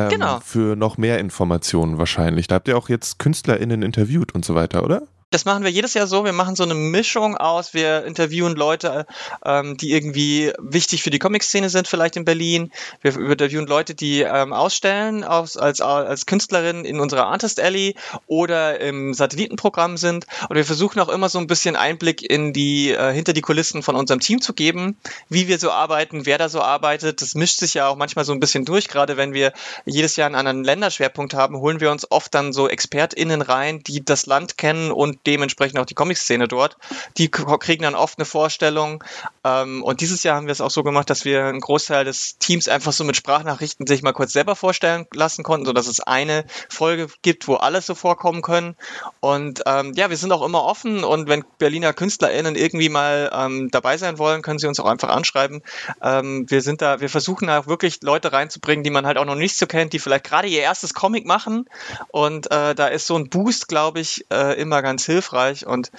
Ähm, 0.04 0.10
Genau. 0.10 0.40
Für 0.40 0.76
noch 0.76 0.98
mehr 0.98 1.18
Informationen 1.18 1.98
wahrscheinlich. 1.98 2.46
Da 2.46 2.56
habt 2.56 2.68
ihr 2.68 2.76
auch 2.76 2.88
jetzt 2.88 3.18
KünstlerInnen 3.18 3.82
interviewt 3.82 4.34
und 4.34 4.44
so 4.44 4.54
weiter, 4.54 4.84
oder? 4.84 5.02
Das 5.30 5.44
machen 5.44 5.62
wir 5.62 5.70
jedes 5.70 5.92
Jahr 5.92 6.06
so. 6.06 6.24
Wir 6.24 6.32
machen 6.32 6.56
so 6.56 6.62
eine 6.62 6.72
Mischung 6.72 7.36
aus. 7.36 7.74
Wir 7.74 8.06
interviewen 8.06 8.56
Leute, 8.56 9.04
ähm, 9.44 9.76
die 9.76 9.92
irgendwie 9.92 10.54
wichtig 10.58 11.02
für 11.02 11.10
die 11.10 11.18
Comic-Szene 11.18 11.68
sind, 11.68 11.86
vielleicht 11.86 12.16
in 12.16 12.24
Berlin. 12.24 12.72
Wir 13.02 13.14
interviewen 13.14 13.66
Leute, 13.66 13.94
die 13.94 14.22
ähm, 14.22 14.54
ausstellen 14.54 15.24
aus, 15.24 15.58
als, 15.58 15.82
als 15.82 16.24
Künstlerin 16.24 16.86
in 16.86 16.98
unserer 16.98 17.26
Artist 17.26 17.60
Alley 17.60 17.94
oder 18.26 18.80
im 18.80 19.12
Satellitenprogramm 19.12 19.98
sind. 19.98 20.26
Und 20.48 20.56
wir 20.56 20.64
versuchen 20.64 20.98
auch 20.98 21.10
immer 21.10 21.28
so 21.28 21.38
ein 21.38 21.46
bisschen 21.46 21.76
Einblick 21.76 22.22
in 22.22 22.54
die, 22.54 22.92
äh, 22.92 23.12
hinter 23.12 23.34
die 23.34 23.42
Kulissen 23.42 23.82
von 23.82 23.96
unserem 23.96 24.20
Team 24.20 24.40
zu 24.40 24.54
geben, 24.54 24.96
wie 25.28 25.46
wir 25.46 25.58
so 25.58 25.70
arbeiten, 25.70 26.24
wer 26.24 26.38
da 26.38 26.48
so 26.48 26.62
arbeitet. 26.62 27.20
Das 27.20 27.34
mischt 27.34 27.58
sich 27.58 27.74
ja 27.74 27.88
auch 27.88 27.96
manchmal 27.96 28.24
so 28.24 28.32
ein 28.32 28.40
bisschen 28.40 28.64
durch. 28.64 28.88
Gerade 28.88 29.18
wenn 29.18 29.34
wir 29.34 29.52
jedes 29.84 30.16
Jahr 30.16 30.24
einen 30.24 30.36
anderen 30.36 30.64
Länderschwerpunkt 30.64 31.34
haben, 31.34 31.58
holen 31.58 31.80
wir 31.80 31.90
uns 31.90 32.10
oft 32.10 32.32
dann 32.32 32.54
so 32.54 32.66
ExpertInnen 32.66 33.42
rein, 33.42 33.82
die 33.82 34.02
das 34.02 34.24
Land 34.24 34.56
kennen 34.56 34.90
und 34.90 35.17
dementsprechend 35.26 35.78
auch 35.78 35.86
die 35.86 35.94
Comic-Szene 35.94 36.48
dort. 36.48 36.76
Die 37.16 37.30
kriegen 37.30 37.82
dann 37.82 37.94
oft 37.94 38.18
eine 38.18 38.24
Vorstellung. 38.24 39.02
Ähm, 39.44 39.82
und 39.82 40.00
dieses 40.00 40.22
Jahr 40.22 40.36
haben 40.36 40.46
wir 40.46 40.52
es 40.52 40.60
auch 40.60 40.70
so 40.70 40.82
gemacht, 40.82 41.10
dass 41.10 41.24
wir 41.24 41.44
einen 41.44 41.60
Großteil 41.60 42.04
des 42.04 42.38
Teams 42.38 42.68
einfach 42.68 42.92
so 42.92 43.04
mit 43.04 43.16
Sprachnachrichten 43.16 43.86
sich 43.86 44.02
mal 44.02 44.12
kurz 44.12 44.32
selber 44.32 44.56
vorstellen 44.56 45.06
lassen 45.12 45.42
konnten, 45.42 45.66
sodass 45.66 45.86
es 45.86 46.00
eine 46.00 46.44
Folge 46.68 47.08
gibt, 47.22 47.48
wo 47.48 47.54
alles 47.54 47.86
so 47.86 47.94
vorkommen 47.94 48.42
können. 48.42 48.76
Und 49.20 49.62
ähm, 49.66 49.92
ja, 49.94 50.10
wir 50.10 50.16
sind 50.16 50.32
auch 50.32 50.42
immer 50.42 50.62
offen 50.64 51.04
und 51.04 51.28
wenn 51.28 51.44
Berliner 51.58 51.92
KünstlerInnen 51.92 52.54
irgendwie 52.54 52.88
mal 52.88 53.30
ähm, 53.32 53.70
dabei 53.70 53.96
sein 53.96 54.18
wollen, 54.18 54.42
können 54.42 54.58
sie 54.58 54.66
uns 54.66 54.80
auch 54.80 54.86
einfach 54.86 55.08
anschreiben. 55.08 55.62
Ähm, 56.02 56.46
wir 56.48 56.62
sind 56.62 56.82
da, 56.82 57.00
wir 57.00 57.08
versuchen 57.08 57.48
da 57.48 57.66
wirklich 57.66 58.02
Leute 58.02 58.32
reinzubringen, 58.32 58.84
die 58.84 58.90
man 58.90 59.06
halt 59.06 59.18
auch 59.18 59.24
noch 59.24 59.34
nicht 59.34 59.56
so 59.56 59.66
kennt, 59.66 59.92
die 59.92 59.98
vielleicht 59.98 60.24
gerade 60.24 60.48
ihr 60.48 60.60
erstes 60.60 60.94
Comic 60.94 61.26
machen. 61.26 61.68
Und 62.08 62.50
äh, 62.50 62.74
da 62.74 62.88
ist 62.88 63.06
so 63.06 63.16
ein 63.16 63.28
Boost, 63.28 63.68
glaube 63.68 64.00
ich, 64.00 64.26
äh, 64.30 64.60
immer 64.60 64.82
ganz 64.82 65.06
hilfreich 65.08 65.66
und 65.66 65.90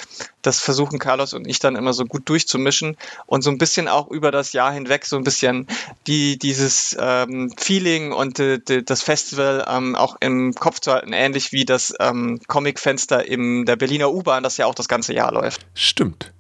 das 0.41 0.62
versuchen 0.62 0.99
Carlos 0.99 1.34
und 1.34 1.47
ich 1.47 1.60
dann 1.60 1.76
immer 1.76 1.91
so 1.91 2.05
gut 2.05 2.30
durchzumischen 2.30 2.95
und 3.26 3.43
so 3.43 3.49
ein 3.49 3.57
bisschen 3.57 3.89
auch 3.89 4.10
über 4.10 4.32
das 4.32 4.53
Jahr 4.53 4.72
hinweg 4.72 5.05
so 5.05 5.18
ein 5.18 5.26
bisschen 5.26 5.68
die, 6.07 6.39
dieses 6.39 6.95
ähm, 6.97 7.51
Feeling 7.57 8.14
und 8.14 8.38
die, 8.38 8.84
das 8.86 9.01
Festival 9.01 9.66
ähm, 9.68 9.95
auch 9.95 10.16
im 10.22 10.53
Kopf 10.53 10.80
zu 10.80 10.93
halten, 10.93 11.12
ähnlich 11.12 11.51
wie 11.51 11.66
das 11.66 11.93
ähm, 11.99 12.39
Comicfenster 12.47 13.26
in 13.28 13.66
der 13.66 13.76
Berliner 13.76 14.12
U-Bahn, 14.12 14.43
das 14.43 14.55
ja 14.55 14.66
auch 14.66 14.76
das 14.76 14.88
ganze 14.88 15.14
Jahr 15.14 15.34
läuft. 15.34 15.66
Stimmt. 15.74 16.32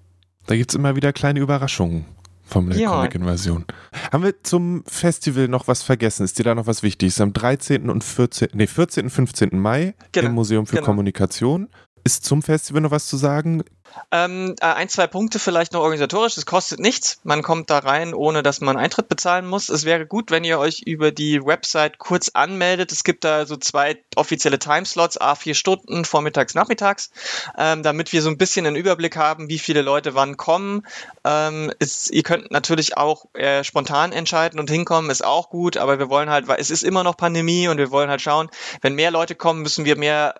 Da 0.47 0.55
gibt 0.55 0.71
es 0.71 0.75
immer 0.75 0.95
wieder 0.95 1.13
kleine 1.13 1.41
Überraschungen 1.41 2.05
vom 2.49 2.71
ja. 2.71 2.89
Comic-Invasion. 2.89 3.65
Haben 4.11 4.23
wir 4.23 4.43
zum 4.43 4.83
Festival 4.87 5.47
noch 5.47 5.67
was 5.67 5.83
vergessen? 5.83 6.23
Ist 6.23 6.39
dir 6.39 6.43
da 6.43 6.55
noch 6.55 6.67
was 6.67 6.83
wichtig? 6.83 7.09
Ist 7.09 7.21
am 7.21 7.33
13. 7.33 7.89
und 7.89 8.03
14. 8.03 8.49
Nee, 8.53 8.67
14. 8.67 9.05
und 9.05 9.09
15. 9.11 9.49
Mai 9.59 9.93
genau. 10.11 10.27
im 10.27 10.33
Museum 10.33 10.65
für 10.65 10.77
genau. 10.77 10.87
Kommunikation. 10.87 11.69
Ist 12.09 12.25
zum 12.25 12.41
Festival 12.41 12.81
noch 12.81 12.89
was 12.89 13.05
zu 13.05 13.17
sagen? 13.17 13.63
Ähm, 14.11 14.55
äh, 14.61 14.65
ein, 14.65 14.89
zwei 14.89 15.05
Punkte 15.05 15.37
vielleicht 15.37 15.73
noch 15.73 15.81
organisatorisch. 15.81 16.37
Es 16.37 16.47
kostet 16.47 16.79
nichts. 16.79 17.19
Man 17.23 17.43
kommt 17.43 17.69
da 17.69 17.77
rein, 17.77 18.15
ohne 18.15 18.41
dass 18.41 18.61
man 18.61 18.77
Eintritt 18.77 19.09
bezahlen 19.09 19.47
muss. 19.47 19.69
Es 19.69 19.85
wäre 19.85 20.07
gut, 20.07 20.31
wenn 20.31 20.43
ihr 20.43 20.57
euch 20.57 20.81
über 20.87 21.11
die 21.11 21.45
Website 21.45 21.99
kurz 21.99 22.29
anmeldet. 22.29 22.91
Es 22.91 23.03
gibt 23.03 23.23
da 23.25 23.45
so 23.45 23.57
zwei 23.57 24.03
offizielle 24.15 24.57
Timeslots, 24.57 25.21
a 25.21 25.35
vier 25.35 25.53
Stunden, 25.53 26.03
vormittags, 26.03 26.55
nachmittags, 26.55 27.11
ähm, 27.55 27.83
damit 27.83 28.11
wir 28.11 28.23
so 28.23 28.29
ein 28.31 28.39
bisschen 28.39 28.65
einen 28.65 28.75
Überblick 28.75 29.15
haben, 29.15 29.47
wie 29.47 29.59
viele 29.59 29.83
Leute 29.83 30.15
wann 30.15 30.35
kommen. 30.35 30.87
Ähm, 31.23 31.71
ist, 31.77 32.09
ihr 32.09 32.23
könnt 32.23 32.49
natürlich 32.49 32.97
auch 32.97 33.27
äh, 33.35 33.63
spontan 33.63 34.13
entscheiden 34.13 34.59
und 34.59 34.71
hinkommen, 34.71 35.11
ist 35.11 35.23
auch 35.23 35.51
gut, 35.51 35.77
aber 35.77 35.99
wir 35.99 36.09
wollen 36.09 36.31
halt, 36.31 36.47
weil 36.47 36.59
es 36.59 36.71
ist 36.71 36.83
immer 36.83 37.03
noch 37.03 37.17
Pandemie 37.17 37.67
und 37.67 37.77
wir 37.77 37.91
wollen 37.91 38.09
halt 38.09 38.23
schauen, 38.23 38.49
wenn 38.81 38.95
mehr 38.95 39.11
Leute 39.11 39.35
kommen, 39.35 39.61
müssen 39.61 39.85
wir 39.85 39.95
mehr 39.95 40.33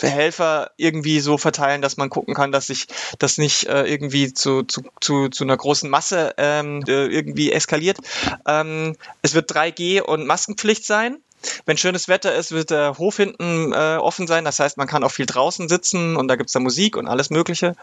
Helfer 0.00 0.70
irgendwie 0.76 1.20
so 1.20 1.38
verteilen, 1.38 1.82
dass 1.82 1.96
man 1.96 2.10
gucken 2.10 2.34
kann, 2.34 2.52
dass 2.52 2.66
sich 2.66 2.86
das 3.18 3.38
nicht 3.38 3.66
äh, 3.66 3.84
irgendwie 3.84 4.32
zu, 4.32 4.62
zu, 4.62 4.82
zu, 5.00 5.28
zu 5.28 5.44
einer 5.44 5.56
großen 5.56 5.88
Masse 5.88 6.34
ähm, 6.36 6.82
äh, 6.86 7.06
irgendwie 7.06 7.52
eskaliert. 7.52 7.98
Ähm, 8.46 8.96
es 9.22 9.34
wird 9.34 9.50
3G 9.50 10.02
und 10.02 10.26
Maskenpflicht 10.26 10.84
sein. 10.84 11.18
Wenn 11.64 11.76
schönes 11.76 12.08
Wetter 12.08 12.34
ist, 12.34 12.52
wird 12.52 12.70
der 12.70 12.98
Hof 12.98 13.16
hinten 13.16 13.72
äh, 13.72 13.96
offen 13.96 14.26
sein. 14.26 14.44
Das 14.44 14.58
heißt, 14.58 14.76
man 14.76 14.86
kann 14.86 15.04
auch 15.04 15.10
viel 15.10 15.26
draußen 15.26 15.68
sitzen 15.68 16.16
und 16.16 16.28
da 16.28 16.36
gibt's 16.36 16.52
da 16.52 16.60
Musik 16.60 16.96
und 16.96 17.06
alles 17.06 17.30
Mögliche. 17.30 17.76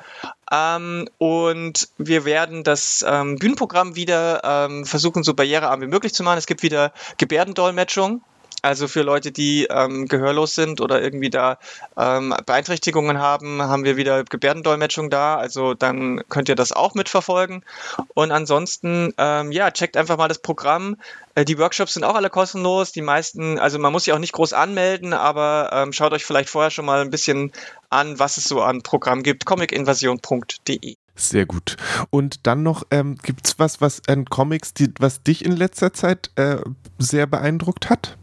Ähm, 0.52 1.08
und 1.18 1.90
wir 1.98 2.26
werden 2.26 2.64
das 2.64 3.06
ähm, 3.08 3.38
Bühnenprogramm 3.38 3.96
wieder 3.96 4.42
ähm, 4.44 4.86
versuchen, 4.86 5.24
so 5.24 5.34
barrierearm 5.34 5.82
wie 5.82 5.88
möglich 5.88 6.14
zu 6.14 6.24
machen. 6.24 6.38
Es 6.38 6.48
gibt 6.48 6.64
wieder 6.64 6.94
Gebärdendolmetschung. 7.18 8.22
Also 8.64 8.88
für 8.88 9.02
Leute, 9.02 9.34
die 9.34 9.68
ähm, 9.70 10.08
gehörlos 10.08 10.56
sind 10.56 10.80
oder 10.80 11.02
irgendwie 11.02 11.30
da 11.30 11.60
ähm, 11.98 12.34
Beeinträchtigungen 12.46 13.20
haben, 13.20 13.62
haben 13.62 13.84
wir 13.84 13.98
wieder 13.98 14.24
Gebärdendolmetschung 14.24 15.10
da. 15.10 15.36
Also 15.36 15.74
dann 15.74 16.22
könnt 16.30 16.48
ihr 16.48 16.56
das 16.56 16.72
auch 16.72 16.96
mitverfolgen. 16.96 17.66
Und 18.14 18.32
ansonsten, 18.32 19.14
ähm, 19.18 19.52
ja, 19.52 19.70
checkt 19.70 19.98
einfach 19.98 20.16
mal 20.18 20.30
das 20.30 20.40
Programm. 20.40 20.96
Äh, 21.36 21.44
die 21.44 21.58
Workshops 21.58 21.96
sind 21.96 22.06
auch 22.06 22.16
alle 22.16 22.30
kostenlos. 22.30 22.94
Die 22.94 23.02
meisten, 23.02 23.60
also 23.60 23.80
man 23.80 23.92
muss 23.92 24.06
sich 24.06 24.14
auch 24.14 24.20
nicht 24.20 24.32
groß 24.32 24.54
anmelden, 24.54 25.12
aber 25.12 25.70
ähm, 25.74 25.92
schaut 25.92 26.14
euch 26.14 26.24
vielleicht 26.24 26.50
vorher 26.50 26.72
schon 26.72 26.86
mal 26.86 27.02
ein 27.02 27.10
bisschen 27.10 27.52
an, 27.90 28.18
was 28.18 28.38
es 28.38 28.46
so 28.46 28.62
an 28.62 28.82
Programm 28.82 29.24
gibt. 29.24 29.46
comicinvasion.de. 29.46 30.96
Sehr 31.16 31.46
gut. 31.46 31.76
Und 32.12 32.48
dann 32.48 32.64
noch, 32.64 32.84
ähm, 32.92 33.18
gibt 33.22 33.46
es 33.46 33.60
was, 33.60 33.82
was 33.82 34.02
an 34.08 34.24
Comics, 34.24 34.74
die, 34.74 34.88
was 35.00 35.22
dich 35.22 35.44
in 35.44 35.52
letzter 35.52 35.92
Zeit 35.92 36.32
äh, 36.36 36.60
sehr 36.98 37.28
beeindruckt 37.28 37.90
hat? 37.90 38.18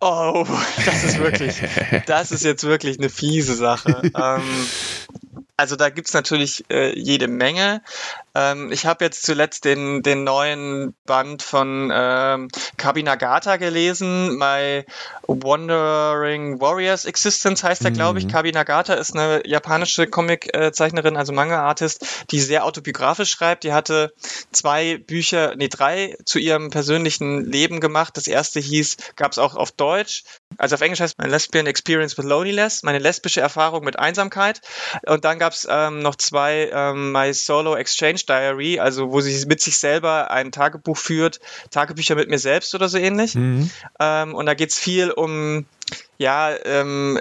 Oh, 0.00 0.46
das 0.84 1.04
ist 1.04 1.18
wirklich, 1.18 1.56
das 2.06 2.32
ist 2.32 2.42
jetzt 2.42 2.64
wirklich 2.64 2.98
eine 2.98 3.10
fiese 3.10 3.54
Sache. 3.54 4.02
ähm, 4.14 4.66
also 5.56 5.76
da 5.76 5.90
gibt's 5.90 6.14
natürlich 6.14 6.64
äh, 6.70 6.98
jede 6.98 7.28
Menge. 7.28 7.82
Ähm, 8.34 8.70
ich 8.72 8.86
habe 8.86 9.04
jetzt 9.04 9.22
zuletzt 9.22 9.64
den, 9.64 10.02
den 10.02 10.24
neuen 10.24 10.94
Band 11.04 11.42
von 11.42 11.90
ähm, 11.92 12.48
Kabinagata 12.76 13.56
gelesen. 13.56 14.38
My 14.38 14.84
Wandering 15.26 16.60
Warriors 16.60 17.04
Existence 17.04 17.62
heißt 17.62 17.84
er, 17.84 17.90
glaube 17.90 18.18
ich. 18.18 18.26
Mhm. 18.26 18.30
Kabinagata 18.30 18.94
ist 18.94 19.14
eine 19.14 19.46
japanische 19.46 20.06
Comic-Zeichnerin, 20.06 21.16
also 21.16 21.32
Manga-Artist, 21.32 22.26
die 22.30 22.40
sehr 22.40 22.64
autobiografisch 22.64 23.30
schreibt. 23.30 23.64
Die 23.64 23.72
hatte 23.72 24.12
zwei 24.52 24.98
Bücher, 24.98 25.54
nee, 25.56 25.68
drei 25.68 26.16
zu 26.24 26.38
ihrem 26.38 26.70
persönlichen 26.70 27.44
Leben 27.44 27.80
gemacht. 27.80 28.16
Das 28.16 28.26
erste 28.26 28.60
hieß, 28.60 28.96
gab's 29.16 29.38
auch 29.38 29.54
auf 29.56 29.72
Deutsch. 29.72 30.24
Also 30.58 30.74
auf 30.74 30.80
Englisch 30.80 31.00
heißt 31.00 31.18
My 31.18 31.28
Lesbian 31.28 31.66
Experience 31.66 32.18
with 32.18 32.24
Loneliness, 32.24 32.82
meine 32.82 32.98
lesbische 32.98 33.40
Erfahrung 33.40 33.84
mit 33.84 33.98
Einsamkeit. 33.98 34.60
Und 35.06 35.24
dann 35.24 35.38
gab's 35.38 35.66
ähm, 35.68 36.00
noch 36.00 36.16
zwei, 36.16 36.70
ähm, 36.72 37.12
My 37.12 37.32
Solo 37.32 37.76
Exchange 37.76 38.19
Diary, 38.26 38.78
also 38.78 39.12
wo 39.12 39.20
sie 39.20 39.46
mit 39.46 39.60
sich 39.60 39.78
selber 39.78 40.30
ein 40.30 40.52
Tagebuch 40.52 40.96
führt, 40.96 41.40
Tagebücher 41.70 42.14
mit 42.14 42.28
mir 42.28 42.38
selbst 42.38 42.74
oder 42.74 42.88
so 42.88 42.98
ähnlich. 42.98 43.34
Mhm. 43.34 43.70
Ähm, 43.98 44.34
und 44.34 44.46
da 44.46 44.54
geht 44.54 44.70
es 44.70 44.78
viel 44.78 45.10
um 45.10 45.66
ja, 46.18 46.54
ähm, 46.64 47.18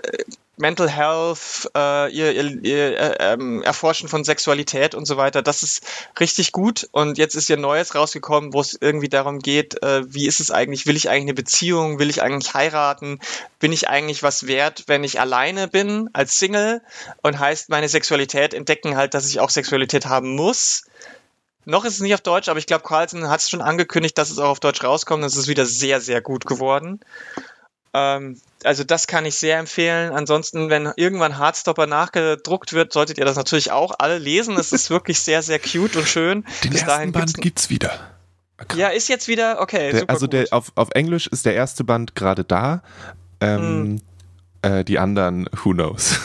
Mental 0.59 0.89
Health, 0.89 1.71
äh, 1.73 2.11
ihr, 2.11 2.33
ihr, 2.33 2.63
ihr 2.63 2.99
äh, 2.99 3.33
ähm, 3.33 3.63
Erforschen 3.63 4.09
von 4.09 4.25
Sexualität 4.25 4.93
und 4.93 5.05
so 5.05 5.15
weiter. 5.15 5.41
Das 5.41 5.63
ist 5.63 5.83
richtig 6.19 6.51
gut. 6.51 6.89
Und 6.91 7.17
jetzt 7.17 7.35
ist 7.35 7.49
ihr 7.49 7.55
Neues 7.55 7.95
rausgekommen, 7.95 8.53
wo 8.53 8.59
es 8.59 8.77
irgendwie 8.79 9.07
darum 9.07 9.39
geht, 9.39 9.81
äh, 9.81 10.01
wie 10.13 10.27
ist 10.27 10.41
es 10.41 10.51
eigentlich, 10.51 10.85
will 10.85 10.97
ich 10.97 11.09
eigentlich 11.09 11.23
eine 11.23 11.33
Beziehung, 11.33 11.97
will 11.97 12.09
ich 12.09 12.21
eigentlich 12.21 12.53
heiraten, 12.53 13.19
bin 13.59 13.71
ich 13.71 13.87
eigentlich 13.87 14.21
was 14.21 14.47
wert, 14.47 14.83
wenn 14.87 15.05
ich 15.05 15.21
alleine 15.21 15.69
bin 15.69 16.09
als 16.11 16.37
Single 16.37 16.81
und 17.21 17.39
heißt 17.39 17.69
meine 17.69 17.87
Sexualität 17.87 18.53
entdecken 18.53 18.97
halt, 18.97 19.13
dass 19.13 19.29
ich 19.29 19.39
auch 19.39 19.49
Sexualität 19.49 20.07
haben 20.07 20.35
muss. 20.35 20.83
Noch 21.63 21.85
ist 21.85 21.93
es 21.93 21.99
nicht 22.01 22.13
auf 22.13 22.21
Deutsch, 22.21 22.49
aber 22.49 22.59
ich 22.59 22.65
glaube, 22.65 22.83
Carlson 22.83 23.29
hat 23.29 23.39
es 23.39 23.49
schon 23.49 23.61
angekündigt, 23.61 24.17
dass 24.17 24.29
es 24.29 24.39
auch 24.39 24.49
auf 24.49 24.59
Deutsch 24.59 24.83
rauskommt. 24.83 25.23
Es 25.23 25.37
ist 25.37 25.47
wieder 25.47 25.65
sehr, 25.65 26.01
sehr 26.01 26.19
gut 26.19 26.45
geworden. 26.45 26.99
Ähm, 27.93 28.39
also 28.63 28.83
das 28.83 29.07
kann 29.07 29.25
ich 29.25 29.35
sehr 29.35 29.57
empfehlen. 29.57 30.11
Ansonsten, 30.11 30.69
wenn 30.69 30.91
irgendwann 30.95 31.37
Hardstopper 31.37 31.87
nachgedruckt 31.87 32.73
wird, 32.73 32.93
solltet 32.93 33.17
ihr 33.17 33.25
das 33.25 33.37
natürlich 33.37 33.71
auch 33.71 33.95
alle 33.99 34.17
lesen. 34.17 34.57
Es 34.57 34.71
ist 34.71 34.89
wirklich 34.89 35.19
sehr, 35.19 35.41
sehr 35.41 35.59
cute 35.59 35.95
und 35.95 36.07
schön. 36.07 36.45
Den 36.63 36.71
Bis 36.71 36.83
ersten 36.83 37.11
Band 37.11 37.33
gibt's 37.35 37.69
wieder. 37.69 37.99
Ja, 38.75 38.89
ist 38.89 39.07
jetzt 39.07 39.27
wieder, 39.27 39.61
okay. 39.61 39.91
Der, 39.91 40.09
also 40.09 40.27
der, 40.27 40.47
auf, 40.51 40.71
auf 40.75 40.89
Englisch 40.91 41.27
ist 41.27 41.45
der 41.45 41.55
erste 41.55 41.83
Band 41.83 42.15
gerade 42.15 42.43
da. 42.43 42.83
Ähm, 43.39 43.93
mm. 43.93 44.01
äh, 44.63 44.83
die 44.83 44.99
anderen, 44.99 45.49
who 45.63 45.71
knows. 45.71 46.19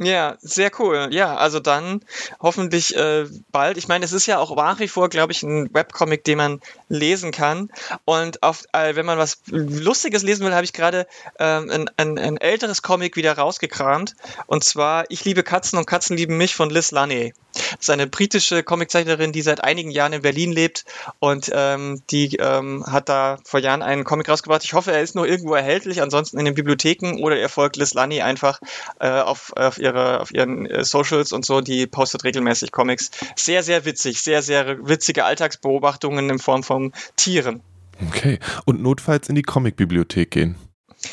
Ja, 0.00 0.36
sehr 0.40 0.70
cool. 0.78 1.08
Ja, 1.10 1.36
also 1.36 1.58
dann 1.58 2.04
hoffentlich 2.40 2.94
äh, 2.94 3.26
bald. 3.50 3.76
Ich 3.78 3.88
meine, 3.88 4.04
es 4.04 4.12
ist 4.12 4.26
ja 4.26 4.38
auch 4.38 4.54
nach 4.54 4.78
wie 4.78 4.86
vor, 4.86 5.08
glaube 5.08 5.32
ich, 5.32 5.42
ein 5.42 5.74
Webcomic, 5.74 6.22
den 6.22 6.38
man 6.38 6.60
lesen 6.88 7.32
kann. 7.32 7.68
Und 8.04 8.44
auf, 8.44 8.64
äh, 8.72 8.94
wenn 8.94 9.06
man 9.06 9.18
was 9.18 9.42
Lustiges 9.46 10.22
lesen 10.22 10.46
will, 10.46 10.54
habe 10.54 10.64
ich 10.64 10.72
gerade 10.72 11.08
ähm, 11.40 11.68
ein, 11.68 11.90
ein, 11.96 12.18
ein, 12.18 12.36
älteres 12.36 12.82
Comic 12.82 13.16
wieder 13.16 13.36
rausgekramt. 13.36 14.14
Und 14.46 14.62
zwar 14.62 15.04
Ich 15.08 15.24
liebe 15.24 15.42
Katzen 15.42 15.78
und 15.78 15.86
Katzen 15.86 16.16
lieben 16.16 16.36
mich 16.36 16.54
von 16.54 16.70
Liz 16.70 16.92
Laney. 16.92 17.34
Das 17.54 17.80
ist 17.80 17.90
eine 17.90 18.06
britische 18.06 18.62
Comiczeichnerin, 18.62 19.32
die 19.32 19.42
seit 19.42 19.64
einigen 19.64 19.90
Jahren 19.90 20.12
in 20.12 20.22
Berlin 20.22 20.52
lebt 20.52 20.84
und 21.18 21.50
ähm, 21.52 22.02
die 22.10 22.36
ähm, 22.36 22.84
hat 22.86 23.08
da 23.08 23.38
vor 23.44 23.58
Jahren 23.58 23.82
einen 23.82 24.04
Comic 24.04 24.28
rausgebracht. 24.28 24.64
Ich 24.64 24.74
hoffe, 24.74 24.92
er 24.92 25.02
ist 25.02 25.14
noch 25.14 25.24
irgendwo 25.24 25.54
erhältlich, 25.54 26.00
ansonsten 26.02 26.38
in 26.38 26.44
den 26.44 26.54
Bibliotheken 26.54 27.20
oder 27.20 27.36
ihr 27.36 27.48
folgt 27.48 27.76
Liz 27.76 27.94
Laney 27.94 28.22
einfach 28.22 28.60
äh, 29.00 29.08
auf, 29.08 29.52
auf 29.56 29.78
ihre, 29.88 30.20
auf 30.20 30.32
ihren 30.32 30.66
äh, 30.66 30.84
Socials 30.84 31.32
und 31.32 31.44
so, 31.44 31.60
die 31.60 31.86
postet 31.86 32.24
regelmäßig 32.24 32.72
Comics. 32.72 33.10
Sehr, 33.36 33.62
sehr 33.62 33.84
witzig, 33.84 34.22
sehr, 34.22 34.42
sehr 34.42 34.86
witzige 34.86 35.24
Alltagsbeobachtungen 35.24 36.30
in 36.30 36.38
Form 36.38 36.62
von 36.62 36.92
Tieren. 37.16 37.62
Okay. 38.06 38.38
Und 38.64 38.82
notfalls 38.82 39.28
in 39.28 39.34
die 39.34 39.42
Comicbibliothek 39.42 40.30
gehen. 40.30 40.56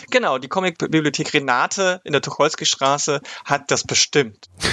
Genau, 0.09 0.39
die 0.39 0.47
Comicbibliothek 0.47 1.33
Renate 1.33 2.01
in 2.03 2.11
der 2.11 2.21
Tucholsky-Straße 2.21 3.21
hat 3.43 3.69
das 3.69 3.83
bestimmt. 3.83 4.49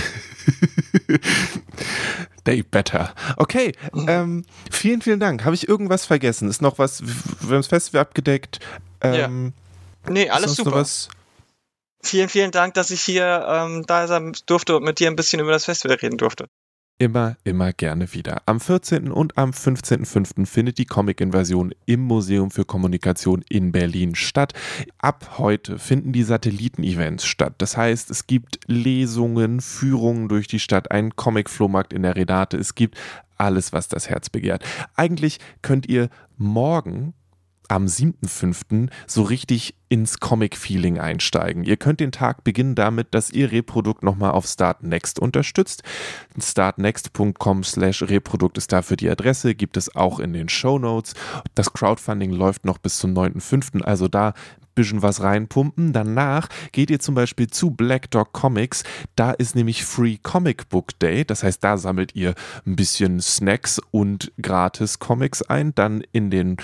They 2.45 2.63
better. 2.63 3.15
Okay, 3.37 3.73
ähm, 4.09 4.45
vielen, 4.71 5.03
vielen 5.03 5.21
Dank. 5.21 5.45
Habe 5.45 5.55
ich 5.55 5.69
irgendwas 5.69 6.07
vergessen? 6.07 6.49
Ist 6.49 6.63
noch 6.63 6.79
was, 6.79 7.03
wir 7.05 7.51
haben 7.51 7.51
das 7.51 7.69
Festival 7.69 8.01
abgedeckt. 8.01 8.59
Ähm, 9.01 9.53
ja. 10.07 10.11
Nee, 10.11 10.31
alles 10.31 10.57
super. 10.57 10.85
Vielen, 12.05 12.29
vielen 12.29 12.51
Dank, 12.51 12.75
dass 12.75 12.91
ich 12.91 13.01
hier 13.01 13.47
ähm, 13.49 13.85
da 13.87 14.07
sein 14.07 14.33
durfte 14.47 14.77
und 14.77 14.85
mit 14.85 14.99
dir 14.99 15.09
ein 15.09 15.17
bisschen 15.17 15.41
über 15.41 15.53
das 15.53 15.65
Festival 15.65 15.97
reden 15.97 16.19
durfte 16.19 16.49
immer, 17.03 17.37
immer 17.43 17.73
gerne 17.73 18.13
wieder. 18.15 18.43
Am 18.47 18.61
14. 18.61 19.11
und 19.11 19.37
am 19.37 19.51
15.05. 19.51 20.47
findet 20.47 20.79
die 20.79 20.85
Comic-Invasion 20.85 21.75
im 21.85 22.01
Museum 22.01 22.53
für 22.53 22.65
Kommunikation 22.65 23.45
in 23.49 23.73
Berlin 23.73 24.15
statt. 24.15 24.53
Ab 24.99 25.39
heute 25.39 25.81
finden 25.81 26.13
die 26.13 26.23
Satelliten-Events 26.23 27.25
statt. 27.25 27.55
Das 27.59 27.77
heißt, 27.77 28.09
es 28.11 28.29
gibt 28.29 28.61
Lesungen, 28.67 29.61
Führungen 29.61 30.29
durch 30.29 30.47
die 30.47 30.61
Stadt, 30.61 30.93
einen 30.93 31.17
Comic-Flohmarkt 31.17 31.93
in 31.93 32.03
der 32.03 32.15
Redate. 32.15 32.57
Es 32.57 32.77
gibt 32.77 32.97
alles, 33.37 33.73
was 33.73 33.89
das 33.89 34.09
Herz 34.09 34.31
begehrt. 34.31 34.65
Eigentlich 34.95 35.41
könnt 35.61 35.89
ihr 35.89 36.09
morgen 36.37 37.15
am 37.73 37.87
7.5. 37.87 38.91
so 39.07 39.23
richtig 39.23 39.75
ins 39.89 40.21
Comic-Feeling 40.21 40.99
einsteigen. 40.99 41.65
Ihr 41.65 41.79
könnt 41.79 42.01
den 42.01 42.13
Tag 42.13 42.45
beginnen 42.45 42.75
damit, 42.75 43.15
dass 43.15 43.31
ihr 43.31 43.51
Reprodukt 43.51 44.03
nochmal 44.03 44.33
auf 44.33 44.47
Start 44.47 44.83
Next 44.83 45.19
unterstützt. 45.19 45.83
startnext.com 46.39 47.65
slash 47.65 48.03
Reprodukt 48.03 48.59
ist 48.59 48.73
dafür 48.73 48.99
die 48.99 49.09
Adresse, 49.09 49.55
gibt 49.55 49.79
es 49.79 49.97
auch 49.97 50.21
in 50.21 50.35
den 50.35 50.51
Show 50.51 50.79
Notes. 50.79 51.15
Das 51.55 51.73
Crowdfunding 51.73 52.33
läuft 52.33 52.67
noch 52.67 52.77
bis 52.77 52.99
zum 52.99 53.15
9.5., 53.15 53.83
also 53.83 54.07
da 54.07 54.35
bisschen 54.75 55.03
was 55.03 55.23
reinpumpen. 55.23 55.93
Danach 55.93 56.49
geht 56.73 56.91
ihr 56.91 57.01
zum 57.01 57.15
Beispiel 57.15 57.49
zu 57.49 57.71
Black 57.71 58.11
Dog 58.11 58.33
Comics. 58.33 58.85
Da 59.17 59.33
ist 59.33 59.55
nämlich 59.55 59.85
Free 59.85 60.19
Comic 60.23 60.69
Book 60.69 60.99
Day. 60.99 61.25
Das 61.25 61.43
heißt, 61.43 61.63
da 61.63 61.77
sammelt 61.77 62.15
ihr 62.15 62.35
ein 62.67 62.77
bisschen 62.77 63.21
Snacks 63.21 63.81
und 63.91 64.33
gratis 64.41 64.99
Comics 64.99 65.43
ein. 65.43 65.75
Dann 65.75 66.03
in 66.13 66.31
den 66.31 66.57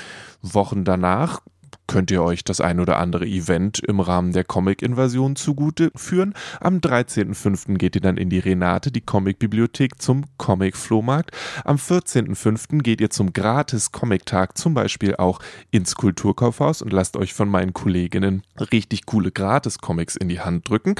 Wochen 0.43 0.85
danach 0.85 1.43
könnt 1.89 2.13
ihr 2.13 2.23
euch 2.23 2.45
das 2.45 2.61
ein 2.61 2.79
oder 2.79 2.99
andere 2.99 3.27
Event 3.27 3.81
im 3.81 3.99
Rahmen 3.99 4.33
der 4.33 4.45
Comic-Invasion 4.45 5.35
zugute 5.35 5.91
führen. 5.97 6.35
Am 6.61 6.79
13.05. 6.79 7.79
geht 7.79 7.97
ihr 7.97 8.01
dann 8.01 8.17
in 8.17 8.31
die 8.31 8.39
Renate, 8.39 8.93
die 8.93 9.01
Comic-Bibliothek, 9.01 10.01
zum 10.01 10.25
Comic-Flohmarkt. 10.37 11.33
Am 11.65 11.77
14.05. 11.77 12.83
geht 12.83 13.01
ihr 13.01 13.11
zum 13.11 13.33
Gratis-Comic-Tag 13.33 14.57
zum 14.57 14.75
Beispiel 14.75 15.17
auch 15.17 15.41
ins 15.71 15.97
Kulturkaufhaus 15.97 16.83
und 16.83 16.93
lasst 16.93 17.17
euch 17.17 17.35
von 17.35 17.49
meinen 17.49 17.73
Kolleginnen 17.73 18.43
richtig 18.71 19.07
coole 19.07 19.33
Gratis-Comics 19.33 20.17
in 20.17 20.29
die 20.29 20.41
Hand 20.41 20.69
drücken. 20.69 20.95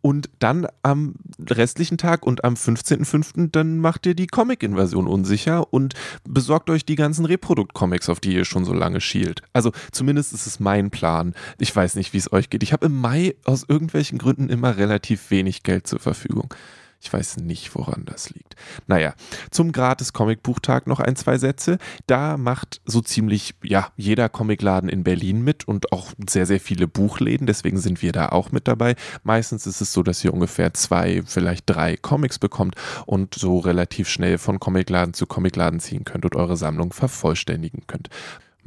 Und 0.00 0.30
dann 0.38 0.68
am 0.82 1.16
restlichen 1.50 1.98
Tag 1.98 2.24
und 2.24 2.44
am 2.44 2.54
15.05. 2.54 3.50
dann 3.50 3.80
macht 3.80 4.06
ihr 4.06 4.14
die 4.14 4.28
Comic-Invasion 4.28 5.08
unsicher 5.08 5.72
und 5.72 5.94
besorgt 6.24 6.70
euch 6.70 6.86
die 6.86 6.94
ganzen 6.94 7.24
Reprodukt-Comics, 7.24 8.08
auf 8.08 8.20
die 8.20 8.34
ihr 8.34 8.44
schon 8.44 8.64
so 8.64 8.72
lange 8.72 9.00
schielt. 9.00 9.42
Also 9.52 9.72
zumindest 9.90 10.27
Zumindest 10.28 10.46
ist 10.46 10.54
es 10.54 10.60
mein 10.60 10.90
Plan. 10.90 11.34
Ich 11.58 11.74
weiß 11.74 11.94
nicht, 11.94 12.12
wie 12.12 12.18
es 12.18 12.32
euch 12.32 12.50
geht. 12.50 12.62
Ich 12.62 12.72
habe 12.72 12.86
im 12.86 12.96
Mai 12.96 13.34
aus 13.44 13.64
irgendwelchen 13.66 14.18
Gründen 14.18 14.50
immer 14.50 14.76
relativ 14.76 15.30
wenig 15.30 15.62
Geld 15.62 15.86
zur 15.86 16.00
Verfügung. 16.00 16.54
Ich 17.00 17.12
weiß 17.12 17.36
nicht, 17.38 17.74
woran 17.76 18.04
das 18.04 18.30
liegt. 18.30 18.56
Naja, 18.88 19.14
zum 19.52 19.70
gratis 19.70 20.12
Comicbuchtag 20.12 20.88
noch 20.88 20.98
ein, 20.98 21.14
zwei 21.14 21.38
Sätze. 21.38 21.78
Da 22.08 22.36
macht 22.36 22.80
so 22.84 23.00
ziemlich, 23.00 23.54
ja, 23.62 23.92
jeder 23.96 24.28
Comicladen 24.28 24.90
in 24.90 25.04
Berlin 25.04 25.42
mit 25.42 25.66
und 25.68 25.92
auch 25.92 26.12
sehr, 26.28 26.44
sehr 26.44 26.58
viele 26.58 26.88
Buchläden. 26.88 27.46
Deswegen 27.46 27.78
sind 27.78 28.02
wir 28.02 28.10
da 28.10 28.30
auch 28.30 28.50
mit 28.50 28.66
dabei. 28.66 28.96
Meistens 29.22 29.66
ist 29.66 29.80
es 29.80 29.92
so, 29.92 30.02
dass 30.02 30.24
ihr 30.24 30.34
ungefähr 30.34 30.74
zwei, 30.74 31.22
vielleicht 31.24 31.70
drei 31.70 31.96
Comics 31.96 32.40
bekommt 32.40 32.74
und 33.06 33.34
so 33.36 33.60
relativ 33.60 34.08
schnell 34.08 34.36
von 34.36 34.58
Comicladen 34.58 35.14
zu 35.14 35.26
Comicladen 35.26 35.78
ziehen 35.78 36.04
könnt 36.04 36.24
und 36.24 36.34
eure 36.34 36.56
Sammlung 36.56 36.92
vervollständigen 36.92 37.86
könnt. 37.86 38.10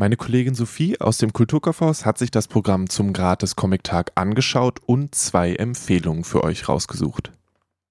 Meine 0.01 0.17
Kollegin 0.17 0.55
Sophie 0.55 0.99
aus 0.99 1.19
dem 1.19 1.31
Kulturkaufhaus 1.31 2.07
hat 2.07 2.17
sich 2.17 2.31
das 2.31 2.47
Programm 2.47 2.89
zum 2.89 3.13
Gratis-Comic-Tag 3.13 4.13
angeschaut 4.15 4.79
und 4.87 5.13
zwei 5.13 5.53
Empfehlungen 5.53 6.23
für 6.23 6.43
euch 6.43 6.67
rausgesucht. 6.67 7.31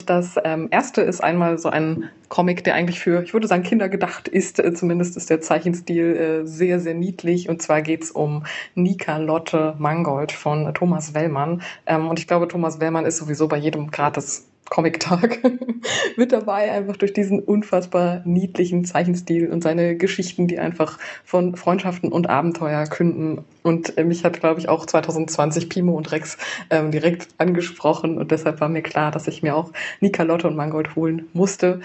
Das 0.07 0.35
ähm, 0.43 0.67
erste 0.73 1.03
ist 1.03 1.23
einmal 1.23 1.57
so 1.59 1.69
ein 1.69 2.11
Comic, 2.29 2.65
der 2.65 2.75
eigentlich 2.75 2.99
für, 2.99 3.23
ich 3.23 3.33
würde 3.33 3.47
sagen, 3.47 3.63
Kinder 3.63 3.89
gedacht 3.89 4.27
ist. 4.27 4.59
Äh, 4.59 4.75
zumindest 4.75 5.17
ist 5.17 5.31
der 5.31 5.41
Zeichenstil 5.41 6.17
äh, 6.17 6.47
sehr, 6.49 6.81
sehr 6.81 6.95
niedlich. 6.95 7.49
Und 7.49 7.63
zwar 7.63 7.81
geht 7.81 8.03
es 8.03 8.11
um 8.11 8.45
Nika 8.75 9.19
Lotte 9.19 9.77
Mangold 9.79 10.33
von 10.33 10.75
Thomas 10.75 11.15
Wellmann. 11.15 11.63
Ähm, 11.87 12.09
und 12.09 12.19
ich 12.19 12.27
glaube, 12.27 12.49
Thomas 12.49 12.81
Wellmann 12.81 13.07
ist 13.07 13.19
sowieso 13.19 13.47
bei 13.47 13.57
jedem 13.59 13.93
gratis 13.93 14.50
Comic-Tag 14.69 15.41
mit 16.17 16.33
dabei, 16.33 16.71
einfach 16.71 16.97
durch 16.97 17.13
diesen 17.13 17.41
unfassbar 17.41 18.23
niedlichen 18.25 18.85
Zeichenstil 18.85 19.51
und 19.51 19.63
seine 19.63 19.97
Geschichten, 19.97 20.47
die 20.47 20.59
einfach 20.59 20.99
von 21.25 21.57
Freundschaften 21.57 22.13
und 22.13 22.29
Abenteuer 22.29 22.87
künden. 22.87 23.45
Und 23.63 23.99
äh, 23.99 24.05
mich 24.05 24.25
hat, 24.25 24.39
glaube 24.41 24.61
ich, 24.61 24.69
auch 24.69 24.87
2020 24.87 25.69
Pimo 25.69 25.97
und 25.97 26.13
Rex 26.13 26.39
ähm, 26.71 26.93
direkt 26.93 27.29
angesprochen 27.39 28.17
und 28.19 28.31
deshalb 28.31 28.61
war 28.61 28.69
mir 28.69 28.83
klar, 28.83 29.11
dass 29.11 29.27
ich 29.27 29.43
mir 29.43 29.57
auch 29.57 29.73
Nika 30.01 30.23
Lotte 30.23 30.47
und 30.47 30.57
Mangold 30.57 30.95
holen 30.95 31.29
musste. 31.33 31.81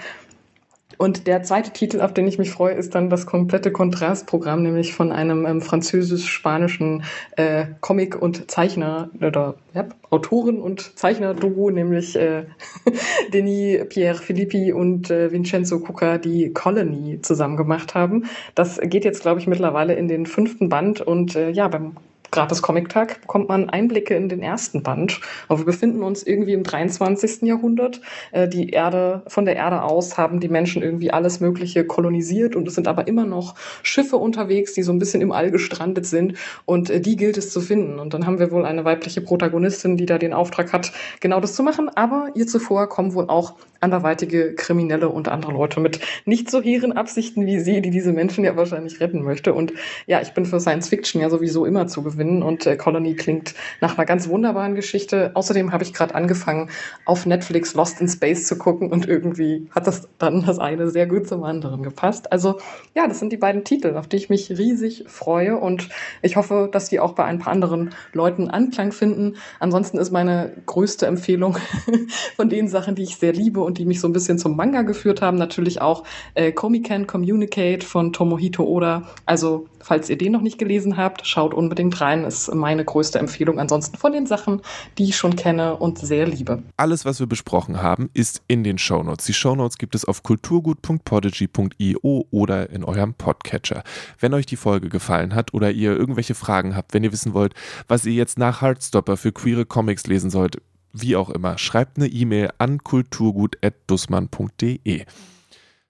Und 0.98 1.26
der 1.26 1.42
zweite 1.42 1.70
Titel, 1.72 2.00
auf 2.00 2.14
den 2.14 2.26
ich 2.26 2.38
mich 2.38 2.50
freue, 2.50 2.74
ist 2.74 2.94
dann 2.94 3.10
das 3.10 3.26
komplette 3.26 3.70
Kontrastprogramm, 3.70 4.62
nämlich 4.62 4.94
von 4.94 5.12
einem 5.12 5.44
ähm, 5.46 5.60
französisch-spanischen 5.60 7.04
äh, 7.36 7.66
Comic- 7.80 8.20
und 8.20 8.50
Zeichner 8.50 9.10
oder 9.20 9.56
ja, 9.74 9.86
Autoren- 10.10 10.60
und 10.60 10.98
Zeichner-Duo, 10.98 11.70
nämlich 11.70 12.16
äh, 12.16 12.44
Denis 13.32 13.88
Pierre 13.88 14.18
Filippi 14.18 14.72
und 14.72 15.10
äh, 15.10 15.30
Vincenzo 15.32 15.80
Cucca, 15.80 16.18
die 16.18 16.52
Colony 16.52 17.20
zusammen 17.20 17.56
gemacht 17.56 17.94
haben. 17.94 18.24
Das 18.54 18.80
geht 18.82 19.04
jetzt, 19.04 19.22
glaube 19.22 19.40
ich, 19.40 19.46
mittlerweile 19.46 19.94
in 19.94 20.08
den 20.08 20.26
fünften 20.26 20.68
Band 20.68 21.00
und 21.00 21.36
äh, 21.36 21.50
ja, 21.50 21.68
beim 21.68 21.96
gratis 22.36 22.60
Comic-Tag 22.60 23.22
bekommt 23.22 23.48
man 23.48 23.70
Einblicke 23.70 24.14
in 24.14 24.28
den 24.28 24.42
ersten 24.42 24.82
Band. 24.82 25.22
Aber 25.48 25.60
wir 25.60 25.64
befinden 25.64 26.02
uns 26.02 26.22
irgendwie 26.22 26.52
im 26.52 26.64
23. 26.64 27.42
Jahrhundert. 27.42 28.02
Äh, 28.30 28.46
die 28.46 28.68
Erde, 28.68 29.22
von 29.26 29.46
der 29.46 29.56
Erde 29.56 29.80
aus 29.80 30.18
haben 30.18 30.38
die 30.38 30.50
Menschen 30.50 30.82
irgendwie 30.82 31.10
alles 31.10 31.40
Mögliche 31.40 31.86
kolonisiert 31.86 32.54
und 32.54 32.68
es 32.68 32.74
sind 32.74 32.88
aber 32.88 33.08
immer 33.08 33.24
noch 33.24 33.54
Schiffe 33.82 34.18
unterwegs, 34.18 34.74
die 34.74 34.82
so 34.82 34.92
ein 34.92 34.98
bisschen 34.98 35.22
im 35.22 35.32
All 35.32 35.50
gestrandet 35.50 36.04
sind 36.04 36.34
und 36.66 36.90
äh, 36.90 37.00
die 37.00 37.16
gilt 37.16 37.38
es 37.38 37.50
zu 37.50 37.62
finden. 37.62 37.98
Und 37.98 38.12
dann 38.12 38.26
haben 38.26 38.38
wir 38.38 38.50
wohl 38.50 38.66
eine 38.66 38.84
weibliche 38.84 39.22
Protagonistin, 39.22 39.96
die 39.96 40.04
da 40.04 40.18
den 40.18 40.34
Auftrag 40.34 40.74
hat, 40.74 40.92
genau 41.20 41.40
das 41.40 41.54
zu 41.54 41.62
machen. 41.62 41.88
Aber 41.94 42.28
ihr 42.34 42.46
zuvor 42.46 42.86
kommen 42.90 43.14
wohl 43.14 43.30
auch 43.30 43.54
anderweitige 43.80 44.54
Kriminelle 44.54 45.08
und 45.08 45.28
andere 45.28 45.52
Leute 45.52 45.80
mit 45.80 46.00
nicht 46.24 46.50
so 46.50 46.60
hehren 46.60 46.92
Absichten 46.92 47.46
wie 47.46 47.60
sie, 47.60 47.80
die 47.80 47.90
diese 47.90 48.12
Menschen 48.12 48.44
ja 48.44 48.56
wahrscheinlich 48.56 49.00
retten 49.00 49.22
möchte. 49.22 49.54
Und 49.54 49.72
ja, 50.06 50.20
ich 50.20 50.32
bin 50.34 50.44
für 50.44 50.60
Science 50.60 50.88
Fiction 50.88 51.20
ja 51.20 51.30
sowieso 51.30 51.64
immer 51.64 51.86
zu 51.86 52.02
gewinnen 52.02 52.25
und 52.42 52.66
äh, 52.66 52.76
Colony 52.76 53.14
klingt 53.14 53.54
nach 53.80 53.96
einer 53.96 54.06
ganz 54.06 54.28
wunderbaren 54.28 54.74
Geschichte. 54.74 55.30
Außerdem 55.34 55.72
habe 55.72 55.84
ich 55.84 55.92
gerade 55.92 56.14
angefangen, 56.14 56.70
auf 57.04 57.26
Netflix 57.26 57.74
Lost 57.74 58.00
in 58.00 58.08
Space 58.08 58.46
zu 58.46 58.58
gucken 58.58 58.90
und 58.90 59.06
irgendwie 59.06 59.68
hat 59.70 59.86
das 59.86 60.08
dann 60.18 60.44
das 60.44 60.58
eine 60.58 60.90
sehr 60.90 61.06
gut 61.06 61.28
zum 61.28 61.44
anderen 61.44 61.82
gepasst. 61.82 62.32
Also 62.32 62.58
ja, 62.94 63.06
das 63.06 63.18
sind 63.18 63.32
die 63.32 63.36
beiden 63.36 63.64
Titel, 63.64 63.96
auf 63.96 64.08
die 64.08 64.16
ich 64.16 64.28
mich 64.28 64.50
riesig 64.50 65.04
freue 65.06 65.56
und 65.56 65.88
ich 66.22 66.36
hoffe, 66.36 66.68
dass 66.70 66.88
die 66.88 67.00
auch 67.00 67.12
bei 67.12 67.24
ein 67.24 67.38
paar 67.38 67.52
anderen 67.52 67.90
Leuten 68.12 68.48
Anklang 68.48 68.92
finden. 68.92 69.36
Ansonsten 69.60 69.98
ist 69.98 70.10
meine 70.10 70.52
größte 70.66 71.06
Empfehlung 71.06 71.56
von 72.36 72.48
den 72.48 72.68
Sachen, 72.68 72.94
die 72.94 73.02
ich 73.02 73.16
sehr 73.16 73.32
liebe 73.32 73.60
und 73.60 73.78
die 73.78 73.84
mich 73.84 74.00
so 74.00 74.08
ein 74.08 74.12
bisschen 74.12 74.38
zum 74.38 74.56
Manga 74.56 74.82
geführt 74.82 75.22
haben. 75.22 75.36
Natürlich 75.36 75.80
auch 75.80 76.04
äh, 76.34 76.52
Komi-Can 76.52 77.06
Communicate 77.06 77.84
von 77.84 78.12
Tomohito 78.12 78.64
Oda. 78.64 79.04
Also, 79.24 79.66
falls 79.86 80.10
ihr 80.10 80.18
den 80.18 80.32
noch 80.32 80.40
nicht 80.40 80.58
gelesen 80.58 80.96
habt, 80.96 81.24
schaut 81.26 81.54
unbedingt 81.54 82.00
rein. 82.00 82.24
Ist 82.24 82.52
meine 82.52 82.84
größte 82.84 83.20
Empfehlung. 83.20 83.60
Ansonsten 83.60 83.96
von 83.96 84.10
den 84.12 84.26
Sachen, 84.26 84.62
die 84.98 85.04
ich 85.04 85.16
schon 85.16 85.36
kenne 85.36 85.76
und 85.76 85.98
sehr 85.98 86.26
liebe. 86.26 86.64
Alles, 86.76 87.04
was 87.04 87.20
wir 87.20 87.28
besprochen 87.28 87.80
haben, 87.80 88.10
ist 88.12 88.42
in 88.48 88.64
den 88.64 88.78
Shownotes. 88.78 89.26
Die 89.26 89.34
Shownotes 89.34 89.78
gibt 89.78 89.94
es 89.94 90.04
auf 90.04 90.24
kulturgut.podigy.io 90.24 92.26
oder 92.30 92.70
in 92.70 92.82
eurem 92.82 93.14
Podcatcher. 93.14 93.84
Wenn 94.18 94.34
euch 94.34 94.46
die 94.46 94.56
Folge 94.56 94.88
gefallen 94.88 95.36
hat 95.36 95.54
oder 95.54 95.70
ihr 95.70 95.96
irgendwelche 95.96 96.34
Fragen 96.34 96.74
habt, 96.74 96.92
wenn 96.92 97.04
ihr 97.04 97.12
wissen 97.12 97.32
wollt, 97.32 97.54
was 97.86 98.04
ihr 98.04 98.14
jetzt 98.14 98.38
nach 98.38 98.62
Heartstopper 98.62 99.16
für 99.16 99.30
queere 99.30 99.66
Comics 99.66 100.08
lesen 100.08 100.30
sollt, 100.30 100.60
wie 100.92 101.14
auch 101.14 101.30
immer, 101.30 101.58
schreibt 101.58 101.98
eine 101.98 102.08
E-Mail 102.08 102.50
an 102.58 102.82
kulturgut.dussmann.de. 102.82 105.04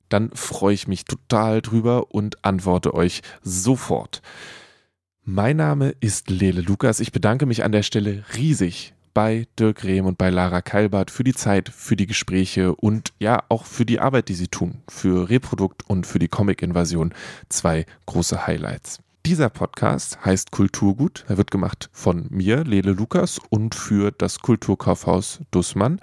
Dann 0.08 0.30
freue 0.34 0.74
ich 0.74 0.88
mich 0.88 1.04
total 1.04 1.62
drüber 1.62 2.14
und 2.14 2.44
antworte 2.44 2.94
euch 2.94 3.22
sofort. 3.42 4.22
Mein 5.24 5.56
Name 5.56 5.94
ist 6.00 6.30
Lele 6.30 6.60
Lukas. 6.60 7.00
Ich 7.00 7.10
bedanke 7.10 7.46
mich 7.46 7.64
an 7.64 7.72
der 7.72 7.82
Stelle 7.82 8.24
riesig 8.36 8.94
bei 9.12 9.46
Dirk 9.58 9.82
Rehm 9.82 10.04
und 10.04 10.18
bei 10.18 10.28
Lara 10.28 10.60
Keilbart 10.60 11.10
für 11.10 11.24
die 11.24 11.32
Zeit, 11.32 11.70
für 11.70 11.96
die 11.96 12.06
Gespräche 12.06 12.76
und 12.76 13.14
ja 13.18 13.42
auch 13.48 13.64
für 13.64 13.86
die 13.86 13.98
Arbeit, 13.98 14.28
die 14.28 14.34
sie 14.34 14.48
tun, 14.48 14.82
für 14.88 15.30
Reprodukt 15.30 15.88
und 15.88 16.06
für 16.06 16.18
die 16.18 16.28
Comic-Invasion. 16.28 17.14
Zwei 17.48 17.86
große 18.04 18.46
Highlights. 18.46 19.00
Dieser 19.24 19.48
Podcast 19.48 20.24
heißt 20.24 20.52
Kulturgut. 20.52 21.24
Er 21.28 21.38
wird 21.38 21.50
gemacht 21.50 21.88
von 21.92 22.26
mir, 22.30 22.62
Lele 22.62 22.92
Lukas, 22.92 23.40
und 23.48 23.74
für 23.74 24.12
das 24.12 24.38
Kulturkaufhaus 24.38 25.40
Dussmann. 25.50 25.98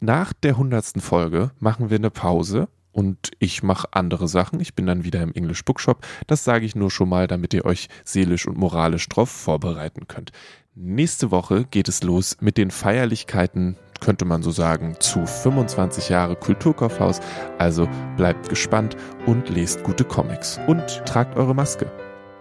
Nach 0.00 0.34
der 0.34 0.58
hundertsten 0.58 1.00
Folge 1.00 1.52
machen 1.60 1.88
wir 1.88 1.96
eine 1.96 2.10
Pause 2.10 2.68
und 2.96 3.32
ich 3.38 3.62
mache 3.62 3.88
andere 3.92 4.26
Sachen. 4.26 4.58
Ich 4.58 4.74
bin 4.74 4.86
dann 4.86 5.04
wieder 5.04 5.20
im 5.20 5.32
English 5.34 5.62
Bookshop. 5.66 6.06
Das 6.26 6.44
sage 6.44 6.64
ich 6.64 6.74
nur 6.74 6.90
schon 6.90 7.10
mal, 7.10 7.26
damit 7.26 7.52
ihr 7.52 7.66
euch 7.66 7.88
seelisch 8.04 8.46
und 8.46 8.56
moralisch 8.56 9.06
drauf 9.10 9.28
vorbereiten 9.28 10.08
könnt. 10.08 10.32
Nächste 10.74 11.30
Woche 11.30 11.66
geht 11.70 11.88
es 11.88 12.02
los 12.02 12.38
mit 12.40 12.56
den 12.56 12.70
Feierlichkeiten, 12.70 13.76
könnte 14.00 14.24
man 14.24 14.42
so 14.42 14.50
sagen, 14.50 14.96
zu 14.98 15.26
25 15.26 16.08
Jahre 16.08 16.36
Kulturkaufhaus. 16.36 17.20
Also 17.58 17.86
bleibt 18.16 18.48
gespannt 18.48 18.96
und 19.26 19.50
lest 19.50 19.84
gute 19.84 20.04
Comics 20.04 20.58
und 20.66 21.04
tragt 21.04 21.36
eure 21.36 21.54
Maske. 21.54 21.92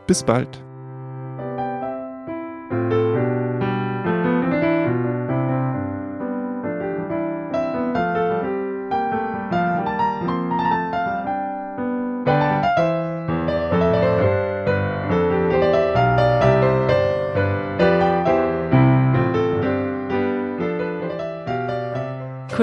Bis 0.08 0.24
bald. 0.24 0.64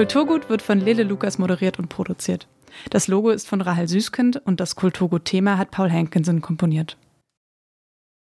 Kulturgut 0.03 0.49
wird 0.49 0.61
von 0.61 0.81
Lele 0.81 1.03
Lukas 1.03 1.37
moderiert 1.37 1.79
und 1.79 1.87
produziert. 1.87 2.49
Das 2.89 3.07
Logo 3.07 3.29
ist 3.29 3.47
von 3.47 3.61
Rahel 3.61 3.87
Süßkind 3.87 4.41
und 4.43 4.59
das 4.59 4.75
Kulturgut-Thema 4.75 5.57
hat 5.57 5.71
Paul 5.71 5.89
Hankinson 5.89 6.41
komponiert. 6.41 6.97